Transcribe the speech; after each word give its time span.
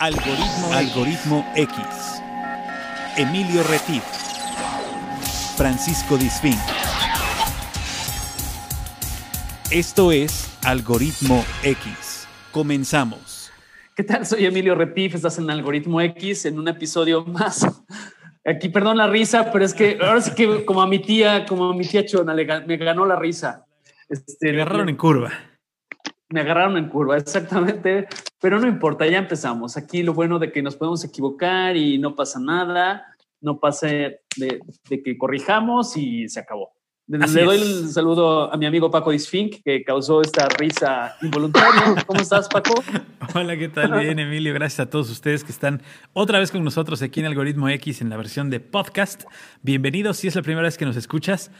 Algoritmo, 0.00 0.72
Algoritmo 0.74 1.52
X. 1.56 1.76
Emilio 3.16 3.64
Retif. 3.64 4.04
Francisco 5.56 6.16
Disfín. 6.16 6.54
Esto 9.72 10.12
es 10.12 10.56
Algoritmo 10.64 11.44
X. 11.64 12.28
Comenzamos. 12.52 13.50
¿Qué 13.96 14.04
tal? 14.04 14.24
Soy 14.24 14.46
Emilio 14.46 14.76
Retif, 14.76 15.16
estás 15.16 15.36
en 15.38 15.50
Algoritmo 15.50 16.00
X 16.00 16.44
en 16.44 16.60
un 16.60 16.68
episodio 16.68 17.24
más. 17.24 17.66
Aquí, 18.44 18.68
perdón 18.68 18.98
la 18.98 19.08
risa, 19.08 19.50
pero 19.50 19.64
es 19.64 19.74
que 19.74 19.98
ahora 20.00 20.20
sí 20.20 20.30
que 20.36 20.64
como 20.64 20.80
a 20.80 20.86
mi 20.86 21.00
tía, 21.00 21.44
como 21.44 21.70
a 21.70 21.74
mi 21.74 21.84
tía 21.84 22.06
Chona, 22.06 22.34
me 22.34 22.76
ganó 22.76 23.04
la 23.04 23.16
risa. 23.16 23.66
Este, 24.08 24.52
me 24.52 24.62
agarraron 24.62 24.90
en 24.90 24.96
curva. 24.96 25.32
Me 26.30 26.40
agarraron 26.40 26.76
en 26.76 26.88
curva, 26.88 27.16
exactamente. 27.18 28.06
Pero 28.40 28.60
no 28.60 28.68
importa, 28.68 29.06
ya 29.06 29.18
empezamos. 29.18 29.76
Aquí 29.76 30.02
lo 30.02 30.14
bueno 30.14 30.38
de 30.38 30.52
que 30.52 30.62
nos 30.62 30.76
podemos 30.76 31.04
equivocar 31.04 31.76
y 31.76 31.98
no 31.98 32.14
pasa 32.14 32.38
nada, 32.38 33.06
no 33.40 33.58
pasa 33.58 33.86
de, 33.88 34.20
que 34.88 35.18
corrijamos 35.18 35.96
y 35.96 36.28
se 36.28 36.40
acabó. 36.40 36.72
Le 37.06 37.42
doy 37.42 37.56
el 37.56 37.88
saludo 37.88 38.52
a 38.52 38.56
mi 38.58 38.66
amigo 38.66 38.90
Paco 38.90 39.10
Disfink, 39.10 39.62
que 39.64 39.82
causó 39.82 40.20
esta 40.20 40.46
risa 40.46 41.16
involuntaria. 41.22 42.04
¿Cómo 42.06 42.20
estás, 42.20 42.48
Paco? 42.48 42.74
Hola, 43.34 43.56
¿qué 43.56 43.70
tal? 43.70 43.98
Bien, 43.98 44.18
Emilio. 44.18 44.52
Gracias 44.52 44.80
a 44.80 44.90
todos 44.90 45.08
ustedes 45.08 45.42
que 45.42 45.50
están 45.50 45.80
otra 46.12 46.38
vez 46.38 46.50
con 46.50 46.62
nosotros 46.62 47.00
aquí 47.00 47.20
en 47.20 47.26
Algoritmo 47.26 47.70
X 47.70 48.02
en 48.02 48.10
la 48.10 48.18
versión 48.18 48.50
de 48.50 48.60
podcast. 48.60 49.24
Bienvenidos. 49.62 50.18
Si 50.18 50.28
es 50.28 50.34
la 50.34 50.42
primera 50.42 50.64
vez 50.64 50.76
que 50.76 50.84
nos 50.84 50.96
escuchas, 50.96 51.50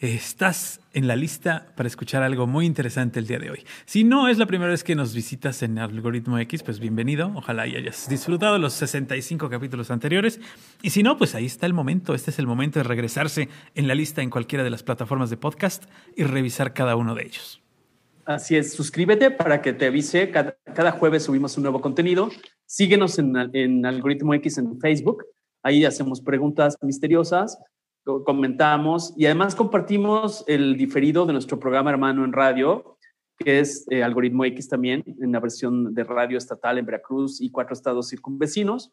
estás 0.00 0.80
en 0.92 1.08
la 1.08 1.16
lista 1.16 1.66
para 1.76 1.88
escuchar 1.88 2.22
algo 2.22 2.46
muy 2.46 2.66
interesante 2.66 3.18
el 3.18 3.26
día 3.26 3.38
de 3.38 3.50
hoy. 3.50 3.64
Si 3.84 4.04
no 4.04 4.28
es 4.28 4.38
la 4.38 4.46
primera 4.46 4.70
vez 4.70 4.84
que 4.84 4.94
nos 4.94 5.12
visitas 5.12 5.62
en 5.62 5.78
Algoritmo 5.78 6.38
X, 6.38 6.62
pues 6.62 6.78
bienvenido. 6.78 7.32
Ojalá 7.34 7.66
y 7.66 7.74
hayas 7.74 8.08
disfrutado 8.08 8.58
los 8.58 8.74
65 8.74 9.50
capítulos 9.50 9.90
anteriores. 9.90 10.40
Y 10.82 10.90
si 10.90 11.02
no, 11.02 11.18
pues 11.18 11.34
ahí 11.34 11.46
está 11.46 11.66
el 11.66 11.74
momento. 11.74 12.14
Este 12.14 12.30
es 12.30 12.38
el 12.38 12.46
momento 12.46 12.78
de 12.78 12.84
regresarse 12.84 13.48
en 13.74 13.88
la 13.88 13.94
lista 13.94 14.22
en 14.22 14.30
cualquiera 14.30 14.62
de 14.62 14.70
las 14.70 14.84
plataformas 14.84 15.30
de 15.30 15.36
podcast 15.36 15.84
y 16.16 16.22
revisar 16.22 16.74
cada 16.74 16.94
uno 16.94 17.14
de 17.16 17.24
ellos. 17.24 17.60
Así 18.24 18.56
es, 18.56 18.74
suscríbete 18.74 19.30
para 19.30 19.62
que 19.62 19.72
te 19.72 19.86
avise. 19.86 20.30
Cada, 20.30 20.92
jueves 20.92 21.24
subimos 21.24 21.56
un 21.56 21.62
nuevo 21.62 21.80
contenido. 21.80 22.30
Síguenos 22.66 23.18
en, 23.18 23.34
en 23.52 23.84
Algoritmo 23.84 24.34
X 24.34 24.58
en 24.58 24.78
Facebook. 24.78 25.24
Ahí 25.62 25.84
hacemos 25.84 26.20
preguntas 26.20 26.76
misteriosas 26.82 27.58
comentamos 28.24 29.12
y 29.16 29.26
además 29.26 29.54
compartimos 29.54 30.44
el 30.46 30.76
diferido 30.76 31.26
de 31.26 31.32
nuestro 31.32 31.58
programa 31.58 31.90
hermano 31.90 32.24
en 32.24 32.32
radio, 32.32 32.96
que 33.38 33.60
es 33.60 33.86
eh, 33.90 34.02
Algoritmo 34.02 34.44
X 34.46 34.68
también, 34.68 35.04
en 35.20 35.32
la 35.32 35.40
versión 35.40 35.94
de 35.94 36.04
radio 36.04 36.38
estatal 36.38 36.78
en 36.78 36.86
Veracruz 36.86 37.40
y 37.40 37.50
cuatro 37.50 37.74
estados 37.74 38.08
circunvecinos. 38.08 38.90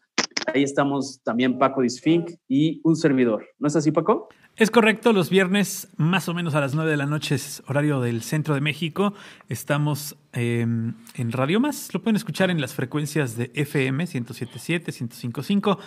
Ahí 0.54 0.64
estamos 0.64 1.22
también 1.24 1.58
Paco 1.58 1.82
Disfink 1.82 2.32
y 2.48 2.82
un 2.84 2.96
servidor. 2.96 3.46
¿No 3.58 3.68
es 3.68 3.76
así, 3.76 3.92
Paco? 3.92 4.30
Es 4.58 4.72
correcto, 4.72 5.12
los 5.12 5.30
viernes 5.30 5.90
más 5.98 6.30
o 6.30 6.34
menos 6.34 6.56
a 6.56 6.62
las 6.62 6.76
9 6.76 6.90
de 6.90 6.96
la 6.96 7.06
noche 7.06 7.36
es 7.36 7.62
horario 7.68 8.00
del 8.00 8.22
centro 8.22 8.54
de 8.54 8.62
México. 8.62 9.14
Estamos 9.50 10.16
em, 10.32 10.94
en 11.16 11.32
Radio 11.34 11.60
Más, 11.60 11.94
lo 11.94 12.02
pueden 12.02 12.16
escuchar 12.16 12.50
en 12.50 12.62
las 12.62 12.74
frecuencias 12.74 13.36
de 13.36 13.52
FM 13.54 14.06
107.7, 14.06 14.86
105.5 14.86 15.78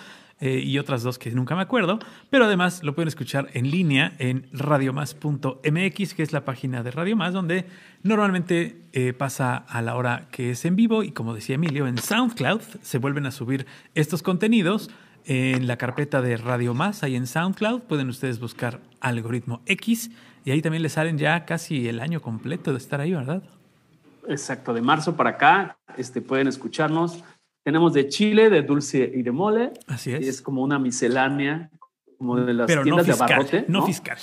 eh, 0.41 0.61
y 0.61 0.79
otras 0.79 1.03
dos 1.03 1.19
que 1.19 1.33
nunca 1.33 1.57
me 1.57 1.63
acuerdo, 1.63 1.99
pero 2.31 2.45
además 2.45 2.85
lo 2.85 2.95
pueden 2.95 3.09
escuchar 3.09 3.49
en 3.55 3.71
línea 3.71 4.15
en 4.19 4.49
radiomás.mx, 4.53 6.15
que 6.15 6.23
es 6.23 6.33
la 6.33 6.45
página 6.45 6.85
de 6.85 6.93
Radio 6.93 7.17
Más, 7.17 7.33
donde 7.33 7.67
normalmente 8.05 8.83
eh, 8.93 9.13
pasa 9.13 9.57
a 9.57 9.83
la 9.83 9.97
hora 9.97 10.29
que 10.31 10.53
es 10.53 10.65
en 10.65 10.77
vivo 10.77 11.03
y 11.03 11.11
como 11.11 11.35
decía 11.35 11.57
Emilio, 11.57 11.89
en 11.89 11.99
SoundCloud 11.99 12.61
se 12.83 12.99
vuelven 12.99 13.27
a 13.27 13.33
subir 13.33 13.67
estos 13.95 14.23
contenidos 14.23 14.91
en 15.25 15.67
la 15.67 15.77
carpeta 15.77 16.23
de 16.23 16.37
Radio 16.37 16.73
Más, 16.73 17.03
ahí 17.03 17.17
en 17.17 17.27
SoundCloud, 17.27 17.83
pueden 17.83 18.09
ustedes 18.09 18.39
buscar 18.39 18.81
algoritmo 19.01 19.61
X 19.67 20.11
y 20.45 20.53
ahí 20.53 20.63
también 20.63 20.83
les 20.83 20.93
salen 20.93 21.19
ya 21.19 21.45
casi 21.45 21.89
el 21.89 22.01
año 22.01 22.23
completo 22.23 22.71
de 22.71 22.79
estar 22.79 23.01
ahí, 23.01 23.13
¿verdad? 23.13 23.43
Exacto, 24.29 24.73
de 24.73 24.83
marzo 24.83 25.17
para 25.17 25.31
acá, 25.31 25.79
este, 25.97 26.21
pueden 26.21 26.49
escucharnos 26.49 27.25
tenemos 27.63 27.93
de 27.93 28.09
chile, 28.09 28.51
de 28.51 28.63
dulce 28.63 29.11
y 29.15 29.23
de 29.23 29.33
mole. 29.33 29.73
Así 29.87 30.13
es. 30.13 30.27
es 30.27 30.43
como 30.43 30.63
una 30.63 30.79
miscelánea, 30.79 31.71
como 32.17 32.37
de 32.37 32.55
las 32.55 32.67
tiendas 32.67 33.07
de 33.07 33.13
abarrote. 33.13 33.65
No, 33.69 33.85
fiscal. 33.85 34.19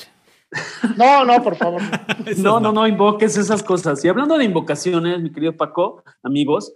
No, 0.97 1.25
no, 1.25 1.43
por 1.43 1.55
favor. 1.55 1.81
no, 2.37 2.59
no, 2.59 2.71
no 2.71 2.87
invoques 2.87 3.37
esas 3.37 3.61
cosas. 3.63 4.03
Y 4.05 4.07
hablando 4.07 4.37
de 4.37 4.45
invocaciones, 4.45 5.21
mi 5.21 5.31
querido 5.31 5.55
Paco, 5.55 6.03
amigos, 6.23 6.73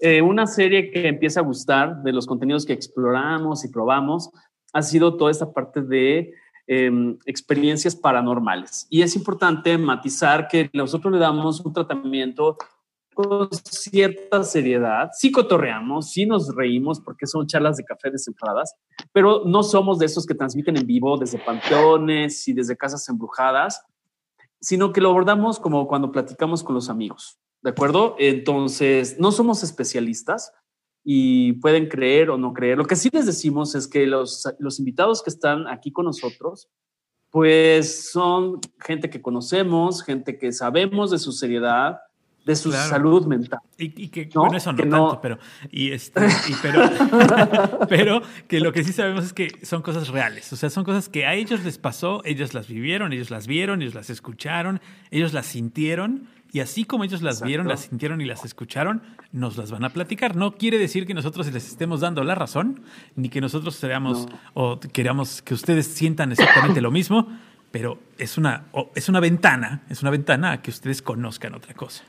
eh, 0.00 0.20
una 0.22 0.46
serie 0.46 0.90
que 0.90 1.08
empieza 1.08 1.40
a 1.40 1.44
gustar 1.44 2.02
de 2.02 2.12
los 2.12 2.26
contenidos 2.26 2.66
que 2.66 2.72
exploramos 2.72 3.64
y 3.64 3.68
probamos 3.68 4.30
ha 4.72 4.82
sido 4.82 5.16
toda 5.16 5.30
esta 5.30 5.52
parte 5.52 5.82
de 5.82 6.34
em, 6.66 7.16
experiencias 7.26 7.94
paranormales. 7.94 8.86
Y 8.90 9.02
es 9.02 9.14
importante 9.14 9.78
matizar 9.78 10.48
que 10.48 10.68
nosotros 10.72 11.12
le 11.12 11.20
damos 11.20 11.60
un 11.60 11.72
tratamiento 11.72 12.56
con 13.14 13.48
cierta 13.52 14.42
seriedad. 14.42 15.10
Sí 15.12 15.30
cotorreamos, 15.30 16.10
sí 16.10 16.26
nos 16.26 16.54
reímos 16.54 17.00
porque 17.00 17.26
son 17.26 17.46
charlas 17.46 17.76
de 17.76 17.84
café 17.84 18.10
desenfadadas, 18.10 18.74
pero 19.12 19.44
no 19.46 19.62
somos 19.62 19.98
de 19.98 20.06
esos 20.06 20.26
que 20.26 20.34
transmiten 20.34 20.76
en 20.76 20.86
vivo 20.86 21.16
desde 21.16 21.38
panteones 21.38 22.46
y 22.48 22.52
desde 22.52 22.76
casas 22.76 23.08
embrujadas, 23.08 23.82
sino 24.60 24.92
que 24.92 25.00
lo 25.00 25.10
abordamos 25.10 25.60
como 25.60 25.86
cuando 25.86 26.12
platicamos 26.12 26.62
con 26.62 26.74
los 26.74 26.90
amigos, 26.90 27.38
¿de 27.62 27.70
acuerdo? 27.70 28.16
Entonces, 28.18 29.18
no 29.18 29.32
somos 29.32 29.62
especialistas 29.62 30.52
y 31.04 31.54
pueden 31.54 31.88
creer 31.88 32.30
o 32.30 32.38
no 32.38 32.52
creer. 32.54 32.78
Lo 32.78 32.86
que 32.86 32.96
sí 32.96 33.10
les 33.12 33.26
decimos 33.26 33.74
es 33.74 33.86
que 33.86 34.06
los, 34.06 34.44
los 34.58 34.78
invitados 34.78 35.22
que 35.22 35.30
están 35.30 35.68
aquí 35.68 35.92
con 35.92 36.06
nosotros, 36.06 36.68
pues 37.30 38.10
son 38.10 38.60
gente 38.80 39.10
que 39.10 39.20
conocemos, 39.20 40.02
gente 40.02 40.38
que 40.38 40.52
sabemos 40.52 41.10
de 41.10 41.18
su 41.18 41.32
seriedad, 41.32 41.98
de 42.44 42.56
su 42.56 42.72
salud 42.72 43.26
mental. 43.26 43.60
Y, 43.78 44.08
que, 44.08 44.28
bueno, 44.34 44.56
eso 44.56 44.72
no 44.72 44.78
tanto, 44.78 45.20
pero, 45.20 45.38
y 45.70 45.92
este, 45.92 46.20
pero, 46.62 46.90
pero 47.88 48.22
que 48.46 48.60
lo 48.60 48.72
que 48.72 48.84
sí 48.84 48.92
sabemos 48.92 49.24
es 49.24 49.32
que 49.32 49.48
son 49.62 49.82
cosas 49.82 50.08
reales, 50.08 50.52
o 50.52 50.56
sea, 50.56 50.70
son 50.70 50.84
cosas 50.84 51.08
que 51.08 51.26
a 51.26 51.34
ellos 51.34 51.64
les 51.64 51.78
pasó, 51.78 52.22
ellos 52.24 52.54
las 52.54 52.68
vivieron, 52.68 53.12
ellos 53.12 53.30
las 53.30 53.46
vieron, 53.46 53.82
ellos 53.82 53.94
las 53.94 54.10
escucharon, 54.10 54.80
ellos 55.10 55.32
las 55.32 55.46
sintieron, 55.46 56.28
y 56.52 56.60
así 56.60 56.84
como 56.84 57.02
ellos 57.02 57.20
las 57.20 57.42
vieron, 57.42 57.66
las 57.66 57.80
sintieron 57.80 58.20
y 58.20 58.26
las 58.26 58.44
escucharon, 58.44 59.02
nos 59.32 59.56
las 59.56 59.72
van 59.72 59.82
a 59.82 59.88
platicar. 59.88 60.36
No 60.36 60.54
quiere 60.54 60.78
decir 60.78 61.04
que 61.04 61.12
nosotros 61.12 61.52
les 61.52 61.66
estemos 61.66 62.00
dando 62.00 62.22
la 62.22 62.36
razón, 62.36 62.82
ni 63.16 63.28
que 63.28 63.40
nosotros 63.40 63.74
seamos 63.74 64.28
o 64.52 64.78
queramos 64.78 65.42
que 65.42 65.54
ustedes 65.54 65.88
sientan 65.88 66.30
exactamente 66.30 66.80
lo 66.80 66.92
mismo, 66.92 67.26
pero 67.72 67.98
es 68.18 68.38
una, 68.38 68.66
es 68.94 69.08
una 69.08 69.18
ventana, 69.18 69.82
es 69.88 70.02
una 70.02 70.12
ventana 70.12 70.52
a 70.52 70.62
que 70.62 70.70
ustedes 70.70 71.02
conozcan 71.02 71.56
otra 71.56 71.74
cosa. 71.74 72.04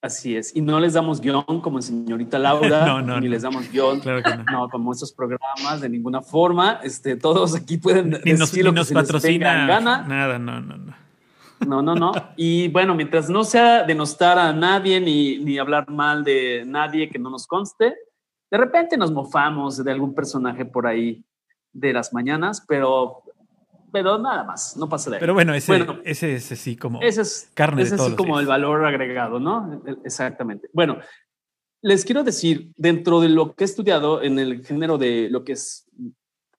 Así 0.00 0.36
es. 0.36 0.54
Y 0.54 0.60
no 0.60 0.78
les 0.78 0.92
damos 0.92 1.20
guion 1.20 1.60
como 1.60 1.82
señorita 1.82 2.38
Laura, 2.38 2.86
no, 2.86 3.02
no, 3.02 3.20
ni 3.20 3.28
les 3.28 3.42
damos 3.42 3.70
guion, 3.70 3.98
claro 3.98 4.22
que 4.22 4.36
no. 4.36 4.44
no. 4.44 4.68
como 4.68 4.92
estos 4.92 5.12
programas, 5.12 5.80
de 5.80 5.88
ninguna 5.88 6.22
forma. 6.22 6.80
Este, 6.84 7.16
todos 7.16 7.56
aquí 7.56 7.78
pueden 7.78 8.10
ni 8.24 8.32
nos, 8.32 8.50
decir 8.50 8.64
lo 8.64 8.72
que 8.72 8.84
patrocina 8.94 9.66
gana. 9.66 10.02
Nada, 10.06 10.38
no, 10.38 10.60
no, 10.60 10.76
no. 10.76 10.94
No, 11.66 11.82
no, 11.82 11.94
no. 11.96 12.12
Y 12.36 12.68
bueno, 12.68 12.94
mientras 12.94 13.28
no 13.28 13.42
sea 13.42 13.82
denostar 13.82 14.38
a 14.38 14.52
nadie 14.52 15.00
ni, 15.00 15.38
ni 15.38 15.58
hablar 15.58 15.90
mal 15.90 16.22
de 16.22 16.62
nadie 16.64 17.10
que 17.10 17.18
no 17.18 17.30
nos 17.30 17.48
conste, 17.48 17.96
de 18.50 18.58
repente 18.58 18.96
nos 18.96 19.10
mofamos 19.10 19.82
de 19.82 19.90
algún 19.90 20.14
personaje 20.14 20.64
por 20.64 20.86
ahí 20.86 21.24
de 21.72 21.92
las 21.92 22.12
mañanas, 22.12 22.64
pero 22.66 23.24
pero 23.92 24.18
nada 24.18 24.44
más, 24.44 24.76
no 24.76 24.88
pasa 24.88 25.10
de 25.10 25.16
ahí. 25.16 25.20
Pero 25.20 25.34
bueno, 25.34 25.54
ese, 25.54 25.86
ese 26.04 26.34
es 26.34 26.52
así 26.52 26.76
como 26.76 27.00
ese 27.02 27.22
es, 27.22 27.50
carne 27.54 27.82
ese 27.82 27.94
es 27.94 28.02
como 28.14 28.38
el 28.40 28.46
valor 28.46 28.84
agregado, 28.84 29.40
¿no? 29.40 29.82
Exactamente. 30.04 30.68
Bueno, 30.72 30.98
les 31.82 32.04
quiero 32.04 32.24
decir, 32.24 32.72
dentro 32.76 33.20
de 33.20 33.28
lo 33.28 33.54
que 33.54 33.64
he 33.64 33.66
estudiado 33.66 34.22
en 34.22 34.38
el 34.38 34.64
género 34.64 34.98
de 34.98 35.28
lo 35.30 35.44
que 35.44 35.52
es 35.52 35.86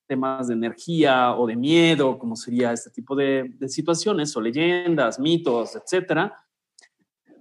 temas 0.08 0.48
de 0.48 0.56
energía 0.56 1.36
o 1.36 1.46
de 1.46 1.56
miedo, 1.56 2.18
como 2.18 2.36
sería 2.36 2.72
este 2.72 2.90
tipo 2.90 3.16
de, 3.16 3.54
de 3.60 3.70
situaciones, 3.70 4.36
o 4.36 4.42
leyendas, 4.42 5.20
mitos, 5.20 5.76
etcétera, 5.76 6.36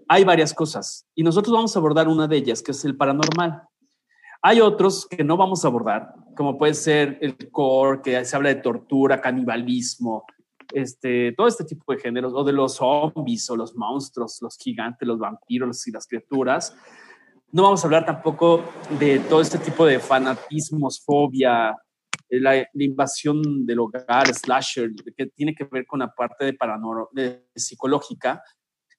hay 0.08 0.24
varias 0.24 0.52
cosas. 0.52 1.06
Y 1.14 1.22
nosotros 1.22 1.54
vamos 1.54 1.74
a 1.74 1.78
abordar 1.78 2.08
una 2.08 2.26
de 2.26 2.36
ellas, 2.36 2.62
que 2.62 2.72
es 2.72 2.84
el 2.84 2.96
paranormal. 2.96 3.62
Hay 4.42 4.60
otros 4.60 5.06
que 5.06 5.24
no 5.24 5.36
vamos 5.36 5.64
a 5.64 5.68
abordar, 5.68 6.14
como 6.38 6.56
puede 6.56 6.74
ser 6.74 7.18
el 7.20 7.36
core, 7.50 8.00
que 8.00 8.24
se 8.24 8.36
habla 8.36 8.50
de 8.50 8.62
tortura, 8.62 9.20
canibalismo, 9.20 10.24
este, 10.72 11.32
todo 11.32 11.48
este 11.48 11.64
tipo 11.64 11.92
de 11.92 11.98
géneros, 11.98 12.32
o 12.32 12.44
de 12.44 12.52
los 12.52 12.76
zombies 12.76 13.50
o 13.50 13.56
los 13.56 13.74
monstruos, 13.74 14.38
los 14.40 14.56
gigantes, 14.56 15.08
los 15.08 15.18
vampiros 15.18 15.84
y 15.88 15.90
las 15.90 16.06
criaturas. 16.06 16.76
No 17.50 17.64
vamos 17.64 17.82
a 17.82 17.88
hablar 17.88 18.06
tampoco 18.06 18.62
de 19.00 19.18
todo 19.18 19.40
este 19.40 19.58
tipo 19.58 19.84
de 19.84 19.98
fanatismos, 19.98 21.02
fobia, 21.04 21.76
la, 22.30 22.68
invasión 22.74 23.66
del 23.66 23.80
hogar, 23.80 24.32
slasher, 24.32 24.92
que 25.16 25.26
tiene 25.26 25.56
que 25.56 25.64
ver 25.64 25.86
con 25.86 25.98
la 25.98 26.14
parte 26.14 26.44
de, 26.44 26.52
paranormal, 26.52 27.08
de 27.14 27.48
psicológica, 27.56 28.40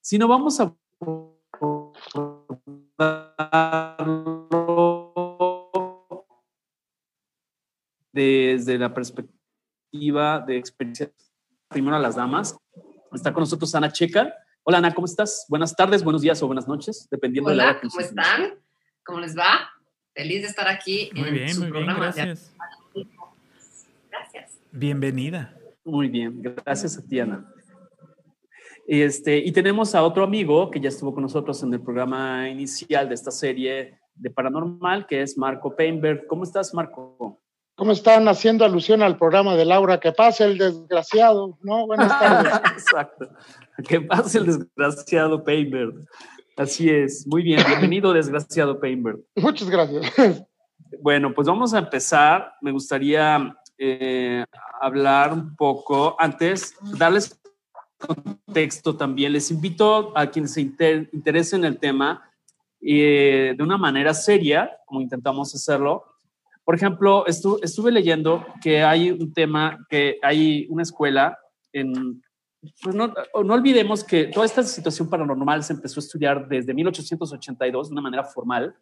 sino 0.02 0.28
vamos 0.28 0.60
a 0.60 0.76
desde 8.12 8.78
la 8.78 8.94
perspectiva 8.94 10.40
de 10.46 10.58
experiencia, 10.58 11.12
primero 11.70 11.96
a 11.96 12.00
las 12.00 12.16
damas. 12.16 12.58
Está 13.14 13.34
con 13.34 13.42
nosotros 13.42 13.74
Ana 13.76 13.92
Checa. 13.92 14.34
Hola 14.64 14.78
Ana, 14.80 14.94
¿cómo 14.94 15.06
estás? 15.06 15.46
Buenas 15.50 15.76
tardes, 15.76 16.04
buenos 16.04 16.22
días 16.22 16.42
o 16.44 16.48
buenas 16.48 16.68
noches, 16.68 17.08
dependiendo 17.10 17.50
Hola, 17.50 17.64
de 17.64 17.66
la 17.68 17.72
hora 17.72 17.82
que 17.82 17.88
¿cómo 17.88 18.02
están? 18.02 18.54
¿Cómo 19.04 19.20
les 19.20 19.38
va? 19.38 19.70
Feliz 20.14 20.42
de 20.42 20.48
estar 20.48 20.68
aquí 20.68 21.10
Muy 21.16 21.30
en 21.30 21.34
bien, 21.34 21.50
su 21.50 21.62
muy 21.62 21.72
bien, 21.72 21.86
programa. 21.86 22.12
de- 22.12 22.12
gracias. 22.22 22.56
Gracias. 24.10 24.60
Bienvenida. 24.72 25.56
Muy 25.84 26.08
bien, 26.10 26.42
gracias 26.42 26.98
a 26.98 27.02
ti, 27.08 27.20
Ana. 27.20 27.52
Este, 28.88 29.38
y 29.38 29.52
tenemos 29.52 29.94
a 29.96 30.04
otro 30.04 30.24
amigo 30.24 30.70
que 30.72 30.80
ya 30.80 30.90
estuvo 30.90 31.14
con 31.14 31.24
nosotros 31.24 31.62
en 31.64 31.74
el 31.74 31.82
programa 31.82 32.50
inicial 32.50 33.08
de 33.08 33.16
esta 33.16 33.32
serie 33.32 34.00
de 34.16 34.30
Paranormal, 34.30 35.06
que 35.08 35.22
es 35.22 35.38
Marco 35.38 35.76
Peinberg. 35.76 36.26
¿Cómo 36.28 36.44
estás, 36.44 36.74
Marco? 36.74 37.39
¿Cómo 37.80 37.94
están 37.94 38.28
haciendo 38.28 38.66
alusión 38.66 39.02
al 39.02 39.18
programa 39.18 39.56
de 39.56 39.64
Laura? 39.64 40.02
Que 40.02 40.12
pase 40.12 40.44
el 40.44 40.58
desgraciado, 40.58 41.58
¿no? 41.62 41.88
Buenas 41.88 42.10
tardes. 42.20 42.54
Exacto. 42.74 43.30
Que 43.88 44.02
pase 44.02 44.40
el 44.40 44.48
desgraciado 44.48 45.42
Peinberg. 45.46 45.94
Así 46.58 46.90
es. 46.90 47.26
Muy 47.26 47.42
bien. 47.42 47.62
Bienvenido, 47.66 48.12
desgraciado 48.12 48.82
Peinberg. 48.82 49.20
Muchas 49.38 49.70
gracias. 49.70 50.44
Bueno, 51.02 51.34
pues 51.34 51.48
vamos 51.48 51.74
a 51.74 51.80
empezar. 51.80 52.52
Me 52.60 52.74
gustaría 52.74 53.56
eh, 53.78 54.44
hablar 54.82 55.32
un 55.32 55.56
poco, 55.56 56.18
antes, 56.20 56.76
darles 56.98 57.40
contexto 57.98 58.98
también. 58.98 59.32
Les 59.32 59.52
invito 59.52 60.12
a 60.18 60.28
quienes 60.28 60.52
se 60.52 60.60
inter- 60.60 61.10
interesen 61.14 61.62
en 61.62 61.66
el 61.72 61.80
tema 61.80 62.30
eh, 62.82 63.54
de 63.58 63.64
una 63.64 63.78
manera 63.78 64.14
seria, 64.14 64.70
como 64.86 65.00
intentamos 65.00 65.56
hacerlo. 65.56 66.04
Por 66.70 66.76
ejemplo, 66.76 67.26
estu- 67.26 67.58
estuve 67.64 67.92
leyendo 67.92 68.46
que 68.62 68.84
hay 68.84 69.10
un 69.10 69.34
tema, 69.34 69.84
que 69.90 70.20
hay 70.22 70.68
una 70.70 70.84
escuela 70.84 71.36
en... 71.74 72.22
pues 72.84 72.96
no, 72.96 73.12
no 73.44 73.54
olvidemos 73.56 74.04
que 74.04 74.26
toda 74.26 74.46
esta 74.46 74.62
situación 74.62 75.10
paranormal 75.10 75.64
se 75.64 75.74
empezó 75.74 76.00
a 76.00 76.04
estudiar 76.04 76.48
desde 76.48 76.76
1882 76.76 77.90
de 77.90 77.92
una 77.92 78.04
manera 78.04 78.24
formal 78.24 78.76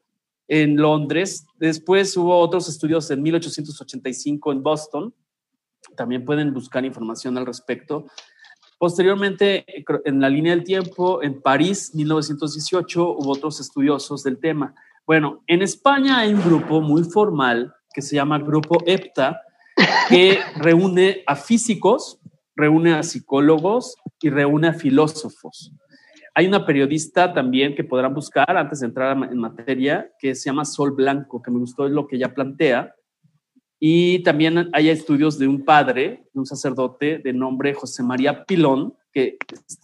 en 0.49 0.75
Londres. 0.75 1.47
Después 1.55 2.17
hubo 2.17 2.37
otros 2.37 2.67
estudios 2.67 3.09
en 3.09 3.23
1885 3.23 4.51
en 4.51 4.63
Boston. 4.63 5.13
También 5.95 6.25
pueden 6.25 6.53
buscar 6.53 6.83
información 6.83 7.37
al 7.37 7.45
respecto. 7.45 8.05
Posteriormente, 8.77 9.63
en 10.03 10.19
la 10.19 10.29
línea 10.29 10.53
del 10.53 10.65
tiempo, 10.65 11.23
en 11.23 11.41
París, 11.41 11.95
1918, 11.95 13.11
hubo 13.11 13.31
otros 13.31 13.61
estudiosos 13.61 14.25
del 14.25 14.39
tema. 14.39 14.75
Bueno, 15.05 15.41
en 15.47 15.61
España 15.61 16.17
hay 16.19 16.33
un 16.33 16.43
grupo 16.43 16.81
muy 16.81 17.05
formal 17.05 17.73
que 17.97 18.03
se 18.03 18.15
llama 18.15 18.37
Grupo 18.37 18.77
EPTA, 18.85 19.41
que 20.07 20.37
reúne 20.57 21.23
a 21.25 21.35
físicos, 21.35 22.19
reúne 22.55 22.93
a 22.93 23.01
psicólogos 23.01 23.95
y 24.21 24.29
reúne 24.29 24.67
a 24.67 24.73
filósofos. 24.73 25.73
Hay 26.35 26.45
una 26.45 26.63
periodista 26.63 27.33
también 27.33 27.73
que 27.73 27.83
podrán 27.83 28.13
buscar 28.13 28.55
antes 28.55 28.81
de 28.81 28.85
entrar 28.85 29.17
en 29.17 29.39
materia, 29.39 30.11
que 30.19 30.35
se 30.35 30.45
llama 30.47 30.63
Sol 30.63 30.91
Blanco, 30.91 31.41
que 31.41 31.49
me 31.49 31.57
gustó 31.57 31.89
lo 31.89 32.05
que 32.05 32.17
ella 32.17 32.35
plantea. 32.35 32.93
Y 33.79 34.19
también 34.19 34.69
hay 34.73 34.89
estudios 34.89 35.39
de 35.39 35.47
un 35.47 35.65
padre, 35.65 36.29
de 36.31 36.39
un 36.39 36.45
sacerdote 36.45 37.17
de 37.17 37.33
nombre 37.33 37.73
José 37.73 38.03
María 38.03 38.45
Pilón, 38.45 38.93
que 39.11 39.39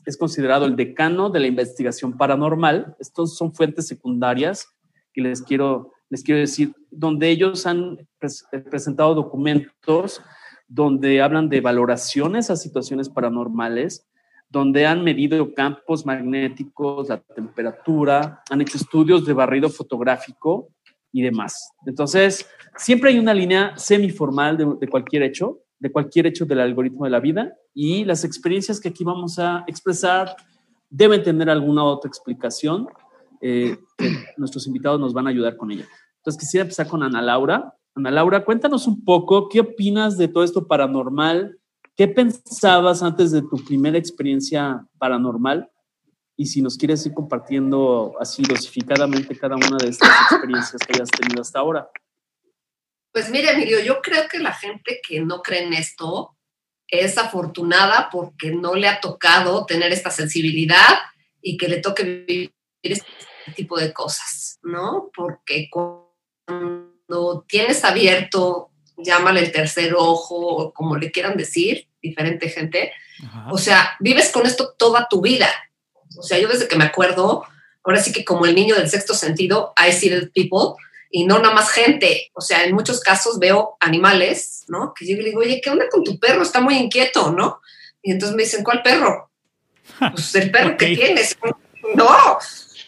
es 0.06 0.18
considerado 0.18 0.66
el 0.66 0.76
decano 0.76 1.32
de 1.32 1.40
la 1.40 1.48
investigación 1.48 2.16
paranormal. 2.16 2.96
Estos 3.00 3.36
son 3.36 3.56
fuentes 3.56 3.88
secundarias 3.88 4.68
que 5.14 5.22
les 5.22 5.42
quiero, 5.42 5.94
les 6.12 6.22
quiero 6.22 6.42
decir, 6.42 6.76
donde 6.96 7.30
ellos 7.30 7.66
han 7.66 7.98
pres 8.20 8.46
presentado 8.70 9.16
documentos 9.16 10.22
donde 10.68 11.22
hablan 11.22 11.50
de 11.50 11.62
valoraciones 11.62 12.50
a 12.50 12.56
situaciones 12.56 13.10
paranormales, 13.10 14.08
donde 14.50 14.86
han 14.86 15.04
medido 15.04 15.54
campos 15.54 16.06
magnéticos, 16.06 17.10
la 17.10 17.20
temperatura, 17.20 18.42
han 18.50 18.62
hecho 18.62 18.78
estudios 18.78 19.26
de 19.26 19.34
barrido 19.34 19.70
fotográfico 19.70 20.70
y 21.12 21.22
demás. 21.22 21.72
Entonces, 21.86 22.48
siempre 22.76 23.12
hay 23.12 23.20
una 23.20 23.34
línea 23.34 23.78
semiformal 23.78 24.58
de, 24.58 24.66
de 24.80 24.88
cualquier 24.88 25.24
hecho, 25.24 25.60
de 25.80 25.92
cualquier 25.92 26.28
hecho 26.28 26.46
del 26.46 26.60
algoritmo 26.60 27.06
de 27.06 27.12
la 27.12 27.20
vida, 27.20 27.54
y 27.74 28.06
las 28.06 28.24
experiencias 28.24 28.80
que 28.80 28.90
aquí 28.90 29.04
vamos 29.04 29.38
a 29.38 29.64
expresar 29.68 30.36
deben 30.90 31.24
tener 31.24 31.50
alguna 31.50 31.84
otra 31.84 32.08
explicación 32.08 32.88
eh, 33.42 33.78
que 33.98 34.10
nuestros 34.38 34.68
invitados 34.68 35.00
nos 35.00 35.14
van 35.14 35.28
a 35.28 35.32
ayudar 35.32 35.58
con 35.58 35.72
ella. 35.72 35.88
Entonces, 36.24 36.40
quisiera 36.40 36.62
empezar 36.62 36.88
con 36.88 37.04
Ana 37.04 37.22
Laura. 37.22 37.76
Ana 37.96 38.10
Laura, 38.10 38.46
cuéntanos 38.46 38.88
un 38.88 39.04
poco, 39.04 39.50
¿qué 39.50 39.60
opinas 39.60 40.18
de 40.18 40.30
todo 40.30 40.46
esto 40.46 40.66
paranormal? 40.66 41.60
¿Qué 41.98 42.08
pensabas 42.08 43.04
antes 43.04 43.32
de 43.32 43.42
tu 43.42 43.62
primera 43.66 43.98
experiencia 43.98 44.88
paranormal? 44.98 45.70
Y 46.38 46.46
si 46.46 46.62
nos 46.62 46.78
quieres 46.78 47.06
ir 47.06 47.14
compartiendo 47.14 48.14
así 48.22 48.42
dosificadamente 48.42 49.38
cada 49.38 49.58
una 49.58 49.76
de 49.76 49.90
estas 49.90 50.10
experiencias 50.32 50.82
que 50.88 50.94
hayas 50.94 51.10
tenido 51.10 51.42
hasta 51.42 51.60
ahora. 51.60 51.90
Pues 53.12 53.30
mira, 53.30 53.52
Emilio, 53.52 53.82
yo 53.82 54.02
creo 54.02 54.30
que 54.30 54.40
la 54.40 54.54
gente 54.54 55.02
que 55.06 55.20
no 55.20 55.42
cree 55.42 55.66
en 55.66 55.74
esto 55.74 56.38
es 56.88 57.18
afortunada 57.18 58.08
porque 58.10 58.52
no 58.52 58.76
le 58.76 58.88
ha 58.88 59.02
tocado 59.02 59.66
tener 59.66 59.92
esta 59.92 60.10
sensibilidad 60.10 61.00
y 61.42 61.58
que 61.58 61.68
le 61.68 61.82
toque 61.82 62.04
vivir 62.26 62.54
este 62.82 63.06
tipo 63.58 63.78
de 63.78 63.92
cosas, 63.92 64.58
¿no? 64.64 65.12
Porque 65.14 65.68
cuando 66.46 67.46
tienes 67.48 67.84
abierto, 67.84 68.70
llámale 68.98 69.42
el 69.42 69.52
tercer 69.52 69.94
ojo, 69.96 70.36
o 70.36 70.74
como 70.74 70.98
le 70.98 71.12
quieran 71.12 71.38
decir, 71.38 71.88
diferente 72.02 72.50
gente, 72.50 72.92
Ajá. 73.26 73.48
o 73.52 73.58
sea, 73.58 73.96
vives 74.00 74.32
con 74.32 74.46
esto 74.46 74.74
toda 74.78 75.08
tu 75.10 75.22
vida. 75.22 75.50
O 76.18 76.24
sea, 76.24 76.40
yo 76.40 76.48
desde 76.48 76.68
que 76.68 76.76
me 76.76 76.84
acuerdo, 76.84 77.46
ahora 77.84 78.02
sí 78.02 78.12
que 78.12 78.26
como 78.26 78.46
el 78.46 78.56
niño 78.56 78.76
del 78.76 78.90
sexto 78.90 79.14
sentido, 79.14 79.74
I 79.78 79.92
see 79.92 80.10
the 80.10 80.28
people, 80.28 80.76
y 81.16 81.26
no 81.26 81.38
nada 81.40 81.54
más 81.54 81.70
gente. 81.70 82.32
O 82.34 82.42
sea, 82.42 82.64
en 82.64 82.74
muchos 82.74 83.00
casos 83.00 83.38
veo 83.38 83.78
animales, 83.80 84.66
¿no? 84.68 84.94
Que 84.96 85.06
yo 85.08 85.16
le 85.18 85.26
digo, 85.26 85.42
oye, 85.42 85.62
¿qué 85.62 85.70
onda 85.70 85.88
con 85.88 86.04
tu 86.04 86.20
perro? 86.20 86.42
Está 86.42 86.60
muy 86.60 86.76
inquieto, 86.76 87.32
¿no? 87.32 87.62
Y 88.02 88.12
entonces 88.12 88.36
me 88.36 88.44
dicen, 88.44 88.64
¿cuál 88.64 88.82
perro? 88.82 89.30
Pues 90.12 90.34
el 90.36 90.50
perro 90.50 90.74
okay. 90.74 90.96
que 90.96 91.06
tienes. 91.06 91.38
No, 91.94 92.40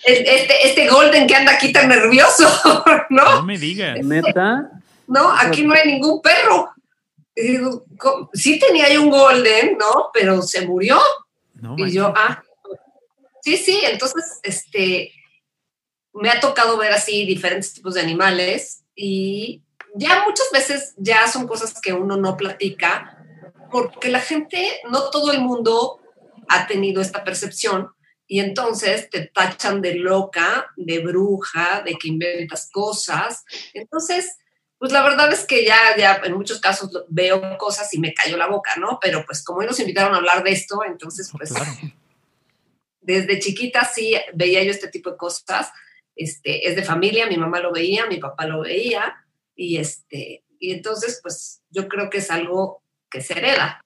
este, 0.05 0.67
este 0.67 0.87
golden 0.87 1.27
que 1.27 1.35
anda 1.35 1.53
aquí 1.53 1.71
tan 1.71 1.89
nervioso, 1.89 2.47
¿no? 3.09 3.23
No 3.23 3.43
me 3.43 3.57
digas. 3.57 4.03
¿Neta? 4.03 4.71
No, 5.07 5.31
aquí 5.31 5.63
no 5.63 5.74
hay 5.74 5.88
ningún 5.88 6.21
perro. 6.21 6.71
Y 7.35 7.41
digo, 7.50 7.85
sí 8.33 8.59
tenía 8.59 8.91
yo 8.91 9.01
un 9.01 9.09
golden, 9.09 9.77
¿no? 9.77 10.09
Pero 10.13 10.41
se 10.41 10.65
murió. 10.65 11.00
No, 11.55 11.75
y 11.77 11.91
yo, 11.91 12.13
ah, 12.15 12.43
sí, 13.41 13.57
sí, 13.57 13.81
entonces, 13.83 14.39
este, 14.43 15.12
me 16.13 16.29
ha 16.29 16.39
tocado 16.39 16.77
ver 16.77 16.91
así 16.91 17.25
diferentes 17.25 17.74
tipos 17.74 17.95
de 17.95 18.01
animales 18.01 18.83
y 18.95 19.62
ya 19.95 20.24
muchas 20.25 20.47
veces 20.51 20.93
ya 20.97 21.27
son 21.27 21.47
cosas 21.47 21.79
que 21.81 21.93
uno 21.93 22.17
no 22.17 22.38
platica 22.38 23.15
porque 23.71 24.09
la 24.09 24.19
gente, 24.19 24.79
no 24.89 25.09
todo 25.09 25.31
el 25.31 25.41
mundo 25.41 26.00
ha 26.47 26.67
tenido 26.67 27.01
esta 27.01 27.24
percepción 27.24 27.89
y 28.27 28.39
entonces 28.39 29.10
te 29.10 29.27
tachan 29.27 29.82
de 29.82 29.96
loca, 29.96 30.72
de 30.75 31.00
bruja, 31.00 31.82
de 31.86 31.96
que 31.96 32.08
inventas 32.08 32.70
cosas. 32.72 33.44
Entonces, 33.74 34.38
pues 34.77 34.91
la 34.91 35.03
verdad 35.03 35.32
es 35.32 35.46
que 35.46 35.63
ya, 35.63 35.77
ya 35.98 36.22
en 36.24 36.34
muchos 36.34 36.60
casos 36.60 36.89
veo 37.08 37.58
cosas 37.58 37.94
y 37.94 38.00
me 38.00 38.13
cayó 38.13 38.38
la 38.38 38.48
boca, 38.48 38.75
¿no? 38.77 39.00
Pero 39.01 39.24
pues 39.25 39.44
como 39.44 39.60
hoy 39.60 39.67
nos 39.67 39.79
invitaron 39.79 40.13
a 40.13 40.17
hablar 40.17 40.44
de 40.44 40.51
esto, 40.51 40.84
entonces 40.86 41.29
pues 41.32 41.53
claro. 41.53 41.72
desde 43.01 43.39
chiquita 43.39 43.86
sí 43.86 44.15
veía 44.34 44.63
yo 44.63 44.72
este 44.72 44.88
tipo 44.88 45.12
de 45.12 45.17
cosas. 45.17 45.72
Este, 46.15 46.67
es 46.67 46.75
de 46.75 46.84
familia, 46.84 47.27
mi 47.27 47.38
mamá 47.38 47.60
lo 47.60 47.72
veía, 47.72 48.05
mi 48.05 48.17
papá 48.17 48.48
lo 48.48 48.62
veía, 48.62 49.25
y, 49.55 49.77
este, 49.77 50.44
y 50.60 50.74
entonces, 50.74 51.20
pues 51.22 51.62
yo 51.70 51.88
creo 51.88 52.10
que 52.10 52.17
es 52.20 52.29
algo 52.29 52.82
que 53.10 53.22
se 53.22 53.38
hereda. 53.38 53.85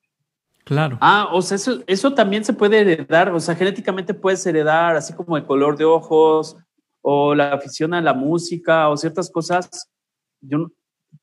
Claro. 0.70 1.00
Ah, 1.02 1.30
o 1.34 1.42
sea, 1.42 1.56
eso, 1.56 1.82
eso 1.88 2.14
también 2.14 2.46
se 2.46 2.54
puede 2.54 2.82
heredar, 2.82 3.32
o 3.32 3.40
sea, 3.40 3.56
genéticamente 3.56 4.14
puedes 4.14 4.46
heredar, 4.46 4.96
así 4.96 5.14
como 5.14 5.36
el 5.36 5.44
color 5.44 5.76
de 5.76 5.84
ojos, 5.84 6.58
o 7.02 7.34
la 7.34 7.54
afición 7.54 7.96
a 7.96 8.02
la 8.02 8.14
música, 8.14 8.88
o 8.88 8.96
ciertas 8.96 9.32
cosas. 9.32 9.90
Yo, 10.42 10.68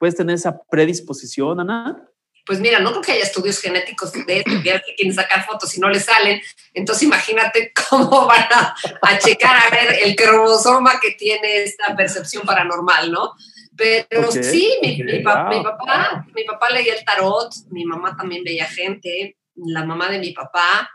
¿Puedes 0.00 0.16
tener 0.16 0.34
esa 0.34 0.60
predisposición, 0.68 1.60
Ana? 1.60 2.10
Pues 2.44 2.58
mira, 2.58 2.80
no 2.80 2.90
creo 2.90 3.02
que 3.02 3.12
haya 3.12 3.22
estudios 3.22 3.60
genéticos 3.60 4.12
de 4.12 4.38
esto, 4.38 4.50
que 4.64 4.94
quieren 4.96 5.14
sacar 5.14 5.46
fotos 5.46 5.76
y 5.76 5.80
no 5.80 5.90
le 5.90 6.00
salen. 6.00 6.40
Entonces 6.74 7.04
imagínate 7.04 7.72
cómo 7.88 8.26
van 8.26 8.48
a, 8.50 8.74
a, 9.00 9.18
checar 9.20 9.56
a 9.64 9.70
ver 9.70 10.00
el 10.02 10.16
cromosoma 10.16 10.98
que 11.00 11.12
tiene 11.12 11.62
esta 11.62 11.94
percepción 11.94 12.44
paranormal, 12.44 13.12
¿no? 13.12 13.32
Pero 13.76 14.28
okay, 14.28 14.42
sí, 14.42 14.78
mi, 14.82 14.92
okay, 14.94 15.18
mi, 15.18 15.20
pa, 15.20 15.44
wow. 15.44 15.56
mi, 15.58 15.62
papá, 15.62 16.26
mi 16.34 16.44
papá 16.44 16.70
leía 16.70 16.94
el 16.94 17.04
tarot, 17.04 17.52
mi 17.70 17.84
mamá 17.84 18.16
también 18.16 18.42
veía 18.42 18.64
gente, 18.66 19.36
la 19.54 19.84
mamá 19.84 20.08
de 20.08 20.18
mi 20.18 20.32
papá, 20.32 20.90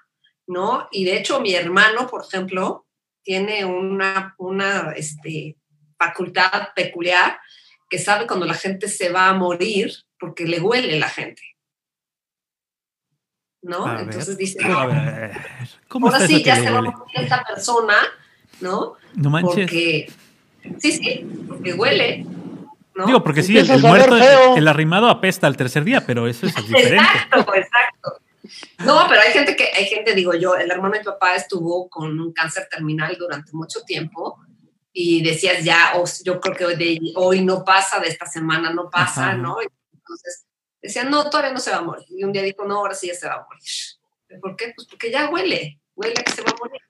¿no? 0.47 0.87
Y 0.91 1.05
de 1.05 1.17
hecho 1.17 1.39
mi 1.39 1.53
hermano, 1.53 2.07
por 2.07 2.23
ejemplo, 2.25 2.87
tiene 3.23 3.65
una, 3.65 4.35
una 4.37 4.93
este, 4.95 5.57
facultad 5.97 6.69
peculiar 6.75 7.39
que 7.89 7.99
sabe 7.99 8.25
cuando 8.25 8.45
la 8.45 8.53
gente 8.53 8.87
se 8.87 9.09
va 9.09 9.27
a 9.27 9.33
morir 9.33 9.91
porque 10.19 10.45
le 10.45 10.59
huele 10.59 10.97
la 10.97 11.09
gente. 11.09 11.41
¿No? 13.63 13.99
Entonces 13.99 14.37
dice, 14.37 14.57
¿cómo 15.87 16.07
ahora 16.07 16.25
sí 16.25 16.41
ya 16.41 16.55
se 16.55 16.71
va 16.71 16.79
a 16.79 16.81
morir 16.81 16.95
esta 17.13 17.43
persona, 17.43 17.95
¿no? 18.59 18.95
No 19.13 19.29
manches. 19.29 19.53
Porque, 19.53 20.11
sí, 20.79 20.91
sí, 20.93 21.27
porque 21.47 21.73
huele. 21.73 22.25
¿No? 22.95 23.05
Digo, 23.05 23.23
porque 23.23 23.43
sí, 23.43 23.57
el, 23.57 23.67
muerto, 23.79 24.17
el 24.55 24.67
arrimado 24.67 25.07
apesta 25.07 25.47
al 25.47 25.57
tercer 25.57 25.83
día, 25.83 26.05
pero 26.05 26.27
eso 26.27 26.45
es 26.45 26.55
diferente. 26.55 26.97
Exacto, 27.31 27.55
exacto. 27.55 28.21
No, 28.79 29.05
pero 29.07 29.21
hay 29.21 29.31
gente 29.31 29.55
que, 29.55 29.69
hay 29.75 29.85
gente, 29.85 30.13
digo 30.13 30.33
yo, 30.33 30.55
el 30.55 30.69
hermano 30.69 30.93
de 30.93 30.99
mi 30.99 31.05
papá 31.05 31.35
estuvo 31.35 31.87
con 31.87 32.19
un 32.19 32.33
cáncer 32.33 32.67
terminal 32.69 33.15
durante 33.17 33.51
mucho 33.53 33.81
tiempo 33.83 34.39
y 34.91 35.23
decías 35.23 35.63
ya, 35.63 35.93
oh, 35.95 36.03
yo 36.23 36.39
creo 36.39 36.55
que 36.55 36.65
hoy, 36.65 37.13
hoy 37.15 37.45
no 37.45 37.63
pasa, 37.63 37.99
de 37.99 38.09
esta 38.09 38.25
semana 38.25 38.73
no 38.73 38.89
pasa, 38.89 39.33
¿no? 39.35 39.57
Entonces 39.93 40.45
decían, 40.81 41.09
no, 41.09 41.29
todavía 41.29 41.53
no 41.53 41.59
se 41.59 41.71
va 41.71 41.77
a 41.77 41.81
morir. 41.81 42.05
Y 42.09 42.23
un 42.23 42.33
día 42.33 42.41
dijo, 42.41 42.65
no, 42.65 42.77
ahora 42.77 42.95
sí 42.95 43.07
ya 43.07 43.13
se 43.13 43.27
va 43.27 43.35
a 43.35 43.45
morir. 43.47 44.41
¿Por 44.41 44.55
qué? 44.55 44.73
Pues 44.75 44.87
porque 44.87 45.11
ya 45.11 45.29
huele, 45.29 45.79
huele 45.95 46.23
que 46.23 46.31
se 46.31 46.41
va 46.41 46.51
a 46.51 46.57
morir. 46.57 46.81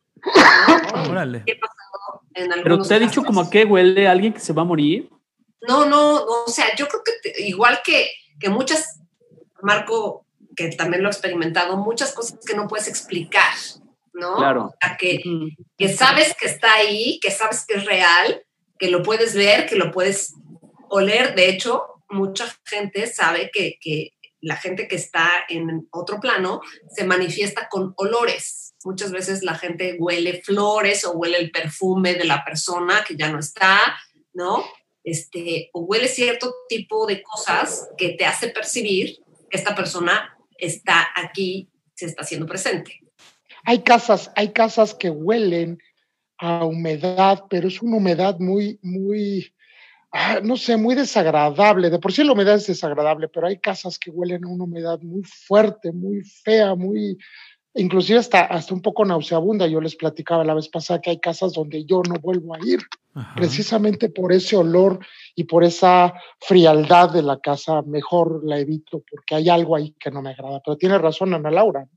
Órale. 1.09 1.43
¿Qué 1.45 1.55
pasó 1.55 2.21
en 2.33 2.63
Pero 2.63 2.81
te 2.81 2.93
ha 2.93 2.99
dicho 2.99 3.23
como 3.23 3.41
a 3.41 3.49
qué 3.49 3.65
huele 3.65 4.07
alguien 4.07 4.33
que 4.33 4.39
se 4.39 4.53
va 4.53 4.61
a 4.61 4.65
morir. 4.65 5.09
No, 5.67 5.85
no, 5.85 6.23
o 6.23 6.47
sea, 6.47 6.75
yo 6.75 6.87
creo 6.87 7.03
que 7.03 7.43
igual 7.43 7.81
que, 7.83 8.11
que 8.39 8.49
muchas, 8.49 8.99
Marco, 9.61 10.25
que 10.55 10.69
también 10.69 11.03
lo 11.03 11.09
he 11.09 11.11
experimentado, 11.11 11.77
muchas 11.77 12.13
cosas 12.13 12.39
que 12.45 12.55
no 12.55 12.67
puedes 12.67 12.87
explicar, 12.87 13.53
¿no? 14.13 14.37
Claro. 14.37 14.73
que, 14.99 15.21
que 15.77 15.89
sabes 15.89 16.35
que 16.35 16.47
está 16.47 16.73
ahí, 16.73 17.19
que 17.21 17.31
sabes 17.31 17.65
que 17.65 17.75
es 17.75 17.85
real, 17.85 18.43
que 18.79 18.89
lo 18.89 19.03
puedes 19.03 19.35
ver, 19.35 19.67
que 19.67 19.75
lo 19.75 19.91
puedes 19.91 20.33
oler. 20.89 21.35
De 21.35 21.49
hecho, 21.49 22.03
mucha 22.09 22.53
gente 22.65 23.07
sabe 23.07 23.51
que, 23.53 23.77
que 23.79 24.13
la 24.41 24.55
gente 24.57 24.87
que 24.87 24.95
está 24.95 25.29
en 25.47 25.87
otro 25.91 26.19
plano 26.19 26.61
se 26.89 27.03
manifiesta 27.03 27.69
con 27.69 27.93
olores. 27.95 28.73
Muchas 28.83 29.11
veces 29.11 29.43
la 29.43 29.55
gente 29.55 29.95
huele 29.99 30.41
flores 30.41 31.05
o 31.05 31.11
huele 31.11 31.37
el 31.37 31.51
perfume 31.51 32.15
de 32.15 32.25
la 32.25 32.43
persona 32.43 33.03
que 33.07 33.15
ya 33.15 33.31
no 33.31 33.39
está, 33.39 33.95
¿no? 34.33 34.65
Este, 35.03 35.69
o 35.73 35.81
huele 35.81 36.07
cierto 36.07 36.53
tipo 36.69 37.05
de 37.07 37.23
cosas 37.23 37.89
que 37.97 38.09
te 38.09 38.25
hace 38.25 38.49
percibir 38.49 39.19
que 39.49 39.57
esta 39.57 39.75
persona 39.75 40.37
está 40.57 41.07
aquí, 41.15 41.69
se 41.95 42.05
está 42.05 42.21
haciendo 42.21 42.45
presente. 42.45 42.99
Hay 43.63 43.83
casas, 43.83 44.31
hay 44.35 44.51
casas 44.53 44.93
que 44.93 45.09
huelen 45.09 45.79
a 46.37 46.65
humedad, 46.65 47.45
pero 47.49 47.67
es 47.67 47.81
una 47.81 47.97
humedad 47.97 48.39
muy, 48.39 48.79
muy, 48.81 49.53
ah, 50.11 50.39
no 50.43 50.57
sé, 50.57 50.77
muy 50.77 50.95
desagradable. 50.95 51.89
De 51.89 51.99
por 51.99 52.11
sí 52.11 52.23
la 52.23 52.33
humedad 52.33 52.55
es 52.55 52.67
desagradable, 52.67 53.27
pero 53.27 53.47
hay 53.47 53.59
casas 53.59 53.99
que 53.99 54.09
huelen 54.09 54.45
a 54.45 54.47
una 54.47 54.63
humedad 54.63 54.99
muy 55.01 55.23
fuerte, 55.23 55.91
muy 55.91 56.21
fea, 56.21 56.73
muy, 56.73 57.17
inclusive 57.75 58.19
hasta, 58.19 58.41
hasta 58.41 58.73
un 58.73 58.81
poco 58.81 59.05
nauseabunda. 59.05 59.67
Yo 59.67 59.81
les 59.81 59.95
platicaba 59.95 60.43
la 60.43 60.53
vez 60.53 60.69
pasada 60.69 61.01
que 61.01 61.11
hay 61.11 61.19
casas 61.19 61.53
donde 61.53 61.85
yo 61.85 62.01
no 62.07 62.15
vuelvo 62.21 62.55
a 62.55 62.59
ir, 62.65 62.79
precisamente 63.35 64.09
por 64.09 64.31
ese 64.31 64.55
olor 64.55 64.99
y 65.35 65.43
por 65.43 65.63
esa 65.63 66.13
frialdad 66.39 67.11
de 67.11 67.21
la 67.21 67.39
casa, 67.39 67.81
mejor 67.81 68.41
la 68.43 68.59
evito 68.59 69.03
porque 69.09 69.35
hay 69.35 69.49
algo 69.49 69.75
ahí 69.75 69.95
que 69.99 70.11
no 70.11 70.21
me 70.21 70.31
agrada. 70.31 70.61
Pero 70.63 70.77
tiene 70.77 70.97
razón 70.97 71.33
Ana 71.33 71.51
Laura. 71.51 71.87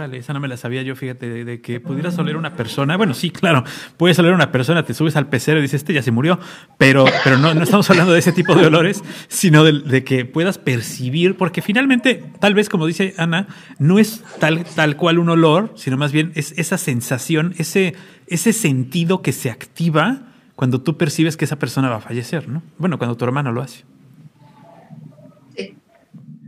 Esa 0.00 0.32
no 0.32 0.40
me 0.40 0.48
la 0.48 0.56
sabía 0.56 0.82
yo, 0.82 0.96
fíjate, 0.96 1.44
de, 1.44 1.60
que 1.60 1.78
pudieras 1.78 2.16
oler 2.18 2.36
una 2.36 2.54
persona. 2.56 2.96
Bueno, 2.96 3.12
sí, 3.12 3.30
claro, 3.30 3.62
puedes 3.98 4.18
oler 4.18 4.32
una 4.32 4.50
persona, 4.50 4.84
te 4.84 4.94
subes 4.94 5.16
al 5.16 5.28
pecero 5.28 5.58
y 5.58 5.62
dices, 5.62 5.82
este 5.82 5.92
ya 5.92 6.02
se 6.02 6.10
murió, 6.10 6.38
pero, 6.78 7.04
pero 7.24 7.36
no, 7.36 7.52
no 7.52 7.62
estamos 7.62 7.88
hablando 7.90 8.12
de 8.12 8.18
ese 8.18 8.32
tipo 8.32 8.54
de 8.54 8.66
olores, 8.66 9.04
sino 9.28 9.64
de, 9.64 10.04
que 10.04 10.24
puedas 10.24 10.56
percibir, 10.56 11.36
porque 11.36 11.60
finalmente, 11.60 12.24
tal 12.40 12.54
vez 12.54 12.70
como 12.70 12.86
dice 12.86 13.14
Ana, 13.18 13.48
no 13.78 13.98
es 13.98 14.24
tal, 14.40 14.64
tal 14.64 14.96
cual 14.96 15.18
un 15.18 15.28
olor, 15.28 15.72
sino 15.76 15.98
más 15.98 16.10
bien 16.10 16.32
es 16.34 16.54
esa 16.56 16.78
sensación, 16.78 17.54
ese, 17.58 17.94
ese 18.28 18.54
sentido 18.54 19.20
que 19.20 19.32
se 19.32 19.50
activa 19.50 20.22
cuando 20.56 20.80
tú 20.80 20.96
percibes 20.96 21.36
que 21.36 21.44
esa 21.44 21.56
persona 21.56 21.90
va 21.90 21.96
a 21.96 22.00
fallecer, 22.00 22.48
¿no? 22.48 22.62
Bueno, 22.78 22.96
cuando 22.96 23.16
tu 23.16 23.24
hermano 23.24 23.52
lo 23.52 23.60
hace. 23.60 23.84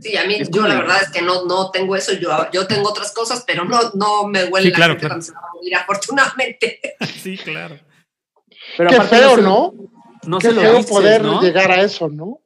Sí, 0.05 0.15
a 0.17 0.23
mí, 0.25 0.37
yo 0.51 0.67
la 0.67 0.75
verdad 0.75 1.01
es 1.01 1.09
que 1.09 1.23
no, 1.23 1.45
no 1.45 1.71
tengo 1.71 1.95
eso, 1.95 2.13
yo, 2.13 2.29
yo 2.51 2.67
tengo 2.67 2.89
otras 2.89 3.11
cosas, 3.11 3.43
pero 3.47 3.65
no, 3.65 3.89
no 3.95 4.27
me 4.27 4.43
huele 4.43 4.69
la 4.69 4.85
gente 4.85 5.07
cuando 5.07 5.25
se 5.25 5.31
va 5.31 5.39
a 5.39 5.55
morir, 5.55 5.75
afortunadamente. 5.75 6.79
Sí, 7.23 7.35
claro. 7.39 7.79
Pero 8.77 8.91
Qué 8.91 9.01
feo, 9.01 9.37
¿no? 9.37 9.73
No 10.27 10.37
Qué 10.37 10.49
se 10.49 10.53
feo 10.53 10.73
lo 10.73 10.85
poder 10.85 11.23
llegar 11.41 11.71
a 11.71 11.81
eso, 11.81 12.07
¿no? 12.07 12.39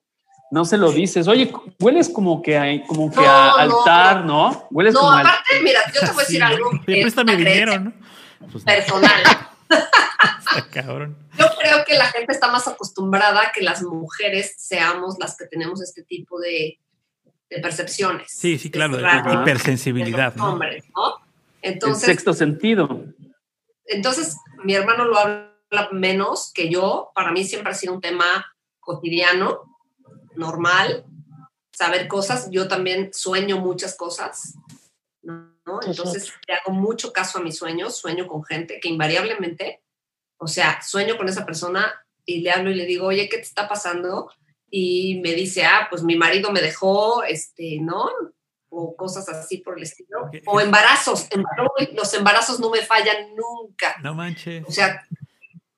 No 0.52 0.64
se 0.64 0.78
lo 0.78 0.90
dices. 0.94 1.28
Oye, 1.28 1.52
hueles 1.82 2.08
como 2.08 2.42
que 2.42 2.58
hay, 2.58 2.86
como 2.86 3.12
que 3.12 3.26
a 3.26 3.52
altar, 3.56 4.24
¿no? 4.24 4.70
Hueles 4.72 4.94
no, 4.94 5.02
como 5.02 5.12
aparte, 5.18 5.60
mira, 5.62 5.82
yo 5.94 6.00
te 6.00 6.12
voy 6.14 6.16
a 6.16 6.20
decir 6.20 6.42
algo. 6.42 6.72
Préstame 6.86 7.36
dinero, 7.36 7.78
¿no? 7.78 7.94
Pues 8.54 8.64
personal. 8.64 9.22
Yo 11.38 11.46
creo 11.60 11.86
que 11.86 11.96
la 11.96 12.08
gente 12.08 12.32
está 12.32 12.50
más 12.50 12.68
acostumbrada 12.68 13.42
a 13.42 13.52
que 13.52 13.62
las 13.62 13.84
mujeres 13.84 14.56
seamos 14.58 15.18
las 15.20 15.38
que 15.38 15.46
tenemos 15.46 15.82
este 15.82 16.04
tipo 16.04 16.40
de, 16.40 16.80
de 17.50 17.60
percepciones. 17.60 18.32
Sí, 18.32 18.58
sí, 18.58 18.70
claro, 18.70 18.98
de, 18.98 19.04
hipersensibilidad. 19.42 20.36
¿no? 20.36 20.54
Hombres, 20.54 20.86
¿no? 20.96 21.16
Entonces, 21.62 22.04
El 22.04 22.16
sexto 22.16 22.34
sentido. 22.34 23.06
Entonces, 23.86 24.38
mi 24.64 24.76
hermano 24.76 25.06
lo 25.06 25.18
habla 25.18 25.90
menos 25.92 26.52
que 26.54 26.70
yo. 26.70 27.12
Para 27.16 27.32
mí 27.32 27.44
siempre 27.44 27.72
ha 27.72 27.76
sido 27.76 27.94
un 27.94 28.02
tema 28.02 28.54
cotidiano, 28.80 29.78
normal, 30.36 31.06
saber 31.72 32.08
cosas. 32.08 32.50
Yo 32.52 32.68
también 32.68 33.12
sueño 33.14 33.58
muchas 33.58 33.96
cosas, 33.96 34.56
¿no? 35.22 35.80
Entonces, 35.86 36.32
le 36.48 36.54
hago 36.54 36.72
mucho 36.72 37.12
caso 37.12 37.40
a 37.40 37.42
mis 37.42 37.58
sueños. 37.58 37.98
Sueño 37.98 38.28
con 38.28 38.44
gente 38.44 38.80
que 38.80 38.90
invariablemente, 38.90 39.82
o 40.38 40.48
sea, 40.48 40.82
sueño 40.82 41.18
con 41.18 41.28
esa 41.28 41.46
persona 41.46 41.94
y 42.26 42.42
le 42.42 42.52
hablo 42.52 42.70
y 42.70 42.76
le 42.76 42.86
digo, 42.86 43.08
oye, 43.08 43.28
¿qué 43.28 43.38
te 43.38 43.44
está 43.44 43.68
pasando? 43.68 44.32
Y 44.72 45.20
me 45.22 45.34
dice, 45.34 45.66
ah, 45.66 45.88
pues 45.90 46.04
mi 46.04 46.16
marido 46.16 46.52
me 46.52 46.62
dejó, 46.62 47.24
este, 47.24 47.80
¿no? 47.82 48.10
O 48.70 48.96
cosas 48.96 49.28
así 49.30 49.58
por 49.58 49.78
el 49.78 49.84
estilo. 49.84 50.30
O 50.46 50.62
embarazos. 50.62 51.28
Los 51.94 52.14
embarazos 52.14 52.60
no 52.60 52.70
me 52.70 52.82
fallan 52.82 53.36
nunca. 53.36 53.96
No 54.04 54.14
manches. 54.14 54.64
O 54.68 54.72
sea, 54.72 55.06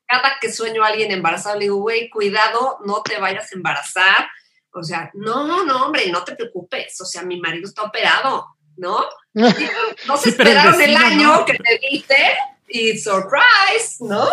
cada 0.06 0.38
que 0.42 0.52
sueño 0.52 0.84
a 0.84 0.88
alguien 0.88 1.12
embarazado, 1.12 1.58
le 1.58 1.66
digo, 1.66 1.78
güey, 1.78 2.10
cuidado, 2.10 2.80
no 2.86 3.02
te 3.02 3.18
vayas 3.18 3.52
a 3.52 3.56
embarazar. 3.56 4.30
O 4.74 4.84
sea, 4.84 5.10
no, 5.14 5.64
no, 5.64 5.86
hombre, 5.86 6.12
no 6.12 6.24
te 6.24 6.36
preocupes. 6.36 7.00
O 7.00 7.06
sea, 7.06 7.24
mi 7.24 7.40
marido 7.40 7.68
está 7.68 7.84
operado, 7.84 8.48
¿no? 8.78 9.06
No 10.08 10.18
se 10.18 10.30
esperaron 10.30 10.82
el, 10.82 10.96
año 10.96 11.46
que 11.46 11.54
te 11.54 11.80
viste 11.90 12.36
y 12.68 12.98
surprise, 12.98 13.98
¿no? 14.02 14.28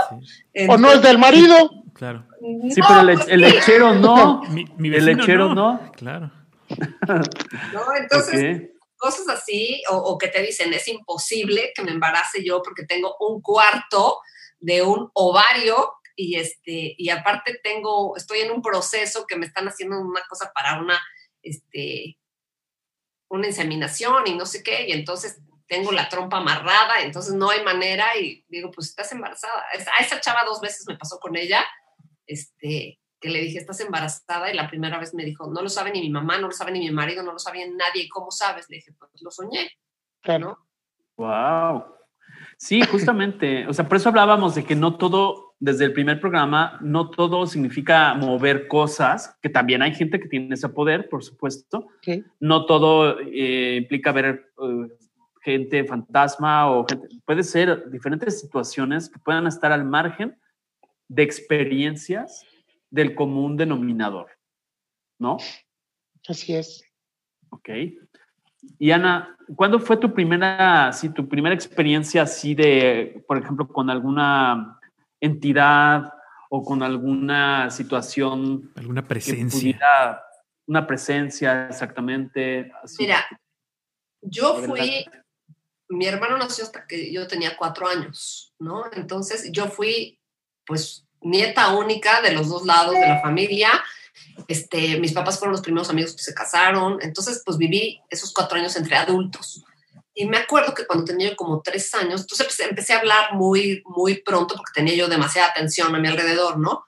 o 0.69 0.77
no 0.77 0.93
es 0.93 1.03
del 1.03 1.19
marido. 1.19 1.85
Claro. 1.99 2.25
Sí, 2.71 2.81
pero 2.87 3.01
el, 3.01 3.19
pues 3.19 3.27
lechero 3.27 3.93
no. 3.93 4.41
Mi, 4.51 4.95
el 4.95 5.05
lechero 5.05 5.53
no. 5.53 5.91
Claro. 5.97 6.31
no, 7.09 7.83
entonces, 7.97 8.71
cosas 8.97 9.29
así, 9.29 9.83
o, 9.91 10.17
que 10.17 10.29
te 10.29 10.41
dicen, 10.41 10.73
es 10.73 10.87
imposible 10.87 11.73
que 11.75 11.83
me 11.83 11.91
embarace 11.91 12.45
yo 12.45 12.63
porque 12.63 12.85
tengo 12.85 13.17
un 13.19 13.43
cuarto 13.43 14.21
de 14.61 14.83
un 14.83 15.11
ovario 15.13 15.95
y 16.15 16.37
este, 16.37 16.95
y 16.97 17.11
aparte 17.11 17.59
tengo, 17.65 18.17
estoy 18.17 18.41
en 18.41 18.53
un 18.53 18.63
proceso 18.63 19.27
que 19.27 19.37
me 19.37 19.47
están 19.47 19.67
haciendo 19.67 19.99
una 19.99 20.23
cosa 20.29 20.53
para 20.55 20.81
una, 20.81 21.01
este, 21.43 22.17
una 23.29 23.49
inseminación 23.49 24.25
y 24.29 24.37
no 24.37 24.47
sé 24.47 24.63
qué, 24.63 24.87
y 24.87 24.93
entonces 24.93 25.41
tengo 25.67 25.91
la 25.91 26.09
trompa 26.09 26.39
amarrada, 26.39 27.01
entonces 27.01 27.35
no 27.35 27.51
hay 27.51 27.65
manera 27.65 28.17
y 28.17 28.45
digo, 28.49 28.71
pues 28.71 28.89
estás 28.89 29.11
embarazada. 29.11 29.65
A 29.99 30.03
esa 30.03 30.21
chava 30.21 30.45
dos 30.45 30.61
veces 30.61 30.85
me 30.87 30.97
pasó 30.97 31.19
con 31.19 31.37
ella 31.37 31.65
este, 32.29 33.01
que 33.21 33.31
le 33.31 33.41
dije, 33.41 33.59
estás 33.59 33.81
embarazada, 33.81 34.51
y 34.53 34.57
la 34.57 34.69
primera 34.69 34.99
vez 34.99 35.15
me 35.15 35.25
dijo, 35.25 35.51
no 35.51 35.63
lo 35.63 35.69
sabe 35.69 35.91
ni 35.91 36.01
mi 36.01 36.11
mamá, 36.11 36.39
no 36.39 36.49
lo 36.49 36.53
sabe 36.53 36.73
ni 36.73 36.81
mi 36.81 36.91
marido, 36.91 37.23
no 37.23 37.33
lo 37.33 37.39
sabe 37.39 37.69
nadie, 37.69 38.09
¿cómo 38.09 38.31
sabes? 38.31 38.67
Le 38.69 38.77
dije, 38.77 38.93
pues 38.99 39.11
lo 39.23 39.31
soñé. 39.31 39.71
Claro. 40.21 40.59
Wow. 41.17 41.85
Sí, 42.57 42.83
justamente, 42.83 43.67
o 43.67 43.73
sea, 43.73 43.89
por 43.89 43.97
eso 43.97 44.09
hablábamos 44.09 44.55
de 44.55 44.65
que 44.65 44.75
no 44.75 44.97
todo, 44.97 45.55
desde 45.59 45.85
el 45.85 45.93
primer 45.93 46.21
programa, 46.21 46.79
no 46.81 47.11
todo 47.11 47.47
significa 47.47 48.15
mover 48.15 48.69
cosas, 48.69 49.37
que 49.43 49.49
también 49.49 49.83
hay 49.83 49.95
gente 49.95 50.21
que 50.21 50.29
tiene 50.29 50.55
ese 50.55 50.69
poder, 50.69 51.09
por 51.09 51.25
supuesto. 51.25 51.89
No 52.41 52.67
todo 52.67 53.19
eh, 53.21 53.77
implica 53.83 54.13
ver 54.13 54.53
eh, 54.63 54.89
gente 55.43 55.85
fantasma 55.85 56.71
o 56.71 56.87
gente, 56.87 57.09
puede 57.25 57.43
ser 57.43 57.91
diferentes 57.91 58.41
situaciones 58.41 59.09
que 59.09 59.19
puedan 59.19 59.47
estar 59.47 59.73
al 59.73 59.85
margen 59.85 60.37
de 61.09 61.23
experiencias 61.23 62.45
del 62.91 63.15
común 63.15 63.57
denominador, 63.57 64.31
¿no? 65.19 65.39
Así 66.27 66.55
es. 66.55 66.85
Ok. 67.51 67.71
Y 68.79 68.91
Ana, 68.91 69.37
¿cuándo 69.57 69.81
fue 69.81 69.97
tu 69.97 70.13
primera, 70.13 70.93
sí, 70.93 71.09
tu 71.11 71.29
primera 71.29 71.55
experiencia 71.55 72.23
así 72.23 72.55
de, 72.55 73.25
por 73.27 73.39
ejemplo, 73.39 73.69
con 73.69 73.89
alguna 73.89 74.79
entidad 75.21 76.13
o 76.49 76.65
con 76.65 76.83
alguna 76.83 77.71
situación. 77.71 78.73
Alguna 78.77 79.07
presencia. 79.07 80.23
una 80.67 80.87
presencia, 80.87 81.69
exactamente. 81.69 82.71
Mira, 82.99 83.27
yo 84.21 84.57
fui, 84.63 85.07
mi 85.89 86.07
hermano 86.07 86.37
nació 86.37 86.65
hasta 86.65 86.87
que 86.87 87.13
yo 87.13 87.27
tenía 87.27 87.57
cuatro 87.57 87.87
años, 87.87 88.55
¿no? 88.59 88.85
Entonces 88.93 89.51
yo 89.53 89.67
fui, 89.69 90.18
pues, 90.69 91.05
nieta 91.21 91.75
única 91.75 92.21
de 92.21 92.33
los 92.33 92.49
dos 92.49 92.65
lados 92.65 92.95
de 92.95 93.09
la 93.09 93.21
familia. 93.21 93.71
Este, 94.47 95.01
mis 95.01 95.13
papás 95.13 95.39
fueron 95.39 95.53
los 95.53 95.63
primeros 95.63 95.91
amigos 95.91 96.15
que 96.15 96.23
se 96.23 96.35
casaron, 96.35 96.99
entonces 97.01 97.43
pues 97.45 97.59
viví 97.59 98.01
esos 98.09 98.33
cuatro 98.33 98.59
años 98.59 98.77
entre 98.77 98.97
adultos. 98.97 99.65
Y 100.15 100.27
me 100.27 100.37
acuerdo 100.37 100.75
que 100.75 100.87
cuando 100.87 101.05
tenía 101.05 101.31
yo 101.31 101.37
como 101.37 101.61
tres 101.63 101.93
años, 101.95 102.21
entonces 102.21 102.47
pues, 102.47 102.61
empecé 102.61 102.93
a 102.93 102.99
hablar 102.99 103.35
muy, 103.35 103.83
muy 103.87 104.23
pronto 104.23 104.55
porque 104.55 104.73
tenía 104.75 104.95
yo 104.95 105.09
demasiada 105.09 105.49
atención 105.49 105.95
a 105.95 105.99
mi 105.99 106.09
alrededor, 106.09 106.59
¿no? 106.59 106.85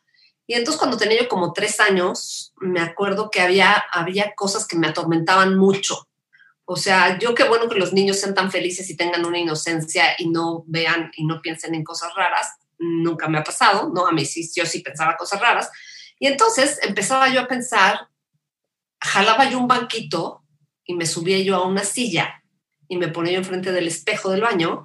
Y 0.46 0.54
entonces 0.54 0.78
cuando 0.78 0.96
tenía 0.96 1.22
yo 1.22 1.28
como 1.28 1.52
tres 1.52 1.78
años, 1.78 2.52
me 2.60 2.80
acuerdo 2.80 3.30
que 3.30 3.40
había, 3.40 3.84
había 3.92 4.34
cosas 4.34 4.66
que 4.66 4.76
me 4.76 4.88
atormentaban 4.88 5.56
mucho. 5.56 6.08
O 6.64 6.76
sea, 6.76 7.18
yo 7.18 7.34
qué 7.34 7.44
bueno 7.44 7.68
que 7.68 7.78
los 7.78 7.92
niños 7.92 8.18
sean 8.18 8.34
tan 8.34 8.50
felices 8.50 8.90
y 8.90 8.96
tengan 8.96 9.24
una 9.24 9.38
inocencia 9.38 10.14
y 10.18 10.28
no 10.28 10.64
vean 10.66 11.12
y 11.16 11.24
no 11.24 11.40
piensen 11.40 11.74
en 11.74 11.84
cosas 11.84 12.14
raras. 12.14 12.48
Nunca 12.80 13.28
me 13.28 13.38
ha 13.38 13.44
pasado, 13.44 13.90
¿no? 13.94 14.06
A 14.06 14.12
mí 14.12 14.24
sí, 14.24 14.50
yo 14.56 14.66
sí 14.66 14.80
pensaba 14.80 15.16
cosas 15.16 15.40
raras. 15.40 15.70
Y 16.18 16.26
entonces 16.26 16.78
empezaba 16.82 17.28
yo 17.28 17.40
a 17.40 17.46
pensar, 17.46 18.08
jalaba 19.00 19.48
yo 19.48 19.58
un 19.58 19.68
banquito 19.68 20.42
y 20.84 20.94
me 20.94 21.06
subía 21.06 21.38
yo 21.40 21.56
a 21.56 21.66
una 21.66 21.84
silla 21.84 22.42
y 22.88 22.96
me 22.96 23.08
ponía 23.08 23.34
yo 23.34 23.38
enfrente 23.38 23.70
del 23.70 23.86
espejo 23.86 24.30
del 24.30 24.40
baño, 24.40 24.84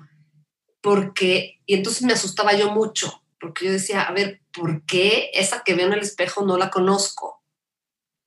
porque, 0.80 1.60
y 1.66 1.74
entonces 1.74 2.04
me 2.04 2.14
asustaba 2.14 2.54
yo 2.54 2.70
mucho, 2.70 3.24
porque 3.40 3.66
yo 3.66 3.72
decía, 3.72 4.04
a 4.04 4.12
ver, 4.12 4.42
¿por 4.54 4.86
qué 4.86 5.32
esa 5.34 5.64
que 5.64 5.74
veo 5.74 5.88
en 5.88 5.94
el 5.94 6.02
espejo 6.02 6.46
no 6.46 6.58
la 6.58 6.70
conozco? 6.70 7.44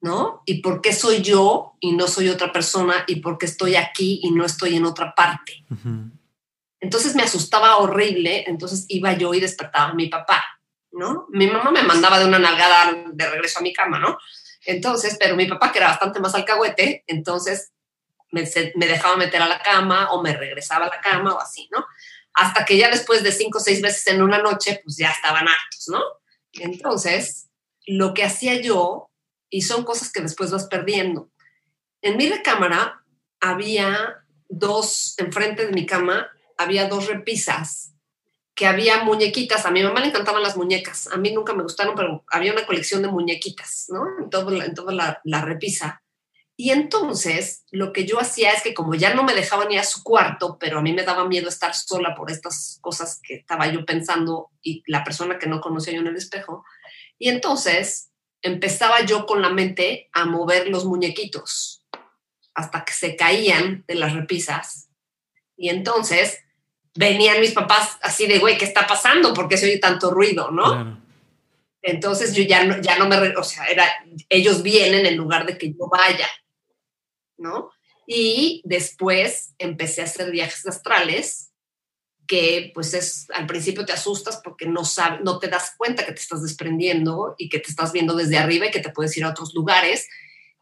¿No? 0.00 0.42
¿Y 0.46 0.60
por 0.60 0.80
qué 0.80 0.92
soy 0.92 1.22
yo 1.22 1.76
y 1.80 1.92
no 1.92 2.08
soy 2.08 2.28
otra 2.28 2.52
persona? 2.52 3.04
¿Y 3.06 3.16
por 3.16 3.38
qué 3.38 3.46
estoy 3.46 3.76
aquí 3.76 4.20
y 4.22 4.30
no 4.32 4.44
estoy 4.44 4.76
en 4.76 4.84
otra 4.84 5.14
parte? 5.14 5.64
Entonces 6.80 7.14
me 7.14 7.22
asustaba 7.22 7.78
horrible, 7.78 8.44
entonces 8.46 8.84
iba 8.88 9.12
yo 9.12 9.34
y 9.34 9.40
despertaba 9.40 9.90
a 9.90 9.94
mi 9.94 10.08
papá, 10.08 10.44
¿no? 10.92 11.26
Mi 11.30 11.46
mamá 11.48 11.70
me 11.70 11.82
mandaba 11.82 12.18
de 12.18 12.26
una 12.26 12.38
nalgada 12.38 12.94
de 13.12 13.30
regreso 13.30 13.58
a 13.58 13.62
mi 13.62 13.72
cama, 13.72 13.98
¿no? 13.98 14.18
Entonces, 14.64 15.16
pero 15.18 15.34
mi 15.34 15.46
papá, 15.46 15.72
que 15.72 15.78
era 15.78 15.88
bastante 15.88 16.20
más 16.20 16.34
alcahuete, 16.34 17.04
entonces 17.06 17.72
me, 18.30 18.42
dejaba 18.86 19.16
meter 19.16 19.40
a 19.42 19.48
la 19.48 19.60
cama 19.60 20.12
o 20.12 20.22
me 20.22 20.36
regresaba 20.36 20.86
a 20.86 20.90
la 20.90 21.00
cama 21.00 21.34
o 21.34 21.40
así, 21.40 21.68
¿no? 21.72 21.84
Hasta 22.34 22.64
que 22.64 22.76
ya 22.76 22.90
después 22.90 23.22
de 23.22 23.32
cinco 23.32 23.58
o 23.58 23.60
seis 23.60 23.80
veces 23.80 24.06
en 24.08 24.22
una 24.22 24.38
noche, 24.38 24.80
pues 24.84 24.96
ya 24.96 25.10
estaban 25.10 25.48
hartos, 25.48 25.88
¿no? 25.88 26.02
Entonces, 26.52 27.48
lo 27.86 28.14
que 28.14 28.24
hacía 28.24 28.60
yo, 28.60 29.10
y 29.50 29.62
son 29.62 29.84
cosas 29.84 30.12
que 30.12 30.20
después 30.20 30.50
vas 30.50 30.66
perdiendo, 30.66 31.30
en 32.02 32.16
mi 32.16 32.28
recámara 32.28 33.02
había 33.40 34.24
dos, 34.48 35.14
enfrente 35.18 35.66
de 35.66 35.72
mi 35.72 35.86
cama, 35.86 36.30
había 36.58 36.88
dos 36.88 37.06
repisas 37.06 37.94
que 38.54 38.66
había 38.66 39.04
muñequitas. 39.04 39.64
A 39.64 39.70
mi 39.70 39.82
mamá 39.82 40.00
le 40.00 40.08
encantaban 40.08 40.42
las 40.42 40.56
muñecas. 40.56 41.06
A 41.12 41.16
mí 41.16 41.32
nunca 41.32 41.54
me 41.54 41.62
gustaron, 41.62 41.94
pero 41.94 42.24
había 42.28 42.52
una 42.52 42.66
colección 42.66 43.02
de 43.02 43.08
muñequitas, 43.08 43.86
¿no? 43.88 44.04
En, 44.20 44.28
todo, 44.28 44.50
en 44.60 44.74
toda 44.74 45.20
la, 45.24 45.40
repisa. 45.40 46.02
Y 46.56 46.70
entonces 46.70 47.64
lo 47.70 47.92
que 47.92 48.04
yo 48.04 48.20
hacía 48.20 48.50
es 48.50 48.64
que 48.64 48.74
como 48.74 48.96
ya 48.96 49.14
no 49.14 49.22
me 49.22 49.32
dejaban 49.32 49.70
ir 49.70 49.78
a 49.78 49.84
su 49.84 50.02
cuarto, 50.02 50.58
pero 50.58 50.80
a 50.80 50.82
mí 50.82 50.92
me 50.92 51.04
daba 51.04 51.28
miedo 51.28 51.48
estar 51.48 51.72
sola 51.72 52.16
por 52.16 52.32
estas 52.32 52.78
cosas 52.80 53.20
que 53.22 53.36
estaba 53.36 53.68
yo 53.68 53.84
pensando 53.84 54.50
y 54.60 54.82
la 54.88 55.04
persona 55.04 55.38
que 55.38 55.46
no 55.46 55.60
conocía 55.60 55.94
yo 55.94 56.00
en 56.00 56.08
el 56.08 56.16
espejo, 56.16 56.64
y 57.16 57.28
entonces 57.28 58.10
empezaba 58.42 59.04
yo 59.04 59.24
con 59.24 59.40
la 59.40 59.50
mente 59.50 60.08
a 60.12 60.24
mover 60.24 60.66
los 60.68 60.84
muñequitos 60.84 61.84
hasta 62.54 62.84
que 62.84 62.92
se 62.92 63.14
caían 63.14 63.84
de 63.86 63.94
las 63.94 64.14
repisas. 64.14 64.88
Y 65.56 65.68
entonces 65.68 66.40
venían 66.94 67.40
mis 67.40 67.52
papás 67.52 67.98
así 68.02 68.26
de, 68.26 68.38
güey, 68.38 68.58
¿qué 68.58 68.64
está 68.64 68.86
pasando? 68.86 69.34
¿Por 69.34 69.48
qué 69.48 69.56
se 69.56 69.66
oye 69.66 69.78
tanto 69.78 70.10
ruido? 70.10 70.50
¿No? 70.50 71.00
Entonces 71.82 72.34
yo 72.34 72.42
ya 72.42 72.64
no, 72.64 72.80
ya 72.80 72.98
no 72.98 73.08
me, 73.08 73.16
o 73.36 73.44
sea, 73.44 73.66
era, 73.66 73.84
ellos 74.28 74.62
vienen 74.62 75.06
en 75.06 75.16
lugar 75.16 75.46
de 75.46 75.56
que 75.56 75.70
yo 75.70 75.88
vaya. 75.88 76.28
¿no? 77.38 77.70
Y 78.06 78.62
después 78.64 79.54
empecé 79.58 80.02
a 80.02 80.04
hacer 80.04 80.30
viajes 80.30 80.66
astrales, 80.66 81.52
que 82.26 82.72
pues 82.74 82.92
es, 82.92 83.26
al 83.34 83.46
principio 83.46 83.86
te 83.86 83.92
asustas 83.92 84.40
porque 84.44 84.66
no, 84.66 84.84
sabes, 84.84 85.20
no 85.22 85.38
te 85.38 85.48
das 85.48 85.72
cuenta 85.78 86.04
que 86.04 86.12
te 86.12 86.20
estás 86.20 86.42
desprendiendo 86.42 87.34
y 87.38 87.48
que 87.48 87.58
te 87.58 87.70
estás 87.70 87.92
viendo 87.92 88.14
desde 88.14 88.36
arriba 88.36 88.66
y 88.66 88.70
que 88.70 88.80
te 88.80 88.90
puedes 88.90 89.16
ir 89.16 89.24
a 89.24 89.30
otros 89.30 89.54
lugares. 89.54 90.06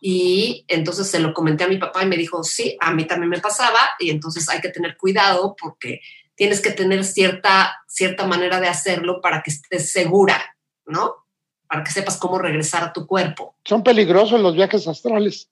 Y 0.00 0.64
entonces 0.68 1.10
se 1.10 1.20
lo 1.20 1.32
comenté 1.32 1.64
a 1.64 1.68
mi 1.68 1.78
papá 1.78 2.02
y 2.02 2.06
me 2.06 2.16
dijo, 2.16 2.44
sí, 2.44 2.76
a 2.80 2.92
mí 2.92 3.06
también 3.06 3.30
me 3.30 3.40
pasaba 3.40 3.80
y 3.98 4.10
entonces 4.10 4.48
hay 4.48 4.60
que 4.60 4.68
tener 4.68 4.96
cuidado 4.96 5.56
porque 5.60 6.00
tienes 6.34 6.60
que 6.60 6.70
tener 6.70 7.04
cierta, 7.04 7.76
cierta 7.88 8.26
manera 8.26 8.60
de 8.60 8.68
hacerlo 8.68 9.20
para 9.22 9.42
que 9.42 9.50
estés 9.50 9.90
segura, 9.90 10.56
¿no? 10.84 11.14
Para 11.66 11.82
que 11.82 11.90
sepas 11.90 12.18
cómo 12.18 12.38
regresar 12.38 12.84
a 12.84 12.92
tu 12.92 13.06
cuerpo. 13.06 13.56
Son 13.64 13.82
peligrosos 13.82 14.40
los 14.40 14.54
viajes 14.54 14.86
astrales 14.86 15.50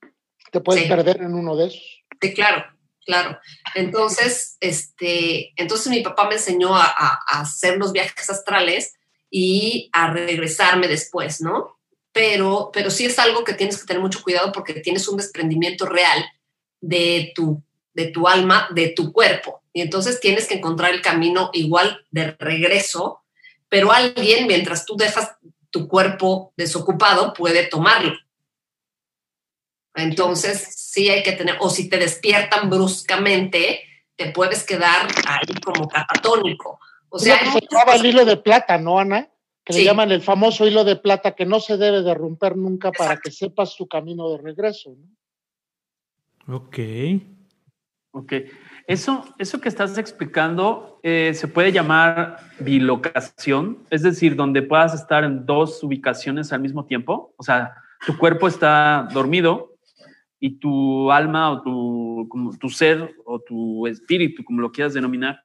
te 0.54 0.60
puedes 0.60 0.88
perder 0.88 1.20
en 1.20 1.34
uno 1.34 1.56
de 1.56 1.66
esos. 1.66 2.04
Sí, 2.20 2.32
claro, 2.32 2.64
claro. 3.04 3.38
Entonces, 3.74 4.56
este, 4.60 5.52
entonces 5.60 5.88
mi 5.88 6.00
papá 6.00 6.28
me 6.28 6.36
enseñó 6.36 6.76
a, 6.76 7.18
hacer 7.26 7.76
los 7.76 7.92
viajes 7.92 8.30
astrales 8.30 8.94
y 9.28 9.90
a 9.92 10.12
regresarme 10.12 10.86
después, 10.86 11.40
¿no? 11.40 11.76
Pero, 12.14 12.70
pero 12.72 12.90
sí 12.90 13.04
es 13.04 13.18
algo 13.18 13.44
que 13.44 13.52
tienes 13.52 13.78
que 13.78 13.86
tener 13.86 14.00
mucho 14.00 14.22
cuidado 14.22 14.52
porque 14.52 14.72
tienes 14.74 15.06
un 15.08 15.18
desprendimiento 15.18 15.84
real 15.84 16.24
de 16.80 17.32
tu, 17.34 17.62
de 17.92 18.06
tu 18.06 18.26
alma, 18.26 18.68
de 18.70 18.88
tu 18.88 19.12
cuerpo. 19.12 19.62
Y 19.72 19.82
entonces 19.82 20.20
tienes 20.20 20.46
que 20.46 20.54
encontrar 20.54 20.94
el 20.94 21.02
camino 21.02 21.50
igual 21.52 22.06
de 22.12 22.30
regreso, 22.38 23.24
pero 23.68 23.92
alguien, 23.92 24.46
mientras 24.46 24.86
tú 24.86 24.96
dejas 24.96 25.36
tu 25.70 25.88
cuerpo 25.88 26.52
desocupado, 26.56 27.34
puede 27.34 27.66
tomarlo. 27.66 28.16
Entonces, 29.94 30.74
sí 30.76 31.10
hay 31.10 31.24
que 31.24 31.32
tener, 31.32 31.56
o 31.60 31.68
si 31.68 31.88
te 31.88 31.98
despiertan 31.98 32.70
bruscamente, 32.70 33.82
te 34.16 34.30
puedes 34.30 34.62
quedar 34.62 35.08
ahí 35.26 35.54
como 35.64 35.88
catatónico. 35.88 36.78
O 37.08 37.18
sea, 37.18 37.38
se 37.52 37.60
llama 37.68 37.94
el 37.96 38.06
hilo 38.06 38.24
de 38.24 38.36
plata, 38.36 38.78
¿no, 38.78 39.00
Ana? 39.00 39.28
Que 39.64 39.72
le 39.72 39.84
llaman 39.84 40.12
el 40.12 40.20
famoso 40.20 40.66
hilo 40.66 40.84
de 40.84 40.96
plata 40.96 41.34
que 41.34 41.46
no 41.46 41.58
se 41.58 41.76
debe 41.76 42.02
de 42.02 42.14
romper 42.14 42.56
nunca 42.56 42.92
para 42.92 43.16
que 43.16 43.30
sepas 43.30 43.76
tu 43.76 43.86
camino 43.88 44.30
de 44.30 44.38
regreso. 44.38 44.94
¿no? 46.46 46.56
Ok. 46.56 46.78
Ok. 48.12 48.32
Eso, 48.86 49.24
eso 49.38 49.60
que 49.60 49.68
estás 49.68 49.96
explicando 49.96 51.00
eh, 51.02 51.32
se 51.34 51.48
puede 51.48 51.72
llamar 51.72 52.38
bilocación, 52.60 53.78
es 53.90 54.02
decir, 54.02 54.36
donde 54.36 54.62
puedas 54.62 54.94
estar 54.94 55.24
en 55.24 55.46
dos 55.46 55.82
ubicaciones 55.82 56.52
al 56.52 56.60
mismo 56.60 56.84
tiempo. 56.84 57.34
O 57.38 57.42
sea, 57.42 57.74
tu 58.06 58.16
cuerpo 58.18 58.46
está 58.46 59.08
dormido, 59.12 59.74
y 60.44 60.58
tu 60.58 61.10
alma 61.10 61.50
o 61.50 61.62
tu, 61.62 62.28
tu 62.60 62.68
ser 62.68 63.14
o 63.24 63.40
tu 63.40 63.86
espíritu, 63.86 64.44
como 64.44 64.60
lo 64.60 64.70
quieras 64.70 64.92
denominar, 64.92 65.42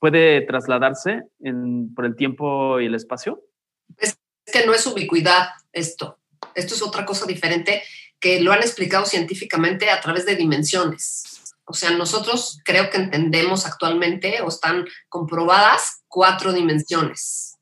puede 0.00 0.42
trasladarse 0.42 1.22
en, 1.40 1.94
por 1.94 2.04
el 2.06 2.16
tiempo 2.16 2.80
y 2.80 2.86
el 2.86 2.94
espacio? 2.94 3.42
Es 3.96 4.18
que 4.52 4.66
no 4.66 4.74
es 4.74 4.86
ubicuidad 4.86 5.50
esto. 5.72 6.18
Esto 6.54 6.74
es 6.74 6.82
otra 6.82 7.04
cosa 7.04 7.26
diferente 7.26 7.82
que 8.20 8.40
lo 8.40 8.52
han 8.52 8.60
explicado 8.60 9.06
científicamente 9.06 9.90
a 9.90 10.00
través 10.00 10.26
de 10.26 10.36
dimensiones. 10.36 11.54
O 11.64 11.74
sea, 11.74 11.90
nosotros 11.90 12.60
creo 12.64 12.90
que 12.90 12.96
entendemos 12.96 13.66
actualmente 13.66 14.40
o 14.40 14.48
están 14.48 14.86
comprobadas 15.08 16.02
cuatro 16.08 16.52
dimensiones, 16.52 17.58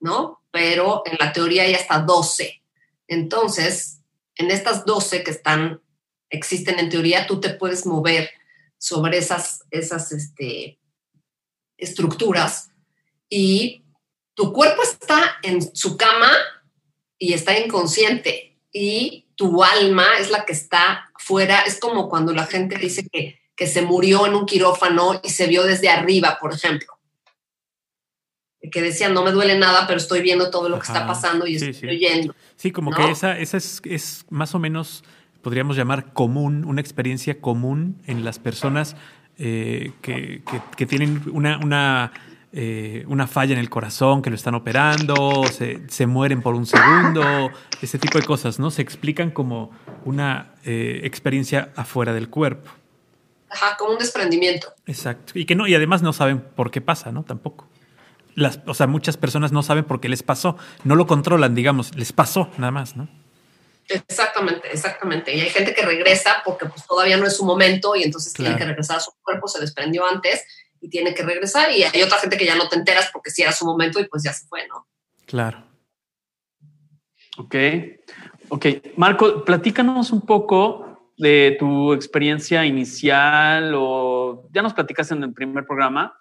¿no? 0.00 0.42
Pero 0.50 1.02
en 1.06 1.16
la 1.18 1.32
teoría 1.32 1.64
hay 1.64 1.74
hasta 1.74 1.98
12. 1.98 2.62
Entonces, 3.08 4.00
en 4.36 4.50
estas 4.50 4.84
12 4.84 5.24
que 5.24 5.32
están 5.32 5.80
existen 6.30 6.78
en 6.78 6.88
teoría, 6.88 7.26
tú 7.26 7.40
te 7.40 7.50
puedes 7.50 7.84
mover 7.84 8.30
sobre 8.78 9.18
esas, 9.18 9.64
esas 9.70 10.12
este, 10.12 10.78
estructuras 11.82 12.70
y 13.28 13.84
tu 14.34 14.52
cuerpo 14.52 14.82
está 14.82 15.36
en 15.42 15.74
su 15.74 15.96
cama 15.96 16.30
y 17.18 17.34
está 17.34 17.58
inconsciente 17.58 18.58
y 18.72 19.26
tu 19.36 19.62
alma 19.62 20.04
es 20.18 20.30
la 20.30 20.44
que 20.44 20.52
está 20.52 21.10
fuera. 21.18 21.60
Es 21.60 21.78
como 21.78 22.08
cuando 22.08 22.32
la 22.32 22.46
gente 22.46 22.78
dice 22.78 23.06
que, 23.10 23.40
que 23.54 23.66
se 23.66 23.82
murió 23.82 24.26
en 24.26 24.34
un 24.34 24.46
quirófano 24.46 25.20
y 25.22 25.30
se 25.30 25.46
vio 25.46 25.64
desde 25.64 25.88
arriba, 25.88 26.38
por 26.40 26.54
ejemplo. 26.54 26.88
Que 28.70 28.80
decían, 28.80 29.12
no 29.12 29.24
me 29.24 29.32
duele 29.32 29.58
nada, 29.58 29.86
pero 29.86 29.98
estoy 29.98 30.22
viendo 30.22 30.50
todo 30.50 30.68
lo 30.68 30.78
que 30.78 30.86
está 30.86 31.06
pasando 31.06 31.46
y 31.46 31.56
estoy 31.56 31.90
oyendo. 31.90 32.34
Sí, 32.56 32.70
como 32.70 32.92
que 32.92 33.10
esa, 33.10 33.36
esa 33.38 33.56
es, 33.56 33.82
es 33.84 34.24
más 34.30 34.54
o 34.54 34.58
menos 34.58 35.04
podríamos 35.42 35.76
llamar 35.76 36.12
común, 36.12 36.64
una 36.64 36.80
experiencia 36.80 37.40
común 37.40 38.00
en 38.06 38.24
las 38.24 38.38
personas 38.38 38.96
eh, 39.44 39.90
que, 40.00 40.86
tienen 40.86 41.20
una, 41.32 41.58
una 41.58 42.12
eh, 42.52 43.04
una 43.08 43.26
falla 43.26 43.54
en 43.54 43.58
el 43.58 43.68
corazón 43.68 44.22
que 44.22 44.30
lo 44.30 44.36
están 44.36 44.54
operando, 44.54 45.42
se, 45.50 45.82
se, 45.88 46.06
mueren 46.06 46.42
por 46.42 46.54
un 46.54 46.64
segundo, 46.64 47.50
ese 47.80 47.98
tipo 47.98 48.18
de 48.18 48.24
cosas, 48.24 48.60
¿no? 48.60 48.70
Se 48.70 48.82
explican 48.82 49.32
como 49.32 49.72
una 50.04 50.52
eh, 50.64 51.00
experiencia 51.02 51.72
afuera 51.74 52.12
del 52.12 52.28
cuerpo. 52.28 52.70
Ajá, 53.50 53.76
como 53.76 53.92
un 53.94 53.98
desprendimiento. 53.98 54.68
Exacto. 54.86 55.32
Y 55.36 55.44
que 55.44 55.56
no, 55.56 55.66
y 55.66 55.74
además 55.74 56.02
no 56.02 56.12
saben 56.12 56.40
por 56.40 56.70
qué 56.70 56.80
pasa, 56.80 57.10
¿no? 57.10 57.24
Tampoco. 57.24 57.66
Las, 58.36 58.60
o 58.66 58.74
sea, 58.74 58.86
muchas 58.86 59.16
personas 59.16 59.50
no 59.50 59.64
saben 59.64 59.82
por 59.82 59.98
qué 59.98 60.08
les 60.08 60.22
pasó, 60.22 60.56
no 60.84 60.94
lo 60.94 61.08
controlan, 61.08 61.56
digamos, 61.56 61.96
les 61.96 62.12
pasó 62.12 62.48
nada 62.58 62.70
más, 62.70 62.96
¿no? 62.96 63.08
Exactamente, 63.88 64.68
exactamente. 64.72 65.34
Y 65.34 65.40
hay 65.40 65.50
gente 65.50 65.74
que 65.74 65.82
regresa 65.82 66.42
porque 66.44 66.66
pues, 66.66 66.86
todavía 66.86 67.16
no 67.16 67.26
es 67.26 67.36
su 67.36 67.44
momento 67.44 67.94
y 67.96 68.02
entonces 68.02 68.32
tiene 68.32 68.56
que 68.56 68.64
regresar 68.64 68.96
a 68.96 69.00
su 69.00 69.12
cuerpo, 69.22 69.48
se 69.48 69.60
desprendió 69.60 70.06
antes 70.06 70.44
y 70.80 70.88
tiene 70.88 71.14
que 71.14 71.22
regresar. 71.22 71.70
Y 71.70 71.82
hay 71.82 72.02
otra 72.02 72.18
gente 72.18 72.36
que 72.36 72.46
ya 72.46 72.56
no 72.56 72.68
te 72.68 72.76
enteras 72.76 73.10
porque 73.12 73.30
sí 73.30 73.42
era 73.42 73.52
su 73.52 73.64
momento 73.64 74.00
y 74.00 74.08
pues 74.08 74.22
ya 74.22 74.32
se 74.32 74.46
fue, 74.46 74.66
¿no? 74.68 74.86
Claro. 75.26 75.64
Ok. 77.38 77.54
Ok. 78.48 78.66
Marco, 78.96 79.44
platícanos 79.44 80.10
un 80.12 80.22
poco 80.22 81.12
de 81.16 81.56
tu 81.58 81.92
experiencia 81.92 82.64
inicial 82.64 83.72
o 83.74 84.48
ya 84.52 84.62
nos 84.62 84.74
platicaste 84.74 85.14
en 85.14 85.22
el 85.24 85.32
primer 85.32 85.64
programa. 85.66 86.18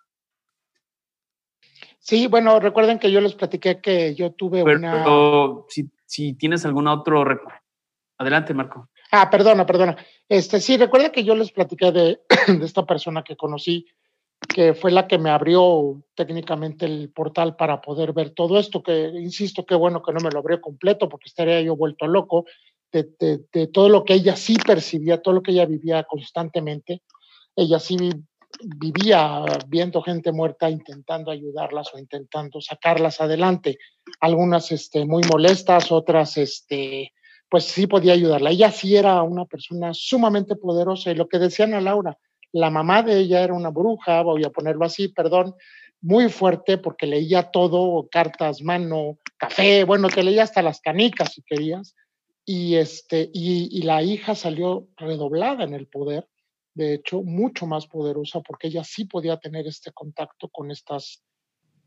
Sí, 1.99 2.27
bueno, 2.27 2.59
recuerden 2.59 2.97
que 2.97 3.11
yo 3.11 3.21
les 3.21 3.35
platiqué 3.35 3.79
que 3.79 4.15
yo 4.15 4.31
tuve 4.31 4.63
una. 4.63 5.05
Si, 5.69 5.89
si 6.11 6.33
tienes 6.33 6.65
algún 6.65 6.87
otro. 6.87 7.23
Adelante, 8.17 8.53
Marco. 8.53 8.89
Ah, 9.11 9.29
perdona, 9.29 9.65
perdona. 9.65 9.95
Este, 10.27 10.59
sí, 10.59 10.77
recuerda 10.77 11.11
que 11.11 11.23
yo 11.23 11.35
les 11.35 11.51
platiqué 11.51 11.91
de, 11.91 12.19
de 12.47 12.65
esta 12.65 12.85
persona 12.85 13.23
que 13.23 13.37
conocí 13.37 13.85
que 14.49 14.73
fue 14.73 14.91
la 14.91 15.07
que 15.07 15.19
me 15.19 15.29
abrió 15.29 16.03
técnicamente 16.15 16.85
el 16.87 17.11
portal 17.11 17.55
para 17.55 17.79
poder 17.79 18.11
ver 18.11 18.31
todo 18.31 18.57
esto, 18.57 18.81
que 18.81 19.11
insisto, 19.13 19.65
qué 19.67 19.75
bueno 19.75 20.01
que 20.01 20.11
no 20.11 20.19
me 20.19 20.31
lo 20.31 20.39
abrió 20.39 20.59
completo 20.59 21.07
porque 21.07 21.29
estaría 21.29 21.61
yo 21.61 21.75
vuelto 21.75 22.07
loco 22.07 22.45
de, 22.91 23.07
de, 23.53 23.67
todo 23.67 23.87
lo 23.87 24.03
que 24.03 24.15
ella 24.15 24.35
sí 24.35 24.57
percibía, 24.57 25.21
todo 25.21 25.35
lo 25.35 25.43
que 25.43 25.51
ella 25.51 25.65
vivía 25.65 26.03
constantemente. 26.03 27.03
Ella 27.55 27.79
sí 27.79 27.97
vivía 28.63 29.43
viendo 29.67 30.01
gente 30.01 30.31
muerta, 30.31 30.69
intentando 30.69 31.31
ayudarlas 31.31 31.93
o 31.93 31.99
intentando 31.99 32.61
sacarlas 32.61 33.21
adelante. 33.21 33.77
Algunas 34.19 34.71
este, 34.71 35.05
muy 35.05 35.23
molestas, 35.23 35.91
otras 35.91 36.37
este, 36.37 37.13
pues 37.49 37.65
sí 37.65 37.87
podía 37.87 38.13
ayudarla. 38.13 38.51
Ella 38.51 38.71
sí 38.71 38.95
era 38.95 39.21
una 39.23 39.45
persona 39.45 39.93
sumamente 39.93 40.55
poderosa 40.55 41.11
y 41.11 41.15
lo 41.15 41.27
que 41.27 41.39
decían 41.39 41.73
a 41.73 41.81
Laura, 41.81 42.17
la 42.53 42.69
mamá 42.69 43.03
de 43.03 43.19
ella 43.19 43.43
era 43.43 43.53
una 43.53 43.69
bruja, 43.69 44.21
voy 44.23 44.43
a 44.43 44.49
ponerlo 44.49 44.85
así, 44.85 45.07
perdón, 45.07 45.55
muy 46.01 46.29
fuerte 46.29 46.77
porque 46.77 47.07
leía 47.07 47.51
todo, 47.51 48.07
cartas, 48.11 48.61
mano, 48.61 49.19
café, 49.37 49.83
bueno, 49.83 50.09
te 50.09 50.23
leía 50.23 50.43
hasta 50.43 50.61
las 50.61 50.81
canicas 50.81 51.33
si 51.33 51.43
querías. 51.43 51.95
Y, 52.43 52.75
este, 52.75 53.29
y, 53.33 53.83
la 53.83 54.01
hija 54.01 54.33
salió 54.33 54.87
redoblada 54.97 55.63
en 55.63 55.73
el 55.73 55.87
poder, 55.87 56.27
de 56.73 56.95
hecho, 56.95 57.21
mucho 57.21 57.65
más 57.65 57.87
poderosa 57.87 58.41
porque 58.41 58.67
ella 58.67 58.83
sí 58.83 59.05
podía 59.05 59.37
tener 59.37 59.67
este 59.67 59.91
contacto 59.91 60.47
con 60.47 60.71
estas, 60.71 61.21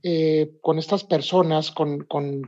eh, 0.03 0.51
con 0.61 0.79
estas 0.79 1.05
personas, 1.05 1.71
con, 1.71 2.05
con, 2.05 2.43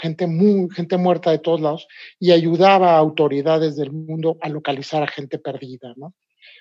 gente, 0.00 0.26
muy, 0.26 0.68
gente 0.74 0.96
muerta 0.96 1.30
de 1.30 1.38
todos 1.38 1.60
lados 1.60 1.88
y 2.18 2.32
ayudaba 2.32 2.94
a 2.94 2.98
autoridades 2.98 3.76
del 3.76 3.92
mundo 3.92 4.38
a 4.40 4.48
localizar 4.48 5.02
a 5.02 5.08
gente 5.08 5.38
perdida. 5.38 5.94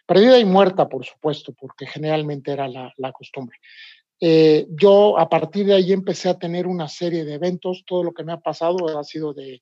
Perdida 0.05 0.37
y 0.37 0.45
muerta, 0.45 0.89
por 0.89 1.05
supuesto, 1.05 1.53
porque 1.53 1.87
generalmente 1.87 2.51
era 2.51 2.67
la, 2.67 3.11
costumbre. 3.13 3.57
Eh, 4.19 4.67
yo 4.69 5.17
a 5.17 5.29
partir 5.29 5.65
de 5.65 5.73
ahí 5.73 5.91
empecé 5.91 6.29
a 6.29 6.37
tener 6.37 6.67
una 6.67 6.87
serie 6.87 7.25
de 7.25 7.33
eventos, 7.33 7.83
todo 7.85 8.03
lo 8.03 8.13
que 8.13 8.23
me 8.23 8.33
ha 8.33 8.39
pasado 8.39 8.97
ha 8.97 9.03
sido 9.03 9.33
de 9.33 9.61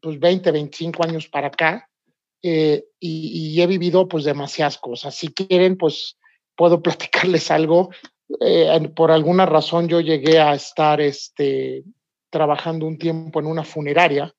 pues, 0.00 0.18
20, 0.18 0.50
25 0.50 1.04
años 1.04 1.28
para 1.28 1.48
acá, 1.48 1.87
eh, 2.42 2.84
y, 2.98 3.60
he 3.60 3.66
vivido 3.66 4.08
pues 4.08 4.24
demasiadas 4.24 4.78
cosas. 4.78 5.14
Si 5.14 5.28
quieren, 5.28 5.76
pues 5.76 6.18
puedo 6.56 6.82
platicarles 6.82 7.50
algo. 7.50 7.90
Eh, 8.40 8.90
por 8.94 9.10
alguna 9.10 9.46
razón 9.46 9.88
yo 9.88 10.00
llegué 10.00 10.38
a 10.38 10.54
estar 10.54 11.00
este, 11.00 11.84
trabajando 12.30 12.86
un 12.86 12.98
tiempo 12.98 13.40
en 13.40 13.46
una 13.46 13.64
funeraria, 13.64 14.32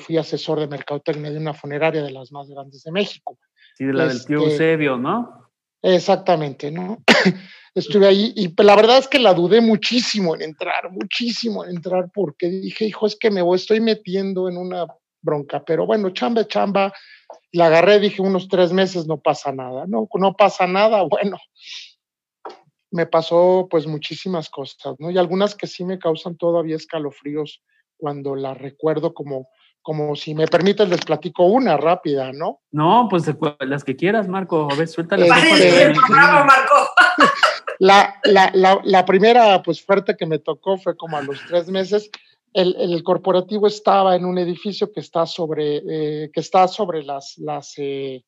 fui 0.00 0.16
asesor 0.16 0.58
de 0.58 0.66
mercadotecnia 0.66 1.30
de 1.30 1.38
una 1.38 1.54
funeraria 1.54 2.02
de 2.02 2.10
las 2.10 2.32
más 2.32 2.48
grandes 2.48 2.82
de 2.82 2.90
México. 2.90 3.38
Sí, 3.76 3.84
de 3.84 3.92
la 3.92 4.06
del 4.06 4.24
tío 4.24 4.38
este, 4.38 4.50
Eusebio, 4.50 4.98
¿no? 4.98 5.50
Exactamente, 5.82 6.70
¿no? 6.70 7.02
Estuve 7.74 8.06
ahí 8.06 8.32
y 8.36 8.52
la 8.62 8.74
verdad 8.74 8.98
es 8.98 9.08
que 9.08 9.18
la 9.18 9.32
dudé 9.32 9.60
muchísimo 9.60 10.34
en 10.34 10.42
entrar, 10.42 10.90
muchísimo 10.90 11.64
en 11.64 11.76
entrar, 11.76 12.10
porque 12.12 12.48
dije, 12.48 12.84
hijo, 12.84 13.06
es 13.06 13.16
que 13.16 13.30
me 13.30 13.42
voy, 13.42 13.56
estoy 13.56 13.80
metiendo 13.80 14.48
en 14.48 14.56
una 14.56 14.86
bronca, 15.22 15.62
pero 15.64 15.86
bueno, 15.86 16.10
chamba, 16.10 16.46
chamba, 16.46 16.92
la 17.52 17.66
agarré, 17.66 17.98
dije, 17.98 18.22
unos 18.22 18.48
tres 18.48 18.72
meses 18.72 19.06
no 19.06 19.18
pasa 19.18 19.52
nada, 19.52 19.84
no, 19.86 20.08
no 20.14 20.34
pasa 20.34 20.66
nada, 20.66 21.02
bueno, 21.08 21.36
me 22.90 23.06
pasó 23.06 23.68
pues 23.70 23.86
muchísimas 23.86 24.50
cosas, 24.50 24.96
¿no? 24.98 25.10
Y 25.10 25.18
algunas 25.18 25.54
que 25.54 25.66
sí 25.66 25.84
me 25.84 25.98
causan 25.98 26.36
todavía 26.36 26.76
escalofríos 26.76 27.62
cuando 27.96 28.34
las 28.34 28.58
recuerdo 28.58 29.14
como 29.14 29.48
como 29.82 30.14
si 30.14 30.34
me 30.34 30.46
permites, 30.46 30.88
les 30.88 31.00
platico 31.00 31.44
una 31.44 31.76
rápida, 31.76 32.32
¿no? 32.32 32.60
No, 32.70 33.06
pues 33.08 33.24
las 33.60 33.82
que 33.82 33.96
quieras, 33.96 34.28
Marco. 34.28 34.68
A 34.70 34.74
ver, 34.74 34.88
suéltale. 34.88 35.26
Este, 35.26 35.94
Marco. 35.94 36.74
La, 37.82 38.20
la, 38.24 38.50
la, 38.52 38.78
la, 38.84 39.06
primera, 39.06 39.62
pues 39.62 39.82
fuerte 39.82 40.14
que 40.14 40.26
me 40.26 40.38
tocó 40.38 40.76
fue 40.76 40.98
como 40.98 41.16
a 41.16 41.22
los 41.22 41.40
tres 41.48 41.68
meses. 41.68 42.10
El, 42.52 42.74
el 42.78 43.02
corporativo 43.02 43.66
estaba 43.66 44.16
en 44.16 44.24
un 44.24 44.38
edificio 44.38 44.92
que 44.92 45.00
está 45.00 45.24
sobre, 45.26 45.82
eh, 45.86 46.30
que 46.32 46.40
está 46.40 46.66
sobre 46.66 47.04
las, 47.04 47.38
las, 47.38 47.74
eh, 47.76 48.24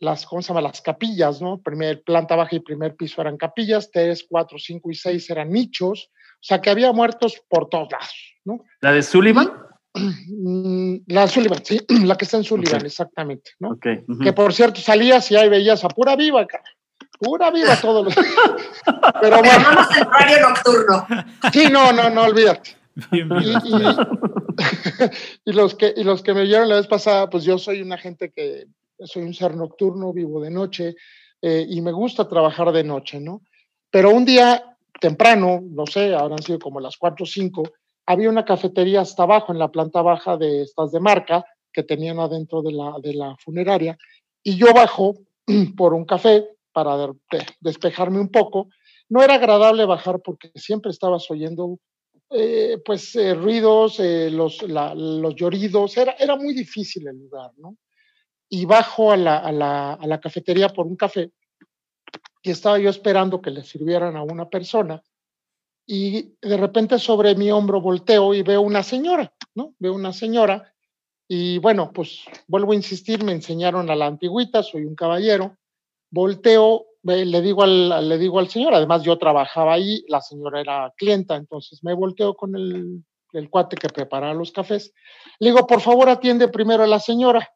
las, 0.00 0.26
¿cómo 0.26 0.42
se 0.42 0.48
llama? 0.48 0.60
Las 0.60 0.82
capillas, 0.82 1.40
¿no? 1.40 1.60
Primer, 1.60 2.02
planta 2.02 2.34
baja 2.34 2.56
y 2.56 2.60
primer 2.60 2.96
piso 2.96 3.20
eran 3.20 3.36
capillas, 3.36 3.90
tres, 3.90 4.26
cuatro, 4.28 4.58
cinco 4.58 4.90
y 4.90 4.94
seis 4.94 5.30
eran 5.30 5.50
nichos. 5.50 6.10
O 6.12 6.44
sea 6.44 6.60
que 6.60 6.70
había 6.70 6.92
muertos 6.92 7.40
por 7.48 7.68
todos 7.68 7.88
lados, 7.92 8.34
¿no? 8.44 8.64
¿La 8.80 8.92
de 8.92 9.02
Sullivan? 9.02 9.52
Mm, 9.94 10.96
la 11.06 11.28
Sullivan, 11.28 11.64
sí, 11.64 11.80
la 12.04 12.16
que 12.16 12.24
está 12.24 12.38
en 12.38 12.44
Sullivan, 12.44 12.84
exactamente, 12.84 13.52
¿no? 13.60 13.78
Que 13.78 14.32
por 14.32 14.52
cierto 14.52 14.80
salías 14.80 15.30
y 15.30 15.36
ahí 15.36 15.48
veías 15.48 15.84
a 15.84 15.88
pura 15.88 16.16
viva, 16.16 16.44
cara. 16.46 16.64
Pura 17.20 17.52
viva 17.52 17.76
todos 17.76 18.04
los. 18.04 18.14
Pero 19.20 19.38
bueno. 19.38 19.68
el 20.34 20.40
nocturno. 20.40 21.06
Sí, 21.52 21.68
no, 21.70 21.92
no, 21.92 22.10
no, 22.10 22.22
olvídate. 22.22 22.81
Y, 25.44 25.52
los 25.52 25.74
que, 25.74 25.92
y 25.96 26.04
los 26.04 26.22
que 26.22 26.34
me 26.34 26.44
vieron 26.44 26.68
la 26.68 26.76
vez 26.76 26.86
pasada, 26.86 27.28
pues 27.28 27.44
yo 27.44 27.58
soy 27.58 27.82
una 27.82 27.98
gente 27.98 28.30
que 28.30 28.66
soy 28.98 29.22
un 29.22 29.34
ser 29.34 29.56
nocturno, 29.56 30.12
vivo 30.12 30.40
de 30.40 30.50
noche 30.50 30.94
eh, 31.40 31.66
y 31.68 31.80
me 31.80 31.92
gusta 31.92 32.28
trabajar 32.28 32.72
de 32.72 32.84
noche, 32.84 33.20
¿no? 33.20 33.42
Pero 33.90 34.10
un 34.10 34.24
día 34.24 34.76
temprano, 35.00 35.60
no 35.62 35.86
sé, 35.86 36.14
habrán 36.14 36.42
sido 36.42 36.58
como 36.58 36.80
las 36.80 36.96
4 36.96 37.24
o 37.24 37.26
5, 37.26 37.62
había 38.06 38.28
una 38.28 38.44
cafetería 38.44 39.00
hasta 39.00 39.24
abajo, 39.24 39.52
en 39.52 39.58
la 39.58 39.70
planta 39.70 40.02
baja 40.02 40.36
de 40.36 40.62
estas 40.62 40.92
de 40.92 41.00
marca, 41.00 41.44
que 41.72 41.82
tenían 41.82 42.20
adentro 42.20 42.62
de 42.62 42.72
la, 42.72 42.94
de 43.02 43.14
la 43.14 43.36
funeraria, 43.42 43.96
y 44.42 44.56
yo 44.56 44.72
bajo 44.72 45.14
por 45.76 45.94
un 45.94 46.04
café 46.04 46.46
para 46.72 46.96
despejarme 47.60 48.20
un 48.20 48.28
poco. 48.28 48.68
No 49.08 49.22
era 49.22 49.34
agradable 49.34 49.84
bajar 49.84 50.20
porque 50.20 50.50
siempre 50.54 50.90
estabas 50.90 51.30
oyendo 51.30 51.78
eh, 52.34 52.80
pues 52.84 53.14
eh, 53.16 53.34
ruidos, 53.34 54.00
eh, 54.00 54.30
los, 54.30 54.62
los 54.62 55.34
lloridos, 55.34 55.96
era, 55.96 56.12
era 56.18 56.36
muy 56.36 56.54
difícil 56.54 57.06
el 57.08 57.18
lugar, 57.18 57.50
¿no? 57.58 57.76
Y 58.48 58.64
bajo 58.64 59.12
a 59.12 59.16
la, 59.16 59.38
a, 59.38 59.52
la, 59.52 59.94
a 59.94 60.06
la 60.06 60.20
cafetería 60.20 60.68
por 60.68 60.86
un 60.86 60.96
café 60.96 61.30
y 62.42 62.50
estaba 62.50 62.78
yo 62.78 62.90
esperando 62.90 63.40
que 63.40 63.50
le 63.50 63.62
sirvieran 63.62 64.16
a 64.16 64.22
una 64.22 64.48
persona 64.48 65.02
y 65.86 66.34
de 66.40 66.56
repente 66.56 66.98
sobre 66.98 67.34
mi 67.34 67.50
hombro 67.50 67.80
volteo 67.80 68.34
y 68.34 68.42
veo 68.42 68.60
una 68.60 68.82
señora, 68.82 69.32
¿no? 69.54 69.74
Veo 69.78 69.94
una 69.94 70.12
señora 70.12 70.72
y 71.28 71.58
bueno, 71.58 71.92
pues 71.92 72.24
vuelvo 72.46 72.72
a 72.72 72.76
insistir, 72.76 73.24
me 73.24 73.32
enseñaron 73.32 73.90
a 73.90 73.96
la 73.96 74.06
antigüita, 74.06 74.62
soy 74.62 74.84
un 74.84 74.94
caballero, 74.94 75.56
volteo, 76.10 76.86
le 77.02 77.40
digo 77.42 77.62
al, 77.62 78.08
le 78.08 78.18
digo 78.18 78.38
al 78.38 78.48
señor, 78.48 78.74
además 78.74 79.02
yo 79.02 79.18
trabajaba 79.18 79.74
ahí, 79.74 80.04
la 80.08 80.20
señora 80.20 80.60
era 80.60 80.92
clienta, 80.96 81.36
entonces 81.36 81.82
me 81.82 81.94
volteo 81.94 82.34
con 82.34 82.54
el, 82.54 83.04
el 83.32 83.50
cuate 83.50 83.76
que 83.76 83.88
prepara 83.88 84.34
los 84.34 84.52
cafés, 84.52 84.92
le 85.38 85.50
digo, 85.50 85.66
por 85.66 85.80
favor 85.80 86.08
atiende 86.08 86.48
primero 86.48 86.84
a 86.84 86.86
la 86.86 87.00
señora. 87.00 87.50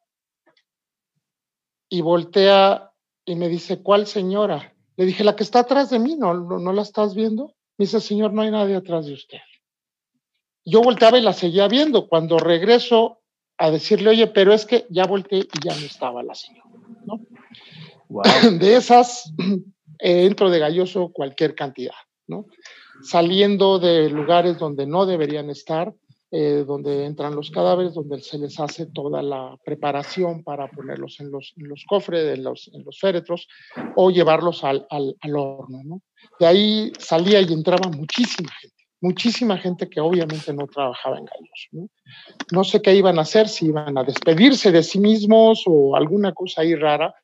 Y 1.88 2.00
voltea 2.00 2.90
y 3.24 3.37
me 3.37 3.48
dice, 3.48 3.82
¿cuál 3.82 4.06
señora? 4.06 4.74
Le 4.96 5.04
dije, 5.04 5.24
la 5.24 5.37
que 5.37 5.42
está 5.42 5.61
atrás 5.61 5.90
de 5.90 5.98
mí, 5.98 6.16
¿no, 6.16 6.35
no, 6.35 6.72
la 6.72 6.82
estás 6.82 7.14
viendo? 7.14 7.54
Me 7.76 7.85
dice, 7.85 8.00
Señor, 8.00 8.32
no 8.32 8.42
hay 8.42 8.50
nadie 8.50 8.76
atrás 8.76 9.06
de 9.06 9.12
usted. 9.12 9.38
Yo 10.64 10.80
volteaba 10.80 11.18
y 11.18 11.22
la 11.22 11.35
seguía 11.35 11.68
viendo. 11.68 12.09
Cuando 12.09 12.38
regreso 12.38 13.20
a 13.59 13.70
decirle, 13.70 14.11
oye, 14.11 14.26
pero 14.26 14.52
es 14.52 14.64
que 14.64 14.87
ya 14.88 15.06
volteé 15.06 15.40
y 15.40 15.68
ya 15.68 15.74
no 15.74 15.85
estaba 15.85 16.22
la 16.22 16.35
señora. 16.35 16.70
¿no? 17.04 17.20
De 18.61 18.77
esas, 18.77 19.33
entro 19.99 20.51
de 20.51 20.59
galloso 20.59 21.11
cualquier 21.12 21.55
cantidad. 21.55 21.95
¿no? 22.29 22.47
saliendo 23.03 23.79
de 23.79 24.11
lugares 24.11 24.59
donde 24.59 24.87
no 24.87 25.07
deberían 25.07 25.51
estar, 25.51 25.92
eh, 26.31 26.64
donde 26.66 27.05
entran 27.05 27.37
los 27.37 27.51
cadáveres, 27.51 27.95
donde 27.95 28.21
se 28.21 28.38
les 28.38 28.59
hace 28.59 28.87
toda 28.87 29.23
la 29.23 29.57
preparación 29.64 30.42
para 30.42 30.69
ponerlos 30.69 31.21
en 31.21 31.31
los, 31.31 31.55
cofres, 31.88 32.37
en 32.37 32.42
los, 32.42 32.71
en 32.75 32.85
los 32.85 32.99
féretros, 32.99 33.49
o 33.95 34.11
llevarlos 34.11 34.64
al, 34.64 34.87
al, 34.90 35.16
al 35.21 35.37
horno. 35.37 35.83
¿no? 35.85 36.03
De 36.40 36.47
ahí 36.47 36.92
salía 36.99 37.40
y 37.40 37.53
entraba 37.53 37.88
muchísima 37.90 38.51
gente 38.61 38.75
muchísima 38.99 39.59
gente 39.59 39.88
que 39.90 40.01
obviamente 40.01 40.53
no 40.55 40.66
trabajaba 40.66 41.19
en 41.19 41.27
gallos. 41.27 41.69
¿no? 41.71 41.88
¿no? 42.51 42.64
sé 42.64 42.81
qué 42.81 42.95
iban 42.95 43.19
a 43.19 43.23
hacer, 43.23 43.47
si 43.47 43.66
iban 43.66 43.97
a 43.97 44.03
despedirse 44.03 44.73
de 44.73 44.83
sí 44.83 44.99
mismos 44.99 45.62
o 45.66 45.95
alguna 45.95 46.33
cosa 46.33 46.62
ahí 46.62 46.75
rara, 46.75 47.14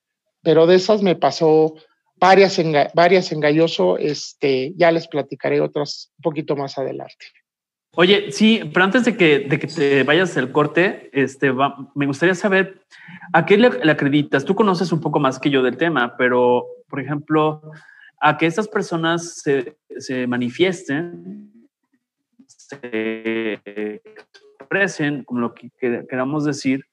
pero 0.43 0.67
de 0.67 0.77
esas 0.77 1.03
me 1.03 1.17
pasó 1.17 1.75
varias 2.17 2.59
en, 2.59 2.75
varias 2.95 3.33
en 3.33 3.41
Galloso, 3.41 3.99
este, 3.99 4.73
ya 4.77 4.91
les 4.93 5.09
platicaré 5.09 5.61
otras 5.61 6.13
un 6.19 6.23
poquito 6.23 6.55
más 6.57 6.79
adelante. 6.79 7.27
Oye, 7.95 8.33
sí, 8.33 8.63
pero 8.73 8.85
antes 8.85 9.05
de 9.05 9.17
que, 9.17 9.41
de 9.41 9.59
que 9.59 9.67
te 9.67 10.03
vayas 10.03 10.37
el 10.37 10.51
corte, 10.51 11.11
este, 11.13 11.53
me 11.95 12.07
gustaría 12.07 12.35
saber 12.35 12.81
a 13.33 13.45
qué 13.45 13.59
le, 13.59 13.91
acreditas. 13.91 14.45
Tú 14.45 14.55
conoces 14.55 14.93
un 14.93 15.01
poco 15.01 15.21
más 15.21 15.39
que 15.39 15.51
yo 15.51 15.63
del 15.63 15.77
tema, 15.77 16.17
pero, 16.17 16.65
por 16.89 17.01
ejemplo, 17.01 17.61
a 18.21 18.39
que 18.39 18.47
estas 18.47 18.67
personas 18.67 19.43
se, 19.43 19.77
se 19.99 20.27
manifiesten, 20.27 21.69
se 22.47 23.61
expresen, 24.59 25.25
como 25.25 25.41
lo 25.41 25.55
que 25.55 25.71
queramos 26.09 26.47
decir, 26.47 26.87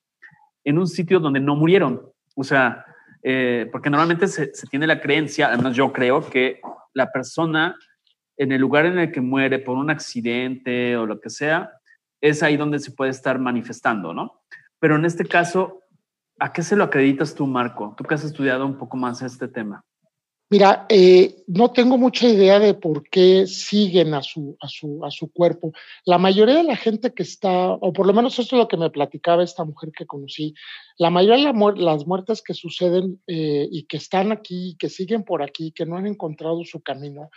en 0.66 0.80
un 0.80 0.88
sitio 0.88 1.20
donde 1.20 1.40
no 1.40 1.56
murieron. 1.56 2.12
O 2.36 2.44
sea, 2.44 2.86
eh, 3.24 3.68
porque 3.72 3.90
normalmente 3.90 4.28
se, 4.28 4.48
tiene 4.70 4.88
la 4.88 5.02
creencia, 5.02 5.48
al 5.48 5.58
menos 5.58 5.76
yo 5.76 5.92
creo, 5.92 6.28
que 6.30 6.62
la 6.94 7.12
persona 7.12 7.76
en 8.38 8.54
el 8.54 8.62
lugar 8.62 8.86
en 8.86 8.98
el 8.98 9.12
que 9.12 9.20
muere 9.20 9.60
por 9.60 9.78
un 9.78 9.90
accidente 9.90 10.96
o 10.96 11.06
lo 11.06 11.20
que 11.20 11.30
sea, 11.30 11.72
es 12.22 12.42
ahí 12.42 12.56
donde 12.56 12.80
se 12.80 12.92
puede 12.92 13.12
estar 13.12 13.38
manifestando, 13.38 14.14
¿no? 14.14 14.42
Pero 14.80 14.96
en 14.96 15.04
este 15.04 15.26
caso, 15.26 15.82
¿a 16.40 16.54
qué 16.54 16.64
se 16.64 16.78
lo 16.78 16.86
acreditas 16.86 17.36
tú, 17.36 17.46
Marco? 17.46 17.94
Tú 17.98 18.06
que 18.06 18.16
has 18.16 18.24
estudiado 18.24 18.66
un 18.66 18.78
poco 18.78 18.96
más 18.96 19.22
este 19.22 19.50
tema. 19.50 19.84
Mira, 20.52 20.88
eh, 20.90 21.44
no 21.46 21.72
tengo 21.72 21.96
mucha 22.00 22.28
idea 22.28 22.58
de 22.58 22.74
por 22.74 23.08
qué 23.08 23.46
siguen 23.46 24.16
a 24.16 24.24
su, 24.24 24.58
a, 24.60 24.68
su, 24.68 25.06
a 25.06 25.12
su 25.12 25.32
cuerpo. 25.32 25.74
La 26.06 26.18
mayoría 26.18 26.56
de 26.56 26.64
la 26.64 26.76
gente 26.76 27.14
que 27.14 27.22
está, 27.22 27.74
o 27.74 27.94
por 27.94 28.08
lo 28.08 28.14
menos 28.14 28.40
esto 28.40 28.56
es 28.56 28.60
lo 28.62 28.68
que 28.68 28.78
me 28.78 28.90
platicaba 28.90 29.44
esta 29.44 29.64
mujer 29.64 29.92
que 29.96 30.08
conocí, 30.08 30.56
la 30.98 31.12
mayoría 31.12 31.54
de 31.54 31.82
las 31.84 32.08
muertes 32.08 32.42
que 32.42 32.56
suceden 32.56 33.22
eh, 33.28 33.68
y 33.72 33.84
que 33.84 33.98
están 33.98 34.32
aquí, 34.32 34.76
que 34.80 34.90
siguen 34.90 35.24
por 35.24 35.44
aquí, 35.44 35.72
que 35.72 35.86
no 35.86 35.98
han 35.98 36.08
encontrado 36.08 36.66
su 36.66 36.82
camino, 36.82 37.30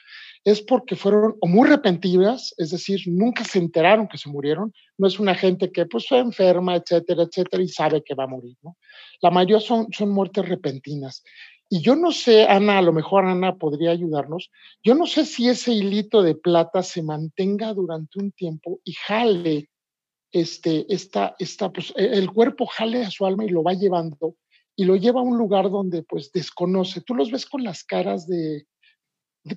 es 0.44 0.62
porque 0.62 0.96
fueron 0.96 1.37
muy 1.42 1.68
repentinas, 1.68 2.55
es 2.57 2.70
decir, 2.70 3.03
nunca 3.07 3.44
se 3.44 3.59
enteraron 3.59 4.09
que 4.09 4.18
se 4.18 4.31
murieron. 4.31 4.72
No 4.98 5.07
es 5.07 5.20
una 5.20 5.35
gente 5.35 5.70
que 5.70 5.87
pues 5.87 6.09
fue 6.09 6.18
enferma, 6.18 6.77
etcétera, 6.77 7.25
etcétera, 7.25 7.62
y 7.62 7.68
sabe 7.68 8.03
que 8.03 8.14
va 8.14 8.25
a 8.25 8.29
morir. 8.29 8.57
La 9.20 9.31
mayoría 9.31 9.61
son, 9.61 9.87
son 9.92 10.11
muertes 10.11 10.48
repentinas. 10.48 11.22
Y 11.75 11.81
yo 11.81 11.97
no 11.97 12.13
sé, 12.13 12.45
Ana, 12.45 12.77
a 12.77 12.83
lo 12.83 12.93
mejor 12.93 13.25
Ana 13.25 13.57
podría 13.57 13.93
ayudarnos, 13.93 14.51
yo 14.85 14.95
no 14.95 15.07
sé 15.07 15.25
si 15.25 15.49
ese 15.49 15.73
hilito 15.73 16.23
de 16.23 16.35
plata 16.35 16.83
se 16.83 17.03
mantenga 17.03 17.73
durante 17.73 18.19
un 18.19 18.31
tiempo 18.31 18.81
y 18.85 18.93
jale, 18.93 19.71
este, 20.31 20.85
esta, 20.93 21.35
esta, 21.39 21.73
pues, 21.73 21.95
e, 21.97 22.05
el 22.19 22.31
cuerpo 22.31 22.67
jale 22.67 23.03
a 23.07 23.11
su 23.11 23.25
alma 23.25 23.47
y 23.47 23.49
lo 23.49 23.63
va 23.63 23.73
llevando 23.73 24.37
y 24.77 24.85
lo 24.85 24.97
lleva 24.97 25.21
a 25.21 25.25
un 25.25 25.39
lugar 25.39 25.71
donde 25.71 26.03
pues 26.03 26.31
desconoce. 26.31 27.01
Tú 27.01 27.15
los 27.15 27.31
ves 27.31 27.47
con 27.47 27.65
las 27.65 27.85
caras 27.85 28.27
de, 28.27 28.67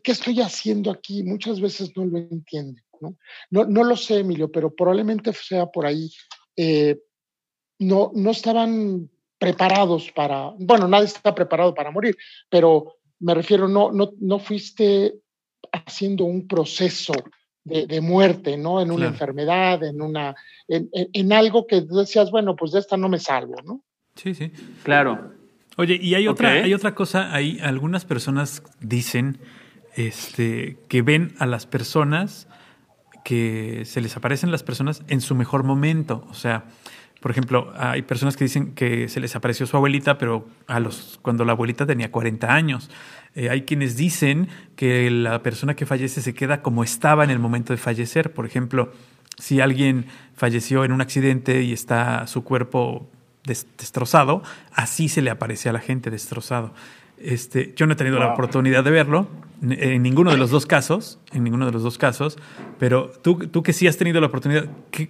¿qué 0.02 0.14
estoy 0.14 0.40
haciendo 0.40 0.92
aquí? 0.92 1.22
Muchas 1.22 1.60
veces 1.60 1.92
no 1.98 2.06
lo 2.06 2.18
entienden, 2.18 2.86
¿no? 3.02 3.18
No, 3.50 3.66
no 3.66 3.84
lo 3.84 3.98
sé, 3.98 4.20
Emilio, 4.20 4.50
pero 4.50 4.74
probablemente 4.74 5.34
sea 5.34 5.66
por 5.66 5.86
ahí. 5.86 6.10
Eh, 6.56 6.98
no, 7.78 8.14
no 8.16 8.32
estaban 8.32 9.10
preparados 9.46 10.12
para, 10.12 10.54
bueno, 10.58 10.88
nadie 10.88 11.06
está 11.06 11.36
preparado 11.36 11.76
para 11.76 11.92
morir, 11.92 12.18
pero 12.50 12.96
me 13.20 13.36
refiero, 13.36 13.68
no, 13.68 13.92
no, 13.92 14.12
no 14.20 14.40
fuiste 14.40 15.20
haciendo 15.72 16.26
un 16.26 16.48
proceso 16.48 17.14
de, 17.64 18.02
muerte, 18.02 18.58
¿no? 18.58 18.82
En 18.82 18.90
una 18.90 19.06
enfermedad, 19.06 19.84
en 19.84 20.02
una, 20.02 20.36
en, 20.68 21.32
algo 21.32 21.68
que 21.68 21.82
decías, 21.82 22.32
bueno, 22.32 22.56
pues 22.56 22.72
de 22.72 22.80
esta 22.80 22.98
no 22.98 23.08
me 23.08 23.20
salvo, 23.20 23.56
¿no? 23.64 23.84
Sí, 24.16 24.34
sí. 24.34 24.52
Claro. 24.82 25.34
Oye, 25.78 26.00
y 26.02 26.16
hay 26.16 26.28
otra, 26.28 26.52
hay 26.64 26.74
otra 26.74 26.96
cosa, 26.96 27.32
hay 27.32 27.60
algunas 27.62 28.04
personas 28.04 28.64
dicen 28.80 29.40
este, 29.96 30.78
que 30.90 31.04
ven 31.04 31.36
a 31.38 31.46
las 31.46 31.68
personas, 31.68 32.48
que 33.24 33.84
se 33.86 34.02
les 34.02 34.18
aparecen 34.18 34.52
las 34.52 34.64
personas 34.64 35.04
en 35.08 35.22
su 35.22 35.36
mejor 35.36 35.64
momento. 35.64 36.26
O 36.32 36.34
sea, 36.34 36.66
por 37.26 37.32
ejemplo, 37.32 37.74
hay 37.76 38.04
personas 38.04 38.38
que 38.38 38.44
dicen 38.44 38.76
que 38.76 39.10
se 39.10 39.20
les 39.20 39.36
apareció 39.36 39.66
su 39.66 39.76
abuelita, 39.76 40.20
pero 40.20 40.48
a 40.68 40.80
los, 40.80 41.18
cuando 41.24 41.44
la 41.44 41.54
abuelita 41.54 41.88
tenía 41.88 42.12
40 42.12 42.54
años. 42.54 42.92
Eh, 43.34 43.50
hay 43.50 43.64
quienes 43.64 43.98
dicen 43.98 44.48
que 44.76 45.10
la 45.10 45.42
persona 45.42 45.76
que 45.76 45.88
fallece 45.88 46.22
se 46.22 46.36
queda 46.36 46.62
como 46.62 46.84
estaba 46.84 47.24
en 47.24 47.32
el 47.32 47.40
momento 47.40 47.74
de 47.74 47.78
fallecer. 47.78 48.32
Por 48.32 48.46
ejemplo, 48.46 48.92
si 49.40 49.60
alguien 49.60 50.06
falleció 50.36 50.86
en 50.86 50.92
un 50.92 51.02
accidente 51.02 51.64
y 51.64 51.74
está 51.74 52.28
su 52.28 52.44
cuerpo 52.44 53.10
destrozado, 53.44 54.44
así 54.72 55.10
se 55.10 55.24
le 55.24 55.32
aparece 55.32 55.68
a 55.68 55.74
la 55.74 55.80
gente 55.80 56.12
destrozado. 56.12 56.76
Este, 57.18 57.74
yo 57.76 57.88
no 57.88 57.94
he 57.94 57.96
tenido 57.96 58.20
la 58.20 58.34
oportunidad 58.34 58.84
de 58.84 58.92
verlo 58.92 59.28
en 59.62 60.04
ninguno 60.04 60.32
de 60.32 60.38
los 60.38 60.50
dos 60.50 60.66
casos, 60.66 61.20
en 61.34 61.44
ninguno 61.44 61.66
de 61.66 61.72
los 61.72 61.84
dos 61.84 61.98
casos, 61.98 62.38
pero 62.78 63.12
tú, 63.22 63.48
tú 63.48 63.64
que 63.64 63.74
sí 63.74 63.88
has 63.88 63.98
tenido 63.98 64.20
la 64.20 64.28
oportunidad, 64.28 64.68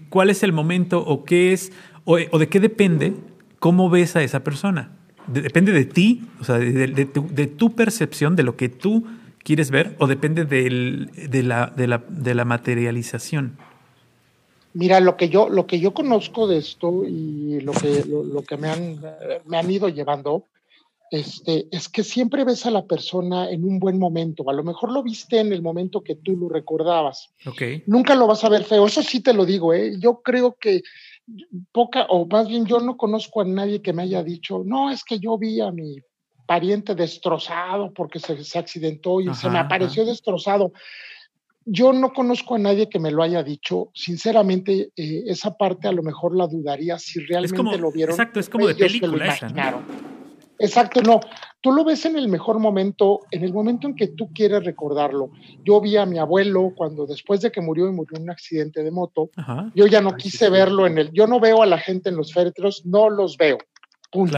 ¿cuál 0.09 0.29
es 0.29 0.43
el 0.43 0.53
momento 0.53 0.99
o 0.99 1.23
qué 1.25 1.53
es 1.53 1.71
o, 2.03 2.17
de 2.17 2.47
qué 2.47 2.59
depende 2.59 3.13
cómo 3.59 3.89
ves 3.89 4.15
a 4.15 4.23
esa 4.23 4.43
persona? 4.43 4.91
¿Depende 5.27 5.71
de 5.71 5.85
ti, 5.85 6.21
o 6.39 6.43
sea, 6.43 6.59
de, 6.59 7.05
tu, 7.47 7.71
percepción, 7.73 8.35
de 8.35 8.43
lo 8.43 8.55
que 8.55 8.69
tú 8.69 9.05
quieres 9.39 9.71
ver, 9.71 9.95
o 9.97 10.05
depende 10.05 10.45
de, 10.45 11.43
la, 11.43 11.73
de, 11.75 12.35
la, 12.35 12.45
materialización? 12.45 13.57
Mira, 14.73 14.99
lo 14.99 15.17
que 15.17 15.29
yo, 15.29 15.49
lo 15.49 15.65
que 15.65 15.79
yo 15.79 15.95
conozco 15.95 16.47
de 16.47 16.57
esto 16.57 17.03
y 17.07 17.59
lo 17.61 17.71
que, 17.71 18.03
lo, 18.05 18.43
que 18.43 18.57
me, 18.57 18.69
han, 18.69 19.01
me 19.47 19.57
han 19.57 19.71
ido 19.71 19.89
llevando 19.89 20.45
este, 21.15 21.67
es 21.71 21.87
que 21.87 22.03
siempre 22.03 22.43
ves 22.43 22.65
a 22.65 22.71
la 22.71 22.85
persona 22.85 23.49
en 23.49 23.63
un 23.63 23.79
buen 23.79 23.97
momento. 23.97 24.49
A 24.49 24.53
lo 24.53 24.63
mejor 24.63 24.91
lo 24.91 25.01
viste 25.01 25.39
en 25.39 25.53
el 25.53 25.61
momento 25.61 26.01
que 26.01 26.15
tú 26.15 26.35
lo 26.35 26.49
recordabas. 26.49 27.29
Okay. 27.45 27.83
Nunca 27.87 28.15
lo 28.15 28.27
vas 28.27 28.43
a 28.43 28.49
ver 28.49 28.63
feo. 28.63 28.85
Eso 28.85 29.01
sí 29.01 29.21
te 29.21 29.33
lo 29.33 29.45
digo, 29.45 29.73
¿eh? 29.73 29.95
Yo 29.99 30.21
creo 30.21 30.57
que 30.59 30.81
poca, 31.71 32.05
o 32.09 32.25
más 32.25 32.47
bien 32.47 32.65
yo 32.65 32.79
no 32.79 32.97
conozco 32.97 33.41
a 33.41 33.45
nadie 33.45 33.81
que 33.81 33.93
me 33.93 34.03
haya 34.03 34.23
dicho, 34.23 34.63
no, 34.65 34.91
es 34.91 35.03
que 35.03 35.19
yo 35.19 35.37
vi 35.37 35.61
a 35.61 35.71
mi 35.71 35.97
pariente 36.45 36.93
destrozado 36.93 37.91
porque 37.93 38.19
se, 38.19 38.43
se 38.43 38.59
accidentó 38.59 39.21
y 39.21 39.33
se 39.33 39.49
me 39.49 39.57
apareció 39.57 40.05
destrozado. 40.05 40.73
Yo 41.67 41.93
no 41.93 42.13
conozco 42.13 42.55
a 42.55 42.59
nadie 42.59 42.89
que 42.89 42.99
me 42.99 43.09
lo 43.09 43.23
haya 43.23 43.41
dicho. 43.41 43.89
Sinceramente, 43.95 44.91
eh, 44.95 45.23
esa 45.25 45.57
parte 45.57 45.87
a 45.87 45.91
lo 45.91 46.03
mejor 46.03 46.35
la 46.35 46.45
dudaría 46.45 46.99
si 46.99 47.19
realmente 47.21 47.77
lo 47.79 47.91
vieron. 47.91 48.13
Exacto, 48.13 48.39
es 48.39 48.49
como 48.49 48.67
de 48.67 48.75
película 48.75 49.33
esa, 49.33 49.49
Exacto, 50.59 51.01
no. 51.01 51.19
Tú 51.61 51.71
lo 51.71 51.83
ves 51.83 52.05
en 52.05 52.15
el 52.15 52.27
mejor 52.27 52.59
momento, 52.59 53.21
en 53.31 53.43
el 53.43 53.53
momento 53.53 53.87
en 53.87 53.95
que 53.95 54.09
tú 54.09 54.31
quieres 54.33 54.63
recordarlo. 54.63 55.31
Yo 55.63 55.81
vi 55.81 55.97
a 55.97 56.05
mi 56.05 56.17
abuelo 56.17 56.73
cuando 56.75 57.05
después 57.05 57.41
de 57.41 57.51
que 57.51 57.61
murió 57.61 57.87
y 57.87 57.91
murió 57.91 58.17
en 58.17 58.23
un 58.23 58.29
accidente 58.29 58.83
de 58.83 58.91
moto, 58.91 59.29
yo 59.73 59.87
ya 59.87 60.01
no 60.01 60.15
quise 60.15 60.49
verlo 60.49 60.85
en 60.87 60.97
el, 60.97 61.11
yo 61.11 61.27
no 61.27 61.39
veo 61.39 61.63
a 61.63 61.65
la 61.65 61.79
gente 61.79 62.09
en 62.09 62.17
los 62.17 62.33
féretros, 62.33 62.85
no 62.85 63.09
los 63.09 63.37
veo. 63.37 63.57
Punto. 64.11 64.37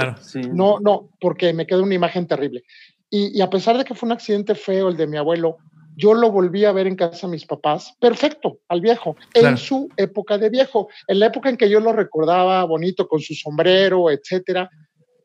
No, 0.54 0.80
no, 0.80 1.10
porque 1.20 1.54
me 1.54 1.68
quedó 1.68 1.84
una 1.84 1.96
imagen 1.96 2.28
terrible. 2.28 2.64
Y, 3.10 3.40
a 3.42 3.50
pesar 3.50 3.78
de 3.78 3.86
que 3.86 3.94
fue 3.94 4.08
un 4.08 4.14
accidente 4.14 4.56
feo 4.56 4.90
el 4.90 4.98
de 4.98 5.08
mi 5.08 5.18
abuelo, 5.18 5.58
yo 5.96 6.14
lo 6.14 6.32
volví 6.32 6.66
a 6.66 6.72
ver 6.72 6.88
en 6.88 6.96
casa 6.96 7.28
de 7.28 7.32
mis 7.32 7.46
papás, 7.46 7.96
perfecto, 8.00 8.60
al 8.68 8.82
viejo, 8.82 9.16
en 9.34 9.58
su 9.58 9.90
época 9.98 10.38
de 10.38 10.50
viejo, 10.50 10.90
en 11.08 11.20
la 11.20 11.28
época 11.28 11.50
en 11.50 11.58
que 11.58 11.70
yo 11.70 11.80
lo 11.80 11.92
recordaba 11.92 12.64
bonito 12.66 13.08
con 13.08 13.20
su 13.20 13.34
sombrero, 13.34 14.12
etcétera, 14.12 14.70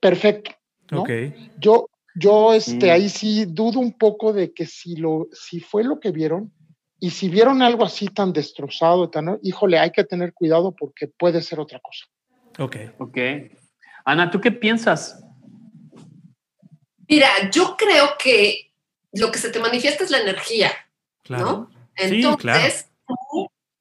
perfecto. 0.01 0.53
Yo, 1.59 1.89
yo 2.15 2.53
este, 2.53 2.91
ahí 2.91 3.09
sí 3.09 3.47
dudo 3.47 3.81
un 3.81 3.97
poco 3.97 4.33
de 4.33 4.53
que 4.53 4.67
si, 4.67 4.97
lo, 4.97 5.29
si 5.33 5.61
fue 5.61 5.85
lo 5.85 5.99
que 6.01 6.11
vieron 6.11 6.53
y 7.01 7.11
si 7.11 7.29
vieron 7.29 7.63
algo 7.63 7.85
así 7.85 8.07
tan 8.09 8.33
destrozado, 8.33 9.11
tan, 9.11 9.39
híjole, 9.43 9.79
hay 9.79 9.91
que 9.91 10.05
tener 10.05 10.33
cuidado 10.33 10.75
porque 10.75 11.09
puede 11.09 11.43
ser 11.43 11.59
otra 11.59 11.81
cosa. 11.81 12.05
Ok. 12.59 12.77
Ok. 12.99 13.19
Ana, 14.05 14.31
¿tú 14.31 14.41
qué 14.41 14.53
piensas? 14.53 15.25
Mira, 17.09 17.29
yo 17.51 17.77
creo 17.77 18.11
que 18.19 18.73
lo 19.13 19.31
que 19.31 19.39
se 19.39 19.51
te 19.51 19.59
manifiesta 19.59 20.05
es 20.05 20.11
la 20.11 20.21
energía, 20.21 20.73
¿no? 21.29 21.71
Entonces, 21.97 22.89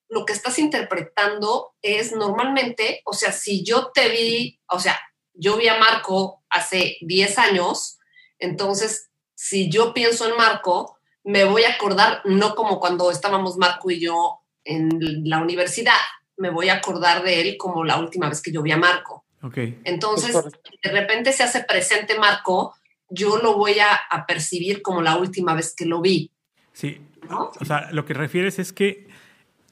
lo 0.10 0.26
que 0.26 0.34
estás 0.34 0.60
interpretando 0.60 1.74
es 1.82 2.13
normalmente, 2.13 3.02
o 3.06 3.13
sea, 3.13 3.32
si 3.32 3.63
yo 3.63 3.91
te 3.93 4.10
vi, 4.10 4.60
o 4.69 4.80
sea, 4.80 5.00
yo 5.33 5.57
vi 5.57 5.67
a 5.67 5.79
Marco 5.79 6.43
hace 6.49 6.97
10 7.01 7.37
años, 7.37 7.99
entonces 8.39 9.09
si 9.35 9.69
yo 9.69 9.93
pienso 9.93 10.29
en 10.29 10.37
Marco, 10.37 10.97
me 11.23 11.45
voy 11.45 11.63
a 11.63 11.73
acordar, 11.73 12.21
no 12.25 12.55
como 12.55 12.79
cuando 12.79 13.09
estábamos 13.11 13.57
Marco 13.57 13.89
y 13.89 13.99
yo 13.99 14.41
en 14.63 15.27
la 15.29 15.39
universidad, 15.39 15.97
me 16.37 16.49
voy 16.49 16.69
a 16.69 16.75
acordar 16.75 17.23
de 17.23 17.41
él 17.41 17.57
como 17.57 17.83
la 17.83 17.97
última 17.97 18.29
vez 18.29 18.41
que 18.41 18.51
yo 18.51 18.61
vi 18.61 18.71
a 18.71 18.77
Marco. 18.77 19.25
Okay. 19.41 19.79
Entonces, 19.83 20.35
de 20.83 20.91
repente 20.91 21.33
se 21.33 21.43
hace 21.43 21.63
presente 21.63 22.17
Marco, 22.19 22.75
yo 23.09 23.37
lo 23.37 23.55
voy 23.55 23.79
a, 23.79 24.25
percibir 24.27 24.81
como 24.81 25.01
la 25.01 25.17
última 25.17 25.55
vez 25.55 25.73
que 25.75 25.85
lo 25.85 26.01
vi. 26.01 26.31
Sí. 26.73 27.01
O 27.29 27.65
sea, 27.65 27.89
lo 27.91 28.05
que 28.05 28.13
refieres 28.13 28.59
es 28.59 28.71
que 28.71 29.07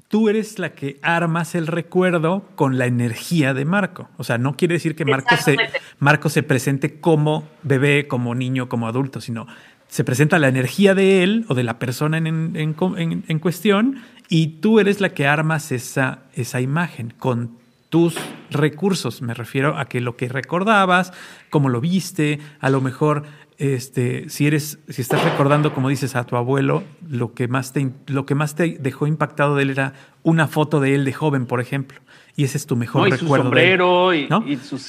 tú 0.09 0.27
eres 0.27 0.59
la 0.59 0.73
que 0.73 0.99
armas 1.01 1.55
el 1.55 1.67
recuerdo 1.67 2.43
con 2.55 2.77
la 2.77 2.87
energía 2.87 3.53
de 3.53 3.63
Marco. 3.63 4.09
O 4.17 4.25
sea, 4.25 4.37
no 4.37 4.57
quiere 4.57 4.73
decir 4.73 4.95
que 4.95 5.05
Marco 5.05 5.37
se, 5.37 5.55
Marco 5.99 6.29
se 6.29 6.43
presente 6.43 6.99
como 6.99 7.47
bebé, 7.63 8.07
como 8.07 8.35
niño, 8.35 8.67
como 8.67 8.87
adulto, 8.87 9.21
sino 9.21 9.47
se 9.87 10.03
presenta 10.03 10.39
la 10.39 10.47
energía 10.47 10.93
de 10.95 11.23
él 11.23 11.45
o 11.47 11.55
de 11.55 11.63
la 11.63 11.79
persona 11.79 12.17
en, 12.17 12.55
en, 12.55 13.39
cuestión 13.39 14.01
y 14.29 14.59
tú 14.59 14.79
eres 14.79 14.99
la 14.99 15.09
que 15.09 15.25
armas 15.25 15.71
esa, 15.71 16.23
esa 16.33 16.61
imagen 16.61 17.13
con 17.17 17.58
tus 17.89 18.15
recursos. 18.52 19.21
Me 19.21 19.34
refiero 19.34 19.78
a 19.78 19.86
que 19.86 19.99
lo 20.02 20.15
que 20.15 20.30
recordabas, 20.30 21.12
cómo 21.49 21.69
lo 21.69 21.82
viste, 21.82 22.39
a 22.60 22.69
lo 22.69 22.82
mejor 22.82 23.23
este, 23.60 24.30
si 24.30 24.47
eres, 24.47 24.80
si 24.88 25.02
estás 25.02 25.21
recordando, 25.21 25.73
como 25.73 25.89
dices, 25.89 26.15
a 26.15 26.23
tu 26.23 26.38
abuelo, 26.38 26.84
lo 27.10 27.34
que 27.34 27.49
más 27.49 27.73
te, 27.73 27.91
lo 28.08 28.25
que 28.25 28.34
más 28.34 28.56
te 28.56 28.78
dejó 28.80 29.06
impactado 29.06 29.56
de 29.56 29.63
él 29.63 29.71
era 29.71 29.93
una 30.23 30.47
foto 30.47 30.80
de 30.80 30.95
él 30.95 31.04
de 31.04 31.12
joven, 31.12 31.45
por 31.45 31.60
ejemplo. 31.60 31.99
Y 32.38 32.45
ese 32.45 32.58
es 32.58 32.65
tu 32.65 32.78
mejor 32.78 33.10
recuerdo. 33.10 34.13
y, 34.13 34.30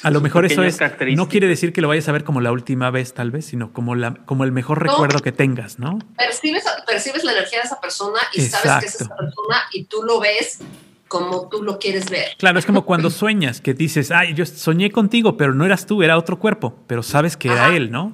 a 0.03 0.09
lo 0.09 0.21
mejor 0.21 0.45
eso 0.45 0.63
es. 0.63 0.79
No 1.17 1.27
quiere 1.27 1.47
decir 1.47 1.73
que 1.73 1.81
lo 1.81 1.89
vayas 1.89 2.07
a 2.07 2.13
ver 2.13 2.23
como 2.23 2.39
la 2.39 2.53
última 2.53 2.91
vez, 2.91 3.13
tal 3.13 3.29
vez, 3.29 3.43
sino 3.43 3.73
como, 3.73 3.93
la, 3.93 4.13
como 4.25 4.45
el 4.45 4.53
mejor 4.53 4.81
recuerdo 4.81 5.19
que 5.19 5.33
tengas, 5.33 5.77
¿no? 5.77 5.99
Percibes, 6.17 6.63
percibes 6.87 7.25
la 7.25 7.33
energía 7.33 7.59
de 7.59 7.65
esa 7.65 7.81
persona 7.81 8.19
y 8.33 8.41
sabes 8.41 8.79
que 8.79 8.85
es 8.85 8.95
esa 8.95 9.17
persona 9.17 9.63
y 9.73 9.83
tú 9.83 10.01
lo 10.03 10.21
ves 10.21 10.59
como 11.11 11.49
tú 11.49 11.61
lo 11.61 11.77
quieres 11.77 12.09
ver. 12.09 12.37
Claro, 12.37 12.57
es 12.57 12.65
como 12.65 12.85
cuando 12.85 13.09
sueñas, 13.09 13.59
que 13.59 13.73
dices, 13.73 14.11
ay, 14.11 14.33
yo 14.33 14.45
soñé 14.45 14.91
contigo, 14.91 15.35
pero 15.35 15.53
no 15.53 15.65
eras 15.65 15.85
tú, 15.85 16.03
era 16.03 16.17
otro 16.17 16.39
cuerpo, 16.39 16.73
pero 16.87 17.03
sabes 17.03 17.35
que 17.35 17.49
era 17.49 17.75
él, 17.75 17.91
¿no? 17.91 18.13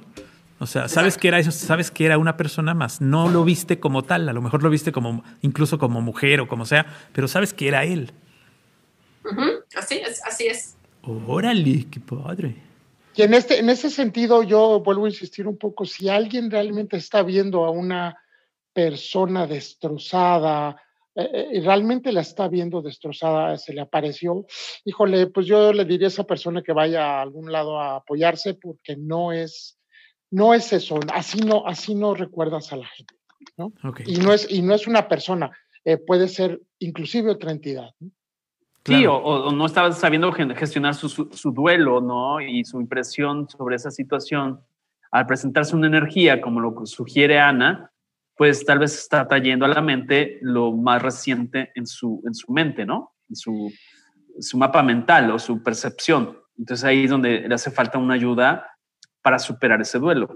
O 0.58 0.66
sea, 0.66 0.88
sabes 0.88 1.16
que 1.16 1.28
era 1.28 1.38
eso, 1.38 1.52
sabes 1.52 1.92
que 1.92 2.04
era 2.04 2.18
una 2.18 2.36
persona 2.36 2.74
más. 2.74 3.00
No 3.00 3.28
lo 3.28 3.44
viste 3.44 3.78
como 3.78 4.02
tal, 4.02 4.28
a 4.28 4.32
lo 4.32 4.42
mejor 4.42 4.64
lo 4.64 4.68
viste 4.68 4.90
como, 4.90 5.22
incluso 5.42 5.78
como 5.78 6.00
mujer 6.00 6.40
o 6.40 6.48
como 6.48 6.66
sea, 6.66 6.86
pero 7.12 7.28
sabes 7.28 7.54
que 7.54 7.68
era 7.68 7.84
él. 7.84 8.10
Así 9.76 9.98
es, 10.04 10.20
así 10.26 10.48
es. 10.48 10.76
Órale, 11.02 11.86
qué 11.88 12.00
padre. 12.00 12.56
Y 13.14 13.22
en 13.22 13.32
este, 13.32 13.60
en 13.60 13.70
ese 13.70 13.90
sentido, 13.90 14.42
yo 14.42 14.80
vuelvo 14.80 15.04
a 15.04 15.10
insistir 15.10 15.46
un 15.46 15.56
poco, 15.56 15.84
si 15.84 16.08
alguien 16.08 16.50
realmente 16.50 16.96
está 16.96 17.22
viendo 17.22 17.64
a 17.64 17.70
una 17.70 18.16
persona 18.72 19.46
destrozada, 19.46 20.82
eh, 21.18 21.30
eh, 21.32 21.48
y 21.54 21.60
realmente 21.60 22.12
la 22.12 22.20
está 22.20 22.46
viendo 22.46 22.80
destrozada, 22.80 23.56
se 23.56 23.72
le 23.72 23.80
apareció, 23.80 24.46
híjole, 24.84 25.26
pues 25.26 25.46
yo 25.46 25.72
le 25.72 25.84
diría 25.84 26.06
a 26.06 26.14
esa 26.14 26.22
persona 26.22 26.62
que 26.62 26.72
vaya 26.72 27.18
a 27.18 27.22
algún 27.22 27.50
lado 27.50 27.80
a 27.80 27.96
apoyarse 27.96 28.54
porque 28.54 28.96
no 28.96 29.32
es 29.32 29.80
no 30.30 30.54
es 30.54 30.72
eso, 30.72 31.00
así 31.12 31.40
no, 31.40 31.66
así 31.66 31.96
no 31.96 32.14
recuerdas 32.14 32.72
a 32.72 32.76
la 32.76 32.86
gente, 32.86 33.14
¿no? 33.56 33.72
Y, 34.06 34.18
no 34.18 34.32
es, 34.32 34.46
y 34.48 34.62
no 34.62 34.74
es 34.74 34.86
una 34.86 35.08
persona, 35.08 35.50
eh, 35.84 35.96
puede 35.96 36.28
ser 36.28 36.60
inclusive 36.78 37.32
otra 37.32 37.50
entidad. 37.50 37.90
Sí, 38.84 39.04
o, 39.06 39.50
no 39.50 39.66
estaba 39.66 39.90
sabiendo 39.92 40.30
gestionar 40.32 40.94
su, 40.94 41.08
su, 41.08 41.50
duelo, 41.50 42.00
¿no? 42.00 42.40
Y 42.40 42.64
su 42.64 42.80
impresión 42.80 43.48
sobre 43.48 43.76
esa 43.76 43.90
situación. 43.90 44.60
Al 45.10 45.26
presentarse 45.26 45.74
una 45.74 45.88
energía, 45.88 46.40
como 46.40 46.60
lo 46.60 46.86
sugiere 46.86 47.38
Ana, 47.38 47.90
pues 48.38 48.64
tal 48.64 48.78
vez 48.78 48.96
está 48.96 49.26
trayendo 49.26 49.64
a 49.64 49.68
la 49.68 49.82
mente 49.82 50.38
lo 50.40 50.70
más 50.70 51.02
reciente 51.02 51.72
en 51.74 51.86
su, 51.86 52.22
en 52.24 52.34
su 52.34 52.52
mente, 52.52 52.86
¿no? 52.86 53.16
En 53.28 53.34
su, 53.34 53.72
su 54.38 54.56
mapa 54.56 54.80
mental 54.84 55.32
o 55.32 55.40
su 55.40 55.60
percepción. 55.60 56.38
Entonces 56.56 56.84
ahí 56.84 57.04
es 57.04 57.10
donde 57.10 57.40
le 57.48 57.54
hace 57.54 57.72
falta 57.72 57.98
una 57.98 58.14
ayuda 58.14 58.78
para 59.22 59.40
superar 59.40 59.80
ese 59.80 59.98
duelo. 59.98 60.28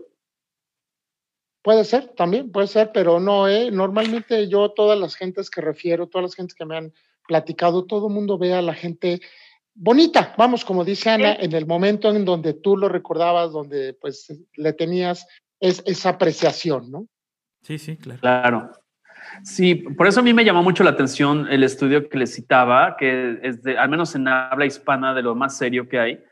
Puede 1.62 1.85
ser, 1.85 2.09
también 2.17 2.51
puede 2.51 2.67
ser, 2.67 2.91
pero 2.93 3.21
no, 3.21 3.47
¿eh? 3.47 3.71
Normalmente 3.71 4.49
yo, 4.49 4.73
todas 4.73 4.99
las 4.99 5.15
gentes 5.15 5.49
que 5.49 5.61
refiero, 5.61 6.09
todas 6.09 6.25
las 6.25 6.35
gentes 6.35 6.57
que 6.57 6.65
me 6.65 6.77
han 6.77 6.93
platicado, 7.29 7.85
todo 7.85 8.09
el 8.09 8.15
mundo 8.15 8.37
ve 8.37 8.53
a 8.53 8.62
la 8.62 8.75
gente 8.75 9.21
bonita, 9.75 10.35
vamos, 10.37 10.65
como 10.65 10.85
dice 10.85 11.09
Ana, 11.09 11.35
en 11.35 11.53
el 11.53 11.67
momento 11.67 12.11
en 12.11 12.25
donde 12.25 12.53
tú 12.55 12.77
lo 12.77 12.88
recordabas, 12.88 13.53
donde 13.53 13.95
pues 13.95 14.27
le 14.57 14.73
tenías 14.73 15.25
esa 15.61 16.09
apreciación, 16.09 16.91
¿no? 16.91 17.07
Sí, 17.62 17.79
sí, 17.79 17.96
claro. 17.96 18.20
Claro. 18.20 18.72
Sí, 19.44 19.75
por 19.75 20.07
eso 20.07 20.20
a 20.20 20.22
mí 20.22 20.33
me 20.35 20.44
llamó 20.44 20.62
mucho 20.62 20.85
la 20.85 20.90
atención 20.90 21.46
el 21.48 21.64
estudio 21.64 22.09
que 22.09 22.18
les 22.18 22.35
citaba, 22.35 22.96
que 22.96 23.38
es 23.42 23.62
de, 23.62 23.79
al 23.79 23.88
menos 23.88 24.14
en 24.14 24.29
habla 24.29 24.66
hispana, 24.66 25.14
de 25.14 25.22
lo 25.22 25.35
más 25.35 25.57
serio 25.57 25.88
que 25.88 25.98
hay, 25.98 26.25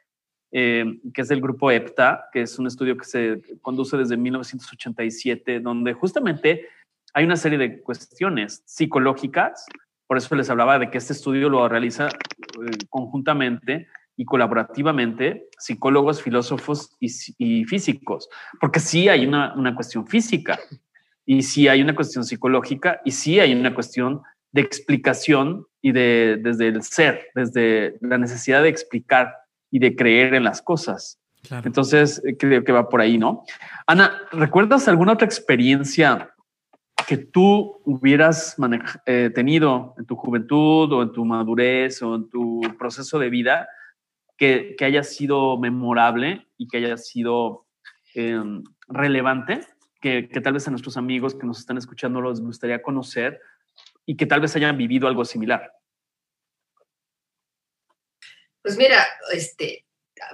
eh, 0.53 0.85
que 1.15 1.23
es 1.23 1.29
del 1.29 1.41
grupo 1.41 1.71
EPTA, 1.71 2.29
que 2.33 2.43
es 2.43 2.59
un 2.59 2.67
estudio 2.67 2.97
que 2.97 3.05
se 3.05 3.43
conduce 3.63 3.97
desde 3.97 4.17
1987, 4.17 5.61
donde 5.61 5.93
justamente 5.93 6.69
hay 7.15 7.25
una 7.25 7.37
serie 7.37 7.59
de 7.59 7.81
cuestiones 7.81 8.63
psicológicas. 8.67 9.67
Por 10.07 10.17
eso 10.17 10.35
les 10.35 10.51
hablaba 10.51 10.79
de 10.79 10.91
que 10.91 10.99
este 10.99 11.13
estudio 11.13 11.49
lo 11.49 11.69
realiza 11.69 12.09
eh, 12.09 12.79
conjuntamente 12.89 13.89
y 14.17 14.25
colaborativamente 14.25 15.49
psicólogos, 15.57 16.21
filósofos 16.23 16.97
y, 17.01 17.65
físicos, 17.65 18.29
porque 18.61 18.81
sí 18.81 19.09
hay 19.09 19.27
una, 19.27 19.55
una, 19.55 19.75
cuestión 19.75 20.07
física 20.07 20.59
y 21.27 21.43
sí 21.43 21.69
hay 21.69 21.83
una 21.83 21.95
cuestión 21.95 22.25
psicológica 22.25 23.01
y 23.05 23.13
sí 23.13 23.41
hay 23.41 23.55
una 23.55 23.75
cuestión 23.75 24.23
de 24.53 24.63
explicación 24.63 25.67
y 25.81 25.93
de 25.93 26.39
desde 26.41 26.69
el 26.69 26.83
ser, 26.83 27.29
desde 27.35 27.97
la 28.01 28.19
necesidad 28.19 28.63
de 28.63 28.69
explicar 28.69 29.35
y 29.71 29.79
de 29.79 29.95
creer 29.95 30.35
en 30.35 30.45
las 30.45 30.61
cosas. 30.61 31.19
Entonces, 31.65 32.23
eh, 32.27 32.37
creo 32.37 32.65
que 32.65 32.73
va 32.73 32.89
por 32.89 33.01
ahí, 33.01 33.17
¿no? 33.17 33.45
Ana, 33.87 34.21
¿recuerdas 34.33 34.89
alguna 34.89 35.13
otra 35.13 35.27
experiencia 35.27 36.35
que 37.09 37.17
tú 37.17 37.81
hubieras 37.85 38.57
eh, 39.07 39.31
tenido 39.35 39.95
en 39.99 40.07
tu 40.07 40.17
juventud 40.17 40.93
o 40.93 41.03
en 41.03 41.13
tu 41.13 41.25
madurez 41.25 42.03
o 42.03 42.15
en 42.15 42.29
tu 42.29 42.61
proceso 42.79 43.19
de 43.19 43.31
vida 43.31 43.69
que, 44.37 44.77
haya 44.81 45.03
sido 45.03 45.59
memorable 45.59 46.47
y 46.57 46.69
que 46.69 46.79
haya 46.79 46.97
sido 46.97 47.67
em, 48.15 48.63
relevante, 48.89 49.61
que, 50.01 50.29
que, 50.29 50.41
tal 50.41 50.55
vez 50.55 50.67
a 50.67 50.71
nuestros 50.71 50.97
amigos 50.97 51.35
que 51.35 51.47
nos 51.47 51.59
están 51.59 51.79
escuchando 51.79 52.21
les 52.23 52.41
gustaría 52.41 52.83
conocer 52.83 53.41
y 54.07 54.17
que 54.17 54.27
tal 54.27 54.41
vez 54.41 54.55
hayan 54.57 54.77
vivido 54.77 55.07
algo 55.09 55.25
similar? 55.25 55.73
Pues 58.63 58.77
mira, 58.77 59.07
este, 59.33 59.87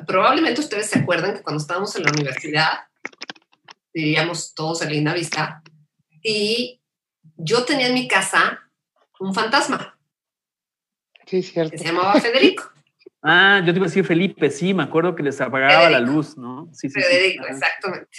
probablemente 0.07 0.61
ustedes 0.61 0.90
se 0.90 0.98
acuerdan 0.98 1.35
que 1.35 1.42
cuando 1.42 1.61
estábamos 1.61 1.94
en 1.96 2.05
la 2.05 2.11
universidad, 2.11 2.72
vivíamos 3.94 4.55
todos 4.55 4.83
en 4.83 4.90
Linda 4.90 5.14
Vista, 5.14 5.62
y 6.22 6.83
yo 7.37 7.64
tenía 7.64 7.87
en 7.87 7.94
mi 7.94 8.09
casa 8.09 8.61
un 9.20 9.33
fantasma. 9.33 9.98
Sí, 11.26 11.42
cierto. 11.42 11.70
Que 11.70 11.79
se 11.79 11.85
llamaba 11.85 12.20
Federico. 12.20 12.64
Ah, 13.22 13.61
yo 13.64 13.72
te 13.72 13.79
iba 13.79 13.87
a 13.87 13.88
decir 13.88 14.05
Felipe, 14.05 14.50
sí, 14.50 14.74
me 14.74 14.83
acuerdo 14.83 15.14
que 15.14 15.22
les 15.22 15.40
apagaba 15.40 15.88
la 15.88 16.00
luz, 16.00 16.37
¿no? 16.37 16.68
Sí, 16.72 16.88
sí. 16.88 17.00
Federico, 17.00 17.46
exactamente. 17.46 18.11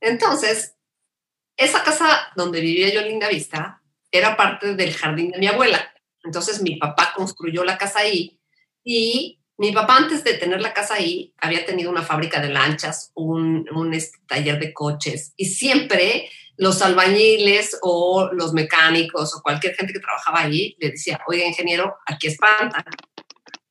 Entonces, 0.00 0.76
esa 1.58 1.82
casa 1.82 2.32
donde 2.36 2.60
vivía 2.60 2.88
yo 2.88 3.00
en 3.00 3.08
Linda 3.08 3.28
Vista 3.28 3.82
era 4.10 4.36
parte 4.36 4.74
del 4.74 4.94
jardín 4.94 5.32
de 5.32 5.38
mi 5.38 5.48
abuela. 5.48 5.92
Entonces, 6.24 6.62
mi 6.62 6.76
papá 6.76 7.12
construyó 7.14 7.64
la 7.64 7.76
casa 7.76 8.00
ahí 8.00 8.40
y 8.84 9.40
mi 9.58 9.72
papá 9.72 9.96
antes 9.96 10.22
de 10.22 10.34
tener 10.34 10.60
la 10.60 10.72
casa 10.72 10.94
ahí 10.94 11.34
había 11.36 11.66
tenido 11.66 11.90
una 11.90 12.02
fábrica 12.02 12.40
de 12.40 12.50
lanchas, 12.50 13.10
un, 13.14 13.92
este, 13.92 14.18
taller 14.26 14.60
de 14.60 14.72
coches 14.72 15.34
y 15.36 15.46
siempre 15.46 16.30
los 16.56 16.80
albañiles 16.80 17.76
o 17.82 18.30
los 18.32 18.52
mecánicos 18.52 19.34
o 19.34 19.42
cualquier 19.42 19.74
gente 19.74 19.92
que 19.92 20.00
trabajaba 20.00 20.40
allí 20.40 20.76
le 20.78 20.92
decía, 20.92 21.20
oye 21.26 21.46
ingeniero, 21.46 21.96
aquí 22.06 22.28
espanta, 22.28 22.84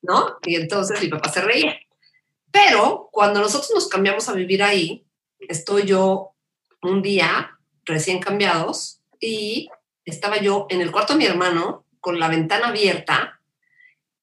¿no? 0.02 0.38
Y 0.46 0.56
entonces 0.56 1.02
mi 1.02 1.08
papá 1.08 1.30
se 1.30 1.42
reía. 1.42 1.78
Pero 2.52 3.10
cuando 3.12 3.40
nosotros 3.40 3.72
nos 3.74 3.88
cambiamos 3.88 4.28
a 4.28 4.34
vivir 4.34 4.64
ahí, 4.64 5.06
estoy 5.40 5.84
yo 5.84 6.36
un 6.82 7.02
día 7.02 7.57
recién 7.88 8.20
cambiados 8.20 9.02
y 9.20 9.70
estaba 10.06 10.38
yo 10.38 10.68
en 10.70 10.82
el 10.82 10.92
cuarto 10.92 11.14
de 11.14 11.20
mi 11.20 11.26
hermano 11.26 11.86
con 12.00 12.20
la 12.20 12.28
ventana 12.28 12.68
abierta 12.68 13.38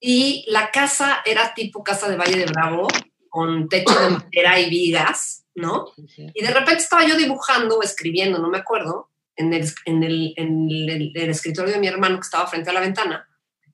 y 0.07 0.45
la 0.49 0.71
casa 0.71 1.23
era 1.25 1.55
tipo 1.55 1.83
casa 1.83 2.09
de 2.09 2.17
Valle 2.17 2.37
de 2.37 2.45
Bravo, 2.45 2.87
con 3.31 3.69
techo 3.71 3.99
de 3.99 4.11
madera 4.11 4.61
y 4.61 4.69
vigas, 4.69 5.47
¿no? 5.55 5.87
Y 6.17 6.43
de 6.43 6.51
repente 6.51 6.83
estaba 6.83 7.07
yo 7.07 7.17
dibujando 7.17 7.79
o 7.79 7.83
escribiendo, 7.83 8.39
no 8.39 8.51
me 8.51 8.59
acuerdo, 8.59 9.09
en 9.35 9.53
el, 9.55 9.67
en, 9.87 10.03
el, 10.03 10.35
en 10.37 10.69
el, 10.71 11.31
escritorio 11.31 11.73
de 11.73 11.81
mi 11.81 11.89
hermano 11.89 12.17
que 12.17 12.27
estaba 12.27 12.47
frente 12.47 12.69
a 12.69 12.75
la 12.75 12.81
ventana, 12.81 13.27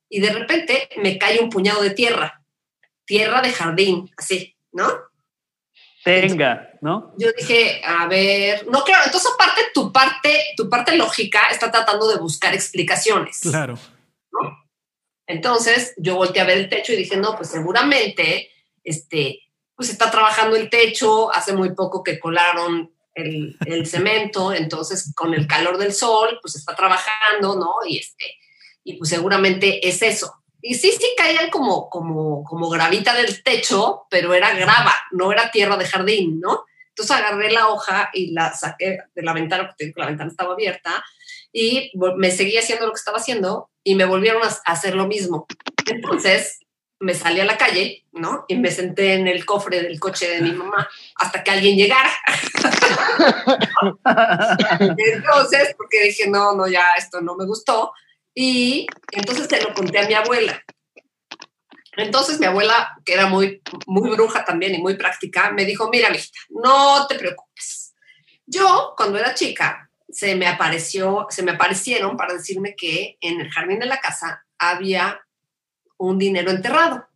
y 0.07 0.21
de 0.21 0.31
repente 0.31 0.89
me 1.03 1.17
cae 1.17 1.41
un 1.41 1.49
puñado 1.49 1.81
de 1.81 1.91
tierra, 1.91 2.43
tierra 3.05 3.41
de 3.41 3.51
jardín, 3.51 4.09
así, 4.17 4.55
¿no? 4.71 4.87
Tenga, 6.03 6.71
¿no? 6.81 7.13
Yo 7.17 7.29
dije, 7.37 7.81
a 7.85 8.07
ver, 8.07 8.65
no, 8.67 8.83
claro, 8.83 9.03
entonces 9.05 9.31
aparte 9.33 9.61
tu 9.73 9.91
parte, 9.91 10.45
tu 10.57 10.69
parte 10.69 10.95
lógica 10.95 11.47
está 11.51 11.71
tratando 11.71 12.07
de 12.07 12.17
buscar 12.17 12.53
explicaciones. 12.53 13.39
Claro. 13.41 13.77
Entonces 15.27 15.93
yo 15.97 16.15
volteé 16.15 16.41
a 16.41 16.45
ver 16.45 16.57
el 16.57 16.69
techo 16.69 16.91
y 16.93 16.97
dije, 16.97 17.17
no, 17.17 17.35
pues 17.37 17.49
seguramente, 17.49 18.49
este, 18.83 19.39
pues 19.75 19.89
está 19.89 20.09
trabajando 20.09 20.55
el 20.55 20.69
techo, 20.69 21.33
hace 21.33 21.53
muy 21.53 21.73
poco 21.73 22.03
que 22.03 22.19
colaron 22.19 22.91
el, 23.13 23.55
el 23.65 23.85
cemento, 23.87 24.53
entonces 24.53 25.13
con 25.15 25.33
el 25.33 25.47
calor 25.47 25.77
del 25.77 25.93
sol, 25.93 26.39
pues 26.41 26.55
está 26.55 26.75
trabajando, 26.75 27.55
¿no? 27.55 27.75
Y 27.87 27.97
este, 27.97 28.25
y 28.83 28.97
pues 28.97 29.09
seguramente 29.09 29.87
es 29.87 30.01
eso. 30.01 30.40
Y 30.61 30.75
sí, 30.75 30.91
sí 30.91 31.07
caían 31.17 31.49
como, 31.49 31.89
como, 31.89 32.43
como 32.43 32.69
gravita 32.69 33.15
del 33.15 33.43
techo, 33.43 34.05
pero 34.09 34.33
era 34.33 34.53
grava, 34.53 34.93
no 35.11 35.31
era 35.31 35.51
tierra 35.51 35.77
de 35.77 35.85
jardín, 35.85 36.39
¿no? 36.39 36.65
Entonces 36.89 37.15
agarré 37.15 37.51
la 37.51 37.69
hoja 37.69 38.09
y 38.13 38.31
la 38.31 38.53
saqué 38.53 38.99
de 39.15 39.23
la 39.23 39.33
ventana, 39.33 39.67
porque 39.67 39.93
la 39.95 40.07
ventana 40.07 40.29
estaba 40.29 40.53
abierta, 40.53 41.03
y 41.53 41.91
me 42.17 42.31
seguí 42.31 42.57
haciendo 42.57 42.85
lo 42.85 42.93
que 42.93 42.99
estaba 42.99 43.17
haciendo 43.17 43.69
y 43.83 43.95
me 43.95 44.05
volvieron 44.05 44.41
a 44.43 44.47
hacer 44.65 44.95
lo 44.95 45.07
mismo. 45.07 45.47
Entonces 45.85 46.59
me 46.99 47.15
salí 47.15 47.39
a 47.39 47.45
la 47.45 47.57
calle, 47.57 48.05
¿no? 48.11 48.45
Y 48.47 48.55
me 48.55 48.71
senté 48.71 49.15
en 49.15 49.27
el 49.27 49.43
cofre 49.43 49.81
del 49.81 49.99
coche 49.99 50.29
de 50.29 50.41
mi 50.41 50.51
mamá 50.51 50.87
hasta 51.15 51.43
que 51.43 51.51
alguien 51.51 51.75
llegara. 51.75 52.11
Entonces, 54.97 55.73
porque 55.75 56.03
dije, 56.03 56.29
no, 56.29 56.55
no, 56.55 56.67
ya 56.67 56.93
esto 56.97 57.21
no 57.21 57.35
me 57.35 57.45
gustó. 57.45 57.91
Y 58.33 58.87
entonces 59.11 59.47
se 59.47 59.61
lo 59.61 59.73
conté 59.73 59.99
a 59.99 60.07
mi 60.07 60.13
abuela. 60.13 60.63
Entonces 61.97 62.39
mi 62.39 62.45
abuela, 62.45 62.97
que 63.03 63.13
era 63.13 63.27
muy, 63.27 63.61
muy 63.85 64.09
bruja 64.11 64.45
también 64.45 64.73
y 64.75 64.77
muy 64.79 64.95
práctica, 64.95 65.51
me 65.51 65.65
dijo, 65.65 65.89
mira, 65.89 66.09
mijita, 66.09 66.39
no 66.49 67.05
te 67.07 67.15
preocupes. 67.15 67.93
Yo, 68.45 68.93
cuando 68.95 69.17
era 69.17 69.33
chica, 69.33 69.91
se 70.09 70.35
me 70.35 70.47
apareció, 70.47 71.27
se 71.29 71.43
me 71.43 71.51
aparecieron 71.51 72.17
para 72.17 72.33
decirme 72.33 72.75
que 72.75 73.17
en 73.21 73.41
el 73.41 73.49
jardín 73.51 73.79
de 73.79 73.85
la 73.85 73.99
casa 73.99 74.45
había 74.57 75.21
un 75.97 76.17
dinero 76.17 76.51
enterrado. 76.51 77.07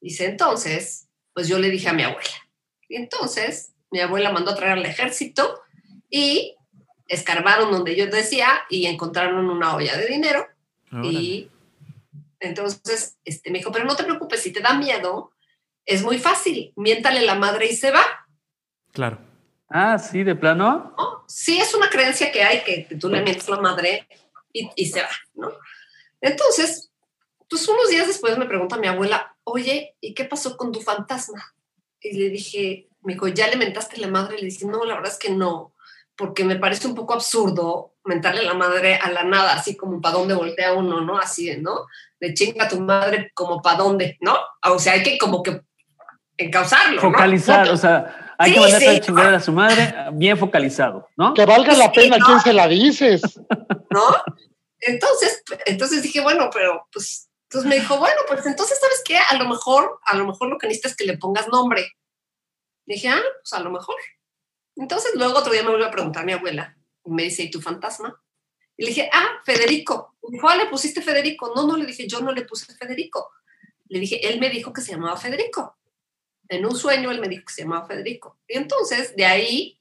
Dice, 0.00 0.26
entonces, 0.26 1.08
pues 1.32 1.48
yo 1.48 1.58
le 1.58 1.70
dije 1.70 1.88
a 1.88 1.94
mi 1.94 2.02
abuela. 2.02 2.48
Y 2.88 2.96
entonces 2.96 3.74
mi 3.90 4.00
abuela 4.00 4.32
mandó 4.32 4.50
a 4.50 4.56
traer 4.56 4.72
al 4.72 4.86
ejército 4.86 5.62
y 6.10 6.56
escarbaron 7.08 7.70
donde 7.70 7.96
yo 7.96 8.06
decía 8.06 8.48
y 8.68 8.86
encontraron 8.86 9.48
una 9.50 9.74
olla 9.74 9.96
de 9.96 10.06
dinero. 10.06 10.46
Y 11.02 11.50
entonces 12.38 13.18
este, 13.24 13.50
me 13.50 13.58
dijo, 13.58 13.72
pero 13.72 13.84
no 13.84 13.96
te 13.96 14.04
preocupes, 14.04 14.42
si 14.42 14.52
te 14.52 14.60
da 14.60 14.74
miedo, 14.74 15.32
es 15.84 16.04
muy 16.04 16.18
fácil, 16.18 16.72
miéntale 16.76 17.22
la 17.22 17.34
madre 17.34 17.66
y 17.66 17.74
se 17.74 17.90
va. 17.90 18.04
Claro. 18.92 19.18
Ah, 19.68 19.98
sí, 19.98 20.22
de 20.22 20.36
plano. 20.36 20.94
Sí, 21.26 21.58
es 21.58 21.74
una 21.74 21.90
creencia 21.90 22.30
que 22.30 22.44
hay 22.44 22.62
que 22.62 22.94
tú 22.94 23.08
le 23.08 23.22
mientes 23.22 23.48
la 23.48 23.60
madre 23.60 24.06
y, 24.52 24.70
y, 24.76 24.86
se 24.86 25.02
va, 25.02 25.10
¿no? 25.34 25.52
Entonces, 26.20 26.92
pues 27.50 27.66
unos 27.66 27.88
días 27.88 28.06
después 28.06 28.38
me 28.38 28.46
pregunta 28.46 28.76
mi 28.76 28.86
abuela, 28.86 29.36
oye, 29.42 29.96
¿y 30.00 30.14
qué 30.14 30.24
pasó 30.24 30.56
con 30.56 30.70
tu 30.70 30.80
fantasma? 30.80 31.56
Y 32.00 32.16
le 32.16 32.28
dije, 32.28 32.88
me 33.02 33.14
dijo, 33.14 33.26
¿ya 33.26 33.48
le 33.48 33.56
mentaste 33.56 33.96
la 33.96 34.06
madre? 34.06 34.36
Y 34.38 34.42
le 34.42 34.46
dije, 34.46 34.66
no, 34.66 34.84
la 34.84 34.94
verdad 34.94 35.10
es 35.10 35.18
que 35.18 35.30
no 35.30 35.73
porque 36.16 36.44
me 36.44 36.56
parece 36.56 36.86
un 36.86 36.94
poco 36.94 37.14
absurdo 37.14 37.94
mentarle 38.04 38.40
a 38.40 38.44
la 38.44 38.54
madre 38.54 38.96
a 38.96 39.10
la 39.10 39.24
nada, 39.24 39.54
así 39.54 39.76
como 39.76 40.00
para 40.00 40.16
dónde 40.16 40.34
voltea 40.34 40.74
uno, 40.74 41.00
¿no? 41.00 41.18
Así, 41.18 41.56
¿no? 41.56 41.86
De 42.20 42.34
chinga 42.34 42.64
a 42.64 42.68
tu 42.68 42.80
madre 42.80 43.30
como 43.34 43.62
para 43.62 43.78
dónde, 43.78 44.18
¿no? 44.20 44.36
O 44.64 44.78
sea, 44.78 44.94
hay 44.94 45.02
que 45.02 45.18
como 45.18 45.42
que 45.42 45.62
encauzarlo. 46.36 47.00
Focalizar, 47.00 47.68
o 47.70 47.76
sea, 47.76 48.34
hay 48.38 48.52
que 48.52 48.60
mandarle 48.60 48.88
a 48.88 49.00
chingar 49.00 49.34
a 49.34 49.40
su 49.40 49.52
madre 49.52 49.94
bien 50.12 50.36
focalizado, 50.36 51.08
¿no? 51.16 51.34
Que 51.34 51.46
valga 51.46 51.74
la 51.74 51.90
pena 51.90 52.18
quién 52.24 52.40
se 52.40 52.52
la 52.52 52.68
dices. 52.68 53.22
¿No? 53.90 54.02
Entonces, 54.80 55.42
entonces 55.66 56.02
dije, 56.02 56.20
bueno, 56.20 56.50
pero 56.52 56.86
pues, 56.92 57.30
entonces 57.48 57.68
me 57.68 57.76
dijo, 57.76 57.98
bueno, 57.98 58.20
pues 58.28 58.44
entonces, 58.46 58.78
¿sabes 58.78 59.02
qué? 59.04 59.16
A 59.16 59.36
lo 59.36 59.48
mejor, 59.48 59.98
a 60.04 60.16
lo 60.16 60.26
mejor 60.26 60.48
lo 60.48 60.58
que 60.58 60.66
necesitas 60.66 60.92
es 60.92 60.96
que 60.96 61.06
le 61.06 61.16
pongas 61.16 61.48
nombre. 61.48 61.92
Dije, 62.86 63.08
ah, 63.08 63.22
pues 63.42 63.52
a 63.52 63.60
lo 63.60 63.70
mejor. 63.70 63.96
Entonces 64.76 65.12
luego 65.14 65.38
otro 65.38 65.52
día 65.52 65.62
me 65.62 65.70
vuelve 65.70 65.86
a 65.86 65.90
preguntar 65.90 66.24
mi 66.24 66.32
abuela 66.32 66.76
y 67.04 67.10
me 67.10 67.24
dice, 67.24 67.42
¿y 67.42 67.50
tu 67.50 67.60
fantasma? 67.60 68.20
Y 68.76 68.84
le 68.84 68.88
dije, 68.88 69.08
ah, 69.12 69.40
Federico. 69.44 70.16
Me 70.22 70.36
dijo, 70.36 70.48
ah, 70.48 70.56
¿le 70.56 70.66
pusiste 70.66 71.00
Federico? 71.00 71.52
No, 71.54 71.66
no, 71.66 71.76
le 71.76 71.86
dije, 71.86 72.08
yo 72.08 72.20
no 72.20 72.32
le 72.32 72.44
puse 72.44 72.74
Federico. 72.74 73.30
Le 73.88 74.00
dije, 74.00 74.26
él 74.28 74.40
me 74.40 74.50
dijo 74.50 74.72
que 74.72 74.80
se 74.80 74.92
llamaba 74.92 75.16
Federico. 75.16 75.76
En 76.48 76.66
un 76.66 76.76
sueño 76.76 77.10
él 77.10 77.20
me 77.20 77.28
dijo 77.28 77.44
que 77.46 77.52
se 77.52 77.62
llamaba 77.62 77.86
Federico. 77.86 78.38
Y 78.48 78.56
entonces, 78.56 79.14
de 79.16 79.24
ahí, 79.24 79.78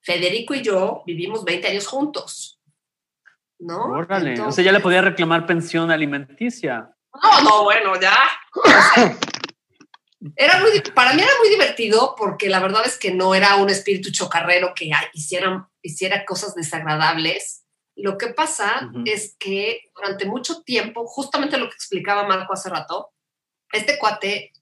Federico 0.00 0.54
y 0.54 0.62
yo 0.62 1.02
vivimos 1.06 1.44
20 1.44 1.68
años 1.68 1.86
juntos. 1.86 2.60
¿No? 3.58 3.86
Órale, 3.86 4.40
o 4.40 4.52
sea, 4.52 4.62
ya 4.62 4.70
le 4.70 4.80
podía 4.80 5.02
reclamar 5.02 5.44
pensión 5.44 5.90
alimenticia. 5.90 6.94
No, 7.22 7.40
no, 7.42 7.64
bueno, 7.64 8.00
ya. 8.00 8.16
Era 10.34 10.60
muy, 10.60 10.80
para 10.94 11.14
mí 11.14 11.22
era 11.22 11.30
muy 11.38 11.48
divertido 11.48 12.14
porque 12.16 12.48
la 12.48 12.58
verdad 12.60 12.82
es 12.84 12.98
que 12.98 13.12
no 13.12 13.34
era 13.34 13.56
un 13.56 13.70
espíritu 13.70 14.10
chocarrero 14.10 14.72
que 14.74 14.90
hiciera, 15.12 15.70
hiciera 15.80 16.24
cosas 16.24 16.54
desagradables. 16.54 17.64
Lo 17.94 18.18
que 18.18 18.28
pasa 18.28 18.90
es 19.06 19.36
que 19.38 19.82
durante 19.94 20.24
mucho 20.24 20.62
tiempo, 20.62 21.06
justamente 21.06 21.56
lo 21.56 21.68
que 21.68 21.74
explicaba 21.74 22.26
Marco 22.26 22.52
hace 22.52 22.68
rato, 22.68 23.12
este 23.72 23.98
cuate, 23.98 24.52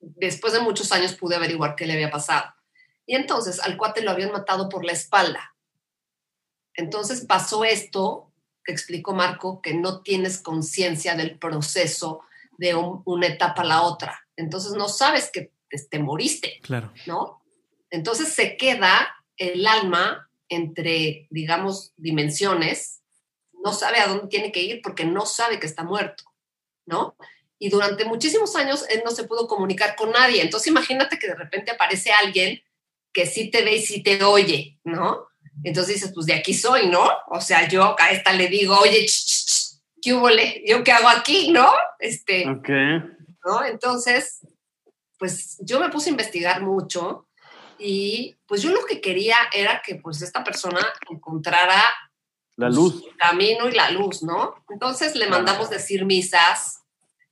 después 0.00 0.52
de 0.54 0.60
muchos 0.60 0.90
años 0.92 1.14
pude 1.14 1.36
averiguar 1.36 1.76
qué 1.76 1.86
le 1.86 1.94
había 1.94 2.10
pasado. 2.10 2.54
Y 3.06 3.14
entonces 3.16 3.60
al 3.60 3.76
cuate 3.76 4.02
lo 4.02 4.10
habían 4.10 4.32
matado 4.32 4.68
por 4.70 4.84
la 4.84 4.92
espalda. 4.92 5.54
Entonces 6.74 7.26
pasó 7.26 7.64
esto 7.64 8.32
que 8.64 8.72
explicó 8.72 9.12
Marco, 9.12 9.60
que 9.60 9.74
no 9.74 10.02
tienes 10.02 10.40
conciencia 10.40 11.14
del 11.14 11.38
proceso 11.38 12.22
de 12.56 12.74
una 12.74 13.26
etapa 13.26 13.62
a 13.62 13.66
la 13.66 13.82
otra 13.82 14.23
entonces 14.36 14.72
no 14.72 14.88
sabes 14.88 15.30
que 15.30 15.52
te, 15.90 15.98
moriste, 15.98 16.60
claro. 16.62 16.92
¿no? 17.06 17.42
Entonces 17.90 18.32
se 18.32 18.56
queda 18.56 19.14
el 19.36 19.66
alma 19.66 20.30
entre, 20.48 21.26
digamos, 21.30 21.92
dimensiones, 21.96 23.02
no 23.64 23.72
sabe 23.72 23.98
a 23.98 24.06
dónde 24.06 24.28
tiene 24.28 24.52
que 24.52 24.62
ir 24.62 24.82
porque 24.82 25.04
no 25.04 25.26
sabe 25.26 25.58
que 25.58 25.66
está 25.66 25.82
muerto, 25.82 26.24
¿no? 26.86 27.16
Y 27.58 27.70
durante 27.70 28.04
muchísimos 28.04 28.54
años 28.56 28.84
él 28.90 29.02
no 29.04 29.10
se 29.10 29.24
pudo 29.24 29.48
comunicar 29.48 29.96
con 29.96 30.10
nadie. 30.10 30.42
Entonces 30.42 30.68
imagínate 30.68 31.18
que 31.18 31.28
de 31.28 31.34
repente 31.34 31.70
aparece 31.70 32.12
alguien 32.12 32.62
que 33.12 33.26
sí 33.26 33.50
te 33.50 33.62
ve 33.62 33.76
y 33.76 33.82
sí 33.82 34.02
te 34.02 34.22
oye, 34.22 34.78
¿no? 34.84 35.28
Entonces 35.62 35.94
dices, 35.94 36.12
pues 36.12 36.26
de 36.26 36.34
aquí 36.34 36.52
soy, 36.52 36.88
¿no? 36.88 37.08
O 37.28 37.40
sea, 37.40 37.66
yo 37.68 37.96
a 37.98 38.10
esta 38.10 38.32
le 38.32 38.48
digo, 38.48 38.76
oye, 38.76 39.06
¿qué 40.02 40.12
hubo? 40.12 40.28
¿Yo 40.66 40.84
qué 40.84 40.92
hago 40.92 41.08
aquí, 41.08 41.50
no? 41.50 41.72
Este, 41.98 42.48
okay. 42.48 43.02
¿No? 43.44 43.64
Entonces, 43.64 44.40
pues 45.18 45.58
yo 45.60 45.80
me 45.80 45.90
puse 45.90 46.08
a 46.08 46.12
investigar 46.12 46.62
mucho 46.62 47.28
y 47.78 48.36
pues 48.46 48.62
yo 48.62 48.70
lo 48.70 48.84
que 48.84 49.00
quería 49.00 49.36
era 49.52 49.82
que 49.84 49.96
pues 49.96 50.22
esta 50.22 50.44
persona 50.44 50.80
encontrara 51.10 51.82
la 52.56 52.68
luz. 52.68 53.04
el 53.04 53.16
camino 53.16 53.68
y 53.68 53.72
la 53.72 53.90
luz, 53.90 54.22
¿no? 54.22 54.54
Entonces 54.68 55.16
le 55.16 55.28
mandamos 55.28 55.70
decir 55.70 56.04
misas, 56.04 56.82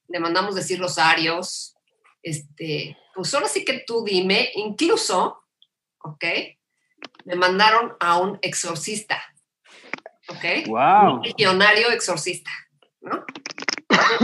le 0.09 0.19
mandamos 0.19 0.55
decir 0.55 0.81
rosarios, 0.81 1.75
este, 2.23 2.97
pues 3.15 3.33
ahora 3.35 3.49
sí 3.49 3.65
que 3.65 3.85
tú 3.87 4.05
dime, 4.05 4.51
incluso, 4.55 5.45
¿ok? 6.03 6.25
Me 7.25 7.37
mandaron 7.37 7.95
a 8.01 8.19
un 8.19 8.39
exorcista, 8.43 9.23
¿ok? 10.29 10.67
Wow. 10.67 11.17
Un 11.17 11.23
legionario 11.23 11.91
exorcista. 11.91 12.51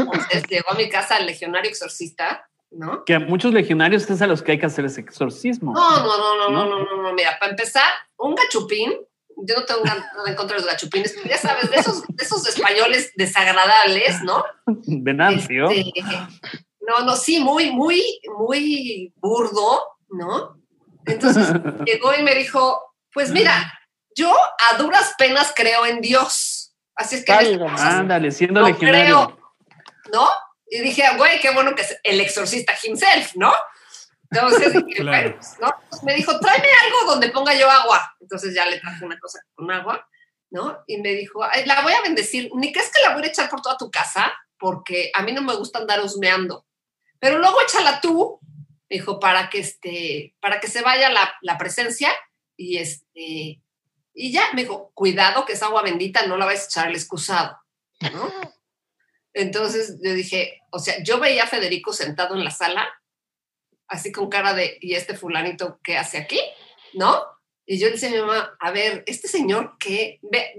Entonces 0.00 0.44
llegó 0.48 0.70
a 0.70 0.74
mi 0.74 0.88
casa 0.88 1.18
el 1.18 1.26
legionario 1.26 1.70
exorcista, 1.70 2.48
¿no? 2.70 3.04
Que 3.04 3.18
muchos 3.18 3.52
legionarios 3.52 4.08
es 4.08 4.22
a 4.22 4.26
los 4.26 4.42
que 4.42 4.52
hay 4.52 4.58
que 4.58 4.66
hacer 4.66 4.84
ese 4.84 5.00
exorcismo. 5.00 5.72
No, 5.72 6.00
no, 6.00 6.18
no, 6.18 6.36
no, 6.36 6.50
no, 6.50 6.66
no, 6.66 6.84
no, 6.84 7.02
no. 7.02 7.12
Mira, 7.14 7.38
para 7.38 7.50
empezar, 7.50 7.90
un 8.18 8.34
gachupín, 8.34 8.92
yo 9.36 9.56
no 9.56 9.64
tengo 9.64 9.84
nada 9.84 10.04
en 10.26 10.34
contra 10.34 10.56
de 10.56 10.62
los 10.62 10.70
gachupines, 10.70 11.14
pero 11.14 11.28
ya 11.28 11.38
sabes, 11.38 11.70
de 11.70 11.76
esos, 11.76 12.02
de 12.06 12.24
esos 12.24 12.46
españoles 12.46 13.12
desagradables, 13.16 14.22
¿no? 14.22 14.44
Venancio. 14.66 15.70
Este, 15.70 15.92
no, 16.80 17.04
no, 17.04 17.16
sí, 17.16 17.40
muy, 17.40 17.70
muy, 17.70 18.20
muy 18.38 19.12
burdo, 19.16 19.82
¿no? 20.10 20.60
Entonces 21.06 21.48
llegó 21.86 22.14
y 22.18 22.22
me 22.22 22.34
dijo, 22.34 22.82
pues 23.12 23.30
mira, 23.30 23.72
yo 24.14 24.34
a 24.70 24.76
duras 24.76 25.14
penas 25.16 25.52
creo 25.54 25.86
en 25.86 26.00
Dios. 26.00 26.74
Así 26.94 27.16
es 27.16 27.24
que... 27.24 27.32
Ándale, 27.32 28.30
siendo 28.32 28.60
legionario. 28.62 29.37
¿No? 30.12 30.28
Y 30.70 30.80
dije, 30.80 31.04
güey, 31.16 31.40
qué 31.40 31.50
bueno 31.50 31.74
que 31.74 31.82
es 31.82 31.98
el 32.02 32.20
exorcista 32.20 32.74
himself, 32.82 33.34
¿no? 33.36 33.52
Entonces 34.30 34.72
dije, 34.84 35.04
pues, 35.04 35.58
¿no? 35.60 35.74
me 36.02 36.14
dijo, 36.14 36.38
tráeme 36.38 36.68
algo 36.84 37.12
donde 37.12 37.30
ponga 37.30 37.54
yo 37.54 37.70
agua. 37.70 38.16
Entonces 38.20 38.54
ya 38.54 38.66
le 38.66 38.78
traje 38.78 39.04
una 39.04 39.18
cosa 39.18 39.40
con 39.54 39.70
agua, 39.70 40.06
¿no? 40.50 40.82
Y 40.86 40.98
me 40.98 41.14
dijo, 41.14 41.40
la 41.64 41.82
voy 41.82 41.92
a 41.92 42.02
bendecir. 42.02 42.50
Ni 42.54 42.72
crees 42.72 42.90
que 42.92 43.02
la 43.02 43.14
voy 43.14 43.24
a 43.24 43.28
echar 43.28 43.48
por 43.48 43.62
toda 43.62 43.76
tu 43.76 43.90
casa, 43.90 44.32
porque 44.58 45.10
a 45.14 45.22
mí 45.22 45.32
no 45.32 45.42
me 45.42 45.54
gusta 45.54 45.78
andar 45.78 46.00
husmeando. 46.02 46.66
Pero 47.18 47.38
luego 47.38 47.60
échala 47.62 48.00
tú 48.00 48.38
Me 48.88 48.98
dijo, 48.98 49.18
para 49.18 49.50
que, 49.50 49.60
este, 49.60 50.34
para 50.40 50.60
que 50.60 50.68
se 50.68 50.82
vaya 50.82 51.10
la, 51.10 51.34
la 51.42 51.58
presencia 51.58 52.10
y, 52.56 52.78
este, 52.78 53.60
y 54.14 54.32
ya, 54.32 54.52
me 54.52 54.62
dijo, 54.62 54.90
cuidado 54.94 55.44
que 55.44 55.52
esa 55.52 55.66
agua 55.66 55.82
bendita 55.82 56.26
no 56.26 56.36
la 56.36 56.44
vais 56.44 56.62
a 56.62 56.64
echar 56.66 56.86
al 56.88 56.94
excusado, 56.94 57.56
¿no? 58.12 58.32
Entonces 59.38 59.98
yo 60.02 60.14
dije, 60.14 60.60
o 60.70 60.80
sea, 60.80 61.00
yo 61.02 61.20
veía 61.20 61.44
a 61.44 61.46
Federico 61.46 61.92
sentado 61.92 62.34
en 62.34 62.42
la 62.42 62.50
sala, 62.50 62.88
así 63.86 64.10
con 64.10 64.28
cara 64.28 64.52
de, 64.52 64.78
¿y 64.80 64.94
este 64.94 65.16
fulanito 65.16 65.78
qué 65.82 65.96
hace 65.96 66.18
aquí? 66.18 66.40
¿No? 66.94 67.24
Y 67.64 67.78
yo 67.78 67.86
le 67.86 67.92
decía 67.92 68.08
a 68.08 68.12
mi 68.12 68.18
mamá, 68.18 68.56
a 68.58 68.70
ver, 68.72 69.04
este 69.06 69.28
señor 69.28 69.76
que 69.78 70.18
ve, 70.22 70.54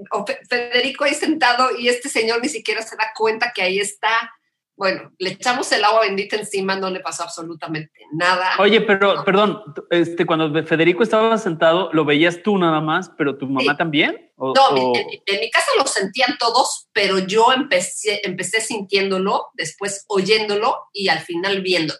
Federico 0.47 1.03
ahí 1.03 1.13
sentado 1.13 1.77
y 1.77 1.89
este 1.89 2.07
señor 2.07 2.41
ni 2.41 2.47
siquiera 2.47 2.81
se 2.81 2.95
da 2.95 3.11
cuenta 3.17 3.51
que 3.53 3.63
ahí 3.63 3.79
está. 3.79 4.31
Bueno, 4.79 5.11
le 5.17 5.31
echamos 5.31 5.69
el 5.73 5.83
agua 5.83 6.03
bendita 6.03 6.37
encima, 6.37 6.73
no 6.77 6.89
le 6.89 7.01
pasó 7.01 7.23
absolutamente 7.23 7.91
nada. 8.13 8.51
Oye, 8.59 8.79
pero, 8.79 9.25
perdón, 9.25 9.61
este, 9.89 10.25
cuando 10.25 10.63
Federico 10.63 11.03
estaba 11.03 11.37
sentado, 11.37 11.89
¿lo 11.91 12.05
veías 12.05 12.41
tú 12.43 12.57
nada 12.57 12.79
más, 12.79 13.11
pero 13.17 13.37
tu 13.37 13.45
mamá 13.45 13.75
también? 13.75 14.31
no, 14.37 14.93
En, 14.95 15.39
mi 15.41 15.51
casa 15.51 15.67
lo 15.77 15.85
sentían 15.85 16.37
todos, 16.39 16.87
pero 16.93 17.19
yo 17.19 17.51
empecé, 17.51 18.21
empecé 18.23 18.61
sintiéndolo, 18.61 19.47
después 19.53 20.05
oyéndolo 20.07 20.77
y 20.93 21.09
al 21.09 21.19
final 21.19 21.61
viéndolo. 21.61 21.99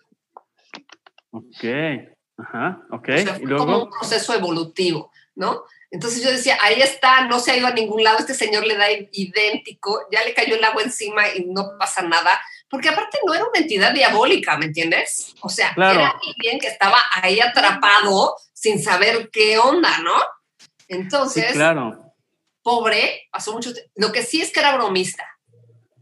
Ok. 1.32 1.66
Ajá, 2.38 2.82
ok. 2.92 3.10
¿Y 3.42 3.46
luego? 3.46 3.66
como 3.66 3.84
un 3.84 3.90
proceso 3.90 4.34
evolutivo, 4.34 5.12
¿no? 5.36 5.66
Entonces 5.92 6.24
yo 6.24 6.32
decía, 6.32 6.58
ahí 6.62 6.82
está, 6.82 7.26
no 7.28 7.40
se 7.40 7.52
ha 7.52 7.58
ido 7.58 7.68
a 7.68 7.74
ningún 7.74 8.04
lado, 8.04 8.20
este 8.20 8.36
señor 8.36 8.66
le 8.66 8.78
da 8.78 8.86
idéntico, 8.92 10.02
ya 10.12 10.24
le 10.24 10.34
cayó 10.34 10.56
el 10.56 10.64
agua 10.64 10.84
encima 10.84 11.24
y 11.36 11.46
no 11.46 11.78
pasa 11.80 12.04
nada, 12.04 12.40
porque 12.70 12.90
aparte 12.90 13.18
no 13.26 13.34
era 13.34 13.46
una 13.46 13.60
entidad 13.60 13.94
diabólica, 13.94 14.58
¿me 14.58 14.66
entiendes? 14.66 15.36
O 15.42 15.50
sea, 15.50 15.74
era 15.76 16.10
alguien 16.10 16.60
que 16.60 16.68
estaba 16.68 16.98
ahí 17.14 17.40
atrapado 17.40 18.36
sin 18.54 18.82
saber 18.82 19.30
qué 19.32 19.58
onda, 19.58 19.98
¿no? 20.00 20.16
Entonces, 20.88 21.54
claro. 21.54 22.14
pobre, 22.62 23.28
pasó 23.32 23.54
mucho 23.54 23.72
Lo 23.96 24.12
que 24.12 24.24
sí 24.24 24.42
es 24.42 24.52
que 24.52 24.60
era 24.60 24.76
bromista, 24.76 25.26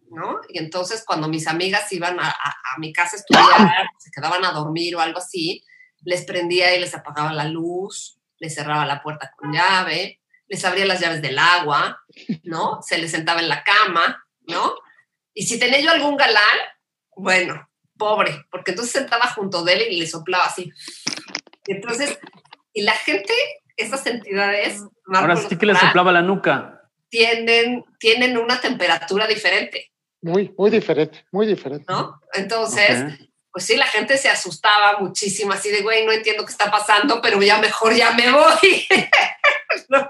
¿no? 0.10 0.40
Y 0.50 0.60
entonces 0.60 1.04
cuando 1.06 1.28
mis 1.28 1.48
amigas 1.48 1.92
iban 1.94 2.20
a, 2.20 2.30
a 2.30 2.80
mi 2.80 2.92
casa 2.92 3.16
a 3.16 3.20
estudiar, 3.20 3.88
se 4.00 4.12
quedaban 4.12 4.44
a 4.44 4.52
dormir 4.52 4.96
o 4.96 5.00
algo 5.00 5.20
así, 5.20 5.64
les 6.04 6.26
prendía 6.26 6.76
y 6.76 6.80
les 6.80 6.94
apagaba 6.94 7.34
la 7.34 7.46
luz, 7.46 8.20
les 8.40 8.54
cerraba 8.56 8.86
la 8.86 9.02
puerta 9.02 9.32
con 9.38 9.52
llave, 9.52 10.22
les 10.48 10.64
abría 10.64 10.86
las 10.86 11.00
llaves 11.00 11.22
del 11.22 11.38
agua, 11.40 12.02
¿no? 12.44 12.82
Se 12.82 12.98
les 12.98 13.12
sentaba 13.12 13.42
en 13.42 13.50
la 13.50 13.64
cama, 13.64 14.26
¿no? 14.48 14.76
Y 15.38 15.44
si 15.44 15.60
tenía 15.60 15.80
yo 15.80 15.92
algún 15.92 16.18
galán, 16.18 16.58
bueno, 17.16 17.70
pobre, 17.96 18.46
porque 18.50 18.72
entonces 18.72 18.92
sentaba 18.92 19.28
junto 19.28 19.64
de 19.64 19.74
él 19.74 19.82
y 19.92 20.00
le 20.00 20.08
soplaba 20.08 20.46
así. 20.46 20.74
Y 21.68 21.74
entonces, 21.74 22.18
y 22.74 22.82
la 22.82 22.94
gente, 22.94 23.32
esas 23.76 24.04
entidades... 24.08 24.82
Ahora 25.14 25.36
sí 25.36 25.56
que 25.56 25.68
le 25.68 25.76
soplaba 25.76 26.12
la 26.12 26.24
nuca. 26.24 26.82
Tienen, 27.10 27.86
tienen 28.00 28.36
una 28.36 28.60
temperatura 28.60 29.28
diferente. 29.28 29.92
Muy, 30.24 30.56
muy 30.58 30.72
diferente, 30.72 31.24
muy 31.32 31.46
diferente. 31.46 31.86
¿No? 31.88 32.20
Entonces, 32.34 33.04
pues 33.52 33.64
sí, 33.64 33.78
la 33.78 33.86
gente 33.86 34.18
se 34.18 34.30
asustaba 34.30 34.98
muchísimo, 35.00 35.54
así 35.54 35.70
de, 35.70 35.84
güey, 35.84 36.04
no 36.04 36.14
entiendo 36.14 36.46
qué 36.46 36.52
está 36.52 36.72
pasando, 36.72 37.22
pero 37.22 37.40
ya 37.44 37.60
mejor 37.60 37.94
ya 37.94 38.10
me 38.14 38.32
voy. 38.32 38.88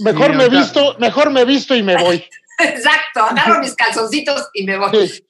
Mejor 0.00 0.36
me 0.36 0.48
visto, 0.48 0.96
mejor 1.00 1.30
me 1.30 1.44
visto 1.44 1.74
y 1.74 1.82
me 1.82 1.96
voy. 1.96 2.24
Exacto, 2.58 3.22
agarro 3.22 3.60
mis 3.60 3.74
calzoncitos 3.74 4.48
y 4.52 4.64
me 4.64 4.76
voy. 4.76 5.24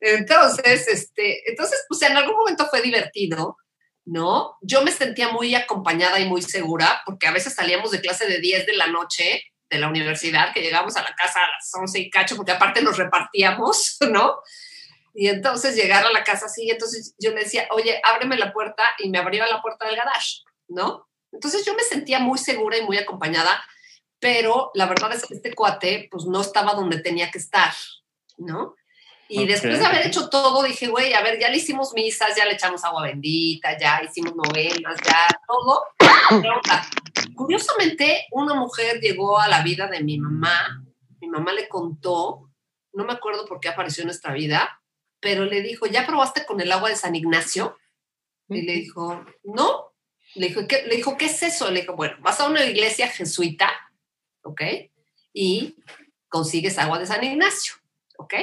Entonces, 0.00 0.88
este, 0.88 1.48
entonces, 1.48 1.84
pues 1.88 2.02
en 2.02 2.16
algún 2.16 2.36
momento 2.36 2.66
fue 2.68 2.82
divertido, 2.82 3.56
¿no? 4.04 4.58
Yo 4.60 4.82
me 4.82 4.90
sentía 4.90 5.28
muy 5.28 5.54
acompañada 5.54 6.18
y 6.18 6.26
muy 6.26 6.42
segura, 6.42 7.02
porque 7.06 7.26
a 7.26 7.32
veces 7.32 7.54
salíamos 7.54 7.90
de 7.92 8.00
clase 8.00 8.26
de 8.26 8.38
10 8.38 8.66
de 8.66 8.76
la 8.76 8.88
noche 8.88 9.44
de 9.70 9.78
la 9.78 9.88
universidad, 9.88 10.52
que 10.52 10.60
llegamos 10.60 10.96
a 10.96 11.02
la 11.02 11.14
casa 11.14 11.38
a 11.38 11.48
las 11.48 11.70
11 11.72 11.98
y 11.98 12.10
cacho, 12.10 12.36
porque 12.36 12.52
aparte 12.52 12.82
nos 12.82 12.98
repartíamos, 12.98 13.96
¿no? 14.10 14.40
Y 15.14 15.28
entonces 15.28 15.76
llegar 15.76 16.04
a 16.04 16.12
la 16.12 16.24
casa 16.24 16.46
así, 16.46 16.70
entonces 16.70 17.14
yo 17.18 17.30
le 17.30 17.44
decía, 17.44 17.68
oye, 17.70 18.00
ábreme 18.02 18.36
la 18.36 18.52
puerta 18.52 18.82
y 18.98 19.10
me 19.10 19.18
abría 19.18 19.46
la 19.46 19.62
puerta 19.62 19.86
del 19.86 19.96
garage, 19.96 20.40
¿no? 20.68 21.08
Entonces 21.32 21.64
yo 21.64 21.74
me 21.74 21.82
sentía 21.82 22.18
muy 22.18 22.38
segura 22.38 22.76
y 22.76 22.82
muy 22.82 22.98
acompañada, 22.98 23.62
pero 24.22 24.70
la 24.74 24.86
verdad 24.86 25.12
es 25.12 25.26
que 25.26 25.34
este 25.34 25.52
cuate 25.52 26.06
pues 26.08 26.26
no 26.26 26.40
estaba 26.40 26.74
donde 26.74 27.00
tenía 27.00 27.28
que 27.32 27.38
estar, 27.38 27.72
¿no? 28.38 28.76
Y 29.28 29.46
después 29.46 29.80
de 29.80 29.84
haber 29.84 30.06
hecho 30.06 30.28
todo, 30.28 30.62
dije, 30.62 30.86
güey, 30.86 31.12
a 31.12 31.22
ver, 31.22 31.40
ya 31.40 31.48
le 31.48 31.56
hicimos 31.56 31.92
misas, 31.92 32.36
ya 32.36 32.44
le 32.44 32.52
echamos 32.52 32.84
agua 32.84 33.02
bendita, 33.02 33.76
ya 33.76 34.00
hicimos 34.04 34.36
novenas, 34.36 34.96
ya 35.04 35.26
todo. 35.48 35.86
Curiosamente, 37.34 38.26
una 38.30 38.54
mujer 38.54 39.00
llegó 39.00 39.40
a 39.40 39.48
la 39.48 39.62
vida 39.62 39.88
de 39.88 40.04
mi 40.04 40.20
mamá, 40.20 40.84
mi 41.20 41.26
mamá 41.26 41.52
le 41.52 41.66
contó, 41.66 42.48
no 42.92 43.04
me 43.04 43.14
acuerdo 43.14 43.44
por 43.44 43.58
qué 43.58 43.70
apareció 43.70 44.02
en 44.02 44.08
nuestra 44.08 44.32
vida, 44.32 44.80
pero 45.18 45.46
le 45.46 45.62
dijo, 45.62 45.86
¿ya 45.86 46.06
probaste 46.06 46.46
con 46.46 46.60
el 46.60 46.70
agua 46.70 46.90
de 46.90 46.96
San 46.96 47.16
Ignacio? 47.16 47.76
Y 48.48 48.62
le 48.62 48.74
dijo, 48.74 49.24
no. 49.42 49.94
Le 50.36 50.46
dijo, 50.46 50.60
¿qué, 50.68 50.84
le 50.86 50.94
dijo, 50.94 51.16
¿qué 51.16 51.24
es 51.24 51.42
eso? 51.42 51.70
Le 51.72 51.80
dijo, 51.80 51.96
bueno, 51.96 52.16
vas 52.20 52.38
a 52.38 52.48
una 52.48 52.64
iglesia 52.64 53.08
jesuita, 53.08 53.72
¿ok? 54.42 54.62
Y 55.32 55.76
consigues 56.28 56.78
agua 56.78 56.98
de 56.98 57.06
San 57.06 57.22
Ignacio, 57.22 57.74
¿ok? 58.18 58.34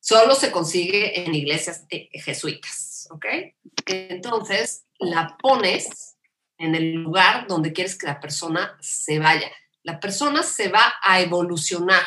Solo 0.00 0.34
se 0.34 0.50
consigue 0.50 1.20
en 1.24 1.34
iglesias 1.34 1.84
eh, 1.90 2.08
jesuitas, 2.12 3.08
¿ok? 3.10 3.26
Entonces, 3.86 4.86
la 4.98 5.36
pones 5.38 6.16
en 6.58 6.74
el 6.74 6.92
lugar 6.92 7.46
donde 7.46 7.72
quieres 7.72 7.96
que 7.96 8.06
la 8.06 8.20
persona 8.20 8.76
se 8.80 9.18
vaya. 9.18 9.50
La 9.82 10.00
persona 10.00 10.42
se 10.42 10.68
va 10.68 10.94
a 11.02 11.20
evolucionar 11.20 12.04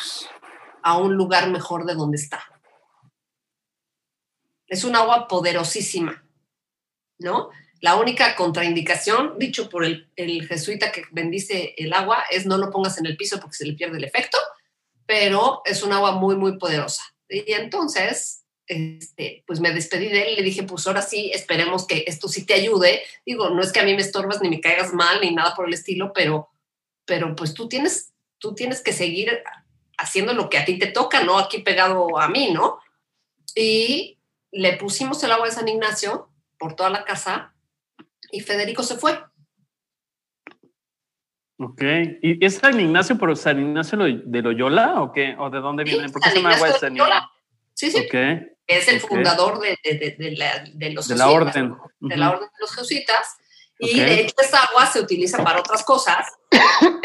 a 0.84 0.98
un 0.98 1.16
lugar 1.16 1.50
mejor 1.50 1.86
de 1.86 1.96
donde 1.96 2.18
está. 2.18 2.44
Es 4.68 4.84
un 4.84 4.96
agua 4.96 5.28
poderosísima, 5.28 6.24
¿no? 7.20 7.50
La 7.82 7.96
única 7.96 8.36
contraindicación, 8.36 9.40
dicho 9.40 9.68
por 9.68 9.84
el, 9.84 10.08
jesuita 10.48 10.92
que 10.92 11.04
bendice 11.12 11.74
el 11.78 11.92
agua, 11.94 12.24
es 12.30 12.46
no 12.46 12.58
lo 12.58 12.70
pongas 12.70 13.00
en 13.00 13.08
el 13.08 13.18
piso 13.18 13.40
porque 13.40 13.58
se 13.58 13.66
le 13.66 13.74
pierde 13.74 13.98
el 13.98 14.04
efecto, 14.04 14.38
pero 15.08 15.64
es 15.66 15.82
un 15.82 15.92
agua 15.92 16.12
muy, 16.12 16.36
muy 16.36 16.60
poderosa. 16.60 17.02
Y 17.28 17.54
entonces, 17.54 18.44
este, 18.68 19.44
pues 19.48 19.60
me 19.60 19.74
despedí 19.74 20.10
de 20.10 20.22
él 20.22 20.34
y 20.34 20.36
le 20.36 20.44
dije, 20.44 20.62
pues 20.62 20.86
ahora 20.86 21.02
sí, 21.02 21.32
esperemos 21.34 21.88
que 21.88 22.04
esto 22.06 22.28
sí 22.28 22.46
te 22.46 22.54
ayude. 22.54 23.02
Digo, 23.26 23.50
no 23.50 23.64
es 23.64 23.72
que 23.72 23.80
a 23.80 23.84
mí 23.84 23.96
me 23.96 24.04
estorbas 24.04 24.42
ni 24.42 24.50
me 24.50 24.62
caigas 24.62 24.94
mal 24.94 25.20
ni 25.20 25.32
nada 25.34 25.56
por 25.56 25.68
el 25.68 25.74
estilo, 25.74 26.14
pero, 26.14 26.50
pero 27.06 27.36
pues 27.36 27.56
tú 27.56 27.68
tienes, 27.68 28.14
tú 28.38 28.54
tienes 28.54 28.82
que 28.82 28.94
seguir 28.94 29.42
haciendo 29.98 30.34
lo 30.34 30.52
que 30.52 30.60
a 30.60 30.66
ti 30.66 30.78
te 30.78 30.88
toca, 30.88 31.24
¿no? 31.24 31.40
Aquí 31.40 31.60
pegado 31.60 32.20
a 32.20 32.28
mí, 32.28 32.52
¿no? 32.52 32.80
Y 33.56 34.20
le 34.52 34.78
pusimos 34.78 35.24
el 35.24 35.32
agua 35.32 35.48
de 35.48 35.54
San 35.54 35.68
Ignacio 35.68 36.30
por 36.60 36.76
toda 36.76 36.92
la 36.92 37.06
casa 37.06 37.56
y 38.32 38.40
Federico 38.42 38.84
se 38.84 38.96
fue. 38.96 39.20
Ok. 41.58 41.82
¿Y 42.22 42.44
es 42.44 42.56
San 42.56 42.80
Ignacio, 42.80 43.18
pero 43.20 43.36
San 43.36 43.60
Ignacio 43.60 43.98
de 44.00 44.42
Loyola 44.42 45.02
o 45.02 45.12
qué? 45.12 45.36
¿O 45.38 45.50
de 45.50 45.60
dónde 45.60 45.84
viene? 45.84 46.10
¿Por 46.10 46.22
qué 46.22 46.30
se 46.30 46.36
llama 46.38 46.56
agua 46.56 46.68
de 46.70 46.80
San 46.80 46.96
Ignacio? 46.96 47.30
Sí, 47.74 47.92
sí. 47.92 48.08
Es 48.68 48.88
el 48.88 49.00
fundador 49.00 49.60
de, 49.60 49.78
de, 49.84 50.32
la, 50.38 50.64
de 50.74 50.92
los 50.92 51.08
de 51.08 51.16
la 51.16 51.30
orden. 51.30 51.76
De 52.00 52.18
la 52.18 52.32
orden 52.32 52.48
de 52.48 52.60
los 52.60 52.76
jesuitas. 52.76 53.38
Y 53.80 54.00
de 54.00 54.22
hecho 54.22 54.36
esa 54.40 54.64
agua 54.64 54.86
se 54.86 55.00
utiliza 55.00 55.44
para 55.44 55.60
otras 55.60 55.84
cosas. 55.84 56.26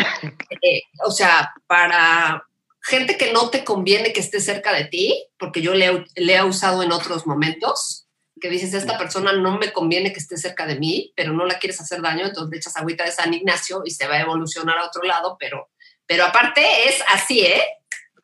Eh, 0.62 0.82
o 1.04 1.10
sea, 1.10 1.52
para 1.66 2.46
gente 2.82 3.18
que 3.18 3.32
no 3.32 3.50
te 3.50 3.64
conviene 3.64 4.12
que 4.12 4.20
esté 4.20 4.40
cerca 4.40 4.72
de 4.72 4.84
ti, 4.84 5.26
porque 5.38 5.60
yo 5.60 5.74
le, 5.74 6.04
he 6.14 6.42
usado 6.42 6.82
en 6.82 6.92
otros 6.92 7.26
momentos, 7.26 8.05
que 8.40 8.50
dices, 8.50 8.74
esta 8.74 8.98
persona 8.98 9.32
no 9.32 9.58
me 9.58 9.72
conviene 9.72 10.12
que 10.12 10.20
esté 10.20 10.36
cerca 10.36 10.66
de 10.66 10.78
mí, 10.78 11.12
pero 11.16 11.32
no 11.32 11.46
la 11.46 11.58
quieres 11.58 11.80
hacer 11.80 12.02
daño, 12.02 12.26
entonces 12.26 12.50
le 12.50 12.56
echas 12.58 12.76
agüita 12.76 13.04
de 13.04 13.12
San 13.12 13.32
Ignacio 13.32 13.82
y 13.84 13.90
se 13.90 14.06
va 14.06 14.14
a 14.14 14.20
evolucionar 14.20 14.78
a 14.78 14.86
otro 14.86 15.02
lado, 15.02 15.36
pero, 15.38 15.70
pero 16.06 16.24
aparte 16.24 16.88
es 16.88 17.02
así, 17.14 17.40
¿eh? 17.40 17.62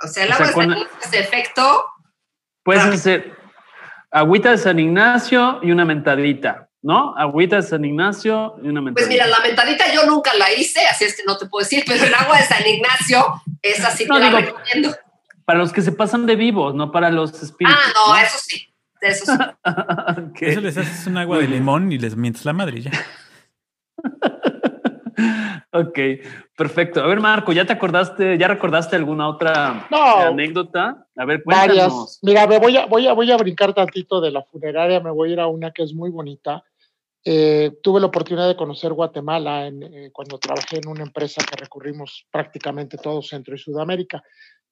O 0.05 0.09
sea, 0.09 0.25
el 0.25 0.33
agua 0.33 0.47
de 0.49 0.53
San 0.53 0.71
Ignacio, 0.71 0.89
ese 1.03 1.19
efecto... 1.19 1.85
Puedes 2.63 2.85
hacer 2.85 3.37
agüita 4.11 4.51
de 4.51 4.59
San 4.59 4.79
Ignacio 4.79 5.61
y 5.63 5.73
una 5.73 5.85
mentadita. 5.85 6.69
¿no? 6.83 7.15
Agüita 7.17 7.57
de 7.57 7.63
San 7.63 7.85
Ignacio 7.85 8.57
y 8.63 8.69
una 8.69 8.81
mentadita. 8.81 8.95
Pues 8.95 9.09
mira, 9.09 9.27
la 9.27 9.41
mentadita 9.41 9.93
yo 9.95 10.05
nunca 10.05 10.35
la 10.35 10.53
hice, 10.53 10.85
así 10.87 11.05
es 11.05 11.17
que 11.17 11.23
no 11.25 11.39
te 11.39 11.47
puedo 11.47 11.65
decir, 11.65 11.85
pero 11.87 12.05
el 12.05 12.13
agua 12.13 12.39
de 12.39 12.45
San 12.45 12.67
Ignacio 12.67 13.43
es 13.63 13.85
así 13.85 14.05
no, 14.05 14.19
la 14.19 14.31
recomiendo. 14.31 14.95
Para 15.45 15.61
los 15.61 15.73
que 15.73 15.81
se 15.81 15.93
pasan 15.93 16.27
de 16.27 16.37
vivos, 16.37 16.75
no 16.75 16.91
para 16.91 17.11
los 17.11 17.41
espíritus. 17.43 17.81
Ah, 17.81 17.93
no, 17.95 18.17
eso 18.17 18.39
sí. 18.41 18.72
Eso 19.03 19.27
sí. 19.27 19.33
Eso 20.47 20.61
les 20.61 20.79
haces 20.79 21.07
un 21.07 21.19
agua 21.19 21.39
de 21.39 21.49
limón 21.49 21.93
y 21.93 21.99
les 21.99 22.17
mientes 22.17 22.45
la 22.45 22.53
madre 22.53 22.81
ya. 22.81 22.93
Ok, 25.75 25.99
perfecto. 26.55 27.03
A 27.03 27.07
ver, 27.07 27.21
Marco, 27.21 27.51
¿ya 27.53 27.65
te 27.65 27.73
acordaste, 27.73 28.37
ya 28.37 28.47
recordaste 28.47 28.95
alguna 28.95 29.27
otra 29.27 29.89
anécdota? 30.29 31.07
A 31.17 31.25
ver, 31.25 31.43
cuéntanos. 31.43 31.77
Varias. 31.77 32.19
Mira, 32.21 32.47
me 32.47 32.59
voy 32.59 32.77
a, 32.77 32.85
voy, 32.85 33.07
a, 33.07 33.15
voy 33.15 33.31
a 33.31 33.39
brincar 33.39 33.73
tantito 33.73 34.21
de 34.21 34.33
la 34.33 34.43
funeraria, 34.43 35.01
me 35.01 35.11
voy 35.11 35.31
a 35.31 35.33
ir 35.33 35.41
a 35.41 35.47
una 35.47 35.71
que 35.71 35.83
es 35.83 35.95
muy 35.95 36.11
bonita. 36.11 36.63
Eh, 37.25 37.79
tuve 37.83 38.01
la 38.01 38.07
oportunidad 38.07 38.49
de 38.49 38.57
conocer 38.57 38.93
Guatemala 38.93 39.69
eh, 39.69 40.11
cuando 40.13 40.39
trabajé 40.39 40.77
en 40.77 40.89
una 40.89 41.05
empresa 41.05 41.43
que 41.43 41.57
recorrimos 41.57 42.27
prácticamente 42.31 42.99
todo 42.99 43.23
Centro 43.23 43.55
y 43.55 43.59
Sudamérica. 43.59 44.23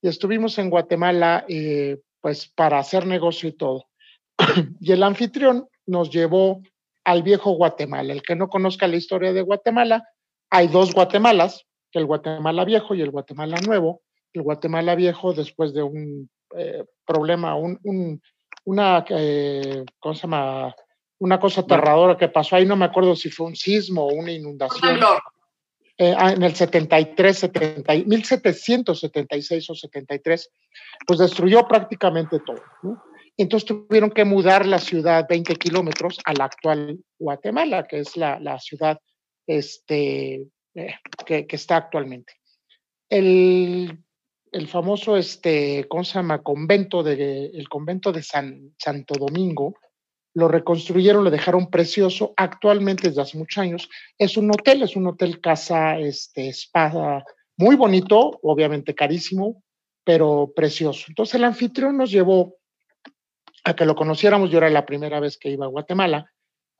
Y 0.02 0.08
estuvimos 0.08 0.58
en 0.58 0.68
Guatemala 0.68 1.46
eh, 1.48 1.98
pues 2.20 2.46
para 2.46 2.78
hacer 2.78 3.06
negocio 3.06 3.48
y 3.48 3.52
todo. 3.52 3.89
y 4.80 4.92
el 4.92 5.02
anfitrión 5.02 5.68
nos 5.86 6.10
llevó 6.10 6.62
al 7.04 7.22
viejo 7.22 7.52
Guatemala. 7.52 8.12
El 8.12 8.22
que 8.22 8.36
no 8.36 8.48
conozca 8.48 8.86
la 8.86 8.96
historia 8.96 9.32
de 9.32 9.42
Guatemala, 9.42 10.04
hay 10.50 10.68
dos 10.68 10.94
Guatemalas, 10.94 11.66
el 11.92 12.06
Guatemala 12.06 12.64
viejo 12.64 12.94
y 12.94 13.02
el 13.02 13.10
Guatemala 13.10 13.58
nuevo. 13.66 14.02
El 14.32 14.42
Guatemala 14.42 14.94
viejo, 14.94 15.32
después 15.32 15.74
de 15.74 15.82
un 15.82 16.30
eh, 16.56 16.84
problema, 17.04 17.56
un, 17.56 18.20
una, 18.64 19.04
eh, 19.08 19.84
¿cómo 19.98 20.14
se 20.14 20.22
llama? 20.22 20.74
Una 21.18 21.38
cosa 21.38 21.60
aterradora 21.62 22.16
que 22.16 22.28
pasó 22.28 22.56
ahí, 22.56 22.64
no 22.64 22.76
me 22.76 22.86
acuerdo 22.86 23.14
si 23.14 23.28
fue 23.30 23.46
un 23.46 23.56
sismo 23.56 24.06
o 24.06 24.14
una 24.14 24.32
inundación. 24.32 24.98
Eh, 25.98 26.14
ah, 26.16 26.32
en 26.32 26.42
el 26.42 26.54
73, 26.54 27.38
70, 27.38 27.92
1776 28.06 29.68
o 29.68 29.74
73, 29.74 30.50
pues 31.06 31.18
destruyó 31.18 31.68
prácticamente 31.68 32.38
todo. 32.40 32.62
¿no? 32.82 33.02
Entonces 33.42 33.66
tuvieron 33.66 34.10
que 34.10 34.26
mudar 34.26 34.66
la 34.66 34.78
ciudad 34.78 35.26
20 35.26 35.56
kilómetros 35.56 36.18
a 36.26 36.34
la 36.34 36.44
actual 36.44 37.02
Guatemala, 37.18 37.86
que 37.88 38.00
es 38.00 38.14
la, 38.18 38.58
ciudad 38.58 39.00
este, 39.46 40.46
eh, 40.74 40.94
que, 41.24 41.46
está 41.48 41.76
actualmente. 41.76 42.34
El, 43.08 43.98
el, 44.52 44.68
famoso, 44.68 45.16
este, 45.16 45.86
¿cómo 45.88 46.04
se 46.04 46.18
llama? 46.18 46.42
Convento 46.42 47.02
de, 47.02 47.46
el 47.46 47.66
convento 47.70 48.12
de 48.12 48.22
San, 48.22 48.74
Santo 48.76 49.14
Domingo, 49.14 49.74
lo 50.34 50.46
reconstruyeron, 50.46 51.24
lo 51.24 51.30
dejaron 51.30 51.70
precioso. 51.70 52.34
Actualmente, 52.36 53.08
desde 53.08 53.22
hace 53.22 53.38
muchos 53.38 53.56
años, 53.56 53.88
es 54.18 54.36
un 54.36 54.50
hotel, 54.50 54.82
es 54.82 54.96
un 54.96 55.06
hotel 55.06 55.40
casa, 55.40 55.98
este, 55.98 56.50
espada, 56.50 57.24
muy 57.56 57.76
bonito, 57.76 58.38
obviamente 58.42 58.94
carísimo, 58.94 59.62
pero 60.04 60.52
precioso. 60.54 61.06
Entonces 61.08 61.36
el 61.36 61.44
anfitrión 61.44 61.96
nos 61.96 62.10
llevó 62.10 62.59
a 63.64 63.74
que 63.74 63.84
lo 63.84 63.94
conociéramos. 63.94 64.50
Yo 64.50 64.58
era 64.58 64.70
la 64.70 64.86
primera 64.86 65.20
vez 65.20 65.38
que 65.38 65.50
iba 65.50 65.66
a 65.66 65.70
Guatemala 65.70 66.30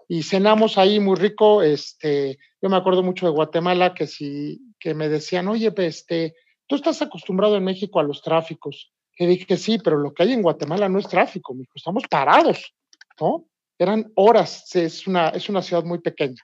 y 0.09 0.23
cenamos 0.23 0.79
ahí 0.79 1.01
muy 1.01 1.17
rico. 1.17 1.63
Este, 1.63 2.39
yo 2.61 2.69
me 2.69 2.77
acuerdo 2.77 3.03
mucho 3.03 3.27
de 3.27 3.33
Guatemala 3.33 3.95
que 3.95 4.07
si 4.07 4.61
que 4.81 4.95
me 4.95 5.09
decían, 5.09 5.47
oye, 5.47 5.73
este, 5.77 6.35
tú 6.67 6.77
estás 6.77 7.01
acostumbrado 7.03 7.57
en 7.57 7.65
México 7.65 8.01
a 8.01 8.03
los 8.03 8.23
tráficos. 8.23 8.93
Le 9.19 9.27
dije, 9.27 9.57
sí, 9.59 9.79
pero 9.79 9.99
lo 9.99 10.13
que 10.13 10.23
hay 10.23 10.33
en 10.33 10.43
Guatemala 10.43 10.89
no 10.89 10.99
es 10.99 11.07
tráfico, 11.07 11.55
mijo, 11.55 11.73
estamos 11.75 12.05
parados, 12.09 12.75
¿no? 13.21 13.45
Eran 13.79 14.11
horas, 14.15 14.75
es 14.75 15.07
una, 15.07 15.29
es 15.29 15.49
una 15.51 15.61
ciudad 15.61 15.85
muy 15.85 16.01
pequeña. 16.01 16.43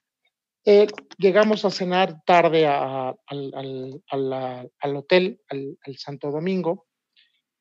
Eh, 0.64 0.86
llegamos 1.16 1.64
a 1.64 1.70
cenar 1.70 2.22
tarde 2.26 2.66
al, 2.66 3.16
al, 3.26 4.02
al, 4.78 4.96
hotel, 4.96 5.40
al, 5.48 5.96
Santo 5.96 6.30
Domingo, 6.30 6.86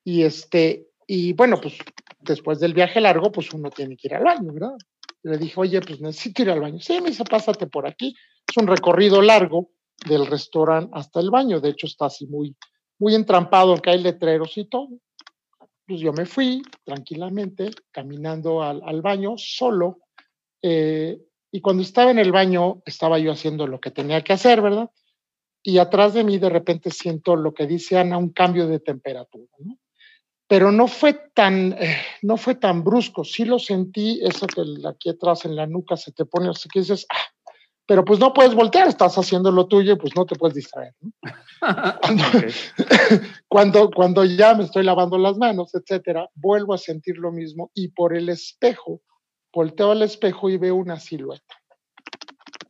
y, 0.04 0.22
este, 0.22 0.88
y 1.06 1.32
bueno, 1.32 1.58
pues 1.60 1.78
después 2.18 2.60
del 2.60 2.74
viaje 2.74 3.00
largo, 3.00 3.30
pues 3.32 3.52
uno 3.52 3.70
tiene 3.70 3.96
que 3.96 4.08
ir 4.08 4.14
al 4.14 4.24
baño, 4.24 4.52
¿verdad? 4.52 4.76
Le 5.22 5.38
dije, 5.38 5.54
oye, 5.56 5.80
pues 5.80 6.00
necesito 6.00 6.42
ir 6.42 6.50
al 6.50 6.60
baño. 6.60 6.78
Sí, 6.80 7.00
me 7.00 7.08
dice, 7.08 7.24
pásate 7.24 7.66
por 7.66 7.86
aquí. 7.86 8.14
Es 8.48 8.56
un 8.56 8.66
recorrido 8.66 9.20
largo 9.22 9.70
del 10.06 10.26
restaurante 10.26 10.90
hasta 10.94 11.20
el 11.20 11.30
baño. 11.30 11.60
De 11.60 11.70
hecho, 11.70 11.86
está 11.86 12.06
así 12.06 12.26
muy, 12.26 12.56
muy 12.98 13.14
entrampado, 13.14 13.72
aunque 13.72 13.90
hay 13.90 14.02
letreros 14.02 14.56
y 14.56 14.66
todo. 14.66 14.88
Pues 15.86 16.00
yo 16.00 16.12
me 16.12 16.26
fui 16.26 16.62
tranquilamente, 16.84 17.70
caminando 17.90 18.62
al, 18.62 19.02
baño, 19.02 19.34
solo. 19.36 20.00
Eh, 20.62 21.18
y 21.50 21.60
cuando 21.60 21.82
estaba 21.82 22.10
en 22.10 22.18
el 22.18 22.32
baño, 22.32 22.82
estaba 22.84 23.18
yo 23.18 23.32
haciendo 23.32 23.66
lo 23.66 23.80
que 23.80 23.90
tenía 23.90 24.22
que 24.22 24.32
hacer, 24.32 24.60
¿verdad? 24.62 24.90
Y 25.62 25.78
atrás 25.78 26.14
de 26.14 26.22
mí, 26.22 26.38
de 26.38 26.50
repente, 26.50 26.90
siento 26.90 27.34
lo 27.34 27.52
que 27.52 27.66
dice 27.66 27.98
Ana, 27.98 28.18
un 28.18 28.30
cambio 28.30 28.68
de 28.68 28.78
temperatura, 28.78 29.50
¿no? 29.58 29.76
Pero 30.48 30.70
no 30.70 30.86
fue 30.86 31.14
tan, 31.34 31.72
eh, 31.72 31.96
no 32.22 32.36
fue 32.36 32.54
tan 32.54 32.84
brusco. 32.84 33.24
Sí 33.24 33.44
lo 33.44 33.58
sentí, 33.58 34.20
eso 34.22 34.46
que 34.46 34.62
aquí 34.88 35.10
atrás 35.10 35.44
en 35.44 35.56
la 35.56 35.66
nuca 35.66 35.96
se 35.96 36.12
te 36.12 36.24
pone, 36.24 36.48
así 36.48 36.68
que 36.68 36.80
dices, 36.80 37.06
ah, 37.10 37.16
pero 37.86 38.04
pues 38.04 38.18
no 38.18 38.32
puedes 38.32 38.54
voltear, 38.54 38.88
estás 38.88 39.16
haciendo 39.16 39.52
lo 39.52 39.66
tuyo, 39.66 39.96
pues 39.96 40.14
no 40.16 40.26
te 40.26 40.36
puedes 40.36 40.54
distraer. 40.54 40.94
Cuando, 43.48 43.90
cuando, 43.90 44.24
ya 44.24 44.54
me 44.54 44.64
estoy 44.64 44.84
lavando 44.84 45.18
las 45.18 45.38
manos, 45.38 45.74
etcétera, 45.74 46.28
vuelvo 46.34 46.74
a 46.74 46.78
sentir 46.78 47.16
lo 47.16 47.32
mismo 47.32 47.70
y 47.74 47.88
por 47.88 48.14
el 48.14 48.28
espejo, 48.28 49.00
volteo 49.52 49.92
al 49.92 50.02
espejo 50.02 50.50
y 50.50 50.58
veo 50.58 50.74
una 50.74 50.98
silueta. 50.98 51.54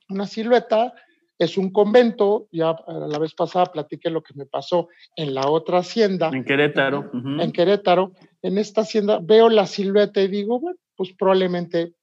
Una 0.09 0.27
silueta 0.27 0.93
es 1.39 1.59
un 1.59 1.71
convento, 1.71 2.49
ya 2.51 2.75
la 2.89 3.19
vez 3.19 3.35
pasada 3.35 3.67
platiqué 3.67 4.09
lo 4.09 4.23
que 4.23 4.35
me 4.35 4.47
pasó 4.47 4.89
en 5.15 5.35
la 5.35 5.49
otra 5.49 5.79
hacienda. 5.79 6.31
En 6.33 6.45
Querétaro. 6.45 7.11
En 7.13 7.53
Querétaro. 7.53 8.13
En 8.43 8.59
esta 8.59 8.83
hacienda 8.83 9.19
veo 9.23 9.49
la 9.49 9.67
silueta 9.67 10.23
y 10.23 10.29
digo, 10.29 10.61
bueno, 10.61 10.79
pues 10.95 11.13
probablemente 11.13 11.95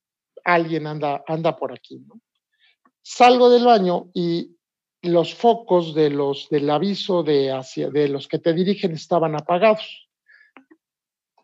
alguien 0.44 0.86
anda, 0.86 1.24
anda 1.28 1.56
por 1.56 1.72
aquí, 1.72 2.00
¿no? 2.00 2.20
Salgo 3.02 3.50
del 3.50 3.66
baño 3.66 4.12
y 4.14 4.56
los 5.02 5.34
focos 5.34 5.94
de 5.94 6.10
los, 6.10 6.48
del 6.50 6.70
aviso 6.70 7.24
de, 7.24 7.52
hacia, 7.52 7.90
de 7.90 8.08
los 8.08 8.28
que 8.28 8.40
te 8.40 8.54
dirigen 8.54 8.94
estaban 8.94 9.36
apagados. 9.36 10.10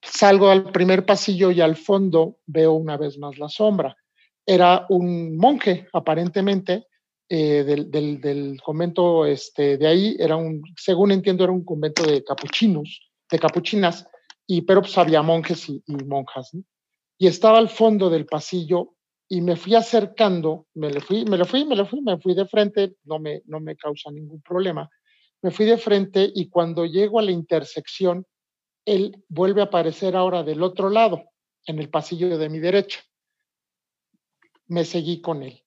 Salgo 0.01 0.49
al 0.49 0.71
primer 0.71 1.05
pasillo 1.05 1.51
y 1.51 1.59
al 1.59 1.75
fondo 1.75 2.37
veo 2.45 2.73
una 2.73 2.97
vez 2.97 3.17
más 3.17 3.37
la 3.37 3.49
sombra. 3.49 3.97
Era 4.45 4.85
un 4.89 5.35
monje, 5.35 5.87
aparentemente, 5.91 6.87
eh, 7.31 7.63
del, 7.63 8.59
convento 8.63 9.23
este, 9.23 9.77
de 9.77 9.85
ahí, 9.85 10.15
era 10.17 10.35
un, 10.35 10.63
según 10.75 11.11
entiendo, 11.11 11.43
era 11.43 11.53
un 11.53 11.63
convento 11.63 12.03
de 12.03 12.23
capuchinos, 12.23 13.11
de 13.29 13.37
capuchinas, 13.37 14.07
y, 14.47 14.63
pero 14.63 14.81
pues 14.81 14.97
había 14.97 15.21
monjes 15.21 15.69
y, 15.69 15.83
monjas. 16.07 16.49
Y 17.19 17.27
estaba 17.27 17.59
al 17.59 17.69
fondo 17.69 18.09
del 18.09 18.25
pasillo 18.25 18.95
y 19.27 19.41
me 19.41 19.55
fui 19.55 19.75
acercando, 19.75 20.65
me 20.73 20.89
le 20.89 21.01
fui, 21.01 21.23
me 21.25 21.37
lo 21.37 21.45
fui, 21.45 21.65
me 21.65 21.75
lo 21.75 21.85
fui, 21.85 22.01
me 22.01 22.17
fui 22.17 22.33
de 22.33 22.47
frente, 22.47 22.95
no 23.03 23.19
me, 23.19 23.43
no 23.45 23.59
me 23.59 23.75
causa 23.75 24.09
ningún 24.09 24.41
problema. 24.41 24.89
Me 25.43 25.51
fui 25.51 25.67
de 25.67 25.77
frente 25.77 26.31
y 26.33 26.49
cuando 26.49 26.85
llego 26.85 27.19
a 27.19 27.23
la 27.23 27.31
intersección, 27.31 28.25
él 28.85 29.23
vuelve 29.27 29.61
a 29.61 29.65
aparecer 29.65 30.15
ahora 30.15 30.41
del 30.41 30.63
otro 30.63 30.89
lado, 30.89 31.25
en 31.67 31.77
el 31.77 31.89
pasillo 31.89 32.39
de 32.39 32.49
mi 32.49 32.57
derecha. 32.57 33.01
Me 34.65 34.83
seguí 34.83 35.21
con 35.21 35.43
él. 35.43 35.63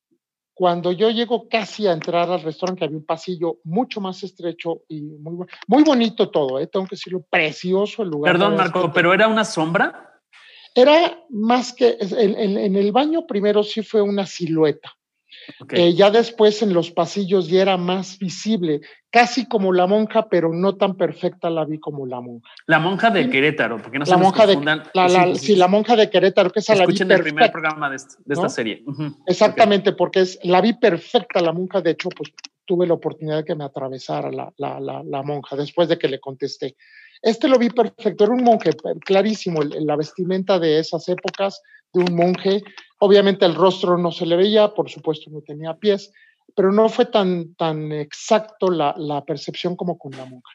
Cuando 0.63 0.93
yo 0.93 1.11
llego 1.11 1.49
casi 1.49 1.89
a 1.89 1.93
entrar 1.93 2.31
al 2.31 2.41
restaurante, 2.41 2.85
había 2.85 2.97
un 2.97 3.05
pasillo 3.05 3.59
mucho 3.65 4.01
más 4.01 4.23
estrecho 4.23 4.83
y 4.87 5.03
muy, 5.03 5.45
muy 5.67 5.83
bonito 5.83 6.31
todo, 6.31 6.61
¿eh? 6.61 6.69
tengo 6.69 6.87
que 6.87 6.95
decirlo, 6.95 7.27
precioso 7.29 8.05
el 8.05 8.11
lugar. 8.11 8.33
Perdón, 8.33 8.55
Marco, 8.55 8.93
¿pero 8.93 9.13
era 9.13 9.27
una 9.27 9.45
sombra? 9.45 10.21
Era 10.73 11.19
más 11.31 11.73
que, 11.73 11.97
en, 11.99 12.77
el 12.77 12.93
baño 12.93 13.27
primero 13.27 13.65
sí 13.65 13.83
fue 13.83 14.03
una 14.03 14.25
silueta. 14.25 14.93
Eh, 15.71 15.95
ya 15.95 16.11
después 16.11 16.63
en 16.63 16.73
los 16.73 16.91
pasillos 16.91 17.49
ya 17.49 17.63
era 17.63 17.77
más 17.77 18.19
visible, 18.19 18.81
casi 19.11 19.47
como 19.47 19.73
la 19.73 19.87
monja, 19.87 20.29
pero 20.29 20.53
no 20.53 20.77
tan 20.77 20.97
perfecta 20.97 21.51
la 21.51 21.65
vi 21.65 21.79
como 21.79 22.07
la 22.07 22.21
monja. 22.21 22.49
La 22.67 22.79
monja 22.79 23.11
de 23.11 23.29
Querétaro, 23.29 23.79
porque 23.79 23.99
no 23.99 24.05
la 24.05 24.15
se 24.15 24.17
monja 24.17 24.47
de, 24.47 24.57
la, 24.95 25.35
sí, 25.35 25.57
la 25.57 25.69
monja 25.69 25.97
de 25.97 26.11
Querétaro, 26.11 26.51
que 26.51 26.61
es 26.61 26.69
la 26.69 26.87
vi 26.87 26.97
el 26.99 27.21
primer 27.23 27.51
programa 27.53 27.91
de, 27.91 27.97
esta 27.97 28.49
serie. 28.49 28.85
Exactamente, 29.27 29.93
porque 29.93 30.21
es, 30.21 30.39
la 30.43 30.61
vi 30.61 30.75
perfecta 30.75 31.41
la 31.41 31.53
monja, 31.53 31.81
de 31.81 31.91
hecho, 31.91 32.09
pues 32.11 32.33
tuve 32.73 32.87
la 32.87 32.95
oportunidad 32.95 33.37
de 33.37 33.45
que 33.45 33.55
me 33.55 33.65
atravesara 33.65 34.31
la, 34.33 34.51
la 34.57 35.23
monja 35.23 35.57
después 35.57 35.91
de 35.91 35.99
que 35.99 36.09
le 36.09 36.19
contesté. 36.19 36.75
Este 37.21 37.47
lo 37.47 37.59
vi 37.59 37.69
perfecto, 37.69 38.25
era 38.25 38.33
un 38.33 38.43
monje, 38.43 38.71
clarísimo, 39.05 39.61
la 39.63 39.95
vestimenta 39.95 40.59
de 40.59 40.79
esas 40.79 41.07
épocas 41.11 41.61
de 41.93 42.01
un 42.01 42.17
monje. 42.17 42.63
Obviamente 42.99 43.45
el 43.45 43.55
rostro 43.55 43.99
no 43.99 44.11
se 44.11 44.25
le 44.25 44.37
veía, 44.37 44.73
por 44.73 44.89
supuesto 44.89 45.31
no 45.31 45.43
tenía 45.43 45.75
pies, 45.75 46.11
pero 46.57 46.73
no 46.73 46.89
fue 46.89 47.05
tan, 47.05 47.55
tan 47.57 47.93
exacto 47.93 48.71
la, 48.71 48.95
la 48.97 49.23
percepción 49.23 49.77
como 49.77 49.99
con 49.99 50.13
la 50.13 50.25
monja. 50.25 50.53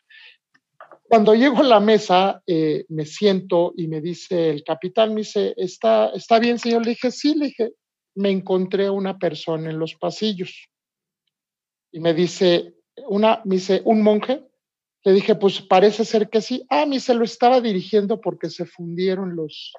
Cuando 1.03 1.35
llego 1.35 1.59
a 1.59 1.63
la 1.65 1.79
mesa, 1.79 2.41
eh, 2.47 2.83
me 2.89 3.05
siento 3.05 3.73
y 3.77 3.87
me 3.87 4.01
dice 4.01 4.49
el 4.49 4.63
capitán, 4.63 5.13
me 5.13 5.21
dice, 5.21 5.53
¿está, 5.55 6.09
¿está 6.15 6.39
bien, 6.39 6.57
señor? 6.57 6.83
Le 6.83 6.93
dije, 6.93 7.11
sí, 7.11 7.35
le 7.35 7.45
dije, 7.45 7.73
me 8.15 8.31
encontré 8.31 8.89
una 8.89 9.19
persona 9.19 9.69
en 9.69 9.77
los 9.77 9.93
pasillos. 9.93 10.67
Y 11.91 11.99
me 11.99 12.13
dice, 12.13 12.75
una, 13.07 13.41
me 13.45 13.55
dice, 13.55 13.81
¿un 13.85 14.01
monje? 14.01 14.43
Le 15.03 15.13
dije, 15.13 15.35
pues 15.35 15.61
parece 15.61 16.05
ser 16.05 16.29
que 16.29 16.41
sí. 16.41 16.65
Ah, 16.69 16.85
mí 16.85 16.99
se 16.99 17.13
lo 17.13 17.23
estaba 17.23 17.61
dirigiendo 17.61 18.19
porque 18.19 18.49
se 18.49 18.65
fundieron 18.65 19.35
los, 19.35 19.73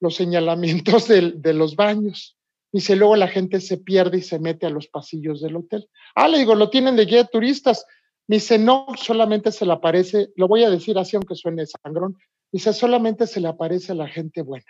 los 0.00 0.14
señalamientos 0.14 1.08
de, 1.08 1.32
de 1.32 1.54
los 1.54 1.76
baños. 1.76 2.36
Dice, 2.72 2.96
luego 2.96 3.16
la 3.16 3.28
gente 3.28 3.60
se 3.60 3.78
pierde 3.78 4.18
y 4.18 4.22
se 4.22 4.38
mete 4.38 4.66
a 4.66 4.70
los 4.70 4.88
pasillos 4.88 5.40
del 5.40 5.56
hotel. 5.56 5.88
Ah, 6.14 6.28
le 6.28 6.38
digo, 6.38 6.54
lo 6.54 6.68
tienen 6.68 6.96
de 6.96 7.06
guía 7.06 7.22
de 7.22 7.28
turistas. 7.32 7.86
Me 8.26 8.36
dice, 8.36 8.58
no, 8.58 8.86
solamente 8.96 9.52
se 9.52 9.64
le 9.64 9.72
aparece, 9.72 10.30
lo 10.36 10.48
voy 10.48 10.64
a 10.64 10.70
decir 10.70 10.98
así 10.98 11.16
aunque 11.16 11.36
suene 11.36 11.64
sangrón, 11.64 12.16
dice, 12.50 12.72
solamente 12.72 13.26
se 13.26 13.40
le 13.40 13.48
aparece 13.48 13.92
a 13.92 13.94
la 13.94 14.08
gente 14.08 14.42
buena. 14.42 14.66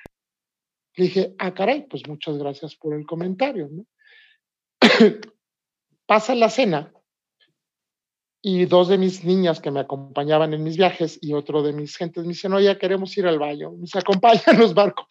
Le 0.95 1.05
dije, 1.05 1.35
ah, 1.39 1.53
caray, 1.55 1.87
pues 1.89 2.07
muchas 2.07 2.37
gracias 2.39 2.77
por 2.77 2.95
el 2.95 3.07
comentario. 3.07 3.69
¿no? 3.71 3.87
Pasa 6.07 6.35
la 6.35 6.49
cena 6.51 6.93
y 8.43 8.65
dos 8.67 8.87
de 8.89 8.97
mis 8.97 9.25
niñas 9.25 9.61
que 9.61 9.73
me 9.73 9.81
acompañaban 9.81 10.55
en 10.55 10.63
mis 10.63 10.77
viajes 10.77 11.19
y 11.21 11.33
otro 11.33 11.63
de 11.63 11.73
mis 11.73 11.97
gentes 11.97 12.23
me 12.25 12.29
dicen, 12.29 12.53
no, 12.53 12.61
ya 12.61 12.79
queremos 12.79 13.17
ir 13.19 13.27
al 13.27 13.41
baño, 13.41 13.73
nos 13.77 13.95
acompañan 13.97 14.59
los 14.59 14.73
barcos. 14.75 15.07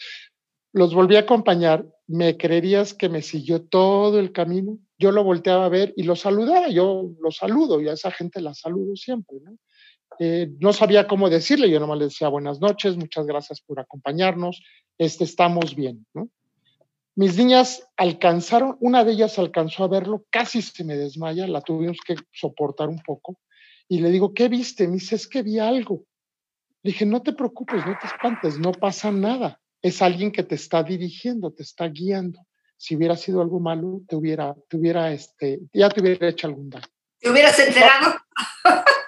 Los 0.71 0.93
volví 0.93 1.17
a 1.17 1.21
acompañar, 1.21 1.85
me 2.07 2.37
creerías 2.37 2.93
que 2.93 3.09
me 3.09 3.21
siguió 3.21 3.63
todo 3.63 4.19
el 4.19 4.31
camino, 4.31 4.77
yo 4.97 5.11
lo 5.11 5.23
volteaba 5.23 5.65
a 5.65 5.69
ver 5.69 5.93
y 5.97 6.03
lo 6.03 6.15
saludaba, 6.15 6.69
yo 6.69 7.11
lo 7.19 7.31
saludo 7.31 7.81
y 7.81 7.89
a 7.89 7.93
esa 7.93 8.11
gente 8.11 8.39
la 8.39 8.53
saludo 8.53 8.95
siempre, 8.95 9.37
¿no? 9.41 9.57
Eh, 10.19 10.49
sabía 10.71 11.07
cómo 11.07 11.29
decirle, 11.29 11.69
yo 11.69 11.79
nomás 11.79 11.97
le 11.97 12.05
decía 12.05 12.29
buenas 12.29 12.61
noches, 12.61 12.95
muchas 12.95 13.25
gracias 13.25 13.59
por 13.59 13.81
acompañarnos, 13.81 14.61
este, 14.97 15.25
estamos 15.25 15.75
bien, 15.75 16.05
¿no? 16.13 16.29
Mis 17.15 17.37
niñas 17.37 17.87
alcanzaron, 17.95 18.77
una 18.81 19.05
de 19.05 19.13
ellas 19.13 19.39
alcanzó 19.39 19.85
a 19.85 19.87
verlo, 19.87 20.25
casi 20.29 20.61
se 20.61 20.83
me 20.83 20.97
desmaya, 20.97 21.47
la 21.47 21.61
tuvimos 21.61 21.97
que 22.05 22.15
soportar 22.33 22.89
un 22.89 23.01
poco. 23.01 23.39
Y 23.87 23.99
le 23.99 24.09
digo, 24.09 24.33
¿qué 24.33 24.49
viste? 24.49 24.87
Me 24.87 24.95
dice, 24.95 25.15
es 25.15 25.27
que 25.27 25.41
vi 25.41 25.59
algo. 25.59 26.03
Le 26.83 26.91
dije, 26.91 27.05
no 27.05 27.21
te 27.21 27.31
preocupes, 27.31 27.85
no 27.85 27.97
te 27.99 28.07
espantes, 28.07 28.59
no 28.59 28.73
pasa 28.73 29.11
nada. 29.11 29.61
Es 29.81 30.01
alguien 30.01 30.31
que 30.31 30.43
te 30.43 30.55
está 30.55 30.83
dirigiendo, 30.83 31.53
te 31.53 31.63
está 31.63 31.87
guiando. 31.87 32.39
Si 32.75 32.97
hubiera 32.97 33.15
sido 33.15 33.41
algo 33.41 33.61
malo, 33.61 34.01
te 34.07 34.17
hubiera, 34.17 34.53
te 34.67 34.75
hubiera, 34.75 35.13
este, 35.13 35.61
ya 35.71 35.89
te 35.89 36.01
hubiera 36.01 36.27
hecho 36.27 36.47
algún 36.47 36.69
daño. 36.69 36.85
¿Te 37.19 37.29
hubieras 37.29 37.57
enterado? 37.59 38.15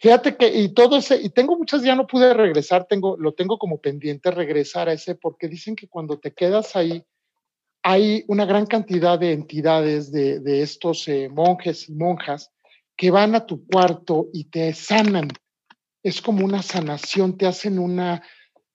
Fíjate 0.00 0.36
que, 0.36 0.48
y 0.48 0.74
todo 0.74 0.96
ese, 0.96 1.20
y 1.20 1.30
tengo 1.30 1.56
muchas, 1.56 1.82
ya 1.82 1.96
no 1.96 2.06
pude 2.06 2.32
regresar, 2.32 2.86
tengo, 2.86 3.16
lo 3.16 3.34
tengo 3.34 3.58
como 3.58 3.80
pendiente 3.80 4.30
regresar 4.30 4.88
a 4.88 4.92
ese, 4.92 5.16
porque 5.16 5.48
dicen 5.48 5.74
que 5.74 5.88
cuando 5.88 6.18
te 6.18 6.32
quedas 6.32 6.76
ahí, 6.76 7.04
hay 7.82 8.24
una 8.28 8.44
gran 8.44 8.66
cantidad 8.66 9.18
de 9.18 9.32
entidades 9.32 10.12
de, 10.12 10.40
de 10.40 10.62
estos 10.62 11.08
eh, 11.08 11.28
monjes 11.28 11.88
y 11.88 11.94
monjas 11.94 12.50
que 12.96 13.10
van 13.10 13.34
a 13.34 13.46
tu 13.46 13.66
cuarto 13.66 14.28
y 14.32 14.44
te 14.44 14.72
sanan. 14.74 15.28
Es 16.02 16.20
como 16.20 16.44
una 16.44 16.62
sanación, 16.62 17.36
te 17.36 17.46
hacen 17.46 17.78
una, 17.78 18.22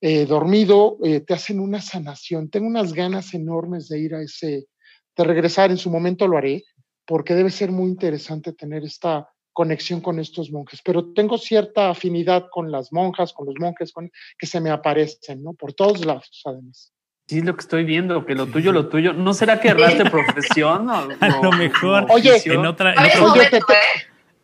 eh, 0.01 0.25
dormido, 0.25 0.97
eh, 1.03 1.21
te 1.21 1.33
hacen 1.33 1.61
una 1.61 1.81
sanación. 1.81 2.49
Tengo 2.49 2.67
unas 2.67 2.91
ganas 2.91 3.33
enormes 3.33 3.87
de 3.87 3.99
ir 3.99 4.15
a 4.15 4.21
ese, 4.21 4.67
de 5.15 5.23
regresar, 5.23 5.71
en 5.71 5.77
su 5.77 5.89
momento 5.89 6.27
lo 6.27 6.37
haré, 6.37 6.63
porque 7.05 7.33
debe 7.35 7.51
ser 7.51 7.71
muy 7.71 7.89
interesante 7.89 8.51
tener 8.51 8.83
esta 8.83 9.32
conexión 9.53 10.01
con 10.01 10.19
estos 10.19 10.51
monjes, 10.51 10.81
pero 10.83 11.05
tengo 11.13 11.37
cierta 11.37 11.89
afinidad 11.89 12.47
con 12.51 12.71
las 12.71 12.91
monjas, 12.91 13.33
con 13.33 13.45
los 13.45 13.55
monjes, 13.59 13.93
con, 13.93 14.11
que 14.37 14.47
se 14.47 14.59
me 14.59 14.71
aparecen, 14.71 15.43
¿no? 15.43 15.53
Por 15.53 15.73
todos 15.73 16.05
lados, 16.05 16.41
además. 16.43 16.91
Sí, 17.27 17.37
es 17.37 17.45
lo 17.45 17.55
que 17.55 17.61
estoy 17.61 17.85
viendo, 17.85 18.25
que 18.25 18.35
lo 18.35 18.47
tuyo, 18.47 18.73
lo 18.73 18.89
tuyo. 18.89 19.13
¿No 19.13 19.33
será 19.33 19.61
que 19.61 19.69
erraste 19.69 20.03
profesión? 20.09 20.89
O, 20.89 20.93
a 21.19 21.41
lo 21.41 21.51
mejor. 21.53 22.07
Oye, 22.09 22.41
en 22.43 22.65
otra. 22.65 22.93
En 22.93 23.23
oye, 23.23 23.41
te, 23.45 23.59
te, 23.59 23.73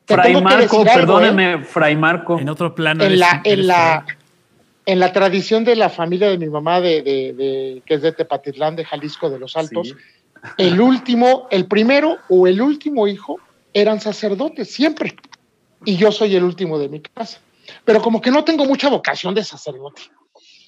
te 0.05 0.14
Fray 0.16 0.41
Marco, 0.41 0.86
perdóneme, 0.86 1.53
¿eh? 1.53 1.60
Fray 1.60 1.95
Marco. 1.97 2.39
En 2.39 2.47
otro 2.47 2.74
plano. 2.74 3.03
En 3.03 3.20
la, 3.20 3.41
en 3.43 3.68
la, 3.68 4.05
en 4.86 4.99
la 4.99 5.12
tradición 5.12 5.66
de 5.66 5.76
la 5.76 5.89
familia 5.89 6.30
de 6.30 6.38
mi 6.38 6.47
mamá, 6.47 6.80
de, 6.80 7.01
de, 7.01 7.34
de 7.34 7.84
que 7.86 7.95
es 7.95 8.01
de 8.01 8.14
Tepatitlán, 8.14 8.78
de 8.78 8.86
Jalisco, 8.86 9.30
de 9.30 9.39
los 9.39 9.57
Altos, 9.57 9.89
sí. 9.89 9.95
el 10.57 10.80
último, 10.80 11.47
el 11.51 11.66
primero 11.68 12.18
o 12.30 12.47
el 12.47 12.62
último 12.62 13.07
hijo 13.07 13.39
eran 13.74 14.00
sacerdotes, 14.00 14.72
siempre. 14.72 15.16
Y 15.86 15.98
yo 15.98 16.12
soy 16.12 16.36
el 16.36 16.44
último 16.44 16.78
de 16.78 16.90
mi 16.90 17.02
casa. 17.02 17.40
Pero 17.86 18.02
como 18.02 18.22
que 18.22 18.32
no 18.32 18.44
tengo 18.44 18.66
mucha 18.66 18.90
vocación 18.90 19.34
de 19.36 19.44
sacerdote. 19.44 20.02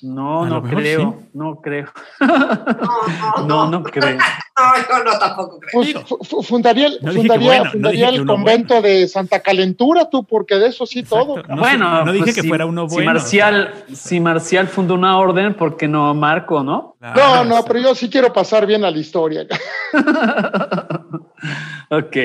No, 0.01 0.47
no 0.47 0.63
creo, 0.63 1.15
sí. 1.19 1.29
no 1.33 1.61
creo. 1.61 1.85
No, 2.19 3.45
no, 3.45 3.69
no 3.69 3.83
creo. 3.83 4.17
No, 4.17 4.73
yo 4.89 5.03
no 5.03 5.19
tampoco 5.19 5.59
creo. 5.59 6.03
Pues, 6.07 6.47
fundaría 6.47 6.89
no 7.01 7.11
fundaría, 7.13 7.47
bueno, 7.47 7.71
fundaría 7.71 8.07
no 8.07 8.17
el 8.17 8.25
convento 8.25 8.73
bueno. 8.81 8.87
de 8.87 9.07
Santa 9.07 9.41
Calentura, 9.41 10.09
tú, 10.09 10.23
porque 10.23 10.55
de 10.55 10.69
eso 10.69 10.87
sí 10.87 11.01
Exacto. 11.01 11.43
todo. 11.43 11.55
bueno, 11.55 12.03
no 12.03 12.11
dije 12.13 12.25
pues 12.25 12.35
que 12.35 12.41
si, 12.41 12.47
fuera 12.47 12.65
uno 12.65 12.87
bueno. 12.87 12.99
Si 12.99 13.05
Marcial, 13.05 13.73
o 13.73 13.87
sea, 13.89 13.95
si 13.95 14.19
Marcial 14.19 14.67
fundó 14.67 14.95
una 14.95 15.19
orden, 15.19 15.53
¿por 15.53 15.77
qué 15.77 15.87
no 15.87 16.15
Marco, 16.15 16.63
no? 16.63 16.95
Claro, 16.99 17.45
no, 17.45 17.57
no, 17.57 17.63
pero 17.65 17.79
yo 17.79 17.93
sí 17.93 18.09
quiero 18.09 18.33
pasar 18.33 18.65
bien 18.65 18.83
a 18.83 18.89
la 18.89 18.97
historia. 18.97 19.45
ok, 21.91 22.17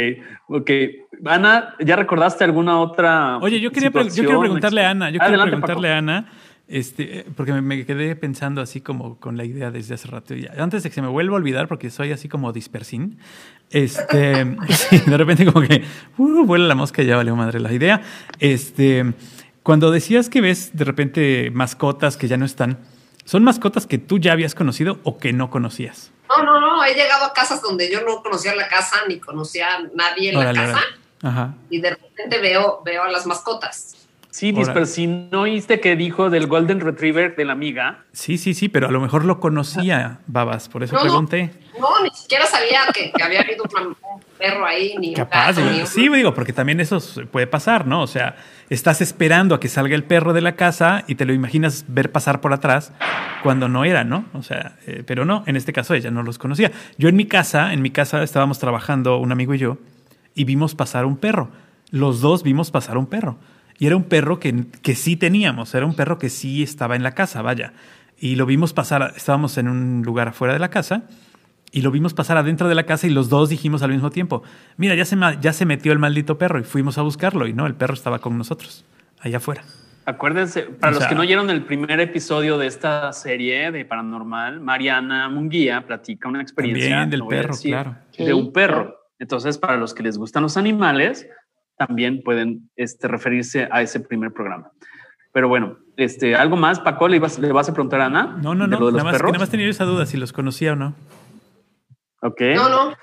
ok. 0.49 0.71
Ana, 1.25 1.75
¿ya 1.81 1.97
recordaste 1.97 2.45
alguna 2.45 2.81
otra? 2.81 3.39
Oye, 3.39 3.61
yo 3.61 3.71
quería, 3.71 3.91
yo 3.91 4.25
quiero 4.25 4.41
preguntarle 4.41 4.85
a 4.85 4.91
Ana, 4.91 5.11
yo 5.11 5.19
quiero 5.19 5.43
preguntarle 5.43 5.89
Paco. 5.89 5.95
a 5.95 5.99
Ana. 5.99 6.29
Este, 6.69 7.25
porque 7.37 7.53
me 7.53 7.87
quedé 7.87 8.17
pensando 8.17 8.61
así 8.61 8.81
como 8.81 9.21
con 9.21 9.37
la 9.37 9.45
idea 9.45 9.71
desde 9.71 9.95
hace 9.95 10.09
rato. 10.09 10.35
Antes 10.59 10.83
de 10.83 10.89
que 10.89 10.95
se 10.95 11.03
me 11.03 11.07
vuelva 11.07 11.35
a 11.35 11.37
olvidar, 11.37 11.69
porque 11.69 11.91
soy 11.91 12.11
así 12.11 12.29
como 12.29 12.53
dispersín, 12.53 13.19
este, 13.71 14.57
sí, 14.71 14.99
de 15.07 15.17
repente 15.17 15.47
como 15.47 15.67
que 15.67 15.85
uh, 16.19 16.45
vuela 16.45 16.67
la 16.67 16.75
mosca 16.75 17.03
y 17.03 17.07
ya 17.07 17.17
valió 17.17 17.37
madre 17.37 17.61
la 17.61 17.73
idea. 17.73 18.03
Este, 18.41 19.15
cuando 19.63 19.93
decías 19.93 20.29
que 20.29 20.41
ves 20.41 20.77
de 20.77 20.85
repente 20.85 21.51
mascotas 21.53 22.17
que 22.17 22.27
ya 22.27 22.37
no 22.37 22.45
están, 22.45 22.79
¿son 23.27 23.45
mascotas 23.45 23.87
que 23.87 23.99
tú 23.99 24.19
ya 24.19 24.33
habías 24.33 24.55
conocido 24.55 24.99
o 25.03 25.19
que 25.19 25.35
no 25.35 25.51
conocías? 25.51 26.13
No, 26.29 26.43
no, 26.43 26.59
no, 26.59 26.83
he 26.85 26.95
llegado 26.95 27.27
a 27.27 27.35
casas 27.35 27.61
donde 27.61 27.93
yo 27.93 28.01
no 28.01 28.23
conocía 28.23 28.55
la 28.55 28.69
casa 28.69 28.97
ni 29.07 29.21
conocía 29.21 29.77
a 29.77 29.83
nadie 29.95 30.31
en 30.31 30.37
Órale, 30.39 30.59
la 30.59 30.67
casa. 30.67 30.81
Ajá. 31.23 31.55
Y 31.69 31.81
de 31.81 31.91
repente 31.91 32.41
veo, 32.41 32.81
veo 32.85 33.03
a 33.03 33.11
las 33.11 33.27
mascotas. 33.27 33.97
Sí, 34.37 34.53
pero 34.53 34.85
si 34.85 35.07
no 35.07 35.43
oíste 35.43 35.81
que 35.81 35.97
dijo 35.97 36.29
del 36.29 36.47
Golden 36.47 36.81
Retriever 36.81 37.37
de 37.37 37.47
la 37.47 37.55
amiga. 37.55 38.05
Sí, 38.13 38.37
sí, 38.37 38.53
sí, 38.53 38.69
pero 38.69 38.87
a 38.87 38.91
lo 38.91 39.01
mejor 39.01 39.25
lo 39.25 39.41
conocía, 39.41 40.19
Babas, 40.27 40.69
por 40.69 40.83
eso 40.83 40.95
no, 40.95 41.01
pregunté. 41.01 41.45
No, 41.45 41.66
no, 41.81 42.03
ni 42.03 42.11
siquiera 42.11 42.47
sabía 42.47 42.81
que, 42.93 43.11
que 43.11 43.23
había 43.23 43.41
habido 43.41 43.65
un, 43.65 43.97
perro 44.39 44.67
ahí, 44.67 44.95
ni 44.99 45.15
Capaz, 45.15 45.51
un 45.51 45.65
gato, 45.65 45.71
ni 45.73 45.81
un... 45.81 45.87
Sí, 45.87 46.09
digo, 46.09 46.35
porque 46.35 46.53
también 46.53 46.81
eso 46.81 46.99
puede 47.31 47.47
pasar, 47.47 47.87
¿no? 47.87 48.03
O 48.03 48.07
sea, 48.07 48.37
estás 48.71 49.01
esperando 49.01 49.55
a 49.55 49.61
que 49.61 49.69
salga 49.69 49.95
el 49.95 50.05
perro 50.05 50.33
de 50.33 50.41
la 50.41 50.57
casa 50.57 51.05
y 51.07 51.15
te 51.15 51.25
lo 51.25 51.33
imaginas 51.33 51.85
ver 51.89 52.13
pasar 52.13 52.41
por 52.41 52.53
atrás 52.53 52.93
cuando 53.43 53.69
no 53.69 53.85
era, 53.85 54.05
¿no? 54.05 54.27
O 54.35 54.43
sea, 54.43 54.77
eh, 54.87 55.03
pero 55.07 55.25
no, 55.25 55.43
en 55.47 55.57
este 55.57 55.73
caso 55.73 55.95
ella 55.95 56.11
no 56.11 56.23
los 56.23 56.39
conocía. 56.39 56.73
Yo 56.99 57.09
en 57.09 57.17
mi 57.17 57.27
casa, 57.27 57.73
en 57.73 57.83
mi 57.83 57.91
casa 57.91 58.23
estábamos 58.23 58.59
trabajando 58.59 59.19
un 59.19 59.33
amigo 59.33 59.55
y 59.55 59.59
yo 59.59 59.79
y 60.35 60.45
vimos 60.45 60.75
pasar 60.75 61.07
un 61.07 61.17
perro. 61.17 61.51
Los 61.91 62.21
dos 62.21 62.43
vimos 62.43 62.71
pasar 62.71 62.99
un 62.99 63.07
perro. 63.07 63.39
Y 63.79 63.87
era 63.87 63.97
un 63.97 64.05
perro 64.05 64.41
que, 64.41 64.65
que 64.83 64.95
sí 64.95 65.17
teníamos, 65.17 65.75
era 65.75 65.85
un 65.85 65.95
perro 65.95 66.19
que 66.19 66.31
sí 66.31 66.63
estaba 66.63 66.97
en 66.97 67.03
la 67.03 67.13
casa, 67.13 67.43
vaya. 67.43 67.75
Y 68.19 68.37
lo 68.37 68.47
vimos 68.47 68.73
pasar, 68.73 69.13
estábamos 69.17 69.59
en 69.59 69.69
un 69.69 70.03
lugar 70.03 70.29
afuera 70.29 70.55
de 70.55 70.59
la 70.59 70.71
casa 70.71 71.03
y 71.77 71.83
lo 71.83 71.91
vimos 71.91 72.15
pasar 72.15 72.39
adentro 72.39 72.71
de 72.71 72.75
la 72.75 72.85
casa 72.85 73.07
y 73.07 73.11
los 73.11 73.29
dos 73.29 73.51
dijimos 73.51 73.83
al 73.83 73.91
mismo 73.91 74.09
tiempo, 74.09 74.43
mira, 74.79 74.95
ya 74.95 75.05
se, 75.05 75.15
ya 75.43 75.53
se 75.53 75.67
metió 75.67 75.93
el 75.93 75.99
maldito 75.99 76.39
perro 76.39 76.59
y 76.59 76.65
fuimos 76.65 76.97
a 76.97 77.03
buscarlo 77.03 77.47
y 77.47 77.53
no, 77.53 77.67
el 77.67 77.75
perro 77.75 77.93
estaba 77.93 78.19
con 78.19 78.39
nosotros, 78.39 78.87
allá 79.21 79.37
afuera. 79.37 79.63
Acuérdense, 80.07 80.63
para 80.63 80.93
o 80.93 80.95
los 80.95 81.01
sea, 81.01 81.11
que 81.11 81.15
no 81.15 81.21
oyeron 81.21 81.51
el 81.51 81.65
primer 81.67 82.01
episodio 82.01 82.57
de 82.57 82.67
esta 82.67 83.13
serie 83.13 83.71
de 83.73 83.85
Paranormal, 83.85 84.59
Mariana 84.59 85.29
Munguía 85.29 85.87
platica 85.87 86.31
una 86.31 86.41
experiencia 86.41 87.05
del 87.05 87.27
perro, 87.27 87.53
decir, 87.53 87.73
claro. 87.73 87.97
De 88.17 88.33
un 88.33 88.55
perro. 88.55 88.97
Entonces, 89.19 89.59
para 89.59 89.77
los 89.77 89.93
que 89.93 90.03
les 90.03 90.17
gustan 90.17 90.45
los 90.45 90.57
animales, 90.57 91.29
también 91.77 92.23
pueden 92.23 92.71
este, 92.77 93.07
referirse 93.07 93.69
a 93.71 93.83
ese 93.83 94.01
primer 94.01 94.33
programa. 94.33 94.71
Pero 95.31 95.51
bueno, 95.51 95.77
este, 95.99 96.37
¿algo 96.37 96.57
más, 96.57 96.81
Paco? 96.81 97.07
¿Le, 97.07 97.17
ibas, 97.17 97.39
¿Le 97.39 97.53
vas 97.53 97.69
a 97.69 97.75
preguntar 97.75 98.01
a 98.01 98.07
Ana? 98.07 98.39
No, 98.41 98.55
no, 98.55 98.67
no. 98.67 98.79
Nada 98.91 99.05
más, 99.05 99.23
nada 99.23 99.39
más, 99.39 99.51
tenía 99.51 99.69
esa 99.69 99.85
duda 99.85 100.07
si 100.07 100.17
los 100.17 100.33
conocía 100.33 100.73
o 100.73 100.77
no. 100.77 100.95
Ok. 102.23 102.41
No, 102.55 102.69
no. 102.69 102.97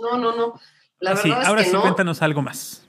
No, 0.00 0.16
no, 0.16 0.36
no. 0.36 0.60
La 1.00 1.10
verdad 1.10 1.22
sí, 1.22 1.30
es 1.30 1.46
ahora 1.46 1.62
que 1.62 1.68
sí, 1.68 1.74
no. 1.74 1.82
cuéntanos 1.82 2.22
algo 2.22 2.42
más. 2.42 2.88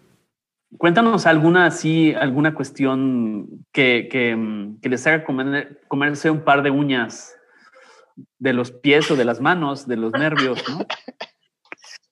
Cuéntanos 0.77 1.25
alguna 1.25 1.65
así, 1.65 2.13
alguna 2.13 2.53
cuestión 2.53 3.65
que, 3.71 4.07
que, 4.11 4.71
que 4.81 4.89
les 4.89 5.07
haga 5.07 5.23
comer, 5.23 5.81
comerse 5.87 6.29
un 6.29 6.43
par 6.43 6.61
de 6.61 6.69
uñas 6.69 7.35
de 8.37 8.53
los 8.53 8.71
pies 8.71 9.09
o 9.09 9.15
de 9.15 9.25
las 9.25 9.41
manos, 9.41 9.87
de 9.87 9.95
los 9.95 10.11
nervios, 10.11 10.63
¿no? 10.69 10.85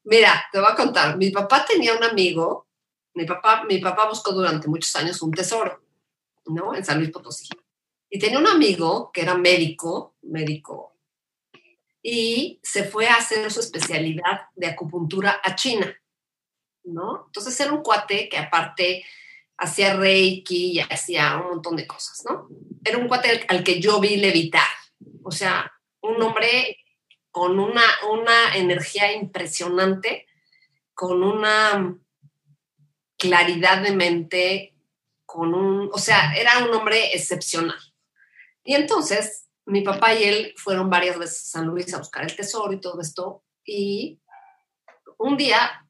Mira, 0.03 0.43
te 0.51 0.59
voy 0.59 0.69
a 0.71 0.75
contar. 0.75 1.17
Mi 1.17 1.29
papá 1.29 1.65
tenía 1.67 1.95
un 1.95 2.03
amigo 2.03 2.67
mi 3.17 3.25
papá, 3.25 3.63
mi 3.67 3.79
papá 3.79 4.07
buscó 4.07 4.31
durante 4.31 4.67
muchos 4.67 4.95
años 4.95 5.21
un 5.23 5.31
tesoro, 5.31 5.81
¿no? 6.45 6.75
En 6.75 6.85
San 6.85 6.99
Luis 6.99 7.09
Potosí. 7.09 7.49
Y 8.11 8.19
tenía 8.19 8.37
un 8.37 8.47
amigo 8.47 9.11
que 9.11 9.21
era 9.21 9.35
médico, 9.35 10.15
médico, 10.21 10.96
y 12.09 12.61
se 12.63 12.85
fue 12.85 13.09
a 13.09 13.15
hacer 13.15 13.51
su 13.51 13.59
especialidad 13.59 14.43
de 14.55 14.67
acupuntura 14.67 15.41
a 15.43 15.55
China, 15.55 15.93
¿no? 16.85 17.25
Entonces 17.25 17.59
era 17.59 17.73
un 17.73 17.83
cuate 17.83 18.29
que 18.29 18.37
aparte 18.37 19.03
hacía 19.57 19.93
reiki 19.93 20.71
y 20.71 20.79
hacía 20.79 21.35
un 21.35 21.49
montón 21.49 21.75
de 21.75 21.85
cosas, 21.85 22.23
¿no? 22.23 22.47
Era 22.81 22.97
un 22.97 23.09
cuate 23.09 23.29
al, 23.31 23.45
al 23.49 23.61
que 23.61 23.81
yo 23.81 23.99
vi 23.99 24.15
levitar, 24.15 24.69
o 25.21 25.31
sea, 25.31 25.69
un 25.99 26.21
hombre 26.21 26.77
con 27.29 27.59
una, 27.59 27.83
una 28.09 28.55
energía 28.55 29.11
impresionante, 29.11 30.27
con 30.93 31.21
una 31.23 31.93
claridad 33.17 33.81
de 33.81 33.91
mente, 33.91 34.75
con 35.25 35.53
un, 35.53 35.89
o 35.91 35.97
sea, 35.97 36.33
era 36.37 36.59
un 36.59 36.73
hombre 36.73 37.13
excepcional. 37.13 37.81
Y 38.63 38.75
entonces 38.75 39.46
mi 39.67 39.81
papá 39.81 40.13
y 40.13 40.23
él 40.23 40.53
fueron 40.55 40.89
varias 40.89 41.19
veces 41.19 41.41
a 41.47 41.59
San 41.59 41.67
Luis 41.67 41.93
a 41.93 41.99
buscar 41.99 42.23
el 42.23 42.35
tesoro 42.35 42.71
y 42.71 42.79
todo 42.79 43.01
esto. 43.01 43.43
Y 43.65 44.19
un 45.17 45.35
día 45.35 45.85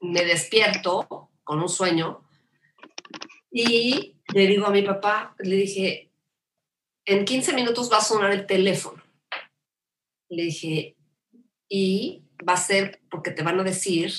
me 0.00 0.24
despierto 0.24 1.30
con 1.44 1.60
un 1.60 1.68
sueño 1.68 2.26
y 3.50 4.16
le 4.32 4.46
digo 4.46 4.66
a 4.66 4.70
mi 4.70 4.82
papá, 4.82 5.34
le 5.38 5.56
dije, 5.56 6.10
en 7.04 7.24
15 7.24 7.52
minutos 7.52 7.92
va 7.92 7.98
a 7.98 8.02
sonar 8.02 8.32
el 8.32 8.46
teléfono. 8.46 9.02
Le 10.28 10.44
dije, 10.44 10.96
y 11.68 12.24
va 12.46 12.54
a 12.54 12.58
ser 12.58 13.02
porque 13.10 13.30
te 13.30 13.42
van 13.42 13.60
a 13.60 13.64
decir 13.64 14.12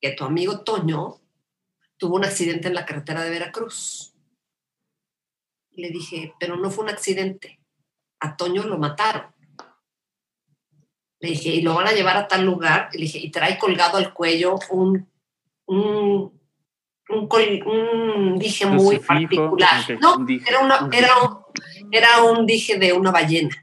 que 0.00 0.10
tu 0.12 0.24
amigo 0.24 0.64
Toño 0.64 1.20
tuvo 1.98 2.16
un 2.16 2.24
accidente 2.24 2.68
en 2.68 2.74
la 2.74 2.84
carretera 2.84 3.22
de 3.22 3.30
Veracruz. 3.30 4.09
Le 5.80 5.90
dije, 5.90 6.34
pero 6.38 6.56
no 6.56 6.70
fue 6.70 6.84
un 6.84 6.90
accidente. 6.90 7.60
A 8.20 8.36
Toño 8.36 8.64
lo 8.64 8.78
mataron. 8.78 9.34
Le 11.20 11.30
dije, 11.30 11.50
y 11.50 11.62
lo 11.62 11.74
van 11.74 11.88
a 11.88 11.92
llevar 11.92 12.16
a 12.16 12.28
tal 12.28 12.44
lugar. 12.44 12.88
Le 12.92 13.00
dije, 13.00 13.18
y 13.18 13.30
trae 13.30 13.58
colgado 13.58 13.98
al 13.98 14.12
cuello 14.12 14.56
un, 14.70 15.08
un 15.66 16.40
un, 17.10 18.38
dije 18.38 18.66
muy 18.66 18.98
particular. 18.98 19.98
no, 20.00 20.26
era, 20.46 20.60
una, 20.60 20.88
era, 20.92 21.16
un, 21.22 21.38
era 21.90 22.22
un 22.24 22.46
dije 22.46 22.78
de 22.78 22.92
una 22.92 23.10
ballena. 23.10 23.56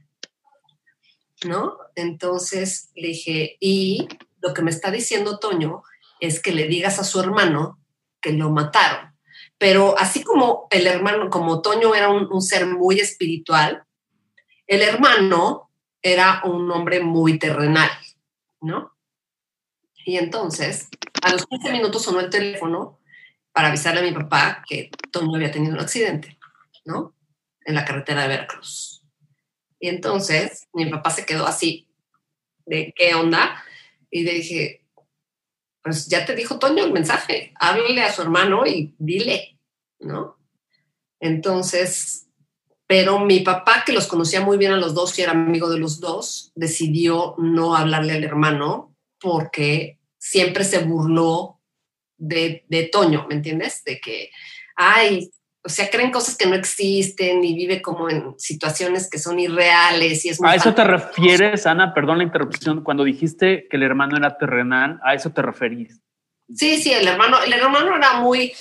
¿No? 1.45 1.78
Entonces 1.95 2.89
le 2.95 3.09
dije, 3.09 3.57
y 3.59 4.07
lo 4.41 4.53
que 4.53 4.61
me 4.61 4.72
está 4.72 4.91
diciendo 4.91 5.39
Toño 5.39 5.84
es 6.20 6.41
que 6.41 6.51
le 6.51 6.68
digas 6.68 6.99
a 6.99 7.03
su 7.03 7.20
hermano 7.20 7.80
que 8.20 8.34
lo 8.34 8.49
mataron. 8.49 9.15
Pero 9.58 9.97
así 9.97 10.24
como 10.24 10.68
el 10.70 10.86
hermano, 10.88 11.30
como 11.30 11.62
Toño 11.62 11.95
era 11.95 12.10
un, 12.10 12.32
un 12.32 12.41
ser 12.41 12.66
muy 12.68 12.99
espiritual, 12.99 13.84
el 14.68 14.82
hermano 14.82 15.72
era 16.01 16.41
un 16.43 16.70
hombre 16.72 16.99
muy 16.99 17.39
terrenal, 17.39 17.89
¿no? 18.62 18.95
Y 20.05 20.18
entonces, 20.18 20.88
a 21.22 21.32
los 21.32 21.45
15 21.47 21.72
minutos 21.72 22.03
sonó 22.03 22.20
el 22.20 22.30
teléfono 22.30 22.99
para 23.51 23.70
avisarle 23.70 24.01
a 24.01 24.03
mi 24.03 24.12
papá 24.12 24.64
que 24.68 24.89
Toño 25.12 25.36
había 25.36 25.51
tenido 25.51 25.74
un 25.74 25.80
accidente, 25.80 26.38
¿no? 26.86 27.16
En 27.66 27.76
la 27.76 27.84
carretera 27.84 28.22
de 28.22 28.28
Veracruz. 28.30 29.03
Y 29.80 29.89
entonces 29.89 30.68
mi 30.74 30.86
papá 30.86 31.10
se 31.10 31.26
quedó 31.26 31.45
así, 31.45 31.89
de 32.66 32.93
qué 32.95 33.16
onda, 33.16 33.64
y 34.10 34.24
le 34.24 34.34
dije, 34.34 34.87
pues 35.88 36.08
ya 36.08 36.26
te 36.26 36.36
dijo 36.36 36.60
Toño 36.60 36.84
el 36.84 36.92
mensaje, 36.92 37.54
háblale 37.56 38.04
a 38.04 38.12
su 38.12 38.22
hermano 38.22 38.68
y 38.68 38.94
dile, 38.98 39.58
¿no? 40.00 40.38
Entonces, 41.22 42.28
pero 42.88 43.20
mi 43.20 43.40
papá, 43.40 43.84
que 43.86 43.94
los 43.94 44.08
conocía 44.08 44.42
muy 44.42 44.58
bien 44.58 44.74
a 44.74 44.78
los 44.78 44.94
dos 44.94 45.18
y 45.18 45.22
era 45.22 45.32
amigo 45.32 45.70
de 45.70 45.80
los 45.80 46.02
dos, 46.02 46.52
decidió 46.56 47.36
no 47.38 47.74
hablarle 47.74 48.14
al 48.14 48.26
hermano 48.26 48.96
porque 49.18 49.98
siempre 50.18 50.66
se 50.66 50.80
burló 50.80 51.62
de, 52.18 52.90
Toño, 52.92 53.26
¿me 53.30 53.36
entiendes? 53.36 53.82
De 53.86 54.02
que, 54.02 54.30
ay, 54.76 55.32
o 55.68 55.70
sea, 55.70 55.89
creen 55.89 56.11
cosas 56.11 56.38
que 56.38 56.45
no 56.45 56.55
existen 56.55 57.43
y 57.43 57.53
vive 57.53 57.82
como 57.82 58.09
en 58.09 58.39
situaciones 58.39 59.09
que 59.09 59.20
son 59.20 59.38
irreales 59.38 60.24
y 60.24 60.30
es 60.30 60.41
¿A 60.41 60.55
eso 60.55 60.74
te 60.74 60.86
refieres, 60.86 61.68
Ana? 61.68 61.93
Perdón 61.93 62.20
la 62.20 62.24
interrupción. 62.24 62.86
Cuando 62.86 63.03
dijiste 63.03 63.68
que 63.70 63.76
el 63.76 63.84
hermano 63.84 64.15
era 64.15 64.38
terrenal, 64.38 64.97
¿a 65.03 65.13
eso 65.13 65.32
te 65.32 65.41
referís? 65.41 65.99
Sí, 66.55 66.82
sí, 66.82 66.93
el 66.93 67.05
hermano, 67.05 67.43
el 67.43 67.51
hermano 67.51 67.97
era 67.97 68.22
muy, 68.22 68.53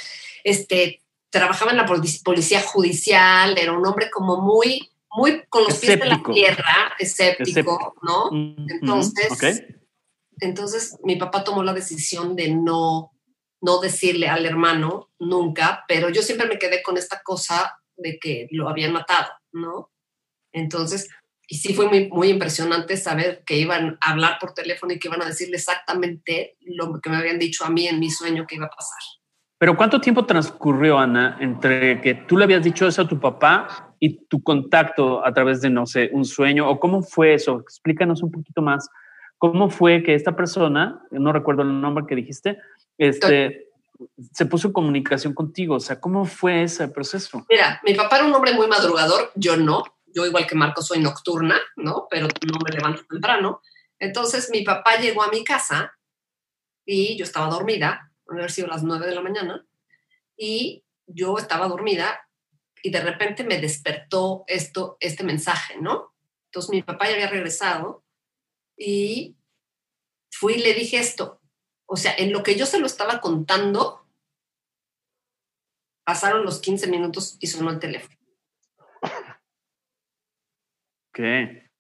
este, 0.43 1.01
trabajaba 1.31 1.71
en 1.71 1.77
la 1.77 1.87
policía 1.87 2.61
judicial, 2.63 3.57
era 3.57 3.71
un 3.71 3.87
hombre 3.87 4.11
como 4.11 4.41
muy, 4.41 4.91
muy 5.09 5.45
con 5.49 5.63
los 5.63 5.79
pies 5.79 6.01
en 6.03 6.09
la 6.09 6.21
tierra, 6.35 6.93
escéptico, 6.99 7.95
¿no? 8.03 8.33
Mm, 8.33 8.67
entonces, 8.69 9.65
entonces 10.41 10.99
mi 11.05 11.15
papá 11.15 11.45
tomó 11.45 11.63
la 11.63 11.73
decisión 11.73 12.35
de 12.35 12.53
no, 12.53 13.13
no 13.61 13.81
decirle 13.81 14.29
al 14.29 14.47
hermano 14.47 15.11
nunca, 15.19 15.85
pero 15.89 16.09
yo 16.11 16.23
siempre 16.23 16.49
me 16.49 16.59
quedé 16.59 16.83
con 16.83 16.97
esta 16.97 17.23
cosa 17.23 17.79
de 17.97 18.19
que 18.19 18.49
lo 18.51 18.69
habían 18.69 18.93
matado, 18.93 19.31
¿no? 19.53 19.91
Entonces, 20.53 21.09
y 21.49 21.57
sí 21.57 21.75
fue 21.75 21.89
muy, 21.89 22.09
muy 22.09 22.29
impresionante 22.29 22.97
saber 22.97 23.43
que 23.45 23.57
iban 23.57 23.99
a 24.01 24.11
hablar 24.11 24.39
por 24.41 24.53
teléfono 24.53 24.93
y 24.93 24.99
que 24.99 25.09
iban 25.09 25.23
a 25.23 25.27
decirle 25.27 25.57
exactamente 25.57 26.57
lo 26.61 27.01
que 27.01 27.11
me 27.11 27.17
habían 27.17 27.39
dicho 27.39 27.65
a 27.65 27.71
mí 27.71 27.87
en 27.87 28.01
mi 28.01 28.11
sueño 28.11 28.47
que 28.47 28.57
iba 28.57 28.67
a 28.67 28.71
pasar. 28.71 28.99
Pero 29.59 29.77
¿cuánto 29.77 30.01
tiempo 30.01 30.27
transcurrió, 30.27 30.99
Ana, 30.99 31.39
entre 31.41 32.01
que 32.03 32.15
tú 32.15 32.37
le 32.37 32.45
habías 32.45 32.63
dicho 32.63 32.87
eso 32.87 33.03
a 33.03 33.09
tu 33.09 33.19
papá 33.19 33.95
y 33.99 34.27
tu 34.27 34.43
contacto 34.43 35.25
a 35.25 35.33
través 35.33 35.63
de, 35.63 35.71
no 35.71 35.87
sé, 35.87 36.11
un 36.13 36.27
sueño? 36.27 36.69
¿O 36.69 36.79
cómo 36.79 37.03
fue 37.03 37.33
eso? 37.33 37.61
Explícanos 37.61 38.23
un 38.23 38.31
poquito 38.31 38.61
más. 38.61 38.91
¿Cómo 39.39 39.69
fue 39.71 40.03
que 40.03 40.15
esta 40.15 40.35
persona, 40.35 41.03
no 41.11 41.33
recuerdo 41.33 41.63
el 41.63 41.81
nombre 41.81 42.07
que 42.09 42.15
dijiste, 42.15 42.59
este, 42.97 43.69
se 44.33 44.47
puso 44.47 44.69
en 44.69 44.73
comunicación 44.73 45.35
contigo? 45.35 45.77
O 45.77 45.81
sea, 45.81 46.01
¿cómo 46.01 46.25
fue 46.25 46.63
ese 46.63 46.89
proceso? 46.89 47.45
Mira, 47.49 47.81
mi 47.85 47.95
papá 47.95 48.17
era 48.17 48.27
un 48.27 48.35
hombre 48.35 48.55
muy 48.55 48.67
madrugador, 48.67 49.33
yo 49.35 49.57
no. 49.57 49.83
Yo 50.07 50.25
igual 50.25 50.47
que 50.47 50.55
Marco 50.55 50.81
soy 50.81 51.01
nocturna, 51.01 51.61
¿no? 51.77 52.07
Pero 52.09 52.27
no 52.27 52.59
me 52.65 52.75
levanto 52.75 53.05
temprano. 53.07 53.61
Entonces 53.99 54.49
mi 54.51 54.63
papá 54.63 54.97
llegó 54.97 55.23
a 55.23 55.29
mi 55.29 55.45
casa 55.45 55.93
y 56.87 57.19
yo 57.19 57.25
estaba 57.25 57.49
dormida, 57.49 58.13
haber 58.27 58.51
sido 58.51 58.69
las 58.69 58.83
nueve 58.83 59.07
de 59.07 59.15
la 59.15 59.21
mañana, 59.21 59.67
y 60.37 60.85
yo 61.07 61.37
estaba 61.37 61.69
dormida 61.69 62.21
y 62.83 62.91
de 62.91 63.01
repente 63.01 63.45
me 63.45 63.61
despertó 63.61 64.45
esto, 64.47 64.97
este 65.01 65.25
mensaje, 65.25 65.77
¿no? 65.81 66.15
Entonces 66.47 66.71
mi 66.71 66.83
papá 66.83 67.07
ya 67.07 67.15
había 67.15 67.29
regresado 67.29 68.05
y 68.77 69.37
fui 70.31 70.55
y 70.55 70.59
le 70.59 70.75
dije 70.75 70.99
esto, 70.99 71.41
o 71.87 71.97
sea, 71.97 72.15
en 72.17 72.33
lo 72.33 72.43
que 72.43 72.57
yo 72.57 72.67
se 72.67 72.79
lo 72.79 72.87
estaba 72.87 73.21
contando, 73.21 74.07
pasaron 76.05 76.45
los 76.45 76.61
15 76.61 76.89
minutos 76.89 77.37
y 77.41 77.47
sonó 77.47 77.71
el 77.71 77.79
teléfono. 77.79 78.17
¿Qué? 81.13 81.71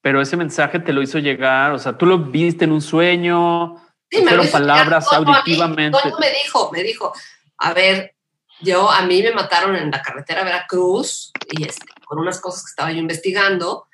Pero 0.00 0.20
ese 0.20 0.36
mensaje 0.36 0.78
te 0.78 0.92
lo 0.92 1.02
hizo 1.02 1.18
llegar, 1.18 1.72
o 1.72 1.78
sea, 1.78 1.96
tú 1.96 2.06
lo 2.06 2.18
viste 2.18 2.64
en 2.64 2.72
un 2.72 2.82
sueño, 2.82 3.76
sí, 4.10 4.22
fueron 4.22 4.48
palabras 4.48 5.10
auditivamente. 5.12 5.98
me 6.20 6.30
dijo, 6.30 6.70
me 6.70 6.82
dijo, 6.82 7.12
a 7.58 7.72
ver, 7.72 8.14
yo 8.60 8.90
a 8.90 9.02
mí 9.02 9.22
me 9.22 9.32
mataron 9.32 9.74
en 9.76 9.90
la 9.90 10.02
carretera 10.02 10.44
Veracruz 10.44 11.32
y 11.50 11.64
este, 11.64 11.86
con 12.06 12.18
unas 12.18 12.40
cosas 12.40 12.64
que 12.64 12.70
estaba 12.70 12.92
yo 12.92 12.98
investigando 12.98 13.88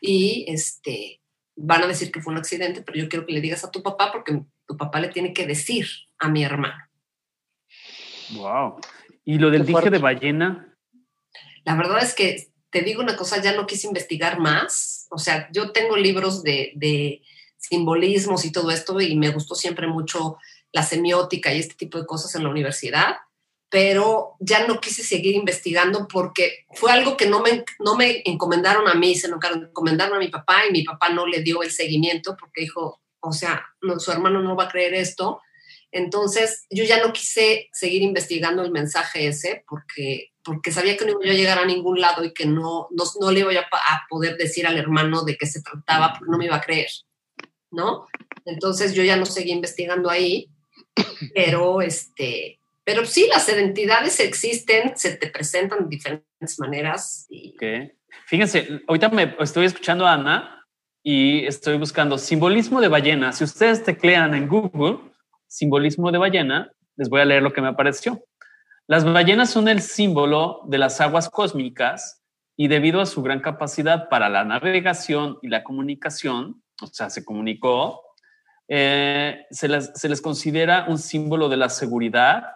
y 0.00 0.46
este 0.48 1.20
van 1.60 1.82
a 1.82 1.86
decir 1.86 2.12
que 2.12 2.20
fue 2.20 2.32
un 2.32 2.38
accidente, 2.38 2.82
pero 2.82 2.98
yo 2.98 3.08
quiero 3.08 3.26
que 3.26 3.32
le 3.32 3.40
digas 3.40 3.64
a 3.64 3.70
tu 3.70 3.82
papá 3.82 4.12
porque 4.12 4.40
tu 4.66 4.76
papá 4.76 5.00
le 5.00 5.08
tiene 5.08 5.32
que 5.32 5.46
decir 5.46 5.86
a 6.18 6.28
mi 6.28 6.44
hermano. 6.44 6.82
Wow. 8.34 8.80
¿Y 9.24 9.38
lo 9.38 9.50
del 9.50 9.66
dije 9.66 9.90
de 9.90 9.98
ballena? 9.98 10.76
La 11.64 11.74
verdad 11.76 12.02
es 12.02 12.14
que 12.14 12.48
te 12.70 12.82
digo 12.82 13.02
una 13.02 13.16
cosa, 13.16 13.42
ya 13.42 13.54
no 13.54 13.66
quise 13.66 13.86
investigar 13.86 14.38
más. 14.38 15.06
O 15.10 15.18
sea, 15.18 15.48
yo 15.52 15.72
tengo 15.72 15.96
libros 15.96 16.42
de, 16.42 16.72
de 16.76 17.22
simbolismos 17.56 18.44
y 18.44 18.52
todo 18.52 18.70
esto 18.70 19.00
y 19.00 19.16
me 19.16 19.30
gustó 19.30 19.54
siempre 19.54 19.86
mucho 19.86 20.38
la 20.72 20.82
semiótica 20.82 21.52
y 21.52 21.58
este 21.58 21.74
tipo 21.74 21.98
de 21.98 22.06
cosas 22.06 22.34
en 22.34 22.44
la 22.44 22.50
universidad, 22.50 23.16
pero 23.70 24.36
ya 24.40 24.66
no 24.66 24.80
quise 24.80 25.02
seguir 25.02 25.34
investigando 25.34 26.08
porque 26.08 26.64
fue 26.74 26.90
algo 26.90 27.16
que 27.16 27.26
no 27.26 27.40
me, 27.40 27.64
no 27.80 27.96
me 27.96 28.22
encomendaron 28.24 28.88
a 28.88 28.94
mí, 28.94 29.14
se 29.14 29.28
lo 29.28 29.38
encomendaron 29.42 30.16
a 30.16 30.18
mi 30.18 30.28
papá 30.28 30.66
y 30.66 30.72
mi 30.72 30.84
papá 30.84 31.10
no 31.10 31.26
le 31.26 31.42
dio 31.42 31.62
el 31.62 31.70
seguimiento 31.70 32.36
porque 32.38 32.62
dijo, 32.62 33.00
o 33.20 33.32
sea, 33.32 33.66
su 33.98 34.10
hermano 34.10 34.40
no 34.40 34.56
va 34.56 34.64
a 34.64 34.68
creer 34.68 34.94
esto. 34.94 35.42
Entonces, 35.90 36.66
yo 36.70 36.84
ya 36.84 37.04
no 37.04 37.12
quise 37.12 37.68
seguir 37.72 38.02
investigando 38.02 38.62
el 38.62 38.70
mensaje 38.70 39.26
ese 39.26 39.64
porque, 39.68 40.32
porque 40.42 40.70
sabía 40.70 40.96
que 40.96 41.04
no 41.04 41.22
iba 41.22 41.32
a 41.32 41.36
llegar 41.36 41.58
a 41.58 41.66
ningún 41.66 42.00
lado 42.00 42.24
y 42.24 42.32
que 42.32 42.46
no, 42.46 42.88
no, 42.90 43.30
le 43.30 43.40
iba 43.40 43.52
a, 43.52 44.06
poder 44.08 44.36
decir 44.36 44.66
al 44.66 44.78
hermano 44.78 45.24
de 45.24 45.36
qué 45.36 45.46
se 45.46 45.62
trataba 45.62 46.14
porque 46.14 46.30
no 46.30 46.38
me 46.38 46.46
iba 46.46 46.56
a 46.56 46.60
creer, 46.60 46.88
¿no? 47.70 48.06
Entonces, 48.44 48.94
yo 48.94 49.02
ya 49.02 49.16
no 49.16 49.26
seguí 49.26 49.50
investigando 49.50 50.10
ahí, 50.10 50.50
pero 51.34 51.80
este, 51.80 52.60
pero 52.88 53.04
sí, 53.04 53.28
las 53.30 53.46
identidades 53.50 54.18
existen, 54.18 54.96
se 54.96 55.14
te 55.14 55.26
presentan 55.26 55.80
de 55.80 55.88
diferentes 55.90 56.58
maneras. 56.58 57.26
Y... 57.28 57.54
Fíjense, 58.24 58.80
ahorita 58.88 59.10
me 59.10 59.36
estoy 59.40 59.66
escuchando 59.66 60.06
a 60.06 60.14
Ana 60.14 60.64
y 61.02 61.44
estoy 61.44 61.76
buscando 61.76 62.16
simbolismo 62.16 62.80
de 62.80 62.88
ballena. 62.88 63.32
Si 63.32 63.44
ustedes 63.44 63.84
teclean 63.84 64.34
en 64.34 64.48
Google 64.48 65.00
simbolismo 65.46 66.10
de 66.10 66.16
ballena, 66.16 66.72
les 66.96 67.10
voy 67.10 67.20
a 67.20 67.26
leer 67.26 67.42
lo 67.42 67.52
que 67.52 67.60
me 67.60 67.68
apareció. 67.68 68.24
Las 68.86 69.04
ballenas 69.04 69.50
son 69.50 69.68
el 69.68 69.82
símbolo 69.82 70.62
de 70.64 70.78
las 70.78 70.98
aguas 71.02 71.28
cósmicas 71.28 72.22
y 72.56 72.68
debido 72.68 73.02
a 73.02 73.06
su 73.06 73.20
gran 73.20 73.40
capacidad 73.40 74.08
para 74.08 74.30
la 74.30 74.46
navegación 74.46 75.38
y 75.42 75.48
la 75.48 75.62
comunicación, 75.62 76.62
o 76.80 76.86
sea, 76.86 77.10
se 77.10 77.22
comunicó, 77.22 78.00
eh, 78.66 79.44
se, 79.50 79.68
se 79.82 80.08
les 80.08 80.22
considera 80.22 80.86
un 80.88 80.96
símbolo 80.96 81.50
de 81.50 81.58
la 81.58 81.68
seguridad, 81.68 82.54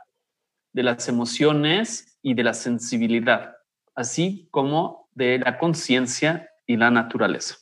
de 0.72 0.82
las 0.82 1.08
emociones 1.08 2.18
y 2.22 2.34
de 2.34 2.44
la 2.44 2.54
sensibilidad, 2.54 3.56
así 3.94 4.48
como 4.50 5.08
de 5.14 5.38
la 5.38 5.58
conciencia 5.58 6.50
y 6.66 6.76
la 6.76 6.90
naturaleza. 6.90 7.56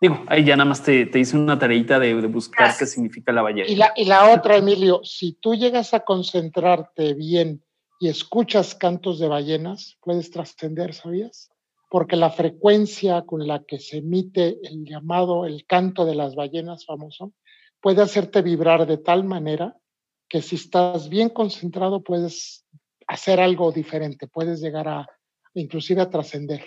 Digo, 0.00 0.24
ahí 0.26 0.44
ya 0.44 0.56
nada 0.56 0.68
más 0.68 0.82
te, 0.82 1.06
te 1.06 1.20
hice 1.20 1.36
una 1.36 1.58
tareita 1.58 2.00
de, 2.00 2.14
buscar 2.26 2.76
qué 2.76 2.86
significa 2.86 3.30
la 3.30 3.42
ballena. 3.42 3.68
Y 3.68 3.76
la, 3.76 3.92
y 3.94 4.04
la 4.04 4.32
otra, 4.32 4.56
Emilio, 4.56 5.00
si 5.04 5.34
tú 5.34 5.54
llegas 5.54 5.94
a 5.94 6.00
concentrarte 6.00 7.14
bien 7.14 7.62
y 8.00 8.08
escuchas 8.08 8.74
cantos 8.74 9.20
de 9.20 9.28
ballenas, 9.28 9.98
puedes 10.00 10.32
trascender, 10.32 10.92
¿sabías? 10.92 11.52
Porque 11.88 12.16
la 12.16 12.30
frecuencia 12.30 13.22
con 13.22 13.46
la 13.46 13.62
que 13.62 13.78
se 13.78 13.98
emite 13.98 14.58
el 14.64 14.84
llamado, 14.84 15.46
el 15.46 15.66
canto 15.66 16.04
de 16.04 16.16
las 16.16 16.34
ballenas 16.34 16.84
famoso, 16.84 17.32
puede 17.80 18.02
hacerte 18.02 18.42
vibrar 18.42 18.86
de 18.86 18.96
tal 18.96 19.22
manera 19.22 19.76
que 20.32 20.40
si 20.40 20.56
estás 20.56 21.10
bien 21.10 21.28
concentrado 21.28 22.02
puedes 22.02 22.64
hacer 23.06 23.38
algo 23.38 23.70
diferente, 23.70 24.26
puedes 24.26 24.62
llegar 24.62 24.88
a 24.88 25.06
inclusive 25.52 26.00
a 26.00 26.08
trascender. 26.08 26.64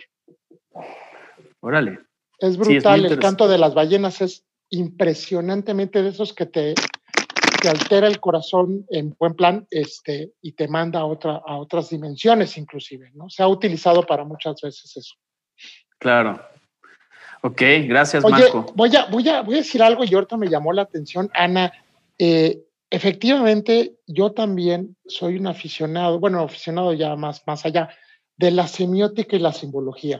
Órale. 1.61 1.97
Es 2.37 2.57
brutal, 2.57 3.07
el 3.07 3.17
canto 3.17 3.47
de 3.47 3.57
las 3.57 3.73
ballenas 3.73 4.21
es 4.21 4.45
impresionantemente 4.69 6.03
de 6.03 6.09
esos 6.09 6.31
que 6.31 6.45
te, 6.45 6.75
te, 7.59 7.67
altera 7.67 8.05
el 8.05 8.19
corazón 8.19 8.85
en 8.91 9.15
buen 9.17 9.33
plan 9.33 9.65
este, 9.71 10.33
y 10.43 10.51
te 10.51 10.67
manda 10.67 10.99
a, 10.99 11.05
otra, 11.05 11.41
a 11.43 11.57
otras 11.57 11.89
dimensiones 11.89 12.59
inclusive, 12.59 13.09
¿no? 13.15 13.31
Se 13.31 13.41
ha 13.41 13.47
utilizado 13.47 14.03
para 14.03 14.23
muchas 14.23 14.61
veces 14.61 14.95
eso. 14.95 15.15
Claro. 15.97 16.39
Ok, 17.41 17.63
gracias 17.87 18.23
Marco. 18.23 18.71
Voy 18.75 18.95
a, 18.95 19.05
voy, 19.05 19.27
a, 19.27 19.41
voy 19.41 19.55
a 19.55 19.57
decir 19.57 19.81
algo 19.81 20.03
y 20.03 20.13
ahorita 20.13 20.37
me 20.37 20.49
llamó 20.49 20.71
la 20.71 20.83
atención, 20.83 21.31
Ana. 21.33 21.73
Eh, 22.19 22.64
efectivamente, 22.95 23.97
yo 24.07 24.31
también 24.31 24.95
soy 25.05 25.37
un 25.37 25.47
aficionado, 25.47 26.19
bueno, 26.19 26.41
aficionado 26.41 26.93
ya 26.93 27.15
más, 27.17 27.43
más 27.45 27.65
allá, 27.65 27.89
de 28.37 28.51
la 28.51 28.67
semiótica 28.67 29.35
y 29.35 29.39
la 29.39 29.51
simbología. 29.51 30.19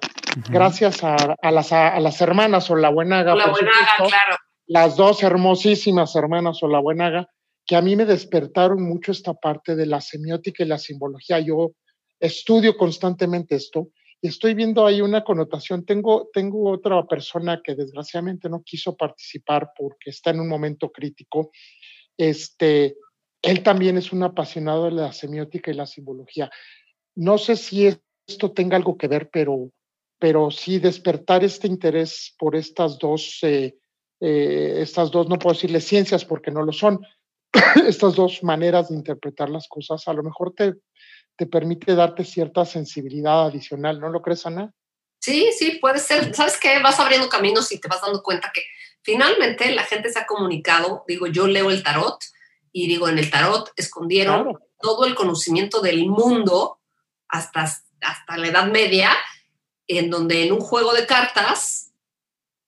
Gracias 0.49 1.01
a, 1.03 1.15
las, 1.41 1.71
a, 1.71 1.99
las, 1.99 2.21
hermanas 2.21 2.69
Olabuenaga. 2.69 3.33
La 3.35 3.45
claro. 3.53 4.35
Las 4.67 4.97
dos 4.97 5.23
hermosísimas 5.23 6.15
hermanas 6.17 6.61
Olabuenaga, 6.63 7.29
que 7.65 7.77
a 7.77 7.81
mí 7.81 7.95
me 7.95 8.05
despertaron 8.05 8.83
mucho 8.83 9.13
esta 9.13 9.33
parte 9.33 9.75
de 9.75 9.85
la 9.85 10.01
semiótica 10.01 10.63
y 10.63 10.67
la 10.67 10.77
simbología. 10.77 11.39
Yo 11.39 11.71
estudio 12.19 12.75
constantemente 12.75 13.55
esto 13.55 13.89
y 14.21 14.27
estoy 14.27 14.53
viendo 14.53 14.85
ahí 14.85 15.01
una 15.01 15.23
connotación. 15.23 15.85
Tengo, 15.85 16.29
tengo 16.33 16.71
otra 16.71 17.05
persona 17.05 17.61
que 17.63 17.75
desgraciadamente 17.75 18.49
no 18.49 18.63
quiso 18.63 18.97
participar 18.97 19.69
porque 19.77 20.09
está 20.09 20.31
en 20.31 20.41
un 20.41 20.49
momento 20.49 20.91
crítico. 20.91 21.51
Este, 22.17 22.97
él 23.41 23.63
también 23.63 23.97
es 23.97 24.11
un 24.11 24.23
apasionado 24.23 24.85
de 24.85 24.91
la 24.91 25.13
semiótica 25.13 25.71
y 25.71 25.75
la 25.75 25.85
simbología. 25.85 26.49
No 27.15 27.37
sé 27.37 27.55
si 27.55 27.95
esto 28.27 28.51
tenga 28.51 28.77
algo 28.77 28.97
que 28.97 29.07
ver, 29.07 29.29
pero, 29.31 29.71
pero 30.19 30.51
sí 30.51 30.79
despertar 30.79 31.43
este 31.43 31.67
interés 31.67 32.33
por 32.37 32.55
estas 32.55 32.97
dos, 32.97 33.39
eh, 33.43 33.77
eh, 34.19 34.79
estas 34.81 35.11
dos, 35.11 35.27
no 35.29 35.37
puedo 35.37 35.53
decirle 35.53 35.81
ciencias 35.81 36.25
porque 36.25 36.51
no 36.51 36.63
lo 36.63 36.73
son, 36.73 37.05
estas 37.87 38.15
dos 38.15 38.43
maneras 38.43 38.89
de 38.89 38.95
interpretar 38.95 39.49
las 39.49 39.67
cosas, 39.67 40.07
a 40.07 40.13
lo 40.13 40.23
mejor 40.23 40.53
te, 40.53 40.75
te 41.37 41.45
permite 41.45 41.95
darte 41.95 42.23
cierta 42.23 42.65
sensibilidad 42.65 43.45
adicional, 43.45 43.99
¿no 43.99 44.09
lo 44.09 44.21
crees, 44.21 44.45
Ana? 44.45 44.73
Sí, 45.19 45.49
sí, 45.57 45.79
puede 45.81 45.99
ser. 45.99 46.35
¿Sabes 46.35 46.59
qué? 46.59 46.79
Vas 46.83 46.99
abriendo 46.99 47.27
caminos 47.29 47.71
y 47.71 47.79
te 47.79 47.87
vas 47.87 48.01
dando 48.01 48.21
cuenta 48.21 48.51
que 48.53 48.61
finalmente 49.05 49.71
la 49.71 49.83
gente 49.83 50.11
se 50.11 50.19
ha 50.19 50.25
comunicado, 50.25 51.05
digo, 51.07 51.27
yo 51.27 51.47
leo 51.47 51.69
el 51.69 51.83
tarot 51.83 52.19
y 52.71 52.87
digo, 52.87 53.07
en 53.07 53.19
el 53.19 53.29
tarot 53.29 53.71
escondieron 53.77 54.57
todo 54.81 55.05
el 55.05 55.15
conocimiento 55.15 55.79
del 55.79 56.07
mundo 56.07 56.79
hasta, 57.29 57.61
hasta 58.01 58.37
la 58.37 58.47
Edad 58.47 58.67
Media, 58.67 59.11
en 59.87 60.09
donde 60.09 60.43
en 60.43 60.51
un 60.51 60.59
juego 60.59 60.93
de 60.93 61.05
cartas 61.05 61.93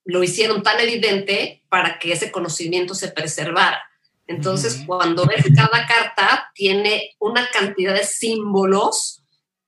lo 0.05 0.23
hicieron 0.23 0.63
tan 0.63 0.79
evidente 0.79 1.63
para 1.67 1.99
que 1.99 2.13
ese 2.13 2.31
conocimiento 2.31 2.95
se 2.95 3.09
preservara. 3.09 3.83
Entonces, 4.27 4.83
cuando 4.85 5.25
ves 5.25 5.45
cada 5.55 5.85
carta, 5.87 6.51
tiene 6.53 7.15
una 7.19 7.49
cantidad 7.49 7.93
de 7.93 8.03
símbolos 8.03 9.23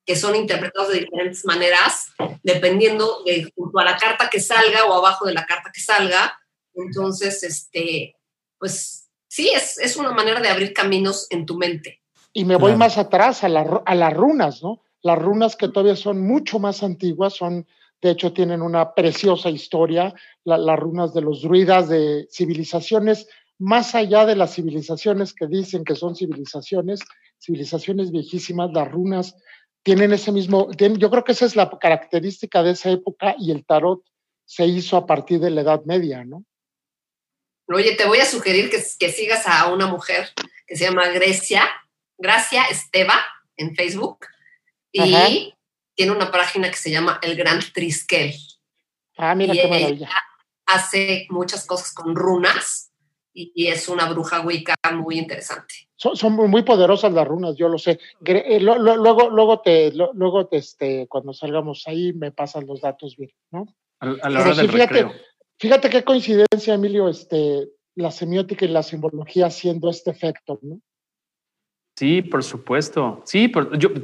que 0.05 0.15
son 0.15 0.36
interpretados 0.36 0.89
de 0.89 1.01
diferentes 1.01 1.45
maneras, 1.45 2.11
dependiendo 2.41 3.24
de 3.26 3.51
junto 3.55 3.80
a 3.80 3.86
la 3.86 3.97
carta 3.97 4.30
que 4.30 4.39
salga 4.39 4.86
o 4.86 4.93
abajo 4.93 5.26
de 5.26 5.34
la 5.34 5.45
carta 5.45 5.72
que 5.74 5.82
salga. 5.82 6.38
Entonces, 6.82 7.43
este, 7.43 8.15
pues 8.57 9.09
sí, 9.27 9.49
es, 9.49 9.77
es 9.77 9.97
una 9.97 10.11
manera 10.11 10.39
de 10.41 10.49
abrir 10.49 10.73
caminos 10.73 11.27
en 11.30 11.45
tu 11.45 11.57
mente. 11.57 12.01
Y 12.34 12.45
me 12.45 12.55
voy 12.55 12.75
más 12.75 12.97
atrás 12.97 13.43
a, 13.43 13.47
a 13.47 13.95
las 13.95 14.13
runas, 14.13 14.61
¿no? 14.61 14.82
Las 15.01 15.17
runas 15.17 15.55
que 15.55 15.69
todavía 15.69 15.95
son 15.95 16.21
mucho 16.21 16.59
más 16.59 16.84
antiguas, 16.84 17.34
son, 17.34 17.65
de 18.01 18.11
hecho, 18.11 18.34
tienen 18.34 18.61
una 18.61 18.93
preciosa 18.93 19.49
historia, 19.49 20.13
las 20.43 20.80
runas 20.80 21.13
de 21.13 21.21
los 21.21 21.41
druidas, 21.41 21.89
de 21.89 22.27
civilizaciones, 22.32 23.27
más 23.57 23.95
allá 23.95 24.25
de 24.25 24.36
las 24.36 24.55
civilizaciones 24.55 25.34
que 25.34 25.47
dicen 25.47 25.84
que 25.84 25.95
son 25.95 26.15
civilizaciones, 26.15 27.01
civilizaciones 27.39 28.11
viejísimas, 28.11 28.71
las 28.73 28.89
runas 28.89 29.36
tienen 29.84 30.11
ese 30.13 30.32
mismo, 30.32 30.69
yo 30.71 31.09
creo 31.09 31.23
que 31.23 31.32
esa 31.32 31.45
es 31.45 31.55
la 31.55 31.69
característica 31.69 32.63
de 32.63 32.71
esa 32.71 32.91
época 32.91 33.36
y 33.38 33.51
el 33.51 33.65
tarot 33.65 34.03
se 34.45 34.65
hizo 34.65 34.97
a 34.97 35.05
partir 35.05 35.39
de 35.39 35.49
la 35.49 35.61
Edad 35.61 35.84
Media, 35.86 36.25
¿no? 36.25 36.43
Oye, 37.72 37.95
te 37.95 38.05
voy 38.05 38.20
a 38.20 38.26
sugerir 38.26 38.70
que, 38.70 38.84
que 38.99 39.11
sigas 39.11 39.45
a 39.47 39.72
una 39.72 39.88
mujer 39.88 40.30
que 40.65 40.76
se 40.76 40.86
llama 40.86 41.07
Grecia, 41.09 41.67
Gracia 42.17 42.63
Esteva 42.65 43.15
en 43.57 43.76
Facebook 43.76 44.26
y 44.91 45.53
tiene 45.95 46.11
una 46.11 46.32
página 46.32 46.70
que 46.70 46.78
se 46.78 46.91
llama 46.91 47.20
El 47.22 47.36
Gran 47.36 47.59
Triskel. 47.74 48.34
Ah, 49.17 49.36
mira 49.36 49.53
qué 49.53 49.67
maravilla. 49.67 50.09
Hace 50.65 51.28
muchas 51.30 51.65
cosas 51.65 51.93
con 51.93 52.15
runas 52.15 52.91
y 53.34 53.67
es 53.67 53.88
una 53.88 54.09
bruja 54.09 54.41
wicca 54.41 54.76
muy 54.93 55.17
interesante. 55.17 55.89
Son, 55.95 56.34
muy 56.34 56.63
poderosas 56.63 57.11
las 57.11 57.28
runas, 57.28 57.55
yo 57.57 57.67
lo 57.67 57.78
sé. 57.78 57.99
Eh, 58.26 58.59
luego, 58.59 59.30
luego 59.30 59.61
te, 59.61 59.91
luego 59.91 60.47
te, 60.47 60.57
este, 60.57 61.07
cuando 61.07 61.34
salgamos 61.34 61.84
ahí 61.88 62.13
me 62.13 62.32
pasan 62.32 62.65
los 62.65 62.82
datos 62.82 63.17
bien, 63.17 63.32
¿no? 63.51 63.65
A, 63.99 64.30
la 64.30 64.39
hora 64.39 64.55
del 64.55 64.72
fíjate, 64.72 65.11
fíjate 65.60 65.89
qué 65.89 66.03
coincidencia, 66.03 66.74
Emilio, 66.74 67.10
este, 67.10 67.70
la 67.95 68.12
semiótica 68.12 68.66
y 68.66 68.70
la 68.70 68.84
simbología 68.84 69.47
haciendo 69.47 69.89
este 69.89 70.12
efecto, 70.12 70.60
¿no? 70.62 70.80
Sí, 71.99 72.22
por 72.22 72.43
supuesto. 72.45 73.22
Sí, 73.26 73.51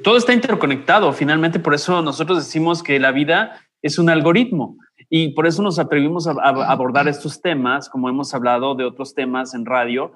todo 0.03 0.17
está 0.17 0.33
interconectado. 0.33 1.13
Finalmente, 1.13 1.59
por 1.59 1.73
eso 1.73 2.01
nosotros 2.01 2.39
decimos 2.39 2.83
que 2.83 2.99
la 2.99 3.13
vida 3.13 3.61
es 3.81 3.97
un 3.97 4.09
algoritmo 4.09 4.77
y 5.09 5.29
por 5.29 5.47
eso 5.47 5.63
nos 5.63 5.79
atrevimos 5.79 6.27
a, 6.27 6.33
abordar 6.33 7.07
estos 7.07 7.41
temas, 7.41 7.87
como 7.87 8.09
hemos 8.09 8.33
hablado 8.33 8.75
de 8.75 8.83
otros 8.83 9.13
temas 9.13 9.53
en 9.53 9.65
radio, 9.65 10.11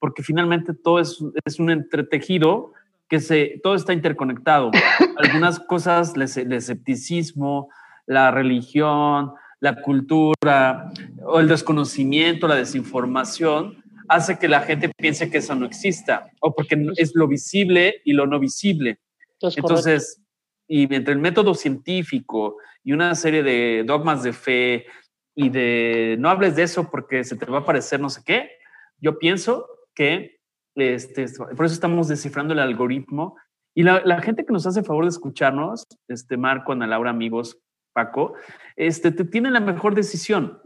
porque 0.00 0.24
finalmente 0.24 0.74
todo 0.74 0.98
es, 0.98 1.20
un 1.60 1.70
entretejido 1.70 2.72
que 3.08 3.20
se, 3.20 3.60
todo 3.62 3.76
está 3.76 3.92
interconectado. 3.92 4.72
Algunas 5.16 5.60
cosas, 5.60 6.14
el 6.16 6.52
escepticismo, 6.52 7.68
la 8.04 8.32
religión, 8.32 9.32
la 9.62 9.80
cultura, 9.80 10.92
o 11.24 11.38
el 11.38 11.46
desconocimiento, 11.46 12.48
la 12.48 12.56
desinformación, 12.56 13.80
hace 14.08 14.36
que 14.36 14.48
la 14.48 14.62
gente 14.62 14.88
piense 14.88 15.30
que 15.30 15.38
eso 15.38 15.54
no 15.54 15.66
exista, 15.66 16.28
o 16.40 16.52
porque 16.52 16.76
es 16.96 17.12
lo 17.14 17.28
visible 17.28 18.02
y 18.04 18.12
lo 18.12 18.26
no 18.26 18.40
visible. 18.40 18.98
Entonces, 19.40 20.20
y 20.66 20.92
entre 20.92 21.14
el 21.14 21.20
método 21.20 21.54
científico 21.54 22.56
y 22.82 22.92
una 22.92 23.14
serie 23.14 23.44
de 23.44 23.84
dogmas 23.86 24.24
de 24.24 24.32
fe 24.32 24.86
y 25.36 25.48
de 25.48 26.16
no 26.18 26.28
hables 26.28 26.56
de 26.56 26.64
eso 26.64 26.90
porque 26.90 27.22
se 27.22 27.36
te 27.36 27.46
va 27.46 27.58
a 27.58 27.64
parecer 27.64 28.00
no 28.00 28.10
sé 28.10 28.22
qué, 28.26 28.50
yo 28.98 29.16
pienso 29.16 29.68
que 29.94 30.40
este, 30.74 31.26
por 31.56 31.66
eso 31.66 31.74
estamos 31.74 32.08
descifrando 32.08 32.52
el 32.52 32.58
algoritmo 32.58 33.36
y 33.74 33.84
la, 33.84 34.20
gente 34.22 34.44
que 34.44 34.52
nos 34.52 34.66
hace 34.66 34.82
favor 34.82 35.04
de 35.04 35.10
escucharnos, 35.10 35.86
este 36.08 36.36
Marco, 36.36 36.72
Ana 36.72 36.88
Laura, 36.88 37.10
amigos, 37.10 37.58
Paco, 37.92 38.34
este, 38.76 39.10
te 39.10 39.24
tiene 39.24 39.50
la 39.50 39.60
mejor 39.60 39.94
decisión 39.94 40.60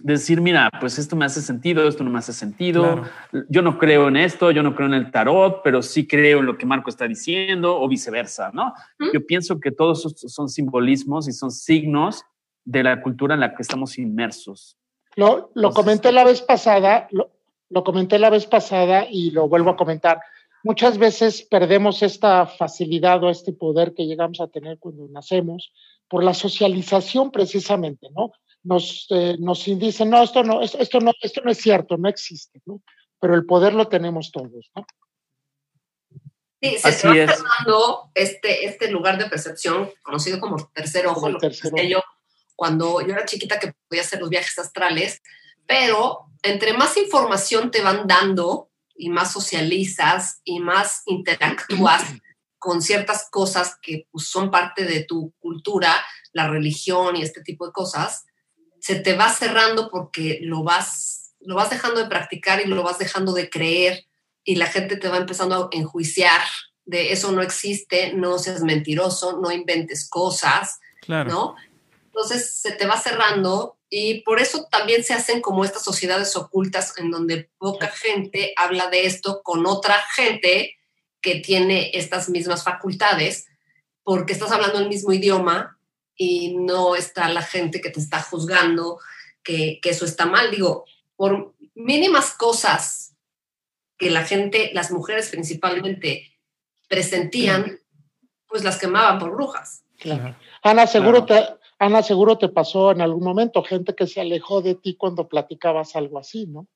decir, 0.00 0.40
mira, 0.40 0.70
pues 0.80 0.98
esto 0.98 1.16
me 1.16 1.24
hace 1.24 1.42
sentido, 1.42 1.86
esto 1.88 2.04
no 2.04 2.10
me 2.10 2.18
hace 2.18 2.32
sentido, 2.32 3.02
yo 3.48 3.62
no 3.62 3.78
creo 3.78 4.08
en 4.08 4.16
esto, 4.16 4.50
yo 4.50 4.62
no 4.62 4.74
creo 4.74 4.86
en 4.86 4.94
el 4.94 5.10
tarot, 5.10 5.60
pero 5.64 5.82
sí 5.82 6.06
creo 6.06 6.38
en 6.40 6.46
lo 6.46 6.56
que 6.56 6.66
Marco 6.66 6.90
está 6.90 7.06
diciendo 7.06 7.80
o 7.80 7.88
viceversa, 7.88 8.50
¿no? 8.52 8.74
Yo 9.12 9.26
pienso 9.26 9.58
que 9.58 9.72
todos 9.72 10.02
son 10.16 10.48
simbolismos 10.48 11.28
y 11.28 11.32
son 11.32 11.50
signos 11.50 12.24
de 12.64 12.82
la 12.82 13.02
cultura 13.02 13.34
en 13.34 13.40
la 13.40 13.54
que 13.54 13.62
estamos 13.62 13.98
inmersos. 13.98 14.76
Lo, 15.16 15.50
lo 15.54 15.72
comenté 15.72 16.12
la 16.12 16.24
vez 16.24 16.42
pasada, 16.42 17.08
lo, 17.10 17.30
lo 17.70 17.82
comenté 17.82 18.18
la 18.18 18.30
vez 18.30 18.46
pasada 18.46 19.06
y 19.10 19.32
lo 19.32 19.48
vuelvo 19.48 19.70
a 19.70 19.76
comentar. 19.76 20.20
Muchas 20.62 20.98
veces 20.98 21.42
perdemos 21.42 22.02
esta 22.02 22.46
facilidad 22.46 23.22
o 23.24 23.30
este 23.30 23.52
poder 23.52 23.94
que 23.94 24.06
llegamos 24.06 24.40
a 24.40 24.48
tener 24.48 24.78
cuando 24.78 25.08
nacemos 25.08 25.72
por 26.08 26.24
la 26.24 26.34
socialización 26.34 27.30
precisamente, 27.30 28.08
¿no? 28.16 28.32
Nos, 28.62 29.06
eh, 29.10 29.36
nos 29.38 29.64
dicen, 29.64 30.10
no 30.10 30.22
esto, 30.22 30.42
no, 30.42 30.62
esto, 30.62 31.00
no, 31.00 31.12
esto 31.20 31.40
no 31.44 31.50
es 31.50 31.58
cierto, 31.58 31.96
no 31.96 32.08
existe, 32.08 32.60
¿no? 32.66 32.82
Pero 33.20 33.34
el 33.34 33.46
poder 33.46 33.74
lo 33.74 33.88
tenemos 33.88 34.30
todos, 34.30 34.70
¿no? 34.74 34.86
Sí, 36.60 36.76
se 36.78 36.88
Así 36.88 37.06
va 37.06 37.14
formando 37.28 38.10
este, 38.14 38.66
este 38.66 38.90
lugar 38.90 39.16
de 39.16 39.26
percepción 39.26 39.90
conocido 40.02 40.40
como 40.40 40.68
tercer 40.74 41.06
ojo, 41.06 41.28
lo 41.28 41.38
que 41.38 41.88
yo 41.88 42.00
cuando 42.56 43.00
yo 43.00 43.12
era 43.12 43.24
chiquita 43.24 43.60
que 43.60 43.72
podía 43.86 44.02
hacer 44.02 44.18
los 44.18 44.30
viajes 44.30 44.58
astrales, 44.58 45.22
pero 45.64 46.26
entre 46.42 46.72
más 46.72 46.96
información 46.96 47.70
te 47.70 47.82
van 47.82 48.08
dando 48.08 48.70
y 48.96 49.10
más 49.10 49.32
socializas 49.32 50.40
y 50.42 50.58
más 50.58 51.02
interactúas 51.06 52.02
con 52.58 52.82
ciertas 52.82 53.28
cosas 53.30 53.76
que 53.80 54.06
pues, 54.10 54.28
son 54.28 54.50
parte 54.50 54.84
de 54.84 55.04
tu 55.04 55.32
cultura, 55.38 55.94
la 56.32 56.48
religión 56.48 57.16
y 57.16 57.22
este 57.22 57.42
tipo 57.42 57.66
de 57.66 57.72
cosas, 57.72 58.24
se 58.80 58.96
te 58.96 59.14
va 59.14 59.32
cerrando 59.32 59.90
porque 59.90 60.38
lo 60.42 60.62
vas, 60.62 61.34
lo 61.40 61.54
vas 61.54 61.70
dejando 61.70 62.00
de 62.00 62.08
practicar 62.08 62.60
y 62.60 62.68
lo 62.68 62.82
vas 62.82 62.98
dejando 62.98 63.32
de 63.32 63.50
creer 63.50 64.06
y 64.44 64.56
la 64.56 64.66
gente 64.66 64.96
te 64.96 65.08
va 65.08 65.18
empezando 65.18 65.54
a 65.56 65.68
enjuiciar 65.76 66.42
de 66.88 67.12
eso 67.12 67.32
no 67.32 67.42
existe, 67.42 68.14
no 68.14 68.38
seas 68.38 68.62
mentiroso, 68.62 69.38
no 69.42 69.52
inventes 69.52 70.08
cosas, 70.08 70.80
¿no? 71.06 71.54
Entonces 72.06 72.54
se 72.54 72.72
te 72.72 72.86
va 72.86 72.98
cerrando 72.98 73.76
y 73.90 74.22
por 74.22 74.40
eso 74.40 74.66
también 74.70 75.04
se 75.04 75.12
hacen 75.12 75.42
como 75.42 75.66
estas 75.66 75.84
sociedades 75.84 76.34
ocultas 76.34 76.94
en 76.96 77.10
donde 77.10 77.50
poca 77.58 77.88
gente 77.88 78.54
habla 78.56 78.88
de 78.88 79.04
esto 79.04 79.42
con 79.42 79.66
otra 79.66 80.02
gente 80.14 80.77
que 81.20 81.36
tiene 81.36 81.90
estas 81.94 82.28
mismas 82.28 82.64
facultades, 82.64 83.46
porque 84.02 84.32
estás 84.32 84.52
hablando 84.52 84.78
el 84.78 84.88
mismo 84.88 85.12
idioma 85.12 85.78
y 86.16 86.56
no 86.56 86.96
está 86.96 87.28
la 87.28 87.42
gente 87.42 87.80
que 87.80 87.90
te 87.90 88.00
está 88.00 88.22
juzgando 88.22 88.98
que, 89.42 89.78
que 89.80 89.90
eso 89.90 90.04
está 90.04 90.26
mal. 90.26 90.50
Digo, 90.50 90.84
por 91.16 91.54
mínimas 91.74 92.32
cosas 92.32 93.16
que 93.96 94.10
la 94.10 94.24
gente, 94.24 94.70
las 94.72 94.90
mujeres 94.90 95.28
principalmente, 95.30 96.32
presentían, 96.88 97.80
pues 98.46 98.64
las 98.64 98.78
quemaban 98.78 99.18
por 99.18 99.32
brujas. 99.32 99.84
Ana, 100.62 100.86
seguro 100.86 101.24
te, 101.24 101.44
Ana, 101.78 102.02
seguro 102.02 102.38
te 102.38 102.48
pasó 102.48 102.92
en 102.92 103.00
algún 103.00 103.24
momento 103.24 103.62
gente 103.62 103.94
que 103.94 104.06
se 104.06 104.20
alejó 104.20 104.62
de 104.62 104.74
ti 104.74 104.96
cuando 104.96 105.28
platicabas 105.28 105.96
algo 105.96 106.18
así, 106.18 106.46
¿no? 106.46 106.66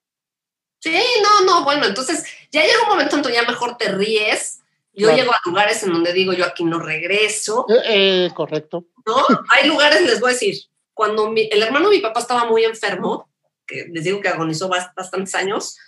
Sí, 0.82 1.00
no, 1.22 1.44
no, 1.46 1.64
bueno, 1.64 1.86
entonces 1.86 2.24
ya 2.50 2.62
llega 2.62 2.82
un 2.82 2.88
momento 2.88 3.14
en 3.14 3.22
que 3.22 3.32
ya 3.32 3.44
mejor 3.44 3.76
te 3.76 3.88
ríes. 3.88 4.62
Yo 4.92 5.14
llego 5.14 5.32
a 5.32 5.40
lugares 5.46 5.82
en 5.84 5.92
donde 5.92 6.12
digo, 6.12 6.32
yo 6.32 6.44
aquí 6.44 6.64
no 6.64 6.80
regreso. 6.80 7.64
Eh, 7.68 8.26
eh, 8.26 8.30
correcto. 8.34 8.86
¿No? 9.06 9.24
Hay 9.50 9.68
lugares, 9.68 10.02
les 10.02 10.18
voy 10.20 10.30
a 10.30 10.32
decir, 10.32 10.56
cuando 10.92 11.32
el 11.34 11.62
hermano 11.62 11.88
de 11.88 11.96
mi 11.96 12.02
papá 12.02 12.20
estaba 12.20 12.46
muy 12.46 12.64
enfermo, 12.64 13.30
que 13.64 13.86
les 13.92 14.02
digo 14.02 14.20
que 14.20 14.28
agonizó 14.28 14.68
bastantes 14.68 15.34
años, 15.36 15.78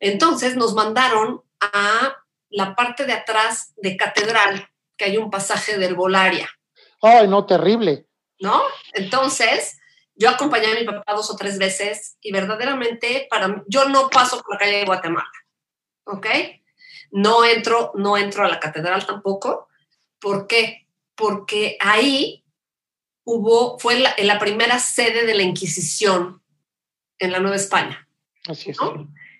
entonces 0.00 0.56
nos 0.56 0.74
mandaron 0.74 1.42
a 1.60 2.16
la 2.50 2.74
parte 2.74 3.06
de 3.06 3.12
atrás 3.12 3.72
de 3.76 3.96
Catedral, 3.96 4.68
que 4.96 5.04
hay 5.04 5.18
un 5.18 5.30
pasaje 5.30 5.78
del 5.78 5.94
Volaria. 5.94 6.50
Ay, 7.00 7.28
no, 7.28 7.46
terrible. 7.46 8.06
¿No? 8.40 8.60
Entonces, 8.92 9.78
yo 10.14 10.28
acompañé 10.28 10.66
a 10.66 10.74
mi 10.74 10.84
papá 10.84 11.14
dos 11.14 11.30
o 11.30 11.36
tres 11.36 11.58
veces 11.58 12.16
y 12.20 12.32
verdaderamente 12.32 13.26
para 13.30 13.48
mí, 13.48 13.62
yo 13.66 13.88
no 13.88 14.08
paso 14.10 14.40
por 14.40 14.54
la 14.54 14.58
calle 14.58 14.78
de 14.78 14.84
Guatemala, 14.84 15.30
¿ok? 16.04 16.26
No 17.12 17.44
entro, 17.44 17.92
no 17.94 18.16
entro 18.16 18.44
a 18.44 18.48
la 18.48 18.60
catedral 18.60 19.06
tampoco. 19.06 19.68
¿Por 20.18 20.46
qué? 20.46 20.88
Porque 21.14 21.76
ahí 21.80 22.44
hubo, 23.24 23.78
fue 23.78 23.98
la, 23.98 24.14
la 24.18 24.38
primera 24.38 24.78
sede 24.78 25.26
de 25.26 25.34
la 25.34 25.42
Inquisición 25.42 26.42
en 27.18 27.32
la 27.32 27.40
Nueva 27.40 27.56
España. 27.56 28.08
Así 28.46 28.70
es. 28.70 28.78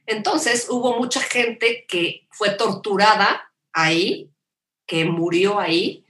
Entonces 0.06 0.66
hubo 0.68 0.98
mucha 0.98 1.20
gente 1.20 1.86
que 1.88 2.26
fue 2.30 2.50
torturada 2.50 3.52
ahí, 3.72 4.30
que 4.86 5.04
murió 5.04 5.58
ahí, 5.58 6.01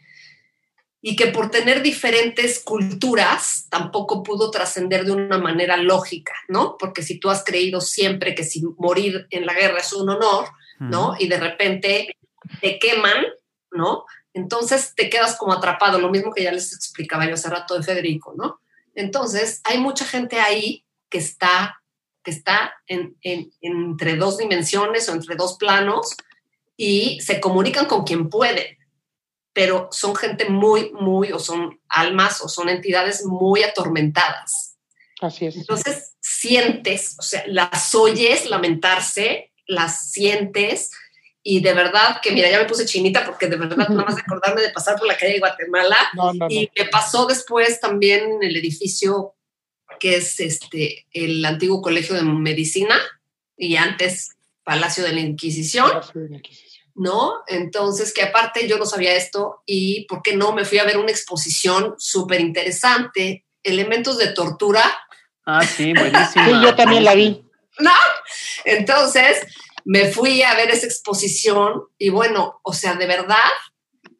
y 1.04 1.16
que 1.16 1.26
por 1.26 1.50
tener 1.50 1.82
diferentes 1.82 2.60
culturas 2.60 3.66
tampoco 3.68 4.22
pudo 4.22 4.52
trascender 4.52 5.04
de 5.04 5.10
una 5.10 5.36
manera 5.36 5.76
lógica, 5.76 6.32
¿no? 6.46 6.76
Porque 6.78 7.02
si 7.02 7.18
tú 7.18 7.28
has 7.28 7.42
creído 7.42 7.80
siempre 7.80 8.36
que 8.36 8.44
si 8.44 8.62
morir 8.78 9.26
en 9.30 9.44
la 9.44 9.52
guerra 9.52 9.80
es 9.80 9.92
un 9.92 10.08
honor, 10.08 10.46
¿no? 10.78 11.16
Y 11.18 11.28
de 11.28 11.38
repente 11.38 12.16
te 12.60 12.78
queman, 12.78 13.24
¿no? 13.72 14.04
Entonces 14.32 14.94
te 14.94 15.10
quedas 15.10 15.36
como 15.36 15.52
atrapado, 15.52 15.98
lo 15.98 16.08
mismo 16.08 16.32
que 16.32 16.44
ya 16.44 16.52
les 16.52 16.72
explicaba 16.72 17.26
yo 17.26 17.34
hace 17.34 17.50
rato 17.50 17.76
de 17.76 17.82
Federico, 17.82 18.34
¿no? 18.36 18.60
Entonces 18.94 19.60
hay 19.64 19.78
mucha 19.78 20.04
gente 20.04 20.38
ahí 20.38 20.84
que 21.10 21.18
está 21.18 21.82
que 22.22 22.30
está 22.30 22.72
en, 22.86 23.16
entre 23.60 24.14
dos 24.14 24.38
dimensiones 24.38 25.08
o 25.08 25.12
entre 25.12 25.34
dos 25.34 25.56
planos 25.56 26.14
y 26.76 27.20
se 27.20 27.40
comunican 27.40 27.86
con 27.86 28.04
quien 28.04 28.30
puede, 28.30 28.78
pero 29.52 29.88
son 29.90 30.14
gente 30.16 30.48
muy, 30.48 30.92
muy, 30.92 31.32
o 31.32 31.38
son 31.38 31.80
almas 31.88 32.40
o 32.42 32.48
son 32.48 32.68
entidades 32.68 33.24
muy 33.24 33.62
atormentadas. 33.62 34.76
Así 35.20 35.46
es. 35.46 35.56
Entonces 35.56 36.14
sientes, 36.20 37.16
o 37.18 37.22
sea, 37.22 37.44
las 37.46 37.94
oyes 37.94 38.48
lamentarse, 38.48 39.52
las 39.66 40.10
sientes 40.10 40.90
y 41.42 41.60
de 41.60 41.74
verdad 41.74 42.20
que, 42.22 42.32
mira, 42.32 42.50
ya 42.50 42.58
me 42.58 42.66
puse 42.66 42.86
chinita 42.86 43.24
porque 43.24 43.46
de 43.46 43.56
verdad 43.56 43.76
nada 43.76 43.94
más 43.94 44.16
de 44.16 44.22
acordarme 44.22 44.62
de 44.62 44.70
pasar 44.70 44.96
por 44.96 45.06
la 45.06 45.16
calle 45.16 45.34
de 45.34 45.38
Guatemala 45.40 45.96
y 46.48 46.70
me 46.76 46.84
pasó 46.86 47.26
después 47.26 47.80
también 47.80 48.32
en 48.32 48.42
el 48.42 48.56
edificio 48.56 49.34
que 49.98 50.16
es 50.16 50.40
este, 50.40 51.06
el 51.12 51.44
antiguo 51.44 51.82
Colegio 51.82 52.14
de 52.14 52.22
Medicina 52.22 52.98
y 53.56 53.76
antes 53.76 54.30
Palacio 54.64 55.04
de 55.04 55.12
la 55.12 55.20
Inquisición. 55.20 55.90
¿No? 56.94 57.42
Entonces, 57.46 58.12
que 58.12 58.22
aparte 58.22 58.68
yo 58.68 58.78
no 58.78 58.84
sabía 58.84 59.14
esto 59.14 59.62
y, 59.66 60.06
¿por 60.06 60.22
qué 60.22 60.36
no? 60.36 60.52
Me 60.52 60.64
fui 60.64 60.78
a 60.78 60.84
ver 60.84 60.98
una 60.98 61.10
exposición 61.10 61.94
súper 61.98 62.40
interesante, 62.40 63.46
Elementos 63.62 64.18
de 64.18 64.28
Tortura. 64.28 64.82
Ah, 65.46 65.64
sí, 65.64 65.92
buenísimo. 65.98 66.44
sí, 66.44 66.50
yo 66.62 66.74
también 66.74 67.04
la 67.04 67.14
vi. 67.14 67.44
¿No? 67.78 67.92
Entonces, 68.64 69.46
me 69.84 70.06
fui 70.06 70.42
a 70.42 70.54
ver 70.54 70.70
esa 70.70 70.86
exposición 70.86 71.84
y 71.98 72.10
bueno, 72.10 72.60
o 72.62 72.72
sea, 72.72 72.94
de 72.94 73.06
verdad 73.06 73.50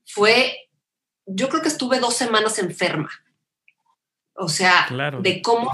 fue, 0.07 0.69
yo 1.27 1.49
creo 1.49 1.63
que 1.63 1.69
estuve 1.69 2.01
dos 2.01 2.15
semanas 2.15 2.59
enferma. 2.59 3.11
O 4.35 4.49
sea, 4.49 4.89
de 5.21 5.43
cómo 5.43 5.71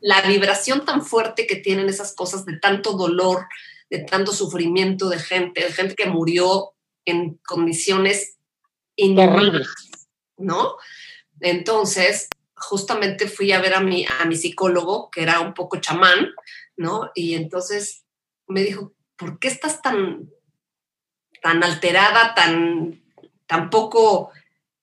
La, 0.00 0.20
vibración 0.22 0.84
tan 0.84 1.02
fuerte 1.04 1.46
que 1.46 1.56
tienen 1.56 1.88
esas 1.88 2.14
cosas 2.14 2.44
de 2.44 2.58
tanto 2.58 2.92
dolor, 2.92 3.46
de 3.90 4.00
tanto 4.00 4.32
sufrimiento 4.32 5.08
de 5.08 5.18
gente, 5.18 5.62
de 5.62 5.72
gente 5.72 5.94
que 5.94 6.06
murió 6.06 6.72
en 7.04 7.40
condiciones 7.46 8.38
inhumanas, 8.96 9.68
¿no? 10.36 10.76
Entonces, 11.40 12.28
justamente 12.54 13.28
fui 13.28 13.52
a 13.52 13.60
ver 13.60 13.74
a 13.74 13.80
mi, 13.80 14.04
a 14.04 14.24
mi 14.24 14.36
psicólogo, 14.36 15.10
que 15.10 15.22
era 15.22 15.40
un 15.40 15.54
poco 15.54 15.78
chamán, 15.78 16.28
¿no? 16.76 17.10
Y 17.14 17.34
entonces 17.34 18.04
me 18.46 18.62
dijo, 18.62 18.92
¿por 19.16 19.38
qué 19.38 19.48
estás 19.48 19.80
tan, 19.80 20.30
tan 21.42 21.62
alterada, 21.62 22.34
tan, 22.34 23.02
tan 23.46 23.70
poco 23.70 24.32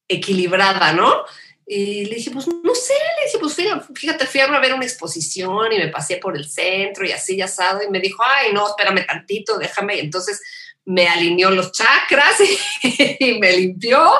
equilibrada, 0.07 0.93
¿no? 0.93 1.25
Y 1.67 2.05
le 2.05 2.15
dije, 2.15 2.29
pues 2.29 2.47
no 2.47 2.75
sé, 2.75 2.93
le 2.93 3.25
dije, 3.25 3.39
pues 3.39 3.55
fíjate, 3.95 4.27
fui 4.27 4.39
a 4.39 4.59
ver 4.59 4.73
una 4.73 4.85
exposición 4.85 5.71
y 5.71 5.79
me 5.79 5.87
pasé 5.87 6.17
por 6.17 6.37
el 6.37 6.47
centro 6.47 7.05
y 7.05 7.11
así 7.11 7.35
ya 7.35 7.45
asado 7.45 7.81
y 7.81 7.89
me 7.89 7.99
dijo, 7.99 8.21
ay, 8.23 8.53
no, 8.53 8.67
espérame 8.67 9.05
tantito, 9.05 9.57
déjame. 9.57 9.95
Y 9.95 9.99
entonces 10.01 10.41
me 10.85 11.07
alineó 11.07 11.49
los 11.49 11.71
chakras 11.71 12.39
y, 13.19 13.39
me 13.39 13.57
limpió 13.57 14.11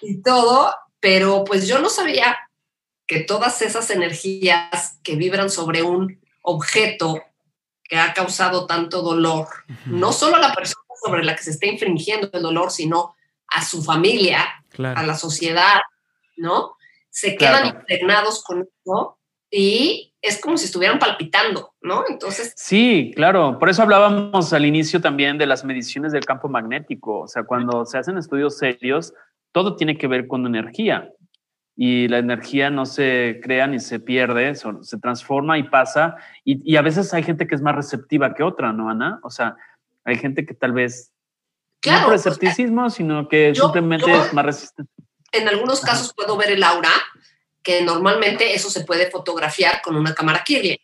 y 0.00 0.22
todo, 0.22 0.72
pero 1.00 1.42
pues 1.44 1.66
yo 1.66 1.80
no 1.80 1.88
sabía 1.88 2.38
que 3.06 3.20
todas 3.20 3.62
esas 3.62 3.90
energías 3.90 4.98
que 5.02 5.16
vibran 5.16 5.50
sobre 5.50 5.82
un 5.82 6.20
objeto 6.42 7.20
que 7.82 7.96
ha 7.96 8.14
causado 8.14 8.66
tanto 8.66 9.02
dolor, 9.02 9.48
no 9.86 10.12
solo 10.12 10.36
a 10.36 10.40
la 10.40 10.54
persona 10.54 10.82
sobre 11.04 11.24
la 11.24 11.36
que 11.36 11.42
se 11.42 11.50
está 11.50 11.66
infringiendo 11.66 12.30
el 12.32 12.42
dolor, 12.42 12.70
sino 12.70 13.14
a 13.48 13.64
su 13.64 13.82
familia, 13.82 14.64
a 14.78 15.02
la 15.04 15.16
sociedad, 15.16 15.80
¿no? 16.36 16.75
Se 17.16 17.34
quedan 17.34 17.68
impregnados 17.68 18.44
con 18.44 18.60
eso 18.60 19.18
y 19.50 20.12
es 20.20 20.38
como 20.38 20.58
si 20.58 20.66
estuvieran 20.66 20.98
palpitando, 20.98 21.72
¿no? 21.80 22.04
Entonces. 22.10 22.52
Sí, 22.56 23.10
claro. 23.16 23.58
Por 23.58 23.70
eso 23.70 23.82
hablábamos 23.82 24.52
al 24.52 24.66
inicio 24.66 25.00
también 25.00 25.38
de 25.38 25.46
las 25.46 25.64
mediciones 25.64 26.12
del 26.12 26.26
campo 26.26 26.48
magnético. 26.48 27.20
O 27.20 27.26
sea, 27.26 27.44
cuando 27.44 27.86
se 27.86 27.96
hacen 27.96 28.18
estudios 28.18 28.58
serios, 28.58 29.14
todo 29.52 29.76
tiene 29.76 29.96
que 29.96 30.08
ver 30.08 30.28
con 30.28 30.44
energía. 30.44 31.10
Y 31.74 32.06
la 32.08 32.18
energía 32.18 32.68
no 32.68 32.84
se 32.84 33.40
crea 33.42 33.66
ni 33.66 33.78
se 33.80 33.98
pierde, 33.98 34.54
se 34.54 34.98
transforma 34.98 35.56
y 35.56 35.62
pasa. 35.62 36.16
Y, 36.44 36.76
a 36.76 36.82
veces 36.82 37.14
hay 37.14 37.22
gente 37.22 37.46
que 37.46 37.54
es 37.54 37.62
más 37.62 37.76
receptiva 37.76 38.34
que 38.34 38.42
otra, 38.42 38.74
¿no, 38.74 38.90
Ana? 38.90 39.20
O 39.22 39.30
sea, 39.30 39.56
hay 40.04 40.16
gente 40.16 40.44
que 40.44 40.52
tal 40.52 40.72
vez 40.72 41.14
no 41.86 42.04
por 42.04 42.14
escepticismo, 42.14 42.90
sino 42.90 43.26
que 43.26 43.54
simplemente 43.54 44.12
es 44.12 44.34
más 44.34 44.44
resistente 44.44 44.95
en 45.38 45.48
algunos 45.48 45.80
casos 45.80 46.12
puedo 46.14 46.36
ver 46.36 46.50
el 46.50 46.62
aura, 46.62 46.92
que 47.62 47.82
normalmente 47.82 48.54
eso 48.54 48.70
se 48.70 48.84
puede 48.84 49.10
fotografiar 49.10 49.82
con 49.82 49.96
una 49.96 50.14
cámara 50.14 50.44
Kirlian. 50.44 50.78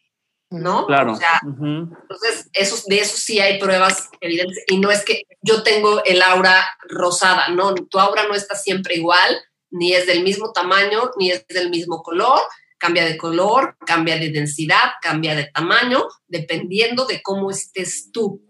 ¿no? 0.52 0.86
Claro. 0.86 1.12
O 1.12 1.16
sea, 1.16 1.40
entonces, 1.42 2.48
eso, 2.52 2.76
de 2.86 2.98
eso 2.98 3.16
sí 3.16 3.40
hay 3.40 3.58
pruebas 3.58 4.10
evidentes. 4.20 4.64
Y 4.68 4.78
no 4.78 4.90
es 4.90 5.04
que 5.04 5.22
yo 5.40 5.62
tengo 5.62 6.04
el 6.04 6.22
aura 6.22 6.62
rosada, 6.88 7.48
no, 7.48 7.74
tu 7.74 7.98
aura 7.98 8.24
no 8.28 8.34
está 8.34 8.54
siempre 8.54 8.96
igual, 8.96 9.42
ni 9.70 9.94
es 9.94 10.06
del 10.06 10.22
mismo 10.22 10.52
tamaño, 10.52 11.10
ni 11.16 11.30
es 11.30 11.46
del 11.48 11.70
mismo 11.70 12.02
color. 12.02 12.40
Cambia 12.78 13.04
de 13.04 13.16
color, 13.16 13.76
cambia 13.86 14.18
de 14.18 14.30
densidad, 14.30 14.92
cambia 15.00 15.36
de 15.36 15.44
tamaño, 15.44 16.08
dependiendo 16.26 17.06
de 17.06 17.22
cómo 17.22 17.50
estés 17.50 18.10
tú. 18.10 18.42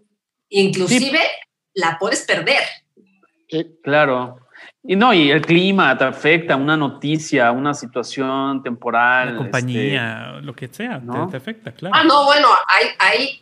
Inclusive 0.49 1.21
la 1.73 1.97
puedes 1.99 2.23
perder. 2.23 2.63
claro. 3.83 4.42
Y 4.85 4.97
no, 4.97 5.13
y 5.13 5.31
el 5.31 5.41
clima 5.41 5.97
te 5.97 6.03
afecta, 6.03 6.57
una 6.57 6.75
noticia, 6.75 7.51
una 7.51 7.73
situación 7.73 8.61
temporal. 8.61 9.31
La 9.31 9.37
compañía, 9.37 10.31
este, 10.33 10.41
lo 10.41 10.53
que 10.53 10.67
sea, 10.67 10.99
¿no? 10.99 11.29
te, 11.29 11.37
afecta, 11.37 11.71
claro. 11.71 11.95
Ah, 11.97 12.03
no, 12.03 12.25
bueno, 12.25 12.49
hay, 12.67 12.87
hay 12.99 13.41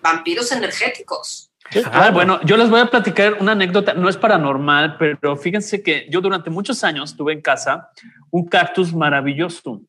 vampiros 0.00 0.50
energéticos. 0.52 1.50
Ah, 1.92 2.10
bueno, 2.10 2.40
yo 2.44 2.56
les 2.56 2.70
voy 2.70 2.80
a 2.80 2.86
platicar 2.86 3.36
una 3.40 3.52
anécdota, 3.52 3.92
no 3.92 4.08
es 4.08 4.16
paranormal, 4.16 4.96
pero 4.98 5.36
fíjense 5.36 5.82
que 5.82 6.06
yo 6.08 6.20
durante 6.20 6.48
muchos 6.48 6.84
años 6.84 7.16
tuve 7.16 7.32
en 7.32 7.42
casa 7.42 7.90
un 8.30 8.46
cactus 8.46 8.94
maravilloso, 8.94 9.82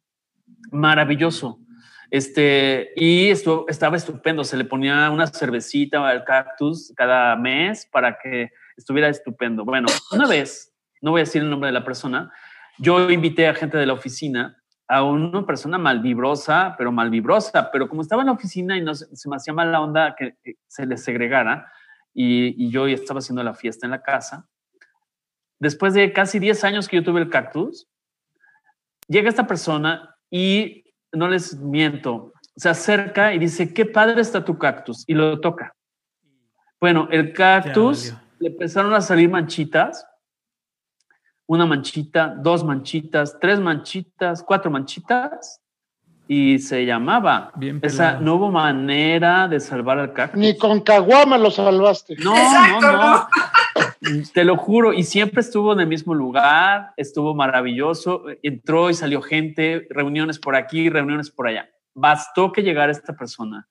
maravilloso. 0.72 1.60
Este, 2.10 2.94
y 2.96 3.30
estuvo, 3.30 3.66
estaba 3.68 3.98
estupendo, 3.98 4.44
se 4.44 4.58
le 4.58 4.66
ponía 4.66 5.10
una 5.12 5.28
cervecita 5.28 6.08
al 6.08 6.24
cactus 6.24 6.94
cada 6.96 7.36
mes 7.36 7.86
para 7.92 8.18
que 8.18 8.52
estuviera 8.78 9.10
estupendo. 9.10 9.66
Bueno, 9.66 9.88
una 10.12 10.28
vez, 10.28 10.74
no 11.02 11.12
voy 11.12 11.22
a 11.22 11.24
decir 11.24 11.42
el 11.42 11.50
nombre 11.50 11.68
de 11.68 11.74
la 11.74 11.84
persona, 11.84 12.32
yo 12.78 13.10
invité 13.10 13.48
a 13.48 13.56
gente 13.56 13.78
de 13.78 13.86
la 13.86 13.94
oficina 13.94 14.62
a 14.88 15.04
una 15.04 15.46
persona 15.46 15.78
malvibrosa, 15.78 16.76
pero 16.78 16.92
malvibrosa, 16.92 17.72
pero 17.72 17.90
como 17.90 18.02
estaba 18.02 18.22
en 18.22 18.28
la 18.28 18.34
oficina 18.34 18.78
y 18.78 18.82
no, 18.82 18.96
se 18.96 19.30
me 19.30 19.36
hacía 19.36 19.54
mala 19.54 19.82
onda 19.82 20.16
que, 20.16 20.38
se 20.68 20.86
le 20.86 20.98
segregara 20.98 21.70
y, 22.14 22.66
y, 22.66 22.70
yo 22.72 22.88
estaba 22.88 23.20
haciendo 23.20 23.44
la 23.44 23.54
fiesta 23.54 23.86
en 23.86 23.92
la 23.92 24.02
casa, 24.02 24.48
después 25.60 25.94
de 25.94 26.14
casi 26.14 26.40
10 26.40 26.64
años 26.64 26.88
que 26.88 26.98
yo 26.98 27.04
tuve 27.04 27.22
el 27.22 27.30
cactus, 27.30 27.88
llega 29.08 29.30
esta 29.30 29.46
persona 29.46 30.16
y 30.30 30.86
no 31.12 31.28
les 31.28 31.58
miento, 31.58 32.34
se 32.56 32.70
acerca 32.70 33.34
y 33.34 33.40
dice, 33.40 33.74
qué 33.74 33.86
padre 33.86 34.22
está 34.22 34.46
tu 34.46 34.58
cactus, 34.58 35.04
y 35.08 35.14
lo 35.14 35.40
toca. 35.40 35.76
Bueno, 36.80 37.08
el 37.12 37.34
cactus 37.34 38.16
le 38.40 38.50
empezaron 38.50 38.94
a 38.94 39.02
salir 39.02 39.30
manchitas. 39.30 40.06
Una 41.46 41.66
manchita, 41.66 42.36
dos 42.38 42.64
manchitas, 42.64 43.38
tres 43.40 43.60
manchitas, 43.60 44.44
cuatro 44.44 44.70
manchitas. 44.70 45.62
Y 46.28 46.60
se 46.60 46.86
llamaba. 46.86 47.54
Esa 47.82 48.20
no 48.20 48.36
hubo 48.36 48.52
manera 48.52 49.48
de 49.48 49.62
salvar 49.62 49.98
al 49.98 50.12
cactus. 50.12 50.40
Ni 50.40 50.58
con 50.58 50.82
caguama 50.82 51.38
lo 51.38 51.50
salvaste. 51.50 52.18
No, 52.18 52.36
no, 52.36 52.82
no. 52.82 53.28
Te 54.34 54.44
lo 54.44 54.58
juro. 54.58 54.92
Y 54.92 55.04
siempre 55.04 55.40
estuvo 55.40 55.72
en 55.72 55.80
el 55.80 55.88
mismo 55.88 56.14
lugar. 56.14 56.92
Estuvo 56.98 57.34
maravilloso. 57.34 58.24
Entró 58.44 58.90
y 58.90 58.94
salió 58.94 59.22
gente. 59.22 59.88
Reuniones 59.90 60.38
por 60.38 60.58
aquí, 60.58 60.90
reuniones 60.90 61.32
por 61.32 61.48
allá. 61.48 61.70
Bastó 61.94 62.52
que 62.52 62.62
llegara 62.62 62.92
esta 62.92 63.16
persona 63.16 63.70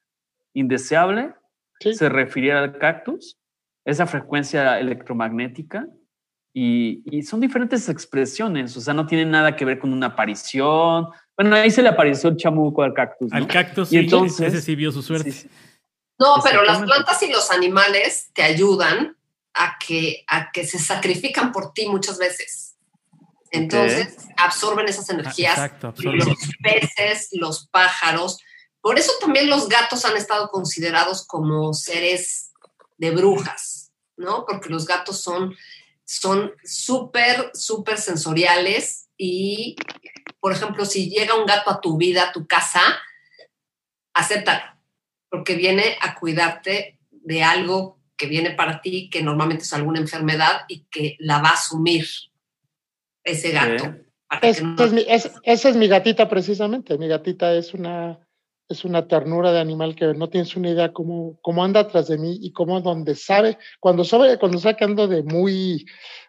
indeseable, 0.55 1.35
se 1.79 2.09
refiriera 2.09 2.63
al 2.63 2.79
cactus 2.79 3.37
esa 3.87 4.07
frecuencia 4.07 4.79
electromagnética 4.79 5.87
y, 6.53 7.23
son 7.23 7.41
diferentes 7.41 7.89
expresiones, 7.89 8.77
o 8.77 8.81
sea, 8.81 8.95
no 8.95 9.07
tienen 9.07 9.31
nada 9.31 9.55
que 9.55 9.65
ver 9.65 9.79
con 9.79 9.93
una 9.93 10.07
aparición. 10.07 11.09
Bueno, 11.37 11.55
ahí 11.55 11.71
se 11.71 11.83
le 11.83 11.91
apareció 11.91 12.31
el 12.31 12.37
chamuco 12.37 12.83
al 12.83 12.95
cactus. 12.95 13.31
Al 13.33 13.47
cactus, 13.47 13.93
y 13.93 13.99
entonces, 13.99 14.55
ese 14.55 14.63
sí 14.63 14.75
vio 14.75 14.91
su 14.91 15.03
suerte. 15.03 15.51
No, 16.19 16.37
pero 16.43 16.65
las 16.65 16.83
plantas 16.83 17.23
y 17.23 17.31
los 17.31 17.51
animales 17.51 18.31
te 18.33 18.43
ayudan 18.43 19.17
a 19.53 19.77
que, 19.79 20.25
a 20.27 20.51
que 20.51 20.67
se 20.67 20.79
sacrifican 20.79 21.53
por 21.53 21.75
ti 21.75 21.87
muchas 21.89 22.19
veces. 22.19 22.77
Entonces, 23.51 24.17
absorben 24.37 24.89
esas 24.89 25.11
energías. 25.11 25.59
Exacto, 25.59 25.95
los 26.03 26.27
peces, 26.63 27.29
los 27.33 27.69
pájaros. 27.69 28.41
Por 28.81 28.99
eso 28.99 29.13
también 29.21 29.51
los 29.51 29.69
gatos 29.69 30.07
han 30.07 30.17
estado 30.17 30.49
considerados 30.49 31.27
como 31.27 31.75
seres 31.75 32.46
de 32.99 33.11
brujas, 33.11 33.93
¿no? 34.17 34.45
Porque 34.47 34.69
los 34.69 34.87
gatos 34.87 35.21
son 35.21 35.55
son 36.07 36.53
súper, 36.63 37.51
súper 37.53 37.99
sensoriales 37.99 39.09
y, 39.19 39.77
por 40.41 40.53
ejemplo, 40.53 40.85
si 40.85 41.11
llega 41.11 41.35
un 41.35 41.47
gato 41.47 41.69
a 41.71 41.81
tu 41.81 41.97
vida, 41.99 42.29
a 42.29 42.33
tu 42.33 42.47
casa, 42.47 42.81
acéptalo, 44.15 44.63
porque 45.29 45.57
viene 45.57 45.99
a 46.01 46.15
cuidarte 46.15 47.01
de 47.11 47.43
algo 47.43 47.99
que 48.17 48.29
viene 48.29 48.53
para 48.53 48.81
ti, 48.81 49.11
que 49.11 49.23
normalmente 49.23 49.65
es 49.65 49.73
alguna 49.73 49.99
enfermedad 49.99 50.63
y 50.69 50.85
que 50.85 51.17
la 51.19 51.43
va 51.43 51.51
a 51.51 51.55
asumir 51.55 52.07
ese 53.25 53.51
gato. 53.51 53.97
esa 54.41 55.69
es 55.69 55.77
mi 55.77 55.89
gatita 55.89 56.29
precisamente. 56.29 56.97
Mi 56.99 57.09
gatita 57.09 57.53
es 57.53 57.75
una 57.75 58.26
es 58.69 58.85
una 58.85 59.07
ternura 59.07 59.53
de 59.53 59.61
animal 59.61 59.95
que 59.95 60.07
no 60.15 60.29
tienes 60.29 60.57
una 60.57 60.71
idea 60.71 60.93
cómo, 60.93 61.39
cómo 61.43 61.65
anda 61.65 61.81
atrás 61.81 62.09
de 62.09 62.19
mí 62.19 62.39
y 62.41 62.53
cómo 62.53 62.81
donde 62.81 63.15
sabe, 63.15 63.59
cuando 63.81 64.05
sabe, 64.05 64.39
cuando 64.39 64.59
sabe 64.59 64.77
que 64.77 64.85
ando 64.85 65.07
de 65.07 65.23
muy, 65.23 65.87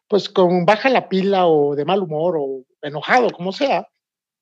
pues 0.07 0.30
con 0.30 0.65
baja 0.65 0.89
la 0.89 1.09
pila 1.09 1.47
o 1.47 1.76
de 1.76 1.85
mal 1.85 2.01
humor 2.01 2.35
o 2.38 2.65
enojado, 2.81 3.31
como 3.31 3.51
sea, 3.51 3.88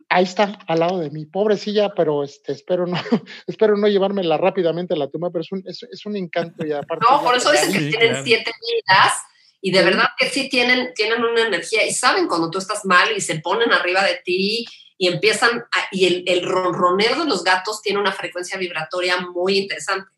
ahí 0.10 0.24
está 0.26 0.60
al 0.68 0.80
lado 0.80 1.00
de 1.00 1.10
mí, 1.10 1.26
pobrecilla, 1.26 1.94
pero 1.96 2.24
este, 2.24 2.52
espero 2.52 2.86
no, 2.86 2.98
espero 3.48 3.78
no 3.78 3.88
llevármela 3.88 4.38
rápidamente 4.38 4.94
a 4.94 4.98
la 4.98 5.10
tumba, 5.10 5.30
pero 5.32 5.42
es 5.42 5.52
un, 5.52 5.64
es, 5.66 6.06
un 6.06 6.18
encanto 6.18 6.66
y 6.66 6.74
aparte. 6.74 7.06
No, 7.10 7.24
por 7.24 7.36
eso 7.36 7.52
dicen 7.52 7.72
que 7.72 7.98
tienen 7.98 8.24
siete 8.24 8.52
vidas 8.62 9.14
y 9.62 9.72
de 9.72 9.84
verdad 9.84 10.10
que 10.18 10.28
sí 10.28 10.50
tienen, 10.50 10.94
tienen 10.94 11.24
una 11.24 11.48
energía 11.48 11.86
y 11.86 11.92
saben 11.92 12.28
cuando 12.28 12.52
tú 12.52 12.58
estás 12.58 12.84
mal 12.84 13.10
y 13.16 13.22
se 13.22 13.40
ponen 13.40 13.72
arriba 13.72 14.04
de 14.04 14.20
ti 14.24 14.66
y 14.98 15.08
empiezan, 15.08 15.66
y 15.92 16.06
el, 16.06 16.24
el 16.28 16.46
ronroneo 16.46 17.20
de 17.20 17.26
los 17.26 17.44
gatos 17.44 17.82
tiene 17.82 18.00
una 18.00 18.12
frecuencia 18.12 18.58
vibratoria 18.58 19.18
muy 19.34 19.58
interesante. 19.58 20.10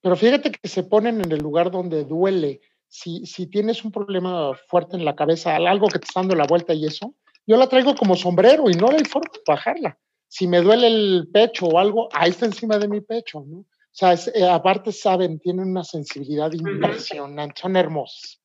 Pero 0.00 0.16
fíjate 0.16 0.52
que 0.52 0.68
se 0.68 0.82
ponen 0.82 1.20
en 1.20 1.32
el 1.32 1.38
lugar 1.38 1.70
donde 1.70 2.04
duele. 2.04 2.60
Si, 2.88 3.26
si 3.26 3.46
tienes 3.46 3.84
un 3.84 3.92
problema 3.92 4.54
fuerte 4.68 4.96
en 4.96 5.04
la 5.04 5.14
cabeza, 5.16 5.56
algo 5.56 5.88
que 5.88 5.98
te 5.98 6.06
está 6.06 6.20
dando 6.20 6.34
la 6.34 6.46
vuelta 6.46 6.72
y 6.72 6.86
eso, 6.86 7.14
yo 7.46 7.56
la 7.56 7.68
traigo 7.68 7.94
como 7.94 8.16
sombrero 8.16 8.70
y 8.70 8.74
no 8.74 8.90
hay 8.90 9.04
forma 9.04 9.30
de 9.32 9.40
bajarla. 9.46 9.98
Si 10.28 10.46
me 10.46 10.60
duele 10.60 10.86
el 10.86 11.28
pecho 11.32 11.66
o 11.66 11.78
algo, 11.78 12.08
ahí 12.12 12.30
está 12.30 12.46
encima 12.46 12.78
de 12.78 12.88
mi 12.88 13.00
pecho, 13.00 13.44
¿no? 13.46 13.58
O 13.58 13.66
sea, 13.90 14.14
eh, 14.34 14.46
aparte 14.46 14.92
saben, 14.92 15.40
tienen 15.40 15.70
una 15.70 15.82
sensibilidad 15.82 16.52
impresionante, 16.52 17.60
son 17.60 17.76
hermosos. 17.76 18.40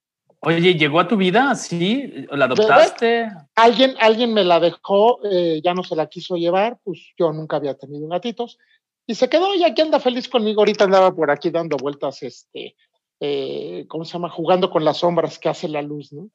Oye, 0.45 0.75
¿llegó 0.75 0.99
a 0.99 1.07
tu 1.07 1.15
vida? 1.15 1.55
¿Sí? 1.55 2.25
¿La 2.31 2.45
adoptaste? 2.45 3.29
Alguien, 3.55 3.95
alguien 3.99 4.33
me 4.33 4.43
la 4.43 4.59
dejó, 4.59 5.19
eh, 5.23 5.61
ya 5.63 5.73
no 5.73 5.83
se 5.83 5.95
la 5.95 6.07
quiso 6.07 6.35
llevar, 6.35 6.77
pues 6.83 7.13
yo 7.17 7.31
nunca 7.31 7.57
había 7.57 7.75
tenido 7.75 8.07
gatitos. 8.07 8.57
Y 9.05 9.15
se 9.15 9.29
quedó 9.29 9.55
y 9.55 9.63
aquí 9.63 9.81
anda 9.81 9.99
feliz 9.99 10.27
conmigo. 10.27 10.61
Ahorita 10.61 10.83
andaba 10.83 11.15
por 11.15 11.31
aquí 11.31 11.49
dando 11.49 11.77
vueltas, 11.77 12.23
este, 12.23 12.75
eh, 13.19 13.85
¿cómo 13.87 14.03
se 14.05 14.13
llama? 14.13 14.29
Jugando 14.29 14.69
con 14.69 14.83
las 14.83 14.97
sombras 14.97 15.39
que 15.39 15.49
hace 15.49 15.67
la 15.69 15.81
luz, 15.81 16.11
¿no? 16.11 16.29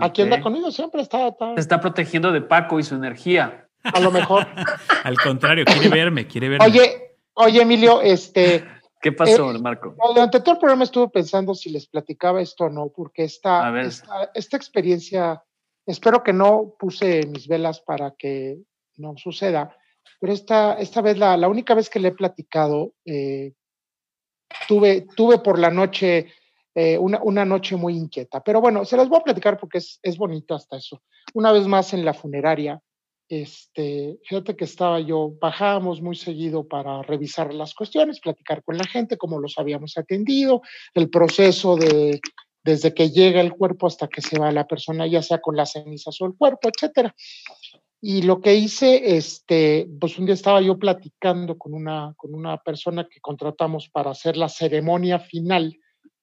Aquí 0.00 0.22
anda 0.22 0.40
conmigo, 0.40 0.70
siempre 0.70 1.00
está, 1.00 1.28
está. 1.28 1.54
Se 1.54 1.60
está 1.60 1.80
protegiendo 1.80 2.30
de 2.30 2.42
Paco 2.42 2.78
y 2.78 2.82
su 2.82 2.94
energía. 2.94 3.68
A 3.82 4.00
lo 4.00 4.10
mejor. 4.10 4.46
Al 5.04 5.16
contrario, 5.18 5.64
quiere 5.64 5.88
verme, 5.88 6.26
quiere 6.26 6.50
verme. 6.50 6.66
Oye, 6.66 7.16
oye, 7.34 7.62
Emilio, 7.62 8.02
este, 8.02 8.64
¿Qué 9.00 9.12
pasó, 9.12 9.50
eh, 9.50 9.58
Marco? 9.58 9.94
Durante 10.12 10.40
todo 10.40 10.54
el 10.54 10.60
programa 10.60 10.84
estuve 10.84 11.08
pensando 11.08 11.54
si 11.54 11.70
les 11.70 11.86
platicaba 11.86 12.40
esto 12.40 12.64
o 12.64 12.70
no, 12.70 12.88
porque 12.88 13.24
esta, 13.24 13.72
esta, 14.34 14.56
experiencia, 14.56 15.42
espero 15.86 16.22
que 16.22 16.32
no 16.32 16.74
puse 16.78 17.26
mis 17.26 17.46
velas 17.46 17.80
para 17.80 18.12
que 18.12 18.58
no 18.96 19.16
suceda, 19.16 19.76
pero 20.20 20.32
esta, 20.32 20.74
esta 20.74 21.00
vez, 21.00 21.16
la, 21.16 21.36
la 21.36 21.48
única 21.48 21.74
vez 21.74 21.88
que 21.88 22.00
le 22.00 22.08
he 22.08 22.12
platicado, 22.12 22.94
eh, 23.04 23.52
tuve, 24.66 25.06
tuve 25.14 25.38
por 25.38 25.58
la 25.58 25.70
noche 25.70 26.32
eh, 26.74 26.98
una, 26.98 27.20
una, 27.22 27.44
noche 27.44 27.76
muy 27.76 27.96
inquieta. 27.96 28.40
Pero 28.42 28.60
bueno, 28.60 28.84
se 28.84 28.96
las 28.96 29.08
voy 29.08 29.18
a 29.20 29.24
platicar 29.24 29.58
porque 29.58 29.78
es, 29.78 30.00
es 30.02 30.16
bonito 30.16 30.54
hasta 30.54 30.76
eso. 30.76 31.02
Una 31.34 31.52
vez 31.52 31.66
más 31.66 31.92
en 31.92 32.04
la 32.04 32.14
funeraria, 32.14 32.80
este, 33.28 34.18
fíjate 34.24 34.56
que 34.56 34.64
estaba 34.64 35.00
yo, 35.00 35.32
bajábamos 35.40 36.00
muy 36.00 36.16
seguido 36.16 36.66
para 36.66 37.02
revisar 37.02 37.52
las 37.52 37.74
cuestiones, 37.74 38.20
platicar 38.20 38.62
con 38.62 38.78
la 38.78 38.84
gente, 38.84 39.18
cómo 39.18 39.38
los 39.38 39.58
habíamos 39.58 39.98
atendido, 39.98 40.62
el 40.94 41.10
proceso 41.10 41.76
de 41.76 42.20
desde 42.64 42.92
que 42.92 43.10
llega 43.10 43.40
el 43.40 43.52
cuerpo 43.52 43.86
hasta 43.86 44.08
que 44.08 44.20
se 44.20 44.38
va 44.38 44.52
la 44.52 44.66
persona, 44.66 45.06
ya 45.06 45.22
sea 45.22 45.40
con 45.40 45.56
las 45.56 45.72
cenizas 45.72 46.20
o 46.20 46.26
el 46.26 46.34
cuerpo, 46.34 46.68
etcétera. 46.68 47.14
Y 48.00 48.22
lo 48.22 48.40
que 48.40 48.54
hice, 48.54 49.16
este, 49.16 49.88
pues 49.98 50.18
un 50.18 50.26
día 50.26 50.34
estaba 50.34 50.60
yo 50.60 50.78
platicando 50.78 51.56
con 51.56 51.72
una, 51.72 52.14
con 52.16 52.34
una 52.34 52.58
persona 52.58 53.08
que 53.08 53.20
contratamos 53.20 53.88
para 53.88 54.10
hacer 54.10 54.36
la 54.36 54.48
ceremonia 54.48 55.18
final, 55.18 55.78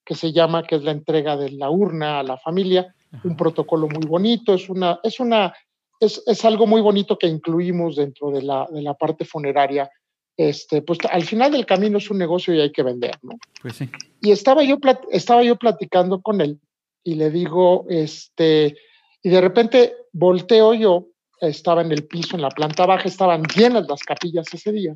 que 0.06 0.16
se 0.16 0.32
llama, 0.32 0.64
que 0.64 0.76
es 0.76 0.84
la 0.84 0.92
entrega 0.92 1.36
de 1.36 1.50
la 1.52 1.70
urna 1.70 2.20
a 2.20 2.24
la 2.24 2.38
familia, 2.38 2.94
un 3.24 3.36
protocolo 3.36 3.88
muy 3.88 4.06
bonito, 4.06 4.54
es 4.54 4.70
una, 4.70 5.00
es 5.04 5.20
una, 5.20 5.54
es, 6.00 6.24
es, 6.26 6.46
algo 6.46 6.68
muy 6.68 6.82
bonito 6.82 7.18
que 7.18 7.28
incluimos 7.28 7.96
dentro 7.96 8.32
de 8.32 8.42
la, 8.42 8.68
de 8.72 8.82
la 8.82 8.94
parte 8.94 9.26
funeraria. 9.26 9.90
Este, 10.38 10.82
pues 10.82 11.00
al 11.10 11.24
final 11.24 11.52
del 11.52 11.66
camino 11.66 11.98
es 11.98 12.12
un 12.12 12.18
negocio 12.18 12.54
y 12.54 12.60
hay 12.60 12.72
que 12.72 12.84
vender, 12.84 13.18
¿no? 13.22 13.36
Pues 13.62 13.76
sí. 13.76 13.90
Y 14.22 14.32
estaba 14.32 14.64
yo, 14.64 14.78
estaba 15.12 15.44
yo 15.44 15.56
platicando 15.56 16.22
con 16.22 16.42
él 16.42 16.60
y 17.06 17.16
le 17.16 17.30
digo, 17.30 17.86
este, 17.88 18.76
y 19.24 19.30
de 19.30 19.40
repente 19.40 19.96
volteo 20.12 20.74
yo, 20.74 21.08
estaba 21.40 21.82
en 21.82 21.92
el 21.92 22.06
piso, 22.06 22.36
en 22.36 22.42
la 22.42 22.50
planta 22.50 22.86
baja, 22.86 23.08
estaban 23.08 23.44
llenas 23.44 23.88
las 23.88 24.04
capillas 24.04 24.48
ese 24.52 24.72
día, 24.72 24.96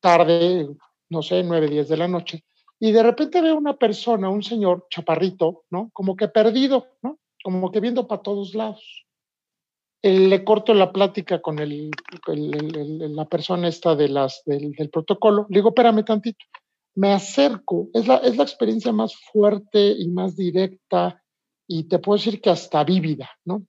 tarde, 0.00 0.68
no 1.08 1.22
sé, 1.22 1.42
nueve, 1.44 1.68
diez 1.68 1.88
de 1.88 1.96
la 1.96 2.08
noche, 2.08 2.44
y 2.80 2.92
de 2.92 3.02
repente 3.02 3.40
veo 3.40 3.56
una 3.56 3.76
persona, 3.76 4.28
un 4.28 4.42
señor 4.42 4.86
chaparrito, 4.90 5.64
¿no? 5.70 5.90
Como 5.92 6.16
que 6.16 6.28
perdido, 6.28 6.88
¿no? 7.02 7.18
Como 7.42 7.70
que 7.70 7.80
viendo 7.80 8.08
para 8.08 8.22
todos 8.22 8.54
lados. 8.54 9.06
Le 10.10 10.44
corto 10.44 10.74
la 10.74 10.92
plática 10.92 11.40
con 11.40 11.56
la 11.56 13.24
persona 13.24 13.68
esta 13.68 13.96
de 13.96 14.08
las, 14.08 14.42
del, 14.44 14.90
protocolo. 14.90 15.46
Le 15.48 15.58
digo, 15.60 15.70
espérame 15.70 16.04
tantito. 16.04 16.44
Me 16.96 17.12
acerco. 17.12 17.88
Es 17.94 18.06
la, 18.06 18.16
es 18.18 18.36
la 18.36 18.42
experiencia 18.42 18.92
más 18.92 19.16
fuerte 19.16 19.94
y 19.98 20.08
más 20.08 20.36
directa 20.36 21.22
y 21.66 21.84
te 21.84 21.98
puedo 21.98 22.18
decir 22.18 22.42
que 22.42 22.50
hasta 22.50 22.84
vívida, 22.84 23.30
¿no? 23.46 23.66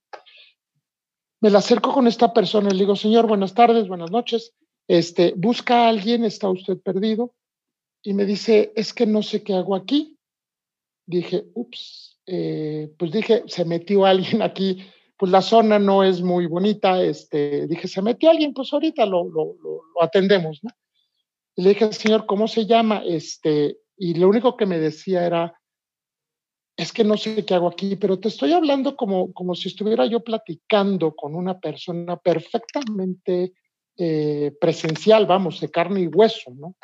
Me 1.39 1.49
la 1.49 1.59
acerco 1.59 1.93
con 1.93 2.05
esta 2.05 2.33
persona 2.33 2.67
y 2.69 2.73
le 2.73 2.79
digo, 2.79 2.97
señor, 2.97 3.27
buenas 3.27 3.53
tardes, 3.53 3.87
buenas 3.87 4.11
noches. 4.11 4.53
Este, 4.89 5.33
busca 5.37 5.85
a 5.85 5.89
alguien, 5.89 6.25
está 6.25 6.49
usted 6.49 6.77
perdido 6.79 7.33
y 8.03 8.13
me 8.13 8.25
dice, 8.25 8.73
es 8.75 8.93
que 8.93 9.05
no 9.05 9.23
sé 9.23 9.41
qué 9.41 9.53
hago 9.53 9.73
aquí. 9.73 10.17
Dije, 11.05 11.45
ups, 11.53 12.19
eh, 12.25 12.91
pues 12.99 13.11
dije, 13.11 13.43
se 13.47 13.63
metió 13.63 14.05
alguien 14.05 14.41
aquí, 14.41 14.85
pues 15.17 15.31
la 15.31 15.41
zona 15.41 15.79
no 15.79 16.03
es 16.03 16.21
muy 16.21 16.45
bonita, 16.45 17.01
este, 17.01 17.67
dije, 17.67 17.87
se 17.87 18.01
metió 18.01 18.29
alguien, 18.29 18.53
pues 18.53 18.71
ahorita 18.73 19.05
lo, 19.05 19.23
lo, 19.25 19.55
atendemos, 20.01 20.59
¿no? 20.63 20.71
Y 21.55 21.63
le 21.63 21.69
dije, 21.69 21.91
señor, 21.93 22.25
¿cómo 22.25 22.47
se 22.47 22.65
llama? 22.65 23.01
Este, 23.05 23.77
y 23.97 24.15
lo 24.15 24.27
único 24.27 24.57
que 24.57 24.65
me 24.65 24.77
decía 24.77 25.25
era, 25.25 25.57
es 26.75 26.91
que 26.91 27.05
no 27.05 27.15
sé 27.15 27.45
qué 27.45 27.53
hago 27.53 27.69
aquí, 27.69 27.95
pero 27.95 28.19
te 28.19 28.27
estoy 28.27 28.51
hablando 28.51 28.97
como, 28.97 29.31
como 29.31 29.55
si 29.55 29.69
estuviera 29.69 30.05
yo 30.05 30.21
platicando 30.21 31.15
con 31.15 31.33
una 31.33 31.57
persona 31.59 32.17
perfectamente 32.17 33.53
eh, 33.97 34.53
presencial, 34.59 35.25
vamos, 35.25 35.61
de 35.61 35.71
carne 35.71 36.01
y 36.01 36.07
hueso, 36.07 36.51
¿no? 36.53 36.75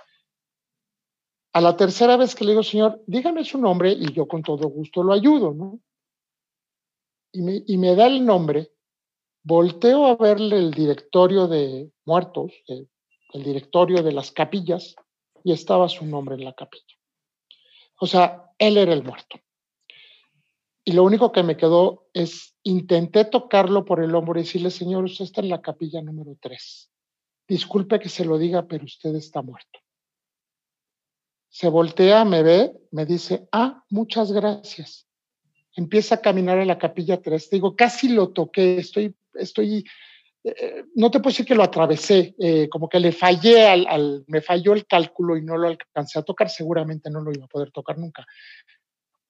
A 1.54 1.60
la 1.60 1.76
tercera 1.76 2.16
vez 2.16 2.34
que 2.34 2.46
le 2.46 2.52
digo, 2.52 2.64
señor, 2.64 3.04
dígame 3.06 3.44
su 3.44 3.58
nombre 3.58 3.92
y 3.92 4.14
yo 4.14 4.26
con 4.26 4.42
todo 4.42 4.70
gusto 4.70 5.04
lo 5.04 5.12
ayudo, 5.12 5.54
¿no? 5.54 5.82
Y 7.34 7.78
me, 7.78 7.96
da 7.96 8.08
el 8.08 8.26
nombre, 8.26 8.72
volteo 9.44 10.06
a 10.06 10.16
verle 10.16 10.58
el 10.58 10.72
directorio 10.72 11.48
de 11.48 11.92
muertos, 12.06 12.52
el, 12.68 12.90
el 13.34 13.44
directorio 13.44 14.04
de 14.04 14.12
las 14.12 14.32
capillas, 14.32 14.96
y 15.44 15.54
estaba 15.54 15.88
su 15.88 16.06
nombre 16.06 16.36
en 16.36 16.44
la 16.44 16.54
capilla. 16.54 16.96
O 18.00 18.08
sea, 18.08 18.52
él 18.58 18.78
era 18.78 18.94
el 18.94 19.04
muerto. 19.04 19.40
Y 20.84 20.94
lo 20.94 21.04
único 21.04 21.32
que 21.32 21.44
me 21.44 21.58
quedó 21.58 22.10
es, 22.14 22.56
intenté 22.64 23.26
tocarlo 23.26 23.86
por 23.86 24.04
el 24.04 24.14
hombro 24.14 24.40
y 24.40 24.44
decirle, 24.44 24.72
señor, 24.72 25.04
usted 25.06 25.26
está 25.26 25.42
en 25.42 25.50
la 25.50 25.62
capilla 25.62 26.02
número 26.02 26.38
3. 26.42 26.92
Disculpe 27.48 28.00
que 28.00 28.10
se 28.10 28.26
lo 28.26 28.38
diga, 28.38 28.68
pero 28.68 28.86
usted 28.86 29.16
está 29.16 29.42
muerto 29.42 29.80
se 31.52 31.68
voltea, 31.68 32.24
me 32.24 32.44
ve, 32.44 32.72
me 32.92 33.06
dice, 33.06 33.48
ah, 33.52 33.84
muchas 33.90 34.32
gracias. 34.32 35.06
Empieza 35.76 36.16
a 36.16 36.22
caminar 36.22 36.60
a 36.60 36.66
la 36.66 36.78
capilla 36.78 37.22
3. 37.22 37.50
Digo, 37.50 37.76
casi 37.76 38.10
lo 38.10 38.30
toqué, 38.30 38.78
estoy, 38.78 39.16
estoy, 39.34 39.86
eh, 40.44 40.86
no 40.96 41.10
te 41.10 41.20
puedo 41.20 41.32
decir 41.32 41.46
que 41.46 41.56
lo 41.56 41.64
atravesé, 41.64 42.36
eh, 42.40 42.68
como 42.70 42.90
que 42.90 43.00
le 43.00 43.12
fallé 43.12 43.68
al, 43.68 44.24
me 44.28 44.42
falló 44.42 44.74
el 44.74 44.86
cálculo 44.86 45.38
y 45.38 45.42
no 45.42 45.58
lo 45.58 45.68
alcancé 45.68 46.20
a 46.20 46.24
tocar, 46.24 46.50
seguramente 46.50 47.10
no 47.10 47.22
lo 47.22 47.32
iba 47.32 47.46
a 47.46 47.50
poder 47.50 47.72
tocar 47.72 47.98
nunca. 47.98 48.26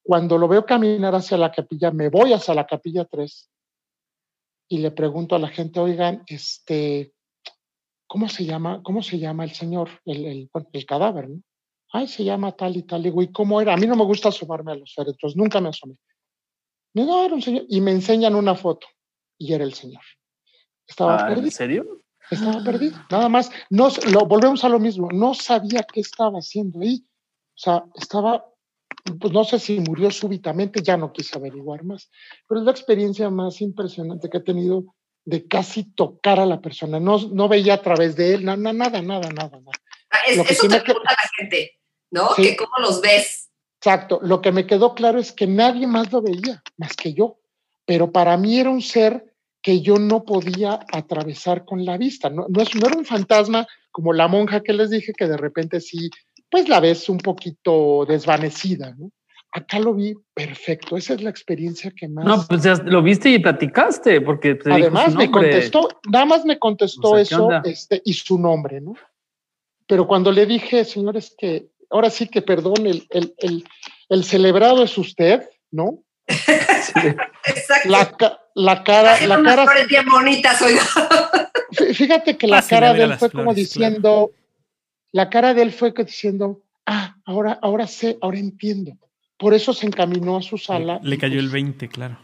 Cuando 0.03 0.37
lo 0.37 0.47
veo 0.47 0.65
caminar 0.65 1.13
hacia 1.13 1.37
la 1.37 1.51
capilla, 1.51 1.91
me 1.91 2.09
voy 2.09 2.33
hacia 2.33 2.53
la 2.53 2.65
capilla 2.65 3.05
3 3.05 3.49
y 4.69 4.77
le 4.79 4.91
pregunto 4.91 5.35
a 5.35 5.39
la 5.39 5.49
gente, 5.49 5.79
oigan, 5.79 6.23
este, 6.27 7.13
¿cómo 8.07 8.29
se 8.29 8.45
llama, 8.45 8.81
cómo 8.83 9.03
se 9.03 9.19
llama 9.19 9.43
el 9.43 9.51
señor, 9.51 9.89
el, 10.05 10.49
el, 10.73 10.85
cadáver, 10.85 11.29
¿no? 11.29 11.41
ay, 11.91 12.07
se 12.07 12.23
llama 12.23 12.53
tal 12.53 12.77
y 12.77 12.83
tal. 12.83 13.03
Digo, 13.03 13.21
¿y 13.21 13.31
cómo 13.31 13.61
era? 13.61 13.73
A 13.73 13.77
mí 13.77 13.85
no 13.85 13.95
me 13.95 14.05
gusta 14.05 14.29
asomarme 14.29 14.71
a 14.71 14.75
los 14.75 14.93
féretros, 14.93 15.35
nunca 15.35 15.59
me 15.59 15.69
asomé. 15.69 15.95
No, 16.93 17.23
era 17.25 17.33
un 17.33 17.41
señor. 17.41 17.65
Y 17.69 17.81
me 17.81 17.91
enseñan 17.91 18.35
una 18.35 18.55
foto 18.55 18.87
y 19.37 19.53
era 19.53 19.63
el 19.63 19.73
señor. 19.73 20.03
Estaba 20.87 21.15
ah, 21.15 21.27
perdido. 21.27 21.45
¿En 21.45 21.51
serio? 21.51 22.01
Estaba 22.29 22.63
perdido. 22.63 22.97
Nada 23.09 23.29
más, 23.29 23.51
no, 23.69 23.89
lo, 24.11 24.25
volvemos 24.25 24.63
a 24.63 24.69
lo 24.69 24.79
mismo. 24.79 25.09
No 25.11 25.33
sabía 25.33 25.83
qué 25.83 26.01
estaba 26.01 26.39
haciendo 26.39 26.79
ahí. 26.81 27.03
O 27.03 27.59
sea, 27.61 27.83
estaba, 27.95 28.45
pues 29.19 29.33
no 29.33 29.43
sé 29.43 29.59
si 29.59 29.79
murió 29.79 30.11
súbitamente, 30.11 30.81
ya 30.81 30.97
no 30.97 31.11
quise 31.11 31.37
averiguar 31.37 31.83
más. 31.83 32.09
Pero 32.47 32.61
es 32.61 32.65
la 32.65 32.71
experiencia 32.71 33.29
más 33.29 33.61
impresionante 33.61 34.29
que 34.29 34.37
he 34.37 34.43
tenido 34.43 34.95
de 35.23 35.47
casi 35.47 35.93
tocar 35.93 36.39
a 36.39 36.45
la 36.45 36.61
persona. 36.61 36.99
No, 36.99 37.17
no 37.17 37.47
veía 37.47 37.75
a 37.75 37.81
través 37.81 38.15
de 38.15 38.35
él, 38.35 38.45
nada, 38.45 38.57
nada, 38.57 39.01
nada, 39.01 39.29
nada. 39.29 39.29
nada. 39.31 39.71
Ah, 40.09 40.19
eso 40.27 40.67
te 40.67 40.81
pregunta 40.81 41.11
la 41.11 41.29
gente. 41.37 41.81
¿no? 42.11 42.29
Que 42.35 42.55
cómo 42.55 42.73
los 42.79 43.01
ves. 43.01 43.49
Exacto. 43.83 44.19
Lo 44.21 44.41
que 44.41 44.51
me 44.51 44.67
quedó 44.67 44.93
claro 44.93 45.19
es 45.19 45.31
que 45.31 45.47
nadie 45.47 45.87
más 45.87 46.11
lo 46.11 46.21
veía, 46.21 46.61
más 46.77 46.95
que 46.95 47.13
yo. 47.13 47.39
Pero 47.85 48.11
para 48.11 48.37
mí 48.37 48.59
era 48.59 48.69
un 48.69 48.81
ser 48.81 49.33
que 49.61 49.81
yo 49.81 49.97
no 49.97 50.23
podía 50.23 50.79
atravesar 50.91 51.65
con 51.65 51.83
la 51.83 51.97
vista. 51.97 52.29
No, 52.29 52.45
no, 52.47 52.63
no 52.63 52.87
era 52.87 52.97
un 52.97 53.05
fantasma 53.05 53.67
como 53.91 54.13
la 54.13 54.27
monja 54.27 54.61
que 54.61 54.73
les 54.73 54.91
dije, 54.91 55.13
que 55.17 55.27
de 55.27 55.37
repente 55.37 55.81
sí, 55.81 56.09
pues 56.49 56.69
la 56.69 56.79
ves 56.79 57.09
un 57.09 57.17
poquito 57.17 58.05
desvanecida, 58.07 58.95
¿no? 58.97 59.11
Acá 59.53 59.79
lo 59.79 59.93
vi 59.95 60.13
perfecto. 60.33 60.95
Esa 60.95 61.15
es 61.15 61.23
la 61.23 61.29
experiencia 61.29 61.91
que 61.91 62.07
más. 62.07 62.23
No, 62.23 62.45
pues 62.47 62.63
ya 62.63 62.75
lo 62.85 63.01
viste 63.01 63.29
y 63.29 63.39
platicaste, 63.39 64.21
porque 64.21 64.57
además 64.65 65.15
me 65.15 65.29
contestó, 65.29 65.89
nada 66.09 66.25
más 66.25 66.45
me 66.45 66.57
contestó 66.57 67.17
eso, 67.17 67.49
este, 67.65 68.01
y 68.05 68.13
su 68.13 68.37
nombre, 68.39 68.79
¿no? 68.79 68.93
Pero 69.87 70.07
cuando 70.07 70.31
le 70.31 70.45
dije, 70.45 70.85
señores, 70.85 71.35
que 71.37 71.70
ahora 71.91 72.09
sí 72.09 72.27
que 72.27 72.41
perdón, 72.41 72.87
el, 72.87 73.07
el, 73.09 73.33
el, 73.37 73.63
el 74.09 74.23
celebrado 74.23 74.83
es 74.83 74.97
usted, 74.97 75.49
¿no? 75.71 76.03
Exacto. 76.27 77.89
La, 77.89 78.39
la 78.55 78.83
cara. 78.83 79.27
La 79.27 79.39
unas 79.39 79.55
cara 79.55 79.85
bien 79.87 80.05
bonitas, 80.09 80.61
oiga. 80.61 80.83
Fíjate 81.93 82.37
que 82.37 82.47
la 82.47 82.61
cara 82.61 82.93
de 82.93 83.03
él 83.03 83.17
fue 83.17 83.31
como 83.31 83.53
diciendo, 83.53 84.31
la 85.11 85.29
cara 85.29 85.53
de 85.53 85.61
él 85.61 85.71
fue 85.71 85.93
que 85.93 86.03
diciendo, 86.03 86.61
ah, 86.85 87.15
ahora, 87.25 87.59
ahora 87.61 87.87
sé, 87.87 88.17
ahora 88.21 88.39
entiendo. 88.39 88.93
Por 89.37 89.53
eso 89.53 89.73
se 89.73 89.87
encaminó 89.87 90.37
a 90.37 90.41
su 90.41 90.57
sala. 90.57 90.99
Le, 91.01 91.11
le 91.11 91.17
cayó 91.17 91.39
el 91.39 91.49
20, 91.49 91.87
claro. 91.89 92.19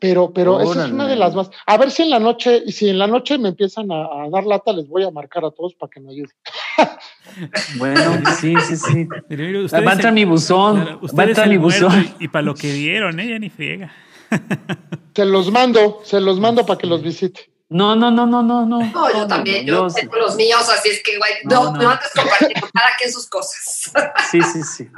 Pero, 0.00 0.32
pero 0.32 0.60
esa 0.60 0.86
es 0.86 0.92
una 0.92 1.06
de 1.06 1.16
las 1.16 1.34
más. 1.34 1.50
A 1.66 1.78
ver 1.78 1.90
si 1.90 2.02
en 2.02 2.10
la 2.10 2.18
noche, 2.18 2.62
y 2.66 2.72
si 2.72 2.88
en 2.88 2.98
la 2.98 3.06
noche 3.06 3.38
me 3.38 3.48
empiezan 3.48 3.90
a, 3.90 4.28
dar 4.30 4.44
lata, 4.44 4.72
les 4.72 4.88
voy 4.88 5.04
a 5.04 5.10
marcar 5.10 5.44
a 5.44 5.50
todos 5.50 5.74
para 5.74 5.88
que 5.88 6.00
me 6.00 6.10
ayuden. 6.10 6.34
bueno, 7.78 8.22
sí, 8.40 8.54
sí, 8.66 8.76
sí. 8.76 9.04
va 9.06 9.90
a 9.90 9.92
entrar 9.94 10.12
mi 10.12 10.24
buzón. 10.24 11.00
va 11.18 11.22
a 11.22 11.26
entrar 11.26 11.48
mi 11.48 11.56
buzón. 11.56 12.14
Y, 12.18 12.28
para 12.28 12.42
lo 12.42 12.54
que 12.54 12.72
dieron, 12.72 13.18
ella 13.20 13.36
¿eh? 13.36 13.40
ni 13.40 13.50
friega. 13.50 13.92
se 15.14 15.24
los 15.24 15.50
mando, 15.50 16.00
se 16.04 16.20
los 16.20 16.40
mando 16.40 16.64
para 16.66 16.78
que 16.78 16.86
los 16.86 17.02
visite. 17.02 17.50
No, 17.68 17.96
no, 17.96 18.10
no, 18.10 18.26
no, 18.26 18.42
no, 18.42 18.66
no. 18.66 18.78
No, 18.78 19.12
yo 19.12 19.26
también, 19.26 19.66
yo, 19.66 19.88
tengo 19.88 20.16
los 20.16 20.36
míos, 20.36 20.68
así 20.68 20.90
es 20.90 21.02
que, 21.02 21.18
güey, 21.18 21.32
no, 21.44 21.72
no, 21.72 21.82
no 21.82 21.90
antes 21.90 22.10
compartir 22.14 22.52
cada 22.72 22.96
quien 22.98 23.10
sus 23.10 23.26
cosas. 23.28 23.92
sí, 24.30 24.40
sí, 24.42 24.62
sí. 24.62 24.88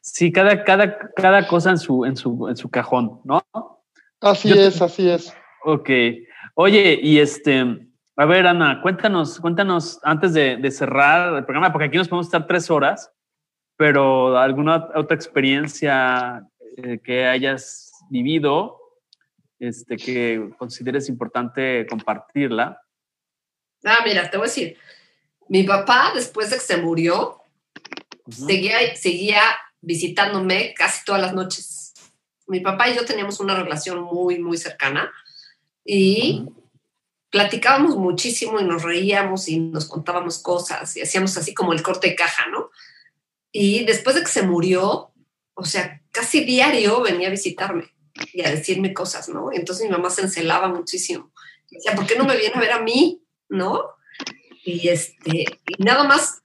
Sí, 0.00 0.32
cada, 0.32 0.62
cada, 0.62 0.98
cada 1.16 1.46
cosa 1.48 1.70
en 1.70 1.78
su, 1.78 2.04
en 2.04 2.16
su, 2.16 2.48
en 2.48 2.56
su 2.56 2.70
cajón, 2.70 3.20
¿no? 3.24 3.44
Así 4.20 4.50
es, 4.52 4.80
así 4.80 5.10
es. 5.10 5.34
Ok. 5.64 5.90
Oye, 6.54 6.98
y 7.02 7.18
este, 7.18 7.85
a 8.16 8.24
ver, 8.24 8.46
Ana, 8.46 8.80
cuéntanos, 8.80 9.38
cuéntanos 9.40 10.00
antes 10.02 10.32
de, 10.32 10.70
cerrar 10.70 11.36
el 11.36 11.44
programa, 11.44 11.70
porque 11.70 11.86
aquí 11.86 11.98
nos 11.98 12.08
podemos 12.08 12.26
estar 12.26 12.46
tres 12.46 12.70
horas, 12.70 13.12
pero 13.76 14.38
alguna 14.38 14.88
otra 14.94 15.14
experiencia 15.14 16.42
eh, 16.78 16.98
que 17.04 17.26
hayas 17.26 17.92
vivido, 18.08 18.78
este, 19.58 19.96
que 19.96 20.50
consideres 20.58 21.10
importante 21.10 21.86
compartirla. 21.86 22.80
Ah, 23.84 23.98
mira, 24.04 24.30
te 24.30 24.38
voy 24.38 24.46
a 24.46 24.48
decir, 24.48 24.78
mi 25.48 25.62
papá, 25.64 26.12
después 26.14 26.50
de 26.50 26.56
que 26.56 26.62
se 26.62 26.78
murió, 26.78 27.42
seguía, 28.30 28.96
seguía 28.96 29.42
visitándome 29.82 30.72
casi 30.74 31.04
todas 31.04 31.20
las 31.20 31.34
noches. 31.34 31.92
Mi 32.46 32.60
papá 32.60 32.88
y 32.88 32.96
yo 32.96 33.04
teníamos 33.04 33.40
una 33.40 33.54
relación 33.54 34.02
muy, 34.02 34.38
muy 34.38 34.56
cercana 34.56 35.12
y 35.84 36.46
platicábamos 37.30 37.96
muchísimo 37.96 38.60
y 38.60 38.64
nos 38.64 38.82
reíamos 38.82 39.48
y 39.48 39.58
nos 39.58 39.86
contábamos 39.86 40.38
cosas 40.38 40.96
y 40.96 41.02
hacíamos 41.02 41.36
así 41.36 41.54
como 41.54 41.72
el 41.72 41.82
corte 41.82 42.08
de 42.08 42.16
caja, 42.16 42.46
¿no? 42.48 42.70
Y 43.52 43.84
después 43.84 44.16
de 44.16 44.22
que 44.22 44.28
se 44.28 44.42
murió, 44.42 45.12
o 45.54 45.64
sea, 45.64 46.02
casi 46.10 46.44
diario 46.44 47.00
venía 47.00 47.28
a 47.28 47.32
visitarme. 47.32 47.92
y 48.32 48.42
a 48.42 48.50
decirme 48.50 48.94
cosas, 48.94 49.28
¿no? 49.28 49.52
Entonces 49.52 49.84
mi 49.84 49.92
mamá 49.92 50.08
se 50.08 50.22
encelaba 50.22 50.68
muchísimo. 50.68 51.32
Decía, 51.70 51.94
¿por 51.94 52.06
qué 52.06 52.16
no 52.16 52.24
me 52.24 52.36
viene 52.36 52.54
a 52.54 52.60
ver 52.60 52.72
a 52.72 52.80
mí? 52.80 53.22
¿No? 53.48 53.90
Y, 54.64 54.88
este, 54.88 55.44
y 55.66 55.82
nada 55.84 56.04
más 56.04 56.42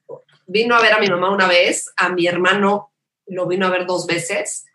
vino 0.48 0.76
a 0.76 0.82
ver 0.82 0.94
a 0.94 1.00
mi 1.00 1.08
mamá 1.08 1.32
una 1.32 1.48
vez, 1.48 1.90
a 1.96 2.10
mi 2.10 2.28
hermano 2.28 2.92
lo 3.26 3.48
vino 3.48 3.66
a 3.66 3.70
ver 3.70 3.86
dos 3.86 4.06
veces, 4.06 4.66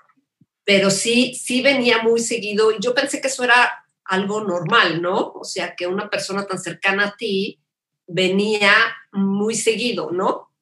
pero 0.64 0.90
sí, 0.90 1.34
sí 1.34 1.62
venía 1.62 2.02
muy 2.02 2.20
seguido 2.20 2.72
y 2.72 2.76
yo 2.80 2.94
pensé 2.94 3.20
que 3.20 3.28
eso 3.28 3.44
era 3.44 3.85
algo 4.08 4.42
normal, 4.42 5.02
¿no? 5.02 5.32
O 5.32 5.44
sea, 5.44 5.74
que 5.74 5.86
una 5.86 6.08
persona 6.08 6.46
tan 6.46 6.58
cercana 6.58 7.08
a 7.08 7.16
ti 7.16 7.60
venía 8.06 8.72
muy 9.12 9.54
seguido, 9.54 10.10
¿no? 10.10 10.52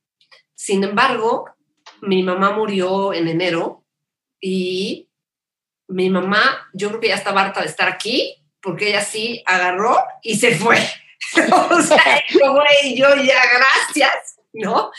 Sin 0.54 0.84
embargo, 0.84 1.46
mi 2.00 2.22
mamá 2.22 2.52
murió 2.52 3.12
en 3.12 3.28
enero 3.28 3.84
y 4.40 5.08
mi 5.88 6.10
mamá, 6.10 6.68
yo 6.72 6.88
creo 6.88 7.00
que 7.00 7.08
ya 7.08 7.16
estaba 7.16 7.42
harta 7.42 7.60
de 7.60 7.66
estar 7.66 7.88
aquí, 7.88 8.34
porque 8.60 8.88
ella 8.88 9.02
sí 9.02 9.42
agarró 9.46 9.96
y 10.22 10.36
se 10.36 10.54
fue. 10.56 10.78
o 11.70 11.82
sea, 11.82 12.22
güey, 12.32 12.96
yo 12.96 13.14
ya, 13.16 13.42
gracias, 13.54 14.40
¿no? 14.52 14.90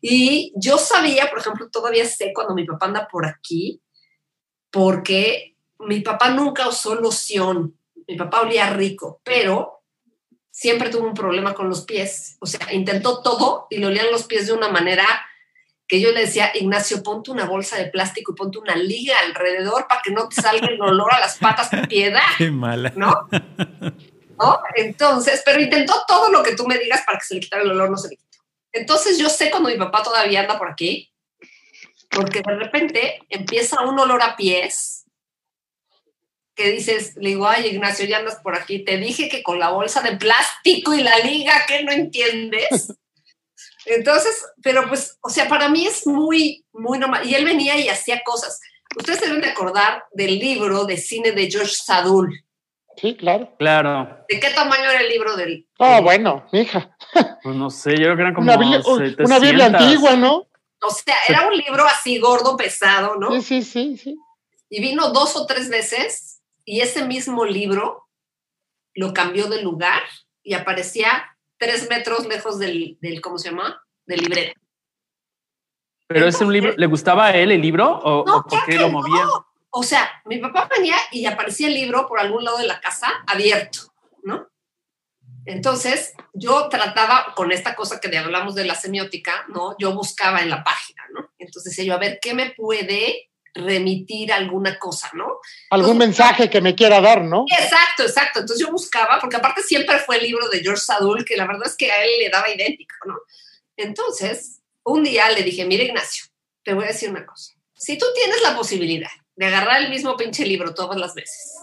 Y 0.00 0.52
yo 0.56 0.78
sabía, 0.78 1.28
por 1.30 1.38
ejemplo, 1.38 1.70
todavía 1.70 2.04
sé 2.06 2.32
cuando 2.34 2.54
mi 2.54 2.64
papá 2.64 2.86
anda 2.86 3.08
por 3.08 3.26
aquí, 3.26 3.80
porque 4.70 5.56
mi 5.78 6.00
papá 6.00 6.30
nunca 6.30 6.68
usó 6.68 6.94
loción. 6.94 7.78
Mi 8.08 8.16
papá 8.16 8.42
olía 8.42 8.70
rico, 8.70 9.20
pero 9.24 9.82
siempre 10.50 10.88
tuvo 10.88 11.06
un 11.06 11.14
problema 11.14 11.54
con 11.54 11.68
los 11.68 11.84
pies. 11.84 12.36
O 12.40 12.46
sea, 12.46 12.72
intentó 12.72 13.20
todo 13.22 13.66
y 13.68 13.78
le 13.78 13.86
olían 13.86 14.10
los 14.10 14.24
pies 14.24 14.46
de 14.46 14.52
una 14.52 14.68
manera 14.68 15.04
que 15.88 16.00
yo 16.00 16.12
le 16.12 16.20
decía, 16.20 16.50
Ignacio, 16.54 17.02
ponte 17.02 17.30
una 17.30 17.44
bolsa 17.44 17.76
de 17.76 17.86
plástico 17.86 18.32
y 18.32 18.34
ponte 18.34 18.58
una 18.58 18.74
liga 18.74 19.14
alrededor 19.20 19.86
para 19.86 20.00
que 20.02 20.10
no 20.10 20.28
te 20.28 20.40
salga 20.40 20.66
el 20.66 20.80
olor 20.80 21.12
a 21.14 21.20
las 21.20 21.38
patas 21.38 21.70
de 21.70 21.86
piedad. 21.86 22.22
Qué 22.38 22.50
mala. 22.50 22.92
¿No? 22.96 23.28
¿No? 24.38 24.60
Entonces, 24.74 25.42
pero 25.44 25.60
intentó 25.60 25.94
todo 26.08 26.30
lo 26.30 26.42
que 26.42 26.56
tú 26.56 26.66
me 26.66 26.78
digas 26.78 27.02
para 27.06 27.18
que 27.18 27.24
se 27.24 27.34
le 27.34 27.40
quitara 27.40 27.62
el 27.62 27.70
olor, 27.70 27.90
no 27.90 27.96
se 27.96 28.08
le 28.08 28.16
quitó. 28.16 28.38
Entonces 28.72 29.18
yo 29.18 29.28
sé 29.28 29.50
cuando 29.50 29.68
mi 29.68 29.76
papá 29.76 30.02
todavía 30.02 30.40
anda 30.40 30.58
por 30.58 30.68
aquí, 30.68 31.12
porque 32.10 32.42
de 32.46 32.54
repente 32.56 33.20
empieza 33.28 33.82
un 33.82 33.98
olor 33.98 34.22
a 34.22 34.36
pies 34.36 35.05
que 36.56 36.70
dices, 36.70 37.14
le 37.16 37.28
digo, 37.30 37.46
ay 37.46 37.66
Ignacio, 37.66 38.06
ya 38.06 38.18
andas 38.18 38.40
por 38.42 38.56
aquí, 38.56 38.82
te 38.82 38.96
dije 38.96 39.28
que 39.28 39.42
con 39.42 39.58
la 39.58 39.70
bolsa 39.70 40.00
de 40.00 40.16
plástico 40.16 40.94
y 40.94 41.02
la 41.02 41.18
liga, 41.18 41.52
que 41.68 41.84
no 41.84 41.92
entiendes? 41.92 42.92
Entonces, 43.86 44.44
pero 44.62 44.88
pues, 44.88 45.18
o 45.22 45.28
sea, 45.28 45.48
para 45.48 45.68
mí 45.68 45.86
es 45.86 46.06
muy, 46.06 46.64
muy 46.72 46.98
normal. 46.98 47.24
Y 47.24 47.34
él 47.34 47.44
venía 47.44 47.78
y 47.78 47.88
hacía 47.88 48.20
cosas. 48.24 48.60
Ustedes 48.96 49.20
deben 49.20 49.40
de 49.40 49.50
acordar 49.50 50.02
del 50.12 50.38
libro 50.38 50.86
de 50.86 50.96
cine 50.96 51.30
de 51.30 51.48
George 51.48 51.74
Sadul. 51.74 52.44
Sí, 52.96 53.14
claro. 53.14 53.54
Claro. 53.58 54.24
¿De 54.28 54.40
qué 54.40 54.50
tamaño 54.50 54.90
era 54.90 55.02
el 55.02 55.08
libro 55.08 55.36
del? 55.36 55.68
Oh, 55.78 56.02
bueno, 56.02 56.46
hija. 56.52 56.96
Pues 57.42 57.54
no 57.54 57.70
sé, 57.70 57.92
yo 57.92 58.06
creo 58.06 58.16
que 58.16 58.22
eran 58.22 58.34
como 58.34 58.52
Una 58.52 58.56
Biblia, 58.56 58.82
una 59.20 59.38
Biblia 59.38 59.66
antigua, 59.66 60.16
¿no? 60.16 60.48
O 60.82 60.90
sea, 60.90 61.14
era 61.28 61.46
un 61.46 61.56
libro 61.56 61.86
así 61.86 62.18
gordo, 62.18 62.56
pesado, 62.56 63.14
¿no? 63.14 63.30
Sí, 63.40 63.42
sí, 63.42 63.62
sí, 63.62 63.96
sí. 63.96 64.16
Y 64.68 64.80
vino 64.80 65.10
dos 65.10 65.36
o 65.36 65.46
tres 65.46 65.68
veces 65.68 66.35
y 66.66 66.80
ese 66.80 67.06
mismo 67.06 67.46
libro 67.46 68.08
lo 68.94 69.14
cambió 69.14 69.46
de 69.46 69.62
lugar 69.62 70.02
y 70.42 70.54
aparecía 70.54 71.38
tres 71.58 71.88
metros 71.88 72.26
lejos 72.26 72.58
del, 72.58 72.98
del 73.00 73.20
¿cómo 73.20 73.38
se 73.38 73.50
llama? 73.50 73.82
Del 74.04 74.20
librero. 74.20 74.52
¿Pero 76.08 76.26
es 76.26 76.40
un 76.40 76.52
libro? 76.52 76.74
¿Le 76.76 76.86
gustaba 76.86 77.26
a 77.26 77.36
él 77.36 77.52
el 77.52 77.62
libro 77.62 77.98
o, 77.98 78.24
No, 78.26 78.38
o 78.38 78.42
por 78.42 78.64
qué 78.66 78.74
lo 78.74 78.90
movía? 78.90 79.24
no. 79.24 79.46
O 79.70 79.82
sea, 79.82 80.10
mi 80.24 80.38
papá 80.38 80.68
venía 80.74 80.96
y 81.12 81.26
aparecía 81.26 81.68
el 81.68 81.74
libro 81.74 82.08
por 82.08 82.18
algún 82.18 82.44
lado 82.44 82.56
de 82.56 82.66
la 82.66 82.80
casa 82.80 83.08
abierto, 83.26 83.92
¿no? 84.22 84.48
Entonces, 85.44 86.14
yo 86.32 86.70
trataba 86.70 87.34
con 87.36 87.52
esta 87.52 87.76
cosa 87.76 88.00
que 88.00 88.16
hablamos 88.16 88.54
de 88.54 88.64
la 88.64 88.74
semiótica, 88.74 89.44
¿no? 89.48 89.76
Yo 89.78 89.94
buscaba 89.94 90.40
en 90.40 90.48
la 90.48 90.64
página, 90.64 91.02
¿no? 91.12 91.30
Entonces 91.38 91.72
decía 91.72 91.84
yo, 91.84 91.94
a 91.94 91.98
ver, 91.98 92.18
¿qué 92.22 92.32
me 92.32 92.50
puede 92.52 93.30
remitir 93.56 94.32
alguna 94.32 94.78
cosa, 94.78 95.10
¿no? 95.14 95.38
Algún 95.70 95.98
mensaje 95.98 96.48
que 96.48 96.60
me 96.60 96.74
quiera 96.74 97.00
dar, 97.00 97.24
¿no? 97.24 97.44
Exacto, 97.50 98.02
exacto. 98.02 98.40
Entonces 98.40 98.64
yo 98.64 98.72
buscaba, 98.72 99.18
porque 99.20 99.36
aparte 99.36 99.62
siempre 99.62 99.98
fue 99.98 100.16
el 100.16 100.24
libro 100.24 100.48
de 100.48 100.60
George 100.60 100.82
Sadul, 100.82 101.24
que 101.24 101.36
la 101.36 101.46
verdad 101.46 101.66
es 101.66 101.76
que 101.76 101.90
a 101.90 102.04
él 102.04 102.10
le 102.20 102.30
daba 102.30 102.50
idéntico, 102.50 102.94
¿no? 103.06 103.14
Entonces, 103.76 104.60
un 104.84 105.02
día 105.02 105.28
le 105.30 105.42
dije, 105.42 105.64
mira 105.64 105.84
Ignacio, 105.84 106.26
te 106.62 106.74
voy 106.74 106.84
a 106.84 106.88
decir 106.88 107.10
una 107.10 107.26
cosa. 107.26 107.52
Si 107.74 107.98
tú 107.98 108.06
tienes 108.14 108.40
la 108.42 108.56
posibilidad 108.56 109.10
de 109.34 109.46
agarrar 109.46 109.82
el 109.82 109.90
mismo 109.90 110.16
pinche 110.16 110.46
libro 110.46 110.74
todas 110.74 110.98
las 110.98 111.14
veces 111.14 111.54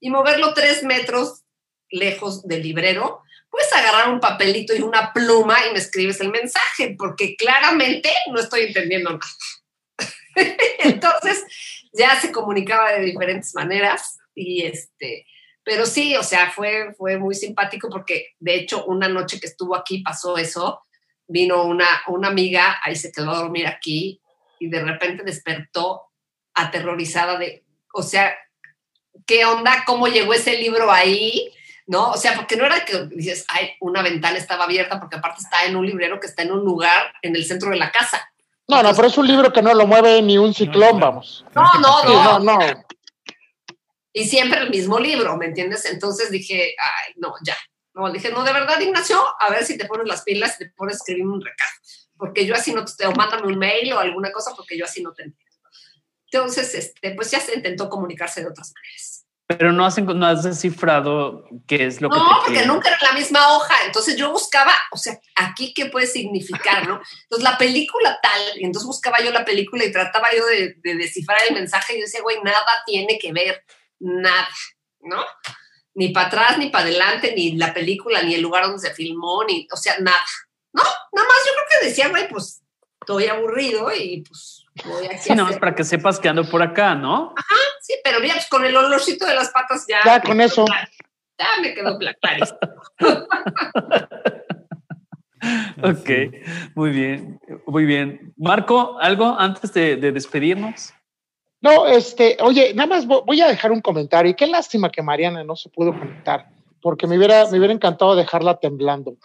y 0.00 0.10
moverlo 0.10 0.54
tres 0.54 0.82
metros 0.82 1.42
lejos 1.90 2.42
del 2.48 2.62
librero, 2.62 3.22
puedes 3.48 3.72
agarrar 3.72 4.08
un 4.08 4.18
papelito 4.18 4.74
y 4.74 4.80
una 4.80 5.12
pluma 5.12 5.58
y 5.66 5.72
me 5.72 5.78
escribes 5.78 6.20
el 6.20 6.30
mensaje, 6.30 6.96
porque 6.98 7.36
claramente 7.36 8.10
no 8.30 8.40
estoy 8.40 8.62
entendiendo 8.62 9.10
nada. 9.10 9.26
Entonces, 10.84 11.44
ya 11.92 12.18
se 12.20 12.32
comunicaba 12.32 12.92
de 12.92 13.02
diferentes 13.02 13.54
maneras 13.54 14.18
y 14.34 14.62
este, 14.62 15.26
pero 15.64 15.86
sí, 15.86 16.16
o 16.16 16.22
sea, 16.22 16.50
fue, 16.50 16.94
fue 16.96 17.18
muy 17.18 17.34
simpático 17.34 17.88
porque 17.88 18.34
de 18.38 18.56
hecho 18.56 18.84
una 18.86 19.08
noche 19.08 19.38
que 19.38 19.46
estuvo 19.46 19.76
aquí 19.76 19.98
pasó 19.98 20.38
eso, 20.38 20.82
vino 21.26 21.64
una, 21.64 21.86
una 22.08 22.28
amiga, 22.28 22.78
ahí 22.82 22.96
se 22.96 23.12
quedó 23.12 23.30
a 23.30 23.38
dormir 23.38 23.66
aquí 23.66 24.20
y 24.58 24.68
de 24.68 24.82
repente 24.82 25.22
despertó 25.22 26.02
aterrorizada 26.54 27.38
de, 27.38 27.64
o 27.94 28.02
sea, 28.02 28.34
¿qué 29.26 29.44
onda? 29.44 29.84
¿Cómo 29.86 30.08
llegó 30.08 30.34
ese 30.34 30.58
libro 30.58 30.90
ahí? 30.90 31.52
¿No? 31.86 32.10
O 32.10 32.16
sea, 32.16 32.34
porque 32.36 32.56
no 32.56 32.64
era 32.64 32.84
que 32.84 33.06
dices, 33.06 33.44
ay, 33.48 33.72
una 33.80 34.02
ventana 34.02 34.38
estaba 34.38 34.64
abierta, 34.64 35.00
porque 35.00 35.16
aparte 35.16 35.42
está 35.42 35.64
en 35.64 35.76
un 35.76 35.86
librero 35.86 36.20
que 36.20 36.26
está 36.26 36.42
en 36.42 36.52
un 36.52 36.60
lugar 36.60 37.12
en 37.22 37.34
el 37.34 37.44
centro 37.44 37.70
de 37.70 37.76
la 37.76 37.90
casa. 37.90 38.31
No, 38.68 38.82
no, 38.82 38.94
pero 38.94 39.08
es 39.08 39.18
un 39.18 39.26
libro 39.26 39.52
que 39.52 39.62
no 39.62 39.74
lo 39.74 39.86
mueve 39.86 40.22
ni 40.22 40.38
un 40.38 40.54
ciclón, 40.54 41.00
vamos. 41.00 41.44
No, 41.54 41.74
no, 41.80 42.04
no. 42.04 42.38
no, 42.38 42.58
no. 42.58 42.84
Y 44.12 44.24
siempre 44.26 44.60
el 44.60 44.70
mismo 44.70 44.98
libro, 44.98 45.36
¿me 45.36 45.46
entiendes? 45.46 45.84
Entonces 45.86 46.30
dije, 46.30 46.74
ay, 46.78 47.14
no, 47.16 47.34
ya. 47.44 47.56
No, 47.94 48.10
dije, 48.10 48.30
no, 48.30 48.42
de 48.44 48.52
verdad, 48.52 48.80
Ignacio, 48.80 49.22
a 49.38 49.50
ver 49.50 49.64
si 49.64 49.76
te 49.76 49.86
pones 49.86 50.06
las 50.06 50.22
pilas 50.22 50.56
y 50.56 50.64
te 50.64 50.70
pones 50.70 50.94
a 50.94 50.98
escribirme 50.98 51.34
un 51.34 51.40
recado. 51.40 51.70
Porque 52.16 52.46
yo 52.46 52.54
así 52.54 52.72
no 52.72 52.84
te, 52.84 53.06
o 53.06 53.12
mándame 53.12 53.46
un 53.46 53.58
mail 53.58 53.92
o 53.92 53.98
alguna 53.98 54.30
cosa, 54.30 54.52
porque 54.56 54.78
yo 54.78 54.84
así 54.84 55.02
no 55.02 55.12
te 55.12 55.24
entiendo. 55.24 55.52
Entonces, 56.30 56.74
este, 56.74 57.14
pues 57.14 57.30
ya 57.30 57.40
se 57.40 57.54
intentó 57.54 57.90
comunicarse 57.90 58.40
de 58.40 58.48
otras 58.48 58.72
maneras. 58.74 59.11
Pero 59.46 59.72
no 59.72 59.84
has, 59.84 59.98
no 59.98 60.26
has 60.26 60.44
descifrado 60.44 61.44
qué 61.66 61.86
es 61.86 62.00
lo 62.00 62.08
que 62.08 62.16
No, 62.16 62.40
porque 62.44 62.64
nunca 62.64 62.88
era 62.88 62.98
la 63.02 63.12
misma 63.12 63.54
hoja. 63.54 63.74
Entonces 63.84 64.16
yo 64.16 64.30
buscaba, 64.30 64.72
o 64.92 64.96
sea, 64.96 65.18
aquí 65.36 65.74
qué 65.74 65.86
puede 65.86 66.06
significar, 66.06 66.88
¿no? 66.88 67.00
Entonces 67.24 67.42
la 67.42 67.58
película 67.58 68.18
tal, 68.22 68.40
y 68.56 68.64
entonces 68.64 68.86
buscaba 68.86 69.20
yo 69.20 69.30
la 69.30 69.44
película 69.44 69.84
y 69.84 69.92
trataba 69.92 70.28
yo 70.34 70.46
de, 70.46 70.76
de 70.82 70.94
descifrar 70.94 71.38
el 71.48 71.54
mensaje 71.54 71.94
y 71.94 71.98
yo 71.98 72.04
decía, 72.04 72.22
güey, 72.22 72.40
nada 72.42 72.64
tiene 72.86 73.18
que 73.18 73.32
ver, 73.32 73.64
nada, 73.98 74.48
¿no? 75.00 75.24
Ni 75.94 76.08
para 76.08 76.28
atrás, 76.28 76.58
ni 76.58 76.70
para 76.70 76.84
adelante, 76.84 77.34
ni 77.36 77.56
la 77.56 77.74
película, 77.74 78.22
ni 78.22 78.34
el 78.34 78.42
lugar 78.42 78.64
donde 78.64 78.78
se 78.78 78.94
filmó, 78.94 79.44
ni, 79.44 79.66
o 79.70 79.76
sea, 79.76 79.98
nada. 80.00 80.22
No, 80.72 80.82
nada 80.82 81.28
más 81.28 81.38
yo 81.46 81.52
creo 81.52 81.80
que 81.80 81.86
decía, 81.88 82.08
güey, 82.08 82.28
pues 82.28 82.62
estoy 83.00 83.26
aburrido 83.26 83.92
y 83.94 84.22
pues 84.22 84.61
voy 84.84 85.06
aquí 85.06 85.18
Sí, 85.18 85.32
a 85.32 85.34
no, 85.36 85.48
es 85.48 85.58
para 85.58 85.74
que 85.74 85.84
sepas 85.84 86.18
que 86.18 86.28
ando 86.28 86.44
por 86.48 86.62
acá, 86.62 86.94
¿no? 86.94 87.34
Sí, 87.80 87.94
pero 88.04 88.20
mira, 88.20 88.34
pues 88.34 88.48
con 88.48 88.64
el 88.64 88.76
olorcito 88.76 89.26
de 89.26 89.34
las 89.34 89.50
patas 89.50 89.84
ya. 89.88 90.00
Ya 90.04 90.20
con 90.22 90.40
eso. 90.40 90.64
Ya 91.38 91.46
me 91.60 91.74
quedó 91.74 91.98
cla- 91.98 92.16
clarísimo. 92.20 92.58
Ok, 95.82 96.08
muy 96.76 96.90
bien, 96.90 97.40
muy 97.66 97.84
bien. 97.84 98.32
Marco, 98.36 98.96
¿algo 99.00 99.34
antes 99.36 99.72
de, 99.72 99.96
de 99.96 100.12
despedirnos? 100.12 100.94
No, 101.60 101.86
este, 101.86 102.36
oye, 102.40 102.72
nada 102.74 102.88
más 102.88 103.06
vo- 103.08 103.24
voy 103.26 103.40
a 103.40 103.48
dejar 103.48 103.72
un 103.72 103.80
comentario. 103.80 104.30
Y 104.30 104.34
qué 104.34 104.46
lástima 104.46 104.90
que 104.90 105.02
Mariana 105.02 105.42
no 105.42 105.56
se 105.56 105.68
pudo 105.68 105.98
conectar, 105.98 106.48
porque 106.80 107.08
me 107.08 107.16
hubiera, 107.18 107.44
me 107.50 107.58
hubiera 107.58 107.74
encantado 107.74 108.14
dejarla 108.14 108.60
temblando. 108.60 109.16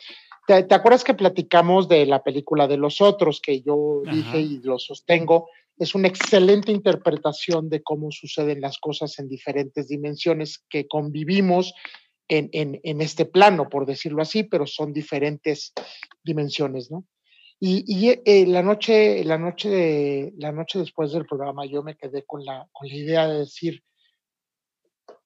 ¿Te, 0.48 0.64
te 0.64 0.76
acuerdas 0.76 1.04
que 1.04 1.14
platicamos 1.14 1.90
de 1.90 2.06
la 2.06 2.24
película 2.24 2.68
de 2.68 2.78
los 2.78 3.02
otros, 3.02 3.42
que 3.42 3.62
yo 3.62 4.02
Ajá. 4.08 4.16
dije 4.16 4.40
y 4.40 4.62
lo 4.62 4.80
sostengo? 4.80 5.50
Es 5.78 5.94
una 5.94 6.08
excelente 6.08 6.72
interpretación 6.72 7.70
de 7.70 7.84
cómo 7.84 8.12
suceden 8.12 8.62
las 8.62 8.78
cosas 8.78 9.20
en 9.20 9.28
diferentes 9.28 9.90
dimensiones 9.90 10.64
que 10.70 10.88
convivimos 10.88 11.74
en, 12.30 12.50
en, 12.54 12.80
en 12.84 13.02
este 13.02 13.26
plano, 13.26 13.68
por 13.68 13.86
decirlo 13.86 14.22
así, 14.22 14.44
pero 14.44 14.66
son 14.66 14.94
diferentes 14.94 15.74
dimensiones, 16.24 16.90
¿no? 16.90 17.06
Y, 17.60 17.84
y, 17.86 18.22
eh, 18.24 18.46
la 18.48 18.64
noche, 18.64 19.26
la 19.26 19.38
noche 19.38 19.70
de, 19.70 20.34
la 20.38 20.54
noche 20.54 20.80
después 20.80 21.12
del 21.12 21.26
programa, 21.26 21.66
yo 21.66 21.84
me 21.84 21.98
quedé 21.98 22.24
con 22.24 22.46
la, 22.46 22.70
con 22.72 22.88
la 22.88 22.96
idea 22.96 23.28
de 23.28 23.40
decir, 23.40 23.84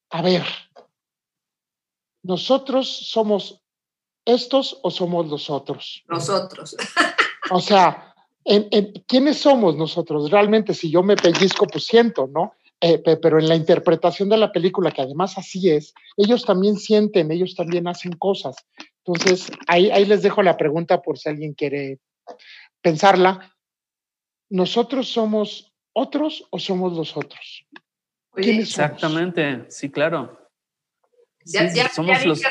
a 0.10 0.22
ver, 0.24 0.44
nosotros 2.24 2.88
somos 2.88 3.61
estos 4.26 4.80
o 4.84 4.92
somos 4.92 5.28
los 5.28 5.50
otros. 5.50 6.04
Nosotros. 6.08 6.76
O 7.50 7.60
sea, 7.60 8.14
en, 8.46 8.68
en- 8.72 8.94
¿quiénes 9.08 9.38
somos 9.38 9.76
nosotros? 9.76 10.30
Realmente, 10.32 10.74
si 10.74 10.90
yo 10.92 11.04
me 11.04 11.16
pellizco, 11.16 11.68
pues 11.68 11.86
siento, 11.86 12.28
¿no? 12.28 12.54
eh, 12.84 12.98
pero 13.22 13.40
en 13.40 13.48
la 13.48 13.56
interpretación 13.56 14.28
de 14.28 14.38
la 14.38 14.52
película, 14.52 14.92
que 14.92 15.04
además 15.04 15.38
así 15.38 15.70
es, 15.70 15.94
ellos 16.18 16.44
también 16.44 16.78
sienten, 16.78 17.32
ellos 17.32 17.56
también 17.56 17.88
hacen 17.88 18.14
cosas. 18.14 18.56
Entonces, 19.06 19.52
ahí, 19.68 19.92
ahí 19.92 20.06
les 20.06 20.24
dejo 20.24 20.42
la 20.42 20.58
pregunta 20.58 21.00
por 21.02 21.20
si 21.20 21.30
alguien 21.30 21.54
quiere 21.54 22.00
pensarla. 22.82 23.56
¿Nosotros 24.50 25.10
somos 25.10 25.72
otros 25.94 26.48
o 26.50 26.58
somos 26.60 26.94
los 26.94 27.16
otros? 27.16 27.66
exactamente, 28.36 29.66
sí, 29.70 29.92
claro. 29.92 30.50
Ya, 31.46 31.90
somos 31.90 32.26
los... 32.26 32.42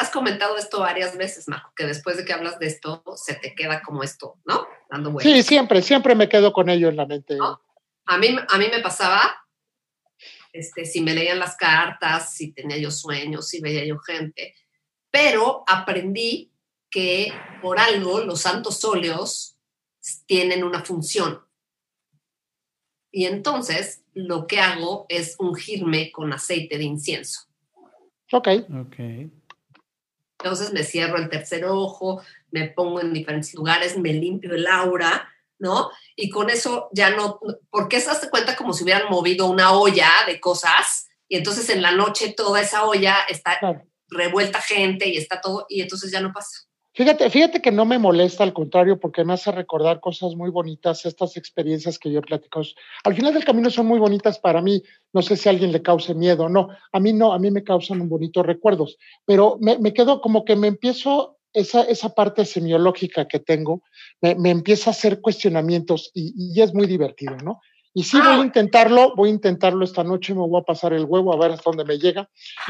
has, 0.00 0.10
comentado 0.10 0.56
esto 0.56 0.80
varias 0.80 1.16
veces, 1.16 1.46
Marco, 1.48 1.72
que 1.76 1.86
después 1.86 2.16
de 2.16 2.24
que 2.24 2.32
hablas 2.32 2.58
de 2.58 2.66
esto, 2.66 3.02
se 3.16 3.34
te 3.34 3.54
queda 3.54 3.82
como 3.82 4.02
esto, 4.02 4.38
¿no? 4.44 4.66
Dando 4.90 5.10
vueltas. 5.10 5.32
Sí, 5.32 5.42
siempre, 5.42 5.82
siempre 5.82 6.14
me 6.14 6.28
quedo 6.28 6.52
con 6.52 6.68
ello 6.68 6.88
en 6.88 6.96
la 6.96 7.06
mente. 7.06 7.38
A, 8.06 8.18
mí, 8.18 8.36
a 8.48 8.58
mí 8.58 8.66
me 8.70 8.80
pasaba, 8.80 9.46
este, 10.52 10.84
si 10.84 11.00
me 11.00 11.14
leían 11.14 11.38
las 11.38 11.56
cartas, 11.56 12.32
si 12.34 12.52
tenía 12.52 12.78
yo 12.78 12.90
sueños, 12.90 13.48
si 13.48 13.60
veía 13.60 13.84
yo 13.84 13.98
gente, 13.98 14.54
pero 15.10 15.64
aprendí 15.66 16.52
que 16.90 17.32
por 17.62 17.78
algo 17.78 18.20
los 18.20 18.40
santos 18.40 18.84
óleos 18.84 19.56
tienen 20.26 20.64
una 20.64 20.84
función. 20.84 21.40
Y 23.12 23.26
entonces 23.26 24.04
lo 24.14 24.46
que 24.46 24.60
hago 24.60 25.06
es 25.08 25.36
ungirme 25.38 26.12
con 26.12 26.32
aceite 26.32 26.78
de 26.78 26.84
incienso. 26.84 27.42
Ok. 28.32 28.48
Ok. 28.86 28.96
Entonces 30.42 30.72
me 30.72 30.82
cierro 30.82 31.18
el 31.18 31.28
tercer 31.28 31.64
ojo, 31.64 32.22
me 32.50 32.68
pongo 32.68 33.00
en 33.00 33.12
diferentes 33.12 33.54
lugares, 33.54 33.96
me 33.98 34.12
limpio 34.12 34.54
el 34.54 34.66
aura, 34.66 35.28
¿no? 35.58 35.90
Y 36.16 36.30
con 36.30 36.50
eso 36.50 36.88
ya 36.92 37.10
no, 37.10 37.38
porque 37.70 37.98
eso 37.98 38.10
hace 38.10 38.30
cuenta 38.30 38.56
como 38.56 38.72
si 38.72 38.84
hubieran 38.84 39.10
movido 39.10 39.46
una 39.46 39.72
olla 39.72 40.08
de 40.26 40.40
cosas 40.40 41.08
y 41.28 41.36
entonces 41.36 41.68
en 41.70 41.82
la 41.82 41.92
noche 41.92 42.34
toda 42.36 42.60
esa 42.60 42.84
olla 42.84 43.18
está 43.28 43.60
revuelta 44.08 44.60
gente 44.60 45.08
y 45.08 45.16
está 45.16 45.40
todo, 45.40 45.66
y 45.68 45.80
entonces 45.80 46.10
ya 46.10 46.20
no 46.20 46.32
pasa. 46.32 46.66
Fíjate, 47.00 47.30
fíjate 47.30 47.62
que 47.62 47.72
no 47.72 47.86
me 47.86 47.98
molesta, 47.98 48.44
al 48.44 48.52
contrario, 48.52 49.00
porque 49.00 49.24
me 49.24 49.32
hace 49.32 49.50
recordar 49.50 50.00
cosas 50.00 50.34
muy 50.34 50.50
bonitas, 50.50 51.06
estas 51.06 51.34
experiencias 51.38 51.98
que 51.98 52.12
yo 52.12 52.18
he 52.18 52.22
platicado. 52.22 52.66
Al 53.04 53.14
final 53.14 53.32
del 53.32 53.46
camino 53.46 53.70
son 53.70 53.86
muy 53.86 53.98
bonitas 53.98 54.38
para 54.38 54.60
mí. 54.60 54.82
No 55.14 55.22
sé 55.22 55.38
si 55.38 55.48
alguien 55.48 55.72
le 55.72 55.80
cause 55.80 56.14
miedo 56.14 56.44
o 56.44 56.48
no. 56.50 56.68
A 56.92 57.00
mí 57.00 57.14
no, 57.14 57.32
a 57.32 57.38
mí 57.38 57.50
me 57.50 57.64
causan 57.64 58.06
bonitos 58.06 58.44
recuerdos. 58.44 58.98
Pero 59.24 59.56
me, 59.62 59.94
quedo 59.94 60.20
como 60.20 60.44
que 60.44 60.56
me 60.56 60.66
empiezo, 60.66 61.38
esa, 61.54 61.84
esa 61.84 62.14
parte 62.14 62.44
semiológica 62.44 63.26
que 63.26 63.38
tengo, 63.38 63.82
me, 64.20 64.34
me 64.34 64.50
empieza 64.50 64.90
a 64.90 64.92
hacer 64.92 65.22
cuestionamientos 65.22 66.10
y 66.12 66.60
es 66.60 66.74
muy 66.74 66.86
divertido, 66.86 67.34
¿no? 67.38 67.62
Y 67.92 68.04
sí, 68.04 68.18
voy 68.18 68.28
a 68.28 68.34
ah. 68.36 68.44
intentarlo, 68.44 69.16
voy 69.16 69.30
a 69.30 69.32
intentarlo 69.32 69.84
esta 69.84 70.04
noche, 70.04 70.32
me 70.32 70.46
voy 70.46 70.60
a 70.60 70.64
pasar 70.64 70.92
el 70.92 71.04
huevo 71.06 71.32
a 71.32 71.36
ver 71.36 71.50
hasta 71.50 71.70
dónde 71.70 71.84
me 71.84 71.98
llega. 71.98 72.28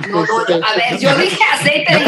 No, 0.08 0.24
no, 0.24 0.40
este, 0.40 0.54
a 0.54 0.74
ver, 0.76 0.98
yo 0.98 1.14
dije 1.18 1.44
aceite 1.52 1.94
de 1.94 2.04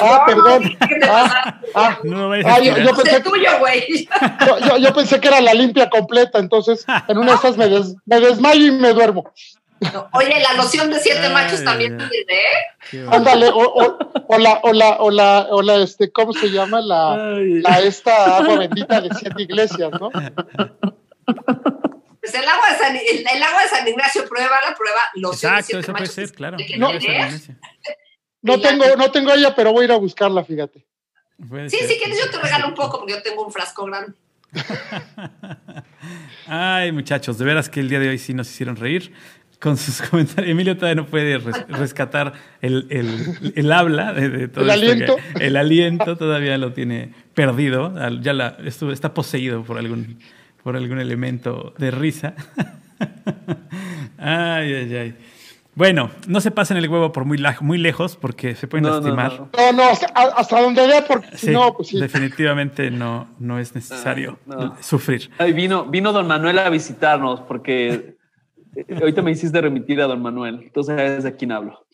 Ah, 0.00 0.22
perdón. 0.24 0.78
Ah, 1.08 1.60
ah, 1.74 1.98
no 2.04 2.32
ah 2.32 2.60
yo, 2.60 2.78
yo, 2.78 2.94
pensé, 2.94 3.20
tuyo, 3.20 3.58
güey. 3.58 4.08
Yo, 4.68 4.76
yo, 4.78 4.94
pensé 4.94 5.20
que 5.20 5.28
era 5.28 5.40
la 5.40 5.54
limpia 5.54 5.90
completa, 5.90 6.38
entonces 6.38 6.84
en 7.08 7.18
una 7.18 7.32
de 7.32 7.36
esas 7.38 7.56
me, 7.56 7.68
me 8.04 8.20
desmayo 8.20 8.66
y 8.66 8.70
me 8.70 8.92
duermo. 8.92 9.32
oye, 10.12 10.40
la 10.40 10.54
loción 10.54 10.90
de 10.90 11.00
siete 11.00 11.28
machos 11.30 11.64
también 11.64 11.98
sirve, 11.98 13.02
¿eh? 13.02 13.06
Ándale, 13.10 13.48
o, 13.48 13.58
o, 13.58 13.98
o, 14.28 14.38
la, 14.38 14.60
o, 14.62 14.72
la, 14.72 14.90
o, 15.00 15.10
la, 15.10 15.46
o 15.50 15.62
la, 15.62 15.76
este, 15.76 16.12
¿cómo 16.12 16.32
se 16.32 16.48
llama? 16.50 16.80
La, 16.80 17.16
la 17.16 17.80
esta 17.80 18.36
agua 18.36 18.58
bendita 18.58 19.00
de 19.00 19.10
siete 19.18 19.42
iglesias, 19.42 19.90
¿no? 20.00 20.10
Pues 22.26 22.42
el 22.42 22.48
agua 22.48 22.70
de 22.72 22.76
San, 22.76 22.96
el, 22.96 23.42
agua 23.42 23.62
de 23.62 23.68
San 23.68 23.86
Ignacio 23.86 24.28
prueba 24.28 24.56
la 24.68 24.74
prueba 24.74 25.00
los 25.14 25.44
Exacto, 25.44 25.78
eso 25.78 25.92
puede 25.92 26.06
ser, 26.06 26.32
claro. 26.32 26.56
No, 28.42 28.60
tengo, 28.60 28.84
no 28.96 29.10
tengo 29.12 29.32
ella, 29.32 29.54
pero 29.54 29.72
voy 29.72 29.82
a 29.82 29.84
ir 29.84 29.92
a 29.92 29.96
buscarla, 29.96 30.44
fíjate. 30.44 30.84
sí, 31.68 31.76
si 31.86 31.98
quieres 31.98 32.18
yo 32.18 32.28
te 32.28 32.38
regalo 32.38 32.66
un 32.66 32.74
poco 32.74 32.98
porque 32.98 33.12
yo 33.12 33.22
tengo 33.22 33.46
un 33.46 33.52
frasco 33.52 33.84
grande. 33.84 34.12
Ay, 36.48 36.90
muchachos, 36.90 37.38
de 37.38 37.44
veras 37.44 37.68
que 37.68 37.78
el 37.78 37.88
día 37.88 38.00
de 38.00 38.08
hoy 38.08 38.18
sí 38.18 38.34
nos 38.34 38.50
hicieron 38.50 38.74
reír 38.74 39.12
con 39.60 39.76
sus 39.76 40.02
comentarios. 40.10 40.50
Emilio 40.50 40.76
todavía 40.76 41.02
no 41.02 41.06
puede 41.06 41.38
rescatar 41.38 42.32
el, 42.60 42.88
el, 42.90 43.52
el, 43.54 43.72
habla 43.72 44.12
de, 44.14 44.48
todo 44.48 44.64
el 44.64 44.70
aliento. 44.70 45.16
el 45.38 45.56
aliento 45.56 46.16
todavía 46.16 46.58
lo 46.58 46.72
tiene 46.72 47.14
perdido. 47.34 47.94
Ya 48.20 48.32
la, 48.32 48.56
está 48.64 49.14
poseído 49.14 49.62
por 49.62 49.78
algún 49.78 50.18
por 50.66 50.76
algún 50.76 50.98
elemento 50.98 51.74
de 51.78 51.92
risa. 51.92 52.34
ay, 54.18 54.74
ay, 54.74 54.96
ay. 54.96 55.14
Bueno, 55.76 56.10
no 56.26 56.40
se 56.40 56.50
pasen 56.50 56.76
el 56.76 56.88
huevo 56.88 57.12
por 57.12 57.24
muy, 57.24 57.38
muy 57.60 57.78
lejos 57.78 58.16
porque 58.16 58.56
se 58.56 58.66
pueden 58.66 58.86
lastimar. 58.86 59.48
No, 59.56 59.72
no, 59.72 59.84
hasta, 59.84 60.60
donde 60.60 60.84
vea, 60.88 61.04
porque 61.06 61.38
si 61.38 61.52
no, 61.52 61.72
pues 61.72 61.86
sí. 61.86 62.00
Definitivamente 62.00 62.90
no, 62.90 63.28
no 63.38 63.60
es 63.60 63.76
necesario 63.76 64.40
sufrir. 64.80 65.30
Ay, 65.38 65.52
vino, 65.52 65.84
vino 65.84 66.12
don 66.12 66.26
Manuel 66.26 66.58
a 66.58 66.68
visitarnos 66.68 67.42
porque 67.42 68.16
eh, 68.74 68.98
ahorita 69.00 69.22
me 69.22 69.30
hiciste 69.30 69.60
remitir 69.60 70.00
a 70.00 70.08
don 70.08 70.20
Manuel, 70.20 70.62
entonces 70.64 71.00
es 71.00 71.22
de 71.22 71.36
quién 71.36 71.52
hablo. 71.52 71.86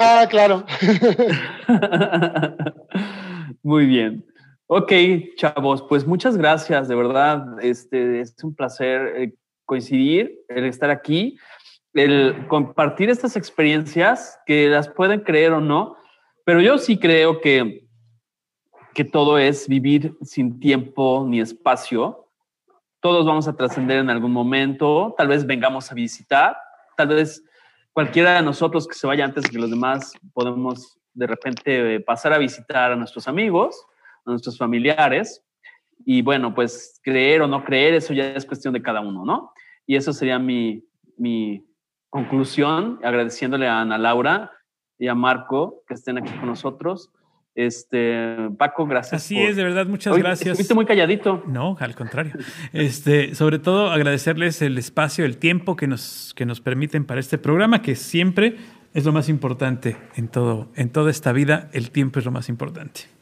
Ah, 0.00 0.26
claro. 0.28 0.66
muy 3.62 3.86
bien. 3.86 4.24
Ok, 4.68 4.92
chavos, 5.36 5.80
pues 5.88 6.04
muchas 6.04 6.36
gracias, 6.36 6.88
de 6.88 6.96
verdad. 6.96 7.62
Este, 7.62 8.20
es 8.20 8.34
un 8.42 8.52
placer 8.52 9.12
eh, 9.16 9.34
coincidir, 9.64 10.40
el 10.48 10.64
estar 10.64 10.90
aquí, 10.90 11.38
el 11.94 12.48
compartir 12.48 13.08
estas 13.08 13.36
experiencias 13.36 14.40
que 14.44 14.68
las 14.68 14.88
pueden 14.88 15.20
creer 15.20 15.52
o 15.52 15.60
no, 15.60 15.96
pero 16.44 16.60
yo 16.60 16.78
sí 16.78 16.98
creo 16.98 17.40
que, 17.40 17.86
que 18.92 19.04
todo 19.04 19.38
es 19.38 19.68
vivir 19.68 20.16
sin 20.22 20.58
tiempo 20.58 21.24
ni 21.28 21.40
espacio. 21.40 22.28
Todos 22.98 23.24
vamos 23.24 23.46
a 23.46 23.56
trascender 23.56 23.98
en 23.98 24.10
algún 24.10 24.32
momento, 24.32 25.14
tal 25.16 25.28
vez 25.28 25.46
vengamos 25.46 25.92
a 25.92 25.94
visitar, 25.94 26.56
tal 26.96 27.06
vez 27.06 27.44
cualquiera 27.92 28.34
de 28.34 28.42
nosotros 28.42 28.88
que 28.88 28.94
se 28.94 29.06
vaya 29.06 29.24
antes 29.24 29.48
que 29.48 29.58
los 29.58 29.70
demás 29.70 30.12
podemos 30.34 30.98
de 31.14 31.26
repente 31.28 31.94
eh, 31.94 32.00
pasar 32.00 32.32
a 32.32 32.38
visitar 32.38 32.90
a 32.90 32.96
nuestros 32.96 33.28
amigos 33.28 33.86
a 34.26 34.30
nuestros 34.30 34.58
familiares. 34.58 35.42
Y 36.04 36.22
bueno, 36.22 36.54
pues 36.54 37.00
creer 37.02 37.42
o 37.42 37.48
no 37.48 37.64
creer, 37.64 37.94
eso 37.94 38.12
ya 38.12 38.32
es 38.32 38.44
cuestión 38.44 38.74
de 38.74 38.82
cada 38.82 39.00
uno, 39.00 39.24
¿no? 39.24 39.52
Y 39.86 39.96
eso 39.96 40.12
sería 40.12 40.38
mi, 40.38 40.84
mi 41.16 41.64
conclusión, 42.10 43.00
agradeciéndole 43.02 43.66
a 43.66 43.80
Ana 43.80 43.98
Laura 43.98 44.50
y 44.98 45.08
a 45.08 45.14
Marco 45.14 45.82
que 45.88 45.94
estén 45.94 46.18
aquí 46.18 46.32
con 46.32 46.46
nosotros. 46.46 47.10
Este, 47.54 48.50
Paco, 48.58 48.86
gracias. 48.86 49.22
Así 49.22 49.38
es, 49.40 49.56
de 49.56 49.64
verdad, 49.64 49.86
muchas 49.86 50.14
gracias. 50.16 50.50
Estuviste 50.50 50.74
muy 50.74 50.84
calladito. 50.84 51.42
No, 51.46 51.76
al 51.80 51.94
contrario. 51.94 52.34
Este, 52.74 53.34
sobre 53.34 53.58
todo 53.58 53.90
agradecerles 53.90 54.60
el 54.60 54.76
espacio, 54.76 55.24
el 55.24 55.38
tiempo 55.38 55.74
que 55.74 55.86
nos, 55.86 56.34
que 56.36 56.44
nos 56.44 56.60
permiten 56.60 57.06
para 57.06 57.18
este 57.18 57.38
programa, 57.38 57.80
que 57.80 57.94
siempre 57.94 58.56
es 58.92 59.06
lo 59.06 59.12
más 59.12 59.30
importante 59.30 59.96
en 60.16 60.28
todo, 60.28 60.68
en 60.74 60.90
toda 60.90 61.10
esta 61.10 61.32
vida, 61.32 61.70
el 61.72 61.90
tiempo 61.90 62.18
es 62.18 62.26
lo 62.26 62.30
más 62.30 62.50
importante. 62.50 63.15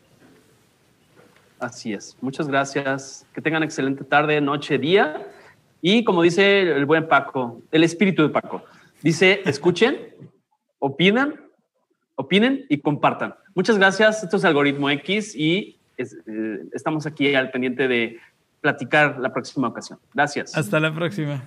Así 1.64 1.94
es. 1.94 2.16
Muchas 2.20 2.46
gracias. 2.46 3.26
Que 3.34 3.40
tengan 3.40 3.62
excelente 3.62 4.04
tarde, 4.04 4.38
noche, 4.42 4.76
día. 4.76 5.26
Y 5.80 6.04
como 6.04 6.20
dice 6.20 6.60
el 6.60 6.84
buen 6.84 7.08
Paco, 7.08 7.62
el 7.72 7.84
espíritu 7.84 8.22
de 8.22 8.28
Paco, 8.28 8.62
dice, 9.02 9.40
escuchen, 9.46 9.96
opinan, 10.78 11.40
opinen 12.16 12.66
y 12.68 12.78
compartan. 12.78 13.34
Muchas 13.54 13.78
gracias. 13.78 14.22
Esto 14.22 14.36
es 14.36 14.44
Algoritmo 14.44 14.90
X 14.90 15.34
y 15.34 15.78
eh, 15.96 16.60
estamos 16.72 17.06
aquí 17.06 17.34
al 17.34 17.50
pendiente 17.50 17.88
de 17.88 18.18
platicar 18.60 19.18
la 19.18 19.32
próxima 19.32 19.68
ocasión. 19.68 19.98
Gracias. 20.12 20.54
Hasta 20.56 20.78
la 20.80 20.94
próxima. 20.94 21.42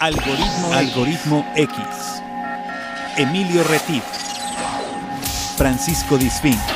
Algoritmo, 0.00 0.72
Algoritmo 0.72 1.46
X. 1.54 2.22
Emilio 3.18 3.62
Retif. 3.64 4.02
Francisco 5.56 6.18
Disfín. 6.18 6.75